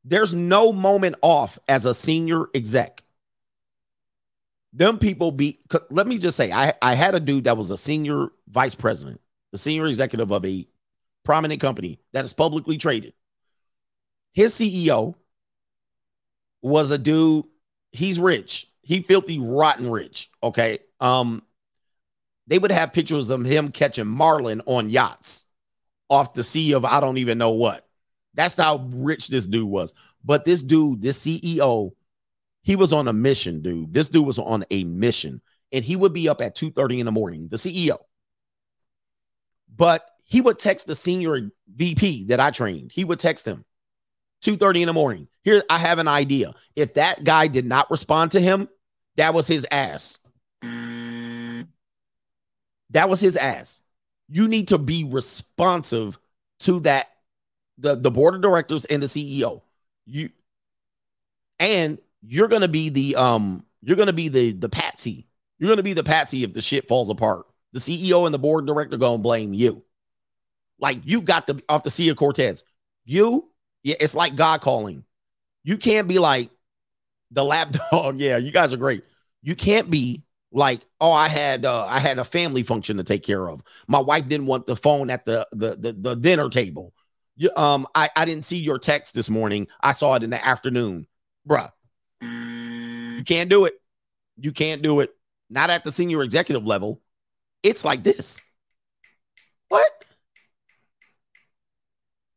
[0.05, 3.03] There's no moment off as a senior exec.
[4.73, 5.59] Them people be,
[5.91, 9.21] let me just say, I, I had a dude that was a senior vice president,
[9.53, 10.67] the senior executive of a
[11.25, 13.13] prominent company that is publicly traded.
[14.33, 15.15] His CEO
[16.63, 17.47] was a dude,
[17.93, 18.69] he's rich.
[18.83, 20.31] He filthy rotten rich.
[20.43, 20.79] Okay.
[21.01, 21.43] Um,
[22.47, 25.45] they would have pictures of him catching marlin on yachts
[26.09, 27.87] off the sea of I don't even know what.
[28.35, 29.93] That's how rich this dude was.
[30.25, 31.93] But this dude, this CEO,
[32.63, 33.93] he was on a mission, dude.
[33.93, 35.41] This dude was on a mission.
[35.73, 37.99] And he would be up at 2:30 in the morning, the CEO.
[39.75, 42.93] But he would text the senior VP that I trained.
[42.93, 43.65] He would text him
[44.43, 45.29] 2:30 in the morning.
[45.43, 46.55] Here, I have an idea.
[46.77, 48.69] If that guy did not respond to him,
[49.17, 50.19] that was his ass.
[52.91, 53.81] That was his ass.
[54.29, 56.19] You need to be responsive
[56.61, 57.09] to that
[57.81, 59.63] the, the board of directors and the CEO.
[60.07, 60.31] You
[61.59, 65.27] and you're gonna be the um you're gonna be the the patsy.
[65.59, 67.47] You're gonna be the patsy if the shit falls apart.
[67.73, 69.85] The CEO and the board director gonna blame you.
[70.79, 72.65] Like you got the off the Sea of Cortez.
[73.05, 73.51] You,
[73.83, 75.05] yeah, it's like God calling.
[75.63, 76.51] You can't be like
[77.31, 78.21] the lapdog.
[78.21, 79.05] Yeah, you guys are great.
[79.43, 83.23] You can't be like, oh, I had uh, I had a family function to take
[83.23, 83.63] care of.
[83.87, 86.95] My wife didn't want the phone at the the the, the dinner table.
[87.41, 89.67] You, um, I, I didn't see your text this morning.
[89.81, 91.07] I saw it in the afternoon.
[91.49, 91.73] Bruh.
[92.21, 93.81] You can't do it.
[94.37, 95.17] You can't do it.
[95.49, 97.01] Not at the senior executive level.
[97.63, 98.43] It's like this.
[99.71, 99.91] What?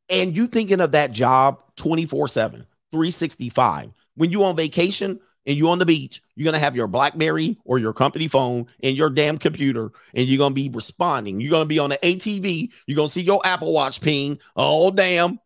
[0.07, 3.91] And you thinking of that job 24 7, 365.
[4.15, 7.79] When you on vacation, and you on the beach, you're gonna have your BlackBerry or
[7.79, 11.39] your company phone and your damn computer, and you're gonna be responding.
[11.39, 12.71] You're gonna be on the ATV.
[12.87, 14.39] You're gonna see your Apple Watch ping.
[14.55, 15.39] Oh damn!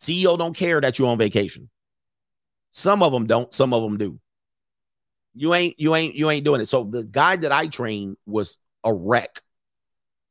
[0.00, 1.70] CEO don't care that you're on vacation.
[2.72, 3.52] Some of them don't.
[3.52, 4.18] Some of them do.
[5.34, 5.78] You ain't.
[5.78, 6.14] You ain't.
[6.14, 6.66] You ain't doing it.
[6.66, 9.40] So the guy that I trained was a wreck.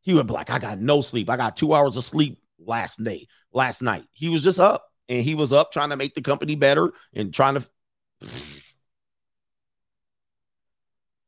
[0.02, 1.30] He would be like, I got no sleep.
[1.30, 3.28] I got two hours of sleep last night.
[3.54, 6.56] Last night, he was just up, and he was up trying to make the company
[6.56, 7.68] better and trying to.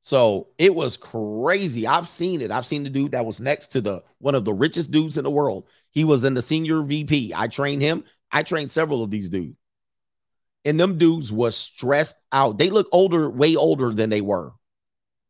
[0.03, 1.88] So it was crazy.
[1.88, 2.51] I've seen it.
[2.51, 5.23] I've seen the dude that was next to the one of the richest dudes in
[5.23, 5.65] the world.
[5.91, 7.33] He was in the senior VP.
[7.33, 8.03] I trained him.
[8.30, 9.56] I trained several of these dudes.
[10.65, 12.57] And them dudes was stressed out.
[12.57, 14.51] They look older, way older than they were.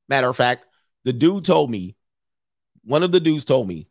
[0.10, 0.66] Matter of fact,
[1.04, 1.96] the dude told me,
[2.84, 3.88] one of the dudes told me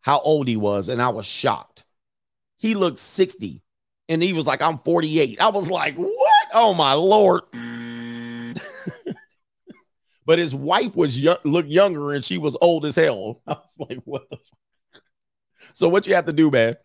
[0.00, 1.84] how old he was, and I was shocked.
[2.58, 3.62] He looked 60,
[4.10, 5.40] and he was like, I'm 48.
[5.40, 6.46] I was like, what?
[6.52, 7.44] Oh my lord.
[10.28, 13.40] But his wife was young, looked younger and she was old as hell.
[13.48, 15.02] I was like, what the fuck?
[15.72, 16.76] So what you have to do, man?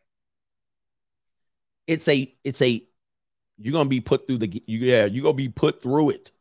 [1.85, 2.87] It's a, it's a,
[3.57, 6.31] you're gonna be put through the, you, yeah, you're gonna be put through it.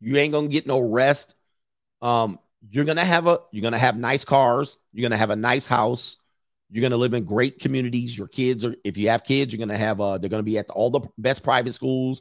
[0.00, 1.36] You ain't gonna get no rest.
[2.02, 2.40] Um,
[2.70, 4.78] you're gonna have a, you're gonna have nice cars.
[4.92, 6.16] You're gonna have a nice house.
[6.72, 8.18] You're gonna live in great communities.
[8.18, 10.70] Your kids are, if you have kids, you're gonna have, uh, they're gonna be at
[10.70, 12.20] all the best private schools.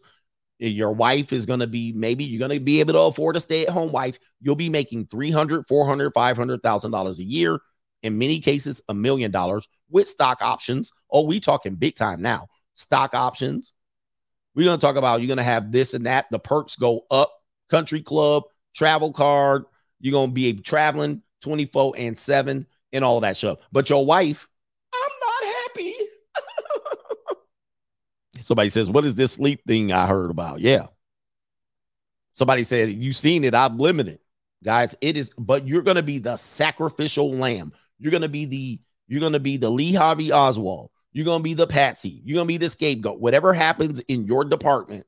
[0.60, 3.42] Your wife is going to be maybe you're going to be able to afford a
[3.42, 4.18] stay-at-home wife.
[4.42, 7.60] You'll be making 300, 400, 500,000 dollars a year,
[8.04, 10.92] in many cases a million dollars with stock options.
[11.12, 12.48] Oh, we talking big time now.
[12.76, 13.74] Stock options.
[14.56, 16.28] We're going to talk about you're going to have this and that.
[16.32, 17.34] The perks go up.
[17.70, 18.44] Country club,
[18.74, 19.66] travel card.
[20.00, 23.58] You're going to be traveling 24 and 7 and all that stuff.
[23.72, 24.48] But your wife,
[24.94, 25.94] I'm not happy.
[28.46, 30.60] Somebody says, What is this sleep thing I heard about?
[30.60, 30.86] Yeah.
[32.34, 34.20] Somebody said, You seen it, I'm limited.
[34.64, 37.74] Guys, it is, but you're gonna be the sacrificial lamb.
[37.98, 40.92] You're gonna be the you're gonna be the Lee Harvey Oswald.
[41.12, 42.22] You're gonna be the patsy.
[42.24, 43.20] You're gonna be the scapegoat.
[43.20, 45.08] Whatever happens in your department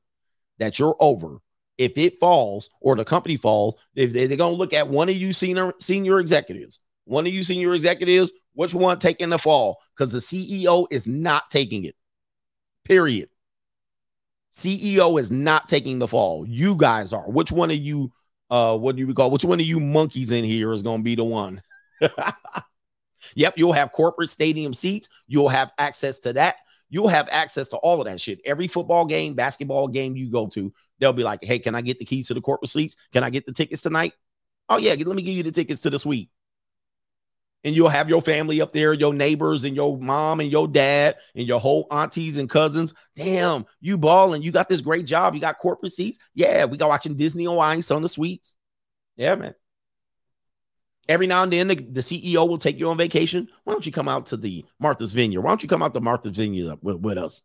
[0.57, 1.37] that you're over,
[1.77, 5.15] if it falls or the company falls, if they, are gonna look at one of
[5.15, 9.77] you senior senior executives, one of you senior executives, which one taking the fall?
[9.95, 11.93] Because the CEO is not taking it.
[12.87, 13.27] Period.
[14.53, 16.45] CEO is not taking the fall.
[16.47, 17.29] You guys are.
[17.29, 18.13] Which one of you,
[18.49, 19.29] uh, what do you call?
[19.29, 21.61] Which one of you monkeys in here is going to be the one?
[23.35, 25.09] yep, you'll have corporate stadium seats.
[25.27, 26.55] You'll have access to that.
[26.89, 28.39] You'll have access to all of that shit.
[28.45, 31.99] Every football game, basketball game you go to, they'll be like, "Hey, can I get
[31.99, 32.95] the keys to the corporate seats?
[33.11, 34.13] Can I get the tickets tonight?"
[34.69, 36.29] Oh yeah, let me give you the tickets to the suite
[37.67, 41.17] and you'll have your family up there, your neighbors and your mom and your dad
[41.35, 42.93] and your whole aunties and cousins.
[43.13, 44.41] Damn, you balling.
[44.41, 45.35] You got this great job.
[45.35, 46.17] You got corporate seats.
[46.33, 48.55] Yeah, we got watching Disney on Ice on the suites.
[49.17, 49.53] Yeah, man.
[51.09, 53.49] Every now and then, the, the, CEO will take you on vacation.
[53.65, 55.41] Why don't you come out to the Martha's Vineyard?
[55.41, 57.41] Why don't you come out to Martha's Vineyard with, with us?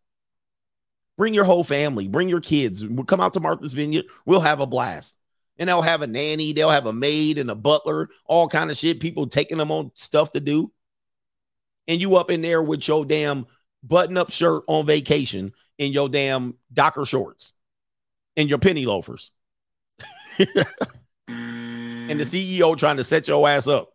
[1.19, 2.87] Bring your whole family, bring your kids.
[2.87, 4.05] We'll come out to Martha's Vineyard.
[4.25, 5.17] We'll have a blast
[5.59, 8.77] and they'll have a nanny, they'll have a maid and a butler, all kind of
[8.77, 9.01] shit.
[9.01, 10.73] People taking them on stuff to do,
[11.89, 13.47] and you up in there with your damn
[13.83, 17.53] button-up shirt on vacation in your damn Docker shorts
[18.37, 19.31] and your penny loafers,
[20.39, 23.91] and the CEO trying to set your ass up.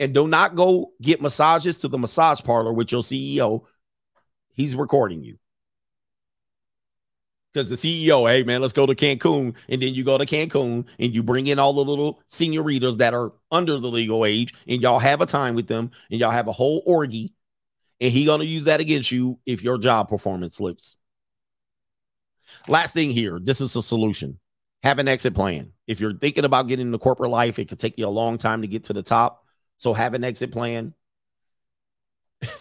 [0.00, 3.64] And do not go get massages to the massage parlor with your CEO.
[4.52, 5.38] He's recording you
[7.54, 10.84] because the CEO, hey man, let's go to Cancun, and then you go to Cancun
[10.98, 14.82] and you bring in all the little senoritas that are under the legal age, and
[14.82, 17.32] y'all have a time with them, and y'all have a whole orgy,
[18.00, 20.96] and he gonna use that against you if your job performance slips.
[22.66, 24.40] Last thing here, this is a solution.
[24.82, 25.72] Have an exit plan.
[25.86, 28.62] If you're thinking about getting into corporate life, it could take you a long time
[28.62, 29.44] to get to the top.
[29.78, 30.92] So have an exit plan.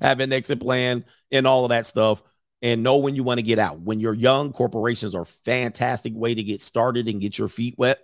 [0.00, 2.22] have an exit plan and all of that stuff
[2.62, 3.80] and know when you want to get out.
[3.80, 7.98] When you're young, corporations are fantastic way to get started and get your feet wet,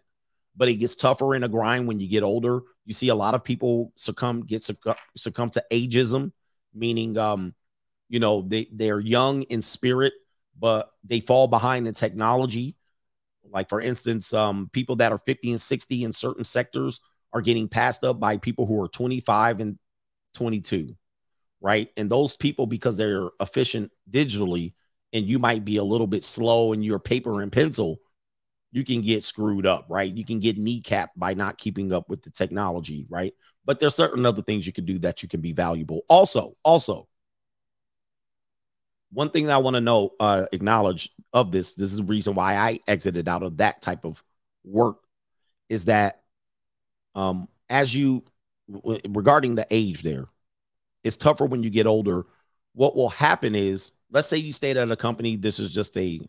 [0.56, 2.60] but it gets tougher in a grind when you get older.
[2.84, 6.32] You see a lot of people succumb get succumb, succumb to ageism,
[6.74, 7.54] meaning um
[8.08, 10.14] you know, they they're young in spirit,
[10.58, 12.74] but they fall behind in technology.
[13.48, 17.00] Like for instance, um people that are 50 and 60 in certain sectors
[17.32, 19.78] are getting passed up by people who are 25 and
[20.34, 20.96] 22
[21.60, 21.90] right?
[21.96, 24.74] And those people, because they're efficient digitally,
[25.12, 27.98] and you might be a little bit slow in your paper and pencil,
[28.70, 30.12] you can get screwed up, right?
[30.12, 33.32] You can get kneecapped by not keeping up with the technology, right?
[33.64, 36.02] But there's certain other things you can do that you can be valuable.
[36.08, 37.08] Also, also,
[39.10, 42.34] one thing that I want to know, uh, acknowledge of this, this is the reason
[42.34, 44.22] why I exited out of that type of
[44.64, 44.98] work,
[45.70, 46.22] is that
[47.14, 48.24] um, as you
[48.68, 50.26] regarding the age there,
[51.04, 52.26] it's tougher when you get older.
[52.74, 55.36] What will happen is, let's say you stayed at a company.
[55.36, 56.20] This is just a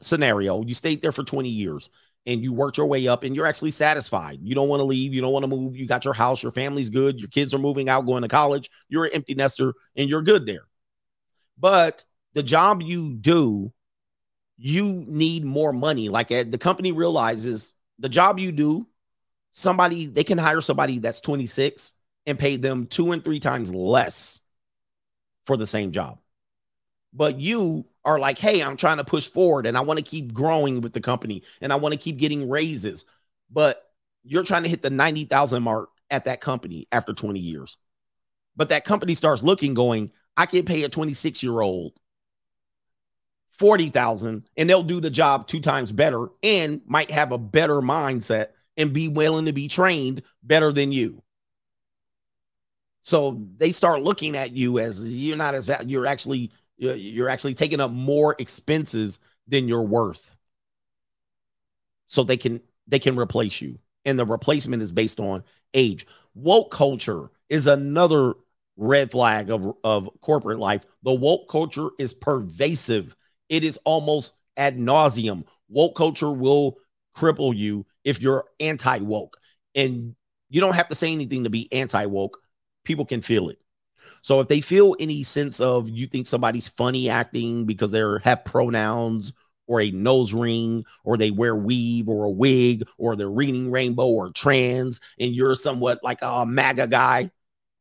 [0.00, 0.64] scenario.
[0.64, 1.90] You stayed there for 20 years
[2.26, 4.38] and you worked your way up and you're actually satisfied.
[4.42, 5.14] You don't want to leave.
[5.14, 5.76] You don't want to move.
[5.76, 6.42] You got your house.
[6.42, 7.18] Your family's good.
[7.18, 8.70] Your kids are moving out, going to college.
[8.88, 10.66] You're an empty nester and you're good there.
[11.58, 13.72] But the job you do,
[14.56, 16.08] you need more money.
[16.08, 18.86] Like uh, the company realizes the job you do,
[19.52, 21.94] somebody, they can hire somebody that's 26
[22.28, 24.40] and pay them two and three times less
[25.46, 26.18] for the same job.
[27.14, 30.34] But you are like, hey, I'm trying to push forward and I want to keep
[30.34, 33.06] growing with the company and I want to keep getting raises.
[33.50, 33.82] But
[34.24, 37.78] you're trying to hit the 90,000 mark at that company after 20 years.
[38.56, 41.94] But that company starts looking, going, I can pay a 26 year old
[43.52, 48.48] 40,000 and they'll do the job two times better and might have a better mindset
[48.76, 51.22] and be willing to be trained better than you.
[53.08, 57.80] So they start looking at you as you're not as you're actually you're actually taking
[57.80, 60.36] up more expenses than you're worth.
[62.06, 63.78] So they can they can replace you.
[64.04, 66.06] And the replacement is based on age.
[66.34, 68.34] Woke culture is another
[68.76, 70.84] red flag of, of corporate life.
[71.02, 73.16] The woke culture is pervasive
[73.48, 75.44] It is almost ad nauseum.
[75.70, 76.76] Woke culture will
[77.16, 79.38] cripple you if you're anti woke.
[79.74, 80.14] And
[80.50, 82.38] you don't have to say anything to be anti woke.
[82.88, 83.58] People can feel it.
[84.22, 88.46] So if they feel any sense of you think somebody's funny acting because they have
[88.46, 89.34] pronouns
[89.66, 94.06] or a nose ring or they wear weave or a wig or they're reading rainbow
[94.06, 97.30] or trans and you're somewhat like a MAGA guy,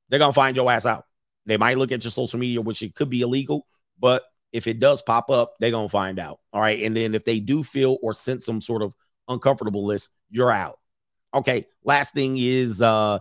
[0.09, 1.05] they're gonna find your ass out.
[1.45, 3.65] They might look at your social media, which it could be illegal,
[3.97, 6.41] but if it does pop up, they're gonna find out.
[6.51, 6.83] All right.
[6.83, 8.93] And then if they do feel or sense some sort of
[9.29, 10.79] uncomfortableness, you're out.
[11.33, 11.65] Okay.
[11.85, 13.19] Last thing is uh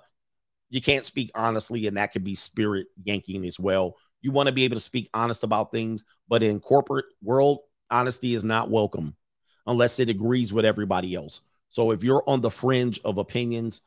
[0.76, 3.96] you can't speak honestly, and that could be spirit yanking as well.
[4.20, 8.34] You want to be able to speak honest about things, but in corporate world, honesty
[8.34, 9.16] is not welcome
[9.66, 11.40] unless it agrees with everybody else.
[11.70, 13.80] So if you're on the fringe of opinions,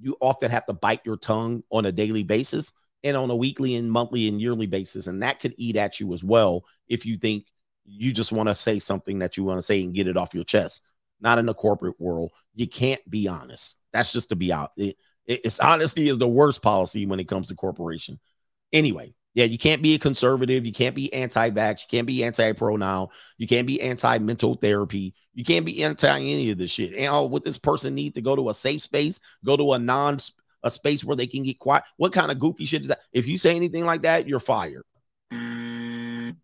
[0.00, 2.72] you often have to bite your tongue on a daily basis
[3.04, 5.08] and on a weekly and monthly and yearly basis.
[5.08, 7.44] And that could eat at you as well if you think
[7.84, 10.34] you just want to say something that you want to say and get it off
[10.34, 10.80] your chest.
[11.20, 12.30] Not in the corporate world.
[12.54, 13.76] You can't be honest.
[13.92, 14.70] That's just to be out.
[14.78, 14.92] Eh,
[15.26, 18.18] It, it's honesty is the worst policy when it comes to corporation.
[18.72, 20.66] Anyway, yeah, you can't be a conservative.
[20.66, 21.82] You can't be anti-vax.
[21.82, 23.08] You can't be anti-pronoun.
[23.38, 25.14] You can't be anti-mental therapy.
[25.34, 26.94] You can't be anti any of this shit.
[26.96, 29.78] And oh, would this person need to go to a safe space, go to a
[29.78, 30.18] non
[30.62, 31.84] a space where they can get quiet?
[31.96, 33.00] What kind of goofy shit is that?
[33.12, 34.82] If you say anything like that, you're fired.
[35.32, 36.36] Mm.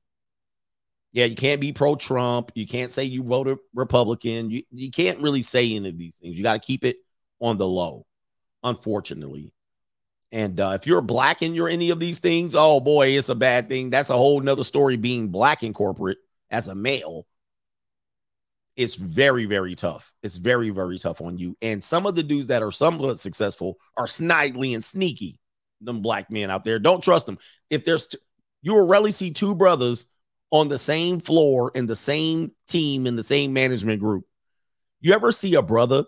[1.13, 2.53] Yeah, you can't be pro-Trump.
[2.55, 4.51] You can't say you voted Republican.
[4.51, 6.37] You you can't really say any of these things.
[6.37, 6.97] You got to keep it
[7.41, 8.07] on the low,
[8.63, 9.53] unfortunately.
[10.33, 13.35] And uh, if you're black and you're any of these things, oh boy, it's a
[13.35, 13.91] bad thing.
[13.91, 16.19] That's a whole nother story being black in corporate
[16.51, 17.27] as a male.
[18.77, 20.13] It's very, very tough.
[20.23, 21.57] It's very, very tough on you.
[21.63, 25.39] And some of the dudes that are somewhat successful are snidely and sneaky.
[25.81, 26.79] Them black men out there.
[26.79, 27.39] Don't trust them.
[27.71, 28.19] If there's, t-
[28.63, 30.07] you will rarely see two brothers
[30.51, 34.25] on the same floor in the same team in the same management group.
[35.01, 36.05] You ever see a brother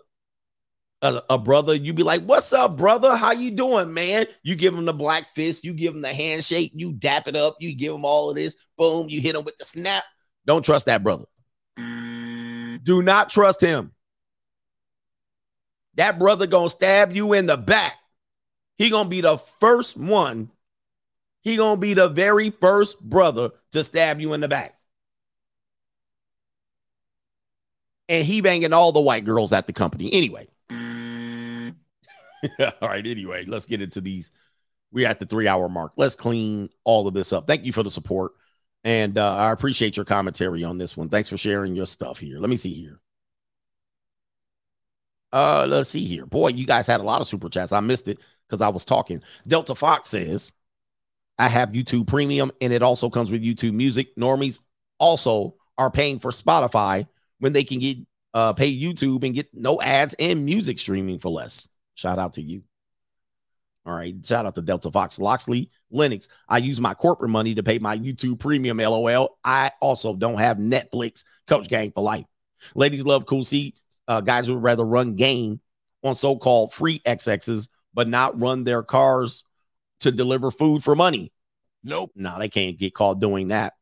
[1.01, 3.15] a, a, brother, you be like, "What's up, brother?
[3.15, 6.71] How you doing, man?" You give him the black fist, you give him the handshake,
[6.75, 8.55] you dap it up, you give him all of this.
[8.77, 10.03] Boom, you hit him with the snap.
[10.45, 11.25] Don't trust that brother.
[11.77, 13.91] Do not trust him.
[15.95, 17.97] That brother gonna stab you in the back.
[18.77, 20.49] He gonna be the first one.
[21.41, 24.75] He gonna be the very first brother to stab you in the back.
[28.07, 30.47] And he banging all the white girls at the company anyway.
[32.59, 33.05] all right.
[33.05, 34.31] Anyway, let's get into these.
[34.91, 35.93] We're at the three hour mark.
[35.97, 37.47] Let's clean all of this up.
[37.47, 38.31] Thank you for the support.
[38.83, 41.09] And uh, I appreciate your commentary on this one.
[41.09, 42.39] Thanks for sharing your stuff here.
[42.39, 42.99] Let me see here.
[45.31, 46.25] Uh, let's see here.
[46.25, 47.71] Boy, you guys had a lot of super chats.
[47.71, 49.21] I missed it because I was talking.
[49.47, 50.53] Delta Fox says,
[51.37, 54.15] I have YouTube Premium and it also comes with YouTube Music.
[54.15, 54.59] Normies
[54.97, 57.07] also are paying for Spotify
[57.39, 57.97] when they can get
[58.33, 61.67] uh pay YouTube and get no ads and music streaming for less.
[61.99, 62.63] Shout out to you.
[63.85, 64.15] All right.
[64.25, 66.29] Shout out to Delta Fox Loxley Linux.
[66.47, 68.77] I use my corporate money to pay my YouTube premium.
[68.77, 69.37] LOL.
[69.43, 71.25] I also don't have Netflix.
[71.45, 72.25] Coach Gang for life.
[72.73, 73.43] Ladies love cool.
[73.43, 73.75] See,
[74.07, 75.59] uh, guys would rather run game
[76.01, 79.43] on so called free XXs, but not run their cars
[79.99, 81.33] to deliver food for money.
[81.83, 82.11] Nope.
[82.15, 83.73] No, they can't get caught doing that.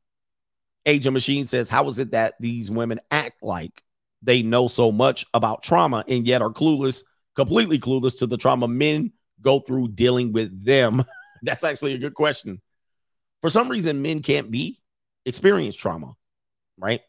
[0.87, 3.83] Agent Machine says, How is it that these women act like
[4.23, 7.03] they know so much about trauma and yet are clueless
[7.37, 11.05] completely clueless to the trauma men go through dealing with them?
[11.43, 12.61] That's actually a good question.
[13.41, 14.81] For some reason, men can't be
[15.25, 16.15] experience trauma,
[16.77, 17.01] right?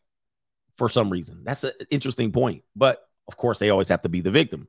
[0.76, 1.42] For some reason.
[1.42, 2.62] That's an interesting point.
[2.76, 4.68] But of course, they always have to be the victim.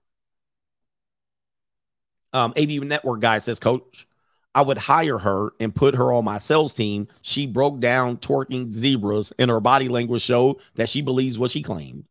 [2.31, 4.07] Um, AV Network guy says, Coach,
[4.55, 7.07] I would hire her and put her on my sales team.
[7.21, 11.61] She broke down twerking zebras, and her body language showed that she believes what she
[11.61, 12.05] claimed.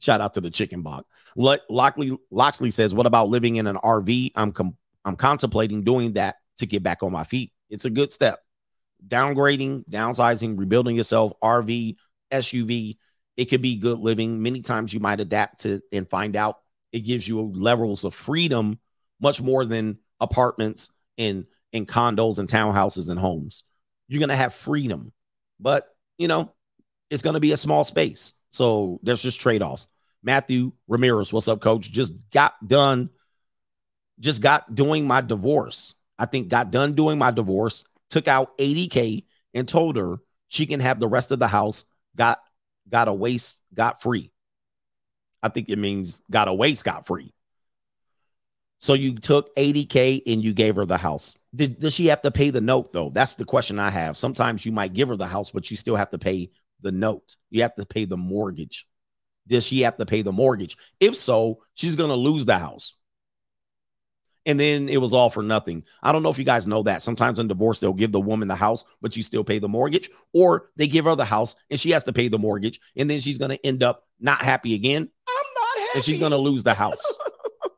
[0.00, 1.06] Shout out to the chicken box.
[1.36, 4.32] Lockley Loxley says, "What about living in an RV?
[4.34, 7.52] I'm com- I'm contemplating doing that to get back on my feet.
[7.68, 8.40] It's a good step.
[9.06, 11.96] Downgrading, downsizing, rebuilding yourself, RV,
[12.30, 12.98] SUV.
[13.36, 14.42] It could be good living.
[14.42, 16.56] Many times you might adapt to and find out
[16.92, 18.78] it gives you levels of freedom
[19.20, 23.64] much more than apartments and in condos and townhouses and homes.
[24.08, 25.12] You're gonna have freedom,
[25.58, 25.86] but
[26.18, 26.52] you know
[27.10, 28.32] it's gonna be a small space.
[28.50, 29.86] So there's just trade offs.
[30.22, 31.90] Matthew Ramirez, what's up, coach?
[31.90, 33.10] Just got done,
[34.18, 35.94] just got doing my divorce.
[36.18, 40.80] I think got done doing my divorce, took out 80K and told her she can
[40.80, 42.40] have the rest of the house, got
[42.88, 44.30] got a waste, got free.
[45.42, 47.32] I think it means got a waste, got free.
[48.78, 51.36] So you took 80K and you gave her the house.
[51.54, 53.10] Did, does she have to pay the note though?
[53.10, 54.16] That's the question I have.
[54.16, 56.50] Sometimes you might give her the house, but you still have to pay
[56.82, 57.36] the note.
[57.50, 58.86] You have to pay the mortgage.
[59.46, 60.76] Does she have to pay the mortgage?
[61.00, 62.94] If so, she's going to lose the house.
[64.46, 65.84] And then it was all for nothing.
[66.02, 67.02] I don't know if you guys know that.
[67.02, 70.08] Sometimes in divorce, they'll give the woman the house, but you still pay the mortgage,
[70.32, 72.80] or they give her the house and she has to pay the mortgage.
[72.96, 75.02] And then she's going to end up not happy again.
[75.28, 75.90] I'm not happy.
[75.96, 77.04] And she's going to lose the house.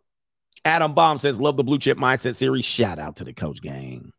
[0.65, 2.65] Adam Baum says, Love the Blue Chip Mindset series.
[2.65, 4.13] Shout out to the coach gang.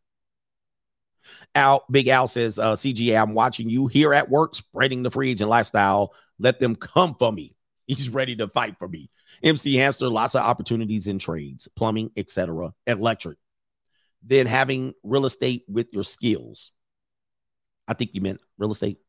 [1.56, 5.32] Al, Big Al says, uh, CGA, I'm watching you here at work, spreading the free
[5.32, 6.14] agent lifestyle.
[6.40, 7.56] Let them come for me.
[7.88, 9.10] He's ready to fight for me.
[9.44, 13.38] MC Hamster, lots of opportunities in trades, plumbing, etc., electric.
[14.24, 16.72] Then having real estate with your skills.
[17.88, 19.00] I think you meant real estate.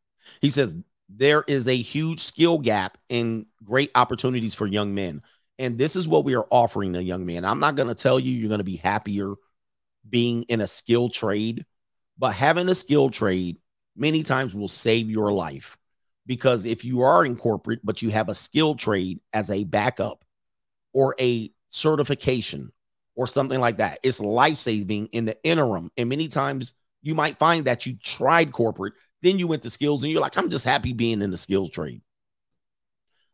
[0.40, 0.74] He says
[1.08, 5.22] there is a huge skill gap and great opportunities for young men.
[5.58, 7.44] And this is what we are offering the young man.
[7.44, 9.34] I'm not going to tell you you're going to be happier
[10.08, 11.64] being in a skill trade,
[12.18, 13.58] but having a skill trade
[13.96, 15.76] many times will save your life
[16.26, 20.24] because if you are in corporate, but you have a skill trade as a backup
[20.92, 22.72] or a certification
[23.14, 25.90] or something like that, it's life saving in the interim.
[25.96, 30.02] And many times you might find that you tried corporate, then you went to skills
[30.02, 32.02] and you're like, I'm just happy being in the skills trade.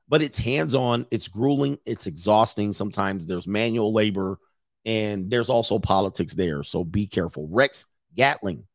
[0.08, 2.72] But it's hands on, it's grueling, it's exhausting.
[2.72, 4.38] Sometimes there's manual labor
[4.84, 6.64] and there's also politics there.
[6.64, 7.46] So be careful.
[7.48, 7.86] Rex
[8.16, 8.66] Gatling,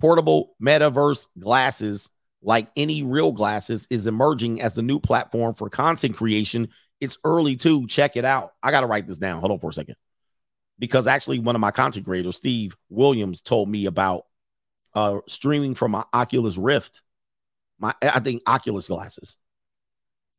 [0.00, 2.10] portable metaverse glasses
[2.46, 6.68] like any real glasses, is emerging as the new platform for content creation.
[7.00, 7.88] It's early too.
[7.88, 8.52] Check it out.
[8.62, 9.40] I got to write this down.
[9.40, 9.96] Hold on for a second.
[10.78, 14.26] Because actually, one of my content creators, Steve Williams, told me about
[14.94, 17.02] uh, streaming from my Oculus Rift,
[17.80, 19.36] my I think Oculus glasses.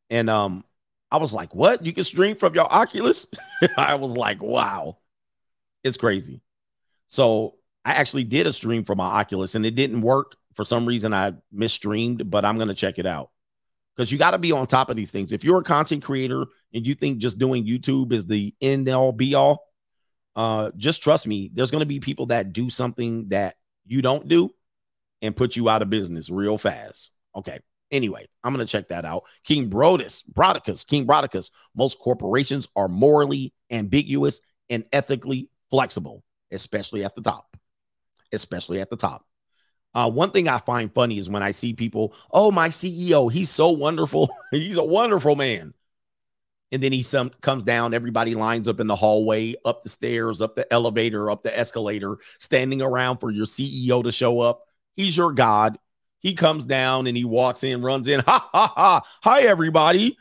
[0.10, 0.64] And um,
[1.12, 1.86] I was like, what?
[1.86, 3.28] You can stream from your Oculus?
[3.78, 5.00] I was like, wow,
[5.84, 6.40] it's crazy.
[7.08, 7.57] So
[7.88, 11.14] I actually did a stream for my Oculus and it didn't work for some reason.
[11.14, 13.32] I misstreamed, but I'm gonna check it out
[13.96, 15.32] because you got to be on top of these things.
[15.32, 19.14] If you're a content creator and you think just doing YouTube is the end all
[19.14, 19.64] be all,
[20.36, 21.50] uh, just trust me.
[21.54, 24.52] There's gonna be people that do something that you don't do
[25.22, 27.12] and put you out of business real fast.
[27.36, 27.60] Okay.
[27.90, 29.24] Anyway, I'm going to check that out.
[29.46, 31.52] King Brodus, Brodicus, King Brodicus.
[31.74, 37.57] Most corporations are morally ambiguous and ethically flexible, especially at the top.
[38.32, 39.26] Especially at the top.
[39.94, 43.50] Uh, one thing I find funny is when I see people, oh, my CEO, he's
[43.50, 44.30] so wonderful.
[44.52, 45.74] he's a wonderful man.
[46.72, 50.42] And then he some, comes down, everybody lines up in the hallway, up the stairs,
[50.42, 54.64] up the elevator, up the escalator, standing around for your CEO to show up.
[54.96, 55.80] He's your God.
[56.20, 58.20] He comes down and he walks in, runs in.
[58.28, 59.02] Ha ha ha.
[59.24, 60.18] Hi, everybody.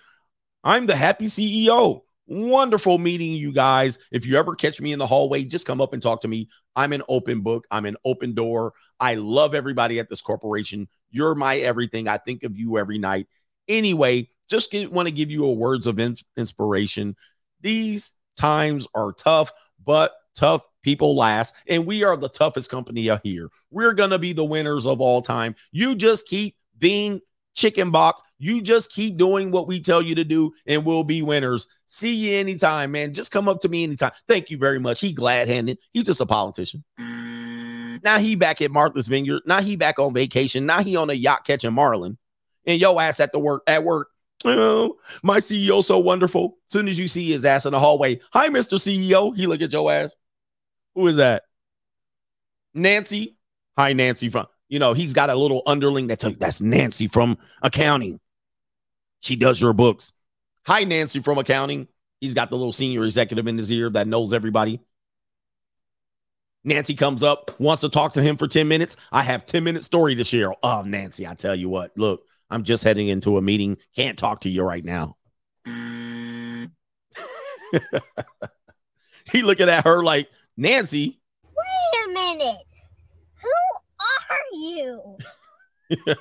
[0.62, 2.02] I'm the happy CEO.
[2.26, 3.98] Wonderful meeting you guys.
[4.10, 6.48] If you ever catch me in the hallway, just come up and talk to me.
[6.74, 8.72] I'm an open book, I'm an open door.
[8.98, 10.88] I love everybody at this corporation.
[11.10, 12.08] You're my everything.
[12.08, 13.28] I think of you every night.
[13.68, 17.16] Anyway, just want to give you a words of in- inspiration.
[17.60, 19.52] These times are tough,
[19.84, 23.48] but tough people last, and we are the toughest company out here.
[23.70, 25.54] We're gonna be the winners of all time.
[25.72, 27.20] You just keep being
[27.54, 28.22] chicken bok.
[28.38, 31.66] You just keep doing what we tell you to do, and we'll be winners.
[31.86, 33.14] See you anytime, man.
[33.14, 34.12] Just come up to me anytime.
[34.28, 35.00] Thank you very much.
[35.00, 35.78] He glad handed.
[35.92, 36.84] He's just a politician.
[36.98, 39.42] Now he back at Martha's Vineyard.
[39.46, 40.66] Now he back on vacation.
[40.66, 42.18] Now he on a yacht catching marlin.
[42.66, 44.08] And yo ass at the work at work.
[44.44, 46.58] Oh, my CEO so wonderful.
[46.68, 48.78] Soon as you see his ass in the hallway, hi, Mr.
[48.78, 49.34] CEO.
[49.34, 50.14] He look at your ass.
[50.94, 51.44] Who is that?
[52.74, 53.36] Nancy.
[53.78, 58.20] Hi, Nancy from, you know, he's got a little underling that's that's Nancy from accounting.
[59.26, 60.12] She does your books.
[60.66, 61.88] Hi, Nancy from accounting.
[62.20, 64.80] He's got the little senior executive in his ear that knows everybody.
[66.62, 68.96] Nancy comes up, wants to talk to him for 10 minutes.
[69.10, 70.52] I have 10 minute story to share.
[70.62, 73.78] Oh, Nancy, I tell you what, look, I'm just heading into a meeting.
[73.96, 75.16] Can't talk to you right now.
[79.32, 81.20] he looking at her like, Nancy.
[81.42, 82.62] Wait a minute.
[83.42, 83.50] Who
[84.00, 85.18] are you?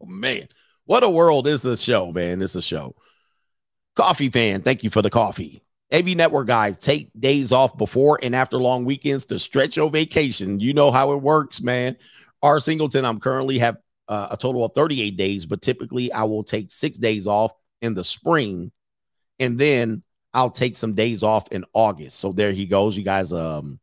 [0.00, 0.48] oh, man.
[0.90, 2.42] What a world is this show, man.
[2.42, 2.96] It's a show.
[3.94, 5.62] Coffee fan, thank you for the coffee.
[5.92, 10.58] AV Network guys, take days off before and after long weekends to stretch your vacation.
[10.58, 11.96] You know how it works, man.
[12.42, 13.76] R Singleton, I'm currently have
[14.08, 17.94] uh, a total of 38 days, but typically I will take six days off in
[17.94, 18.72] the spring,
[19.38, 20.02] and then
[20.34, 22.18] I'll take some days off in August.
[22.18, 22.96] So there he goes.
[22.96, 23.78] You guys, um,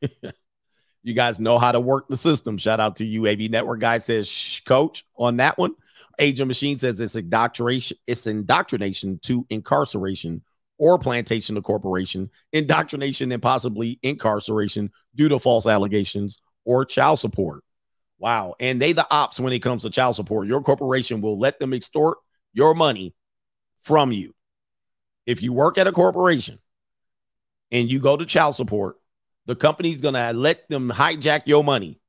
[1.02, 2.56] you guys know how to work the system.
[2.56, 5.74] Shout out to you, AV Network guy says, coach on that one.
[6.18, 10.42] Age of Machine says it's indoctrination, it's indoctrination to incarceration
[10.78, 17.62] or plantation to corporation, indoctrination and possibly incarceration due to false allegations or child support.
[18.18, 18.54] Wow.
[18.58, 20.48] And they the ops when it comes to child support.
[20.48, 22.18] Your corporation will let them extort
[22.52, 23.14] your money
[23.82, 24.34] from you.
[25.26, 26.58] If you work at a corporation
[27.70, 28.96] and you go to child support,
[29.46, 32.00] the company's going to let them hijack your money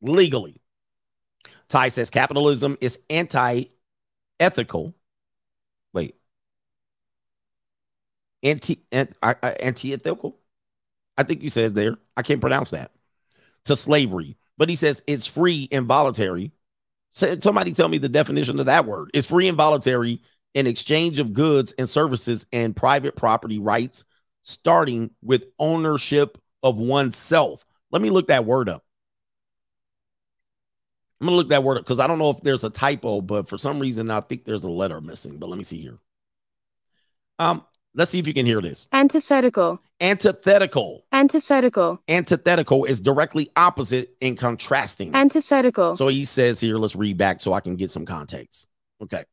[0.00, 0.59] legally.
[1.70, 3.64] Ty says capitalism is anti
[4.38, 4.94] ethical.
[5.94, 6.16] Wait.
[8.42, 10.36] Anti uh, uh, anti ethical?
[11.16, 11.96] I think he says there.
[12.16, 12.90] I can't pronounce that.
[13.66, 14.36] To slavery.
[14.58, 16.52] But he says it's free and voluntary.
[17.12, 19.10] Somebody tell me the definition of that word.
[19.14, 20.20] It's free and voluntary
[20.54, 24.04] in exchange of goods and services and private property rights,
[24.42, 27.64] starting with ownership of oneself.
[27.90, 28.84] Let me look that word up.
[31.20, 33.48] I'm gonna look that word up because I don't know if there's a typo, but
[33.48, 35.38] for some reason I think there's a letter missing.
[35.38, 35.98] But let me see here.
[37.38, 38.86] Um, let's see if you can hear this.
[38.92, 39.80] Antithetical.
[40.00, 41.04] Antithetical.
[41.12, 42.00] Antithetical.
[42.08, 45.14] Antithetical is directly opposite and contrasting.
[45.14, 45.96] Antithetical.
[45.96, 48.66] So he says here, let's read back so I can get some context.
[49.02, 49.24] Okay.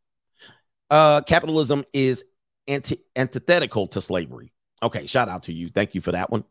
[0.89, 2.25] Uh, capitalism is
[2.67, 4.51] anti- antithetical to slavery.
[4.83, 5.69] Okay, shout out to you.
[5.69, 6.43] Thank you for that one.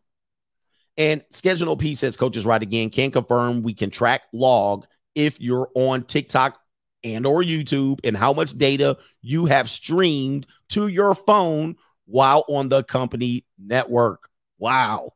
[0.97, 2.91] And Schedule P says, Coach is right again.
[2.91, 4.87] Can confirm we can track log
[5.17, 6.61] if you're on TikTok
[7.03, 12.69] and or YouTube and how much data you have streamed to your phone while on
[12.69, 14.29] the company network.
[14.59, 15.15] Wow.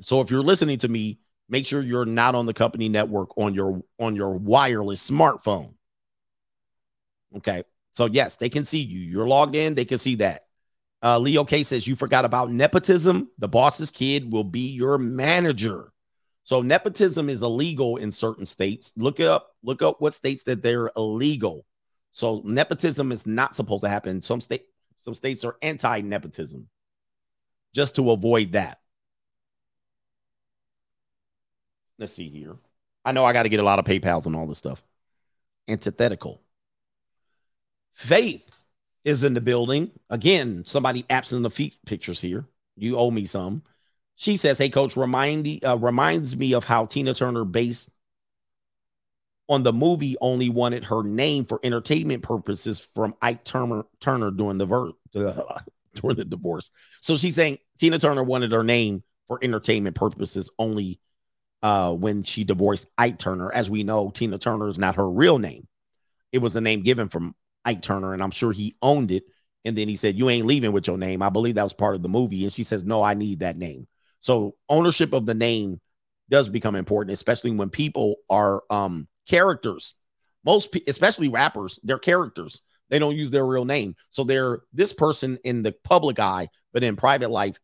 [0.00, 3.54] So if you're listening to me, make sure you're not on the company network on
[3.54, 5.74] your on your wireless smartphone.
[7.36, 7.62] Okay.
[7.92, 9.00] So yes, they can see you.
[9.00, 10.46] You're logged in, they can see that.
[11.02, 13.30] Uh, Leo K says you forgot about nepotism.
[13.38, 15.92] The boss's kid will be your manager.
[16.48, 18.94] So nepotism is illegal in certain states.
[18.96, 21.66] Look up, look up what states that they're illegal.
[22.10, 24.22] So nepotism is not supposed to happen.
[24.22, 24.64] Some state,
[24.96, 26.66] some states are anti-nepotism,
[27.74, 28.78] just to avoid that.
[31.98, 32.56] Let's see here.
[33.04, 34.82] I know I got to get a lot of PayPal's and all this stuff.
[35.68, 36.40] Antithetical.
[37.92, 38.48] Faith
[39.04, 39.90] is in the building.
[40.08, 42.46] Again, somebody absent the feet pictures here.
[42.74, 43.64] You owe me some.
[44.18, 47.88] She says, "Hey, coach, remind uh, reminds me of how Tina Turner, based
[49.48, 54.58] on the movie, only wanted her name for entertainment purposes from Ike Turner, Turner during
[54.58, 54.90] the ver-
[55.94, 56.72] during the divorce.
[57.00, 60.98] So she's saying Tina Turner wanted her name for entertainment purposes only
[61.62, 63.52] uh, when she divorced Ike Turner.
[63.52, 65.68] As we know, Tina Turner is not her real name;
[66.32, 69.22] it was a name given from Ike Turner, and I'm sure he owned it.
[69.64, 71.94] And then he said, "You ain't leaving with your name." I believe that was part
[71.94, 73.86] of the movie, and she says, "No, I need that name."
[74.20, 75.80] So ownership of the name
[76.30, 79.94] does become important, especially when people are um, characters.
[80.44, 82.62] Most, especially rappers, they're characters.
[82.90, 86.82] They don't use their real name, so they're this person in the public eye, but
[86.82, 87.58] in private life,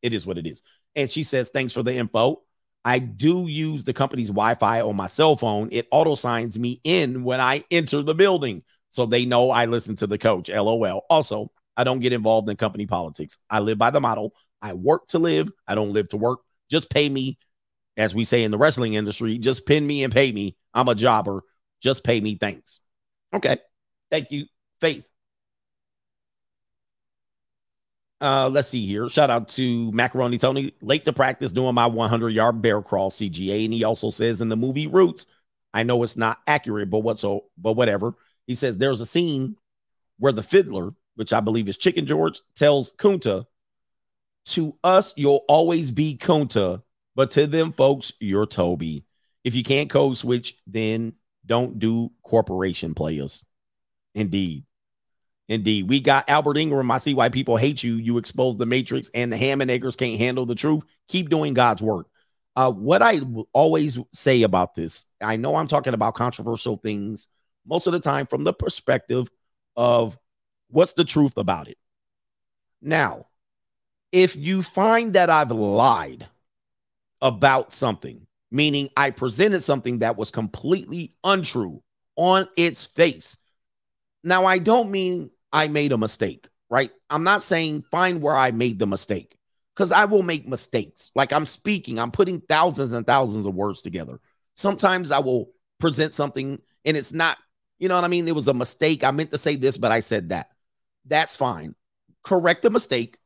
[0.00, 0.62] it is what it is.
[0.96, 2.42] And she says, "Thanks for the info."
[2.84, 5.68] I do use the company's Wi-Fi on my cell phone.
[5.72, 9.94] It auto signs me in when I enter the building, so they know I listen
[9.96, 10.48] to the coach.
[10.48, 11.04] LOL.
[11.08, 13.38] Also, I don't get involved in company politics.
[13.48, 14.32] I live by the model
[14.62, 15.50] I work to live.
[15.66, 16.40] I don't live to work.
[16.70, 17.36] Just pay me,
[17.96, 20.56] as we say in the wrestling industry, just pin me and pay me.
[20.72, 21.42] I'm a jobber.
[21.82, 22.36] Just pay me.
[22.36, 22.80] Thanks.
[23.34, 23.58] Okay.
[24.10, 24.46] Thank you,
[24.80, 25.04] Faith.
[28.20, 29.08] Uh, let's see here.
[29.08, 30.74] Shout out to Macaroni Tony.
[30.80, 33.64] Late to practice doing my 100 yard bear crawl CGA.
[33.64, 35.26] And he also says in the movie Roots,
[35.74, 38.14] I know it's not accurate, but what so, but whatever.
[38.46, 39.56] He says there's a scene
[40.18, 43.46] where the fiddler, which I believe is Chicken George, tells Kunta
[44.46, 46.82] to us, you'll always be Kunta,
[47.14, 49.04] but to them folks, you're Toby.
[49.44, 51.14] If you can't code switch, then
[51.44, 53.44] don't do corporation players.
[54.14, 54.64] Indeed.
[55.48, 55.88] Indeed.
[55.88, 56.90] We got Albert Ingram.
[56.90, 57.94] I see why people hate you.
[57.94, 60.84] You expose the matrix and the ham and eggers can't handle the truth.
[61.08, 62.06] Keep doing God's work.
[62.54, 63.20] Uh, what I
[63.52, 67.28] always say about this, I know I'm talking about controversial things
[67.66, 69.30] most of the time from the perspective
[69.76, 70.16] of
[70.68, 71.78] what's the truth about it.
[72.80, 73.26] Now,
[74.12, 76.28] if you find that I've lied
[77.20, 81.82] about something, meaning I presented something that was completely untrue
[82.16, 83.36] on its face.
[84.22, 86.90] Now, I don't mean I made a mistake, right?
[87.10, 89.36] I'm not saying find where I made the mistake
[89.74, 91.10] because I will make mistakes.
[91.14, 94.20] Like I'm speaking, I'm putting thousands and thousands of words together.
[94.54, 95.50] Sometimes I will
[95.80, 97.38] present something and it's not,
[97.78, 98.28] you know what I mean?
[98.28, 99.02] It was a mistake.
[99.02, 100.50] I meant to say this, but I said that.
[101.06, 101.74] That's fine.
[102.22, 103.16] Correct the mistake,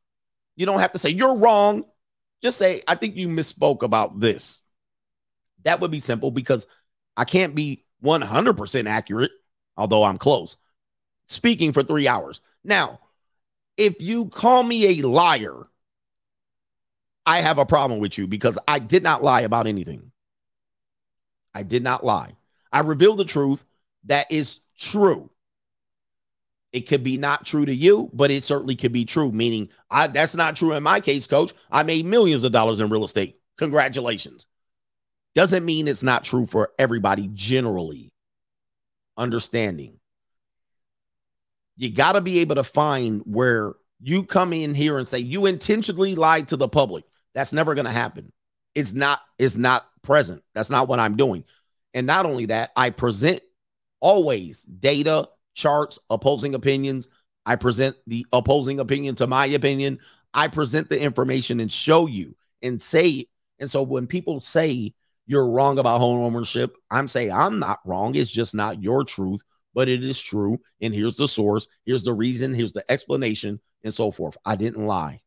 [0.56, 1.84] you don't have to say you're wrong.
[2.42, 4.60] Just say, I think you misspoke about this.
[5.64, 6.66] That would be simple because
[7.16, 9.30] I can't be 100% accurate,
[9.76, 10.56] although I'm close,
[11.28, 12.40] speaking for three hours.
[12.62, 13.00] Now,
[13.76, 15.66] if you call me a liar,
[17.24, 20.12] I have a problem with you because I did not lie about anything.
[21.54, 22.36] I did not lie.
[22.72, 23.64] I revealed the truth
[24.04, 25.30] that is true.
[26.72, 29.32] It could be not true to you, but it certainly could be true.
[29.32, 31.52] Meaning, I that's not true in my case, coach.
[31.70, 33.38] I made millions of dollars in real estate.
[33.56, 34.46] Congratulations.
[35.34, 38.12] Doesn't mean it's not true for everybody generally.
[39.16, 39.98] Understanding.
[41.76, 45.46] You got to be able to find where you come in here and say you
[45.46, 47.04] intentionally lied to the public.
[47.34, 48.32] That's never going to happen.
[48.74, 50.42] It's not it's not present.
[50.54, 51.44] That's not what I'm doing.
[51.94, 53.40] And not only that, I present
[54.00, 57.08] always data, charts, opposing opinions.
[57.44, 59.98] I present the opposing opinion to my opinion.
[60.32, 63.26] I present the information and show you and say.
[63.58, 64.94] And so when people say
[65.26, 68.14] you're wrong about home ownership, I'm saying I'm not wrong.
[68.14, 69.42] It's just not your truth,
[69.74, 70.60] but it is true.
[70.80, 74.36] And here's the source, here's the reason, here's the explanation, and so forth.
[74.44, 75.22] I didn't lie.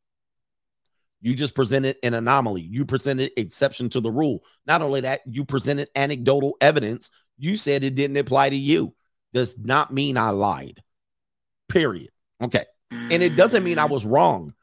[1.21, 2.61] You just presented an anomaly.
[2.61, 4.43] You presented exception to the rule.
[4.65, 7.09] Not only that, you presented anecdotal evidence.
[7.37, 8.93] You said it didn't apply to you.
[9.33, 10.81] Does not mean I lied.
[11.67, 12.09] Period.
[12.41, 12.65] Okay.
[12.91, 13.91] And it doesn't mean I mm.
[13.91, 14.53] was wrong.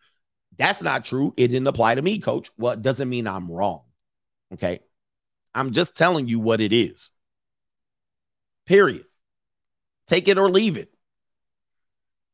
[0.56, 1.34] That's not true.
[1.36, 2.50] It didn't apply to me, coach.
[2.58, 3.82] Well, it doesn't mean I'm wrong.
[4.54, 4.80] Okay.
[5.54, 7.10] I'm just telling you what it is.
[8.66, 9.04] Period.
[10.06, 10.92] Take it or leave it.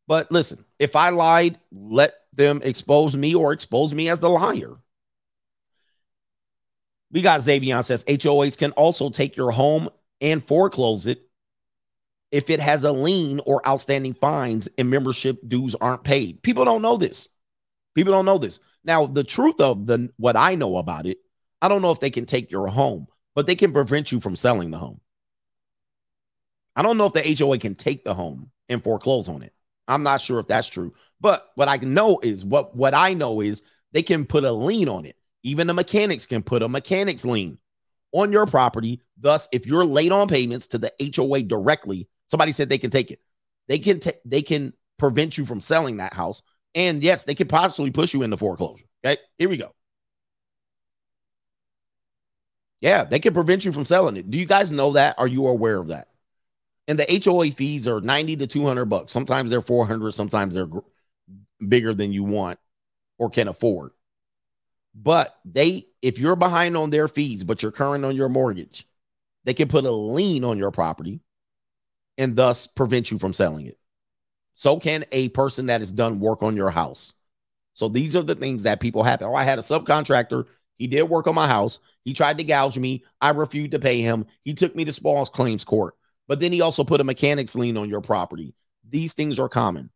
[0.07, 4.77] But listen, if I lied, let them expose me or expose me as the liar.
[7.11, 9.89] We got Xavier says HOAs can also take your home
[10.20, 11.23] and foreclose it
[12.33, 16.43] if it has a lien or outstanding fines and membership dues aren't paid.
[16.43, 17.28] People don't know this.
[17.94, 18.59] People don't know this.
[18.85, 21.19] Now, the truth of the what I know about it,
[21.61, 24.35] I don't know if they can take your home, but they can prevent you from
[24.35, 25.01] selling the home.
[26.75, 29.52] I don't know if the HOA can take the home and foreclose on it.
[29.86, 30.94] I'm not sure if that's true.
[31.20, 33.62] But what I know is what what I know is
[33.93, 35.17] they can put a lien on it.
[35.43, 37.59] Even the mechanics can put a mechanics lien
[38.12, 39.02] on your property.
[39.19, 43.11] Thus, if you're late on payments to the HOA directly, somebody said they can take
[43.11, 43.20] it.
[43.69, 46.41] They can ta- they can prevent you from selling that house.
[46.75, 48.86] And yes, they could possibly push you into foreclosure.
[49.05, 49.75] Okay, here we go.
[52.81, 54.31] Yeah, they can prevent you from selling it.
[54.31, 55.17] Do you guys know that?
[55.19, 56.09] Are you aware of that?
[56.89, 59.12] And the HOA fees are 90 to 200 bucks.
[59.12, 60.78] Sometimes they're 400, sometimes they're gr-
[61.69, 62.59] bigger than you want
[63.19, 63.91] or can afford.
[64.94, 68.89] But they if you're behind on their fees but you're current on your mortgage,
[69.44, 71.20] they can put a lien on your property
[72.18, 73.78] and thus prevent you from selling it.
[74.52, 77.15] So can a person that has done work on your house.
[77.74, 79.26] So these are the things that people happen.
[79.26, 80.47] Oh, I had a subcontractor.
[80.76, 81.78] He did work on my house.
[82.05, 83.05] He tried to gouge me.
[83.20, 84.26] I refused to pay him.
[84.44, 85.94] He took me to small claims court.
[86.28, 88.55] But then he also put a mechanics lien on your property.
[88.89, 89.91] These things are common.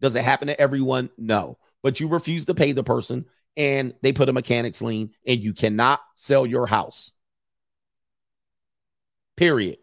[0.00, 1.10] Does it happen to everyone?
[1.18, 1.58] No.
[1.82, 5.52] But you refuse to pay the person and they put a mechanics lien and you
[5.52, 7.10] cannot sell your house.
[9.36, 9.78] Period.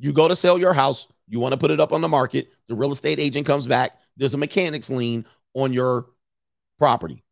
[0.00, 2.48] You go to sell your house, you want to put it up on the market,
[2.66, 6.06] the real estate agent comes back, there's a mechanics lien on your
[6.78, 7.22] property.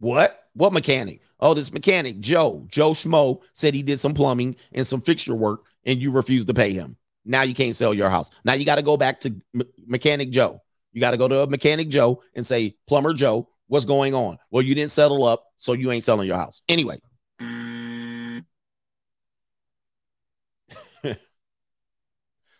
[0.00, 0.44] What?
[0.54, 1.20] What mechanic?
[1.38, 5.64] Oh, this mechanic, Joe, Joe Schmo, said he did some plumbing and some fixture work
[5.84, 6.96] and you refused to pay him.
[7.26, 8.30] Now you can't sell your house.
[8.44, 10.62] Now you got to go back to me- mechanic Joe.
[10.92, 14.38] You got to go to a mechanic Joe and say, plumber Joe, what's going on?
[14.50, 16.62] Well, you didn't settle up, so you ain't selling your house.
[16.68, 16.98] Anyway.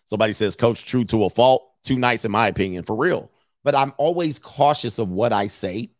[0.06, 1.68] Somebody says, Coach, true to a fault.
[1.82, 3.30] Too nice, in my opinion, for real.
[3.62, 5.90] But I'm always cautious of what I say,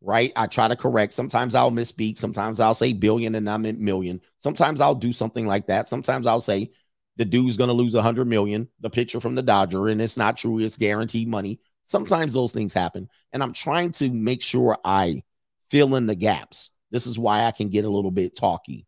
[0.00, 0.32] right?
[0.36, 1.14] I try to correct.
[1.14, 2.18] Sometimes I'll misspeak.
[2.18, 4.20] Sometimes I'll say billion and I meant million.
[4.38, 5.86] Sometimes I'll do something like that.
[5.86, 6.70] Sometimes I'll say
[7.16, 10.16] the dude's going to lose a hundred million, the picture from the Dodger, and it's
[10.16, 10.58] not true.
[10.60, 11.60] It's guaranteed money.
[11.82, 13.08] Sometimes those things happen.
[13.32, 15.22] And I'm trying to make sure I
[15.70, 16.70] fill in the gaps.
[16.90, 18.86] This is why I can get a little bit talky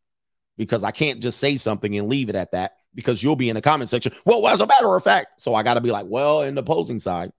[0.56, 3.54] because I can't just say something and leave it at that because you'll be in
[3.54, 4.12] the comment section.
[4.24, 6.62] Well, as a matter of fact, so I got to be like, well, in the
[6.62, 7.32] opposing side.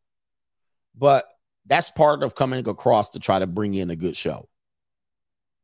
[0.97, 1.25] But
[1.65, 4.49] that's part of coming across to try to bring in a good show.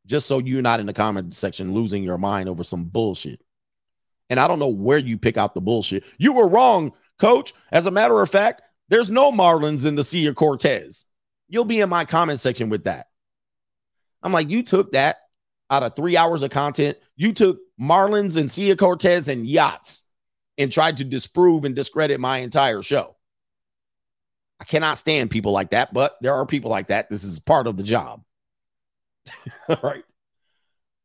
[0.06, 3.40] Just so you're not in the comment section losing your mind over some bullshit.
[4.30, 6.04] And I don't know where you pick out the bullshit.
[6.18, 7.52] You were wrong, coach.
[7.72, 11.06] As a matter of fact, there's no Marlins in the Sea of Cortez.
[11.48, 13.06] You'll be in my comment section with that.
[14.22, 15.16] I'm like, you took that
[15.70, 16.98] out of three hours of content.
[17.16, 20.04] You took Marlins and of Cortez and yachts
[20.56, 23.16] and tried to disprove and discredit my entire show.
[24.60, 27.08] I cannot stand people like that, but there are people like that.
[27.08, 28.22] This is part of the job.
[29.68, 30.04] All right.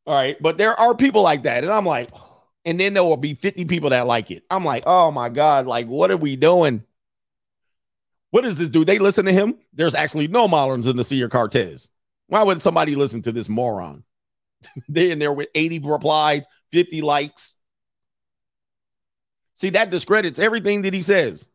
[0.06, 0.36] All right.
[0.42, 1.62] But there are people like that.
[1.62, 2.10] And I'm like,
[2.64, 4.42] and then there will be 50 people that like it.
[4.50, 6.82] I'm like, oh my God, like, what are we doing?
[8.30, 8.88] What is this dude?
[8.88, 9.54] They listen to him.
[9.72, 11.88] There's actually no Marlins in the Sea of Cortez.
[12.26, 14.02] Why would somebody listen to this moron?
[14.88, 17.54] they in there with 80 replies, 50 likes.
[19.54, 21.48] See, that discredits everything that he says.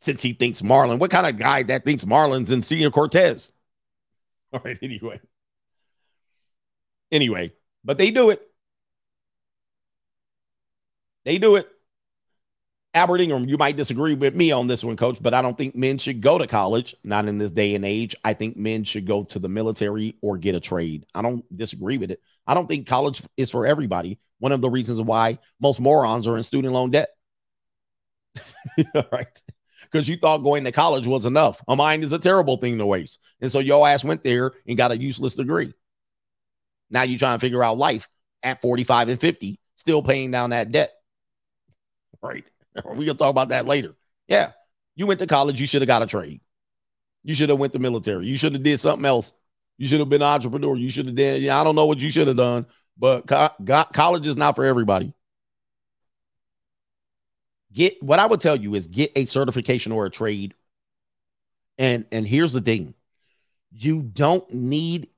[0.00, 3.52] Since he thinks Marlon, what kind of guy that thinks Marlon's in Sea of Cortez?
[4.52, 5.20] All right, anyway.
[7.12, 7.52] Anyway,
[7.84, 8.42] but they do it.
[11.24, 11.68] They do it.
[12.92, 15.76] Albert Ingram, you might disagree with me on this one, coach, but I don't think
[15.76, 18.16] men should go to college, not in this day and age.
[18.24, 21.06] I think men should go to the military or get a trade.
[21.14, 22.20] I don't disagree with it.
[22.46, 24.18] I don't think college is for everybody.
[24.38, 27.08] One of the reasons why most morons are in student loan debt.
[29.12, 29.42] right.
[29.82, 31.62] Because you thought going to college was enough.
[31.68, 33.20] A mind is a terrible thing to waste.
[33.40, 35.72] And so your ass went there and got a useless degree.
[36.90, 38.08] Now you're trying to figure out life
[38.42, 40.92] at 45 and 50, still paying down that debt.
[42.22, 42.44] Right.
[42.96, 43.94] We can talk about that later.
[44.26, 44.50] Yeah.
[44.96, 46.40] You went to college, you should have got a trade.
[47.22, 48.26] You should have went to military.
[48.26, 49.32] You should have did something else.
[49.76, 50.76] You should have been an entrepreneur.
[50.76, 51.40] You should have done.
[51.40, 54.64] Yeah, I don't know what you should have done, but co- college is not for
[54.64, 55.12] everybody.
[57.72, 60.54] Get what I would tell you is get a certification or a trade.
[61.76, 62.94] And and here's the thing.
[63.72, 65.08] You don't need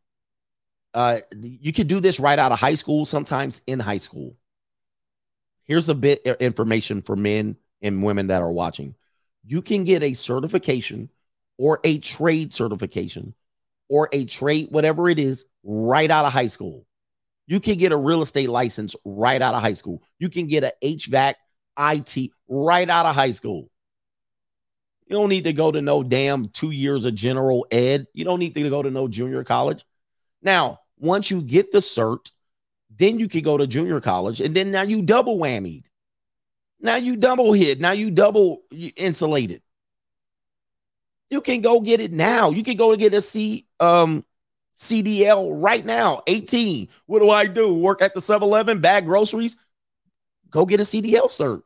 [0.94, 4.36] uh you can do this right out of high school, sometimes in high school.
[5.64, 8.94] Here's a bit information for men and women that are watching.
[9.44, 11.10] You can get a certification
[11.58, 13.34] or a trade certification
[13.88, 16.86] or a trade, whatever it is, right out of high school.
[17.46, 20.02] You can get a real estate license right out of high school.
[20.18, 21.34] You can get a HVAC
[21.78, 23.70] IT right out of high school.
[25.06, 28.06] You don't need to go to no damn two years of general ed.
[28.12, 29.84] You don't need to go to no junior college.
[30.42, 32.30] Now, once you get the cert,
[32.90, 35.84] then you can go to junior college, and then now you double whammied.
[36.80, 37.80] Now you double hit.
[37.80, 38.62] Now you double
[38.96, 39.62] insulated.
[41.30, 42.50] You can go get it now.
[42.50, 44.24] You can go get a C um
[44.76, 46.22] CDL right now.
[46.26, 46.88] 18.
[47.06, 47.74] What do I do?
[47.74, 49.56] Work at the 7-Eleven, bag groceries?
[50.50, 51.62] Go get a CDL cert.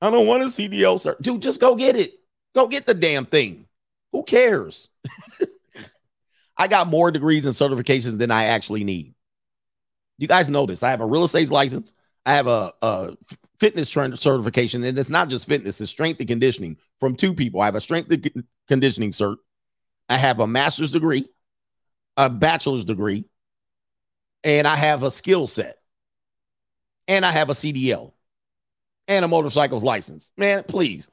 [0.00, 1.20] I don't want a CDL cert.
[1.22, 2.14] Dude, just go get it.
[2.54, 3.66] Go get the damn thing.
[4.12, 4.88] Who cares?
[6.56, 9.14] I got more degrees and certifications than I actually need.
[10.18, 10.82] You guys know this.
[10.82, 11.92] I have a real estate license.
[12.26, 13.16] I have a, a
[13.60, 17.60] fitness certification, and it's not just fitness; it's strength and conditioning from two people.
[17.60, 19.36] I have a strength and conditioning cert.
[20.08, 21.28] I have a master's degree,
[22.16, 23.24] a bachelor's degree,
[24.42, 25.76] and I have a skill set,
[27.08, 28.12] and I have a CDL,
[29.08, 30.30] and a motorcycles license.
[30.36, 31.08] Man, please.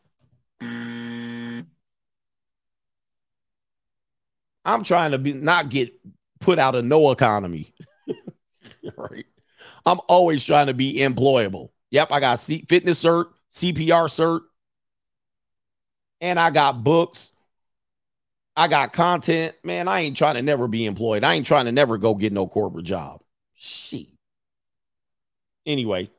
[4.63, 5.91] I'm trying to be not get
[6.39, 7.73] put out of no economy.
[8.97, 9.25] right.
[9.85, 11.69] I'm always trying to be employable.
[11.91, 14.41] Yep, I got C- fitness cert, CPR cert,
[16.21, 17.31] and I got books.
[18.55, 19.55] I got content.
[19.63, 21.23] Man, I ain't trying to never be employed.
[21.23, 23.21] I ain't trying to never go get no corporate job.
[23.55, 24.07] Shit.
[25.65, 26.09] Anyway,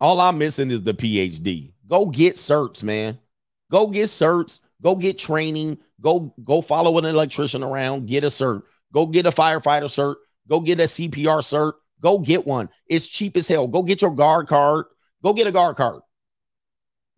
[0.00, 1.72] all I'm missing is the PhD.
[1.86, 3.18] Go get certs, man.
[3.70, 4.60] Go get certs.
[4.82, 5.78] Go get training.
[6.00, 8.06] Go go follow an electrician around.
[8.06, 8.62] Get a cert.
[8.92, 10.16] Go get a firefighter cert.
[10.52, 11.72] Go get a CPR cert.
[12.02, 12.68] Go get one.
[12.86, 13.66] It's cheap as hell.
[13.66, 14.84] Go get your guard card.
[15.22, 16.02] Go get a guard card.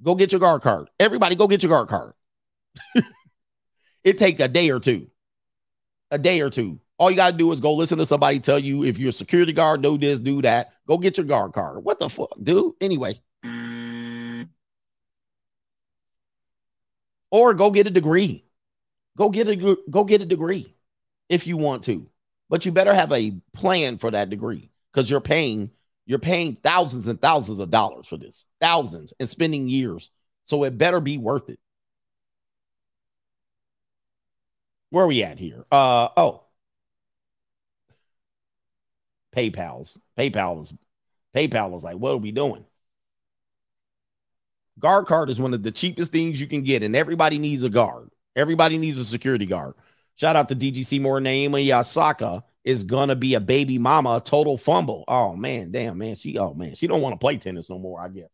[0.01, 0.89] Go get your guard card.
[1.01, 2.13] Everybody, go get your guard card.
[4.05, 5.09] it take a day or two.
[6.13, 6.79] A day or two.
[6.97, 9.13] All you got to do is go listen to somebody tell you if you're a
[9.13, 10.73] security guard, do this, do that.
[10.87, 11.83] Go get your guard card.
[11.83, 12.75] What the fuck, dude?
[12.81, 13.21] Anyway.
[17.33, 18.45] Or go get a degree.
[19.19, 20.77] Go get a go get a degree
[21.29, 22.09] if you want to.
[22.49, 25.71] But you better have a plan for that degree because you're paying
[26.07, 28.45] you're paying thousands and thousands of dollars for this.
[28.61, 30.11] Thousands and spending years.
[30.45, 31.59] So it better be worth it.
[34.91, 35.65] Where are we at here?
[35.73, 36.45] Uh oh.
[39.35, 40.73] PayPal's PayPal was
[41.35, 42.65] PayPal was like, what are we doing?
[44.79, 47.71] Guard card is one of the cheapest things you can get, and everybody needs a
[47.71, 48.11] guard.
[48.37, 49.75] Everybody needs a security guard.
[50.17, 51.21] Shout out to DGC Moore.
[51.21, 55.05] Naomi Osaka is gonna be a baby mama, total fumble.
[55.09, 58.01] Oh man, damn man, she oh man, she don't want to play tennis no more.
[58.01, 58.31] I guess,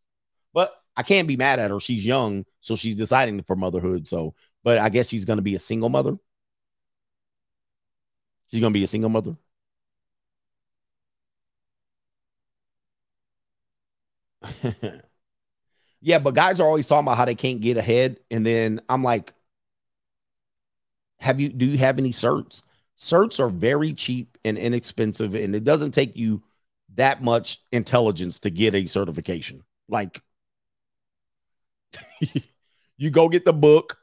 [0.53, 1.81] but I can't be mad at her.
[1.81, 4.07] She's young, so she's deciding for motherhood.
[4.07, 6.17] So, but I guess she's gonna be a single mother.
[8.51, 9.37] She's gonna be a single mother.
[16.01, 19.03] yeah, but guys are always talking about how they can't get ahead, and then I'm
[19.05, 19.33] like,
[21.21, 21.49] have you?
[21.51, 22.63] Do you have any certs?
[22.99, 26.43] Certs are very cheap and inexpensive, and it doesn't take you
[26.97, 29.63] that much intelligence to get a certification.
[29.89, 30.23] Like,
[32.97, 33.99] you go get the book.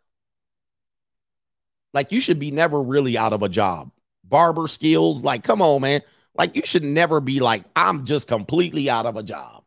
[1.94, 3.92] Like, you should be never really out of a job
[4.24, 5.24] barber skills.
[5.24, 6.02] Like, come on, man.
[6.36, 9.64] Like, you should never be like, I'm just completely out of a job.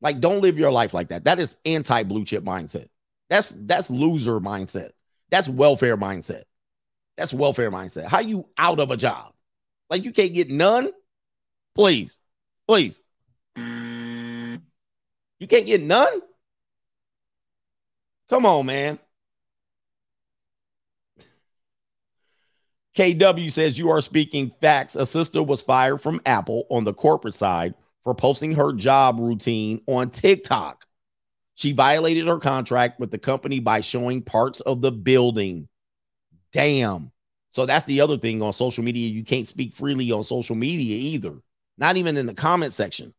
[0.00, 1.24] Like, don't live your life like that.
[1.24, 2.88] That is anti blue chip mindset.
[3.28, 4.92] That's that's loser mindset.
[5.30, 6.44] That's welfare mindset.
[7.16, 8.06] That's welfare mindset.
[8.06, 9.32] How you out of a job?
[9.90, 10.90] Like you can't get none?
[11.74, 12.20] Please.
[12.66, 13.00] Please.
[13.56, 16.20] You can't get none?
[18.28, 18.98] Come on, man.
[22.96, 24.96] KW says you are speaking facts.
[24.96, 29.80] A sister was fired from Apple on the corporate side for posting her job routine
[29.86, 30.84] on TikTok.
[31.58, 35.68] She violated her contract with the company by showing parts of the building.
[36.52, 37.10] Damn.
[37.50, 39.08] So that's the other thing on social media.
[39.08, 41.34] You can't speak freely on social media either.
[41.76, 43.12] Not even in the comment section.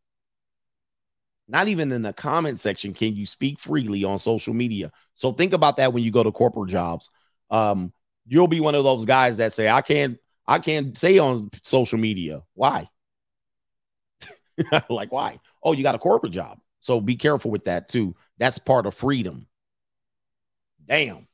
[1.48, 4.90] Not even in the comment section can you speak freely on social media.
[5.12, 7.10] So think about that when you go to corporate jobs.
[7.50, 7.92] Um,
[8.26, 11.98] you'll be one of those guys that say, I can't, I can't say on social
[11.98, 12.40] media.
[12.54, 12.88] Why?
[14.88, 15.40] like, why?
[15.62, 16.58] Oh, you got a corporate job.
[16.80, 18.16] So be careful with that too.
[18.38, 19.46] That's part of freedom.
[20.86, 21.28] Damn.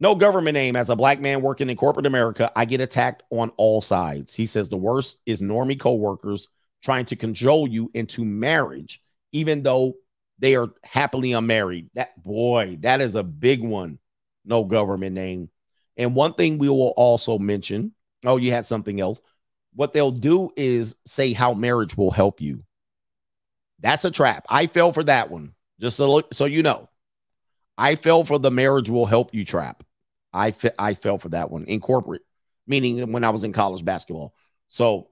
[0.00, 0.76] No government name.
[0.76, 4.32] As a black man working in corporate America, I get attacked on all sides.
[4.32, 6.48] He says the worst is normie coworkers
[6.82, 9.94] trying to control you into marriage, even though
[10.38, 11.90] they are happily unmarried.
[11.94, 13.98] That boy, that is a big one.
[14.44, 15.50] No government name.
[15.96, 17.92] And one thing we will also mention
[18.24, 19.20] oh, you had something else.
[19.74, 22.64] What they'll do is say how marriage will help you.
[23.80, 24.46] That's a trap.
[24.48, 25.54] I fell for that one.
[25.80, 26.88] Just so, look, so you know,
[27.76, 29.84] I fell for the marriage will help you trap.
[30.32, 32.22] I I fell for that one in corporate,
[32.66, 34.34] meaning when I was in college basketball.
[34.66, 35.08] So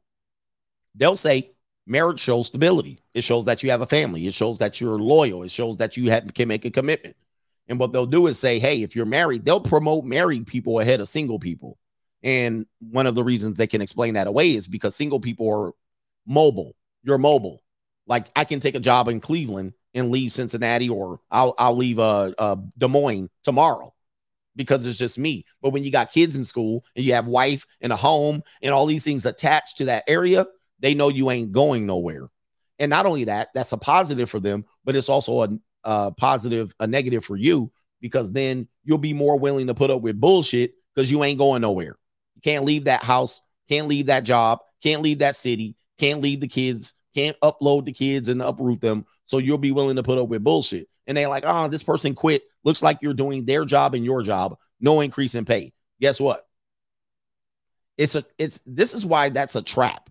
[0.94, 1.52] they'll say
[1.86, 3.00] marriage shows stability.
[3.14, 4.26] It shows that you have a family.
[4.26, 5.44] It shows that you're loyal.
[5.44, 7.16] It shows that you have, can make a commitment.
[7.68, 11.00] And what they'll do is say, hey, if you're married, they'll promote married people ahead
[11.00, 11.78] of single people.
[12.22, 15.72] And one of the reasons they can explain that away is because single people are
[16.26, 16.74] mobile.
[17.02, 17.62] You're mobile.
[18.06, 21.98] Like I can take a job in Cleveland and leave Cincinnati, or I'll I'll leave
[21.98, 23.92] uh, uh Des Moines tomorrow
[24.56, 25.44] because it's just me.
[25.62, 28.72] But when you got kids in school and you have wife and a home and
[28.72, 30.46] all these things attached to that area,
[30.80, 32.28] they know you ain't going nowhere.
[32.78, 36.74] And not only that, that's a positive for them, but it's also a, a positive,
[36.80, 37.70] a negative for you
[38.00, 41.62] because then you'll be more willing to put up with bullshit because you ain't going
[41.62, 41.98] nowhere.
[42.34, 46.40] You can't leave that house, can't leave that job, can't leave that city, can't leave
[46.40, 49.06] the kids, can't upload the kids and uproot them.
[49.24, 50.88] So you'll be willing to put up with bullshit.
[51.06, 52.42] And they're like, oh, this person quit.
[52.62, 54.58] Looks like you're doing their job and your job.
[54.80, 55.72] No increase in pay.
[56.00, 56.46] Guess what?
[57.96, 60.10] It's a it's this is why that's a trap.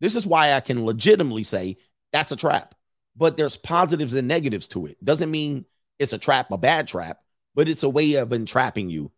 [0.00, 1.76] This is why I can legitimately say
[2.12, 2.74] that's a trap.
[3.14, 5.02] But there's positives and negatives to it.
[5.04, 5.66] Doesn't mean
[5.98, 7.18] it's a trap, a bad trap,
[7.54, 9.10] but it's a way of entrapping you.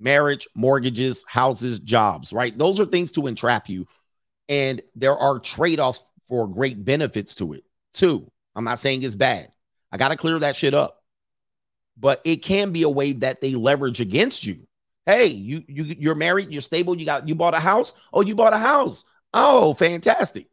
[0.00, 2.56] Marriage, mortgages, houses, jobs, right?
[2.56, 3.86] Those are things to entrap you
[4.48, 8.30] and there are trade offs for great benefits to it too.
[8.54, 9.50] I'm not saying it's bad.
[9.90, 11.02] I got to clear that shit up.
[11.96, 14.66] But it can be a way that they leverage against you.
[15.06, 17.92] Hey, you you you're married, you're stable, you got you bought a house.
[18.12, 19.04] Oh, you bought a house.
[19.32, 20.48] Oh, fantastic.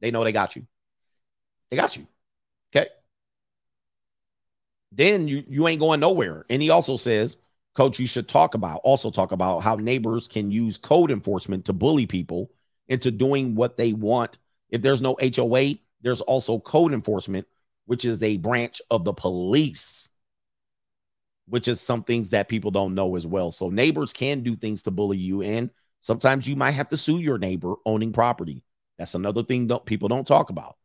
[0.00, 0.66] They know they got you.
[1.70, 2.06] They got you.
[2.74, 2.88] Okay.
[4.92, 6.44] Then you you ain't going nowhere.
[6.50, 7.38] And he also says,
[7.74, 11.72] coach, you should talk about also talk about how neighbors can use code enforcement to
[11.72, 12.50] bully people
[12.88, 14.38] into doing what they want.
[14.70, 17.46] If there's no HOA, there's also code enforcement,
[17.86, 20.10] which is a branch of the police,
[21.48, 23.52] which is some things that people don't know as well.
[23.52, 27.18] So neighbors can do things to bully you, and sometimes you might have to sue
[27.18, 28.62] your neighbor owning property.
[28.98, 30.76] That's another thing that people don't talk about.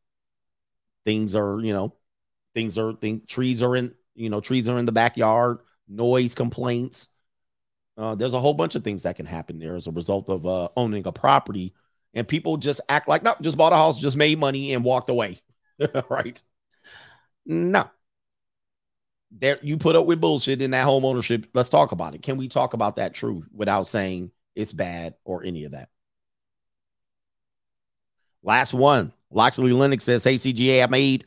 [1.06, 1.96] Things are, you know,
[2.54, 7.10] things are think trees are in, you know, trees are in the backyard, noise complaints.
[7.98, 10.46] Uh, there's a whole bunch of things that can happen there as a result of
[10.46, 11.74] uh, owning a property
[12.14, 15.10] and people just act like no, just bought a house, just made money and walked
[15.10, 15.40] away.
[16.10, 16.42] right?
[17.46, 17.90] No.
[19.32, 21.48] There you put up with bullshit in that home ownership.
[21.54, 22.22] Let's talk about it.
[22.22, 25.90] Can we talk about that truth without saying it's bad or any of that?
[28.44, 29.14] Last one.
[29.30, 31.26] Loxley Lennox says, Hey CGA, I made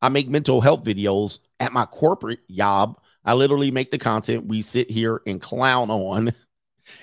[0.00, 3.00] I make mental health videos at my corporate job.
[3.24, 6.32] I literally make the content we sit here and clown on.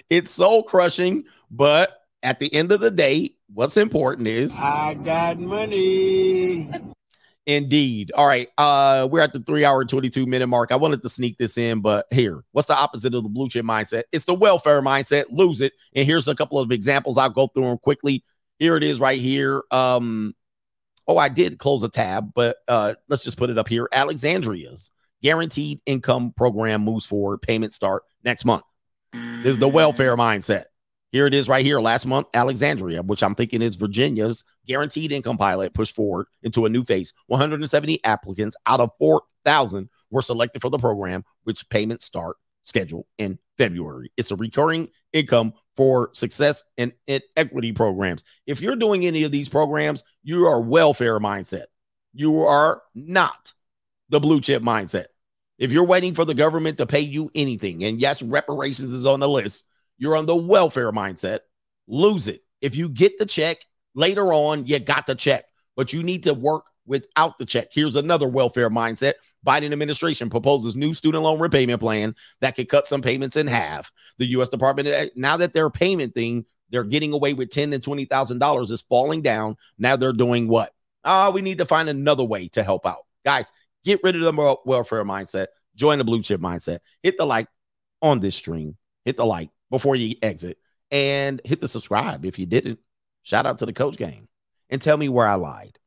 [0.09, 5.39] It's soul crushing, but at the end of the day, what's important is I got
[5.39, 6.69] money.
[7.45, 8.11] Indeed.
[8.13, 8.47] All right.
[8.59, 10.71] Uh, we're at the three hour 22 minute mark.
[10.71, 13.65] I wanted to sneak this in, but here, what's the opposite of the blue chip
[13.65, 14.03] mindset?
[14.11, 15.25] It's the welfare mindset.
[15.31, 15.73] Lose it.
[15.95, 17.17] And here's a couple of examples.
[17.17, 18.23] I'll go through them quickly.
[18.59, 19.63] Here it is right here.
[19.71, 20.35] Um,
[21.07, 23.89] oh, I did close a tab, but uh, let's just put it up here.
[23.91, 24.91] Alexandria's
[25.23, 27.41] guaranteed income program moves forward.
[27.41, 28.63] Payment start next month.
[29.11, 30.65] This is the welfare mindset.
[31.11, 31.79] Here it is right here.
[31.79, 36.69] Last month, Alexandria, which I'm thinking is Virginia's guaranteed income pilot, pushed forward into a
[36.69, 37.13] new phase.
[37.27, 43.39] 170 applicants out of 4,000 were selected for the program, which payments start scheduled in
[43.57, 44.11] February.
[44.17, 46.93] It's a recurring income for success and,
[47.35, 48.23] equity programs.
[48.45, 51.65] If you're doing any of these programs, you are welfare mindset.
[52.13, 53.53] You are not
[54.09, 55.05] the blue chip mindset.
[55.57, 59.19] If you're waiting for the government to pay you anything, and yes, reparations is on
[59.19, 59.65] the list,
[59.99, 61.41] you're on the welfare mindset.
[61.87, 62.41] Lose it.
[62.61, 63.57] If you get the check
[63.93, 65.45] later on, you got the check,
[65.75, 67.67] but you need to work without the check.
[67.71, 69.13] Here's another welfare mindset.
[69.45, 73.91] Biden administration proposes new student loan repayment plan that could cut some payments in half.
[74.17, 74.49] The U.S.
[74.49, 78.71] Department now that their payment thing they're getting away with ten and twenty thousand dollars
[78.71, 79.55] is falling down.
[79.77, 80.73] Now they're doing what?
[81.03, 83.51] Ah, oh, we need to find another way to help out, guys.
[83.85, 85.47] Get rid of the welfare mindset.
[85.75, 86.79] Join the blue chip mindset.
[87.01, 87.47] Hit the like
[88.01, 88.75] on this stream.
[89.05, 90.57] Hit the like before you exit
[90.91, 92.79] and hit the subscribe if you didn't.
[93.23, 94.27] Shout out to the coach game
[94.69, 95.77] and tell me where I lied.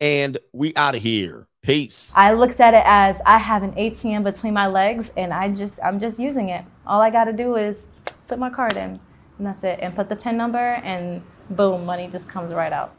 [0.00, 1.46] And we out of here.
[1.62, 2.10] Peace.
[2.16, 5.78] I looked at it as I have an ATM between my legs and I just
[5.84, 6.64] I'm just using it.
[6.86, 7.86] All I got to do is
[8.28, 8.98] put my card in
[9.36, 12.96] and that's it and put the pin number and boom, money just comes right out.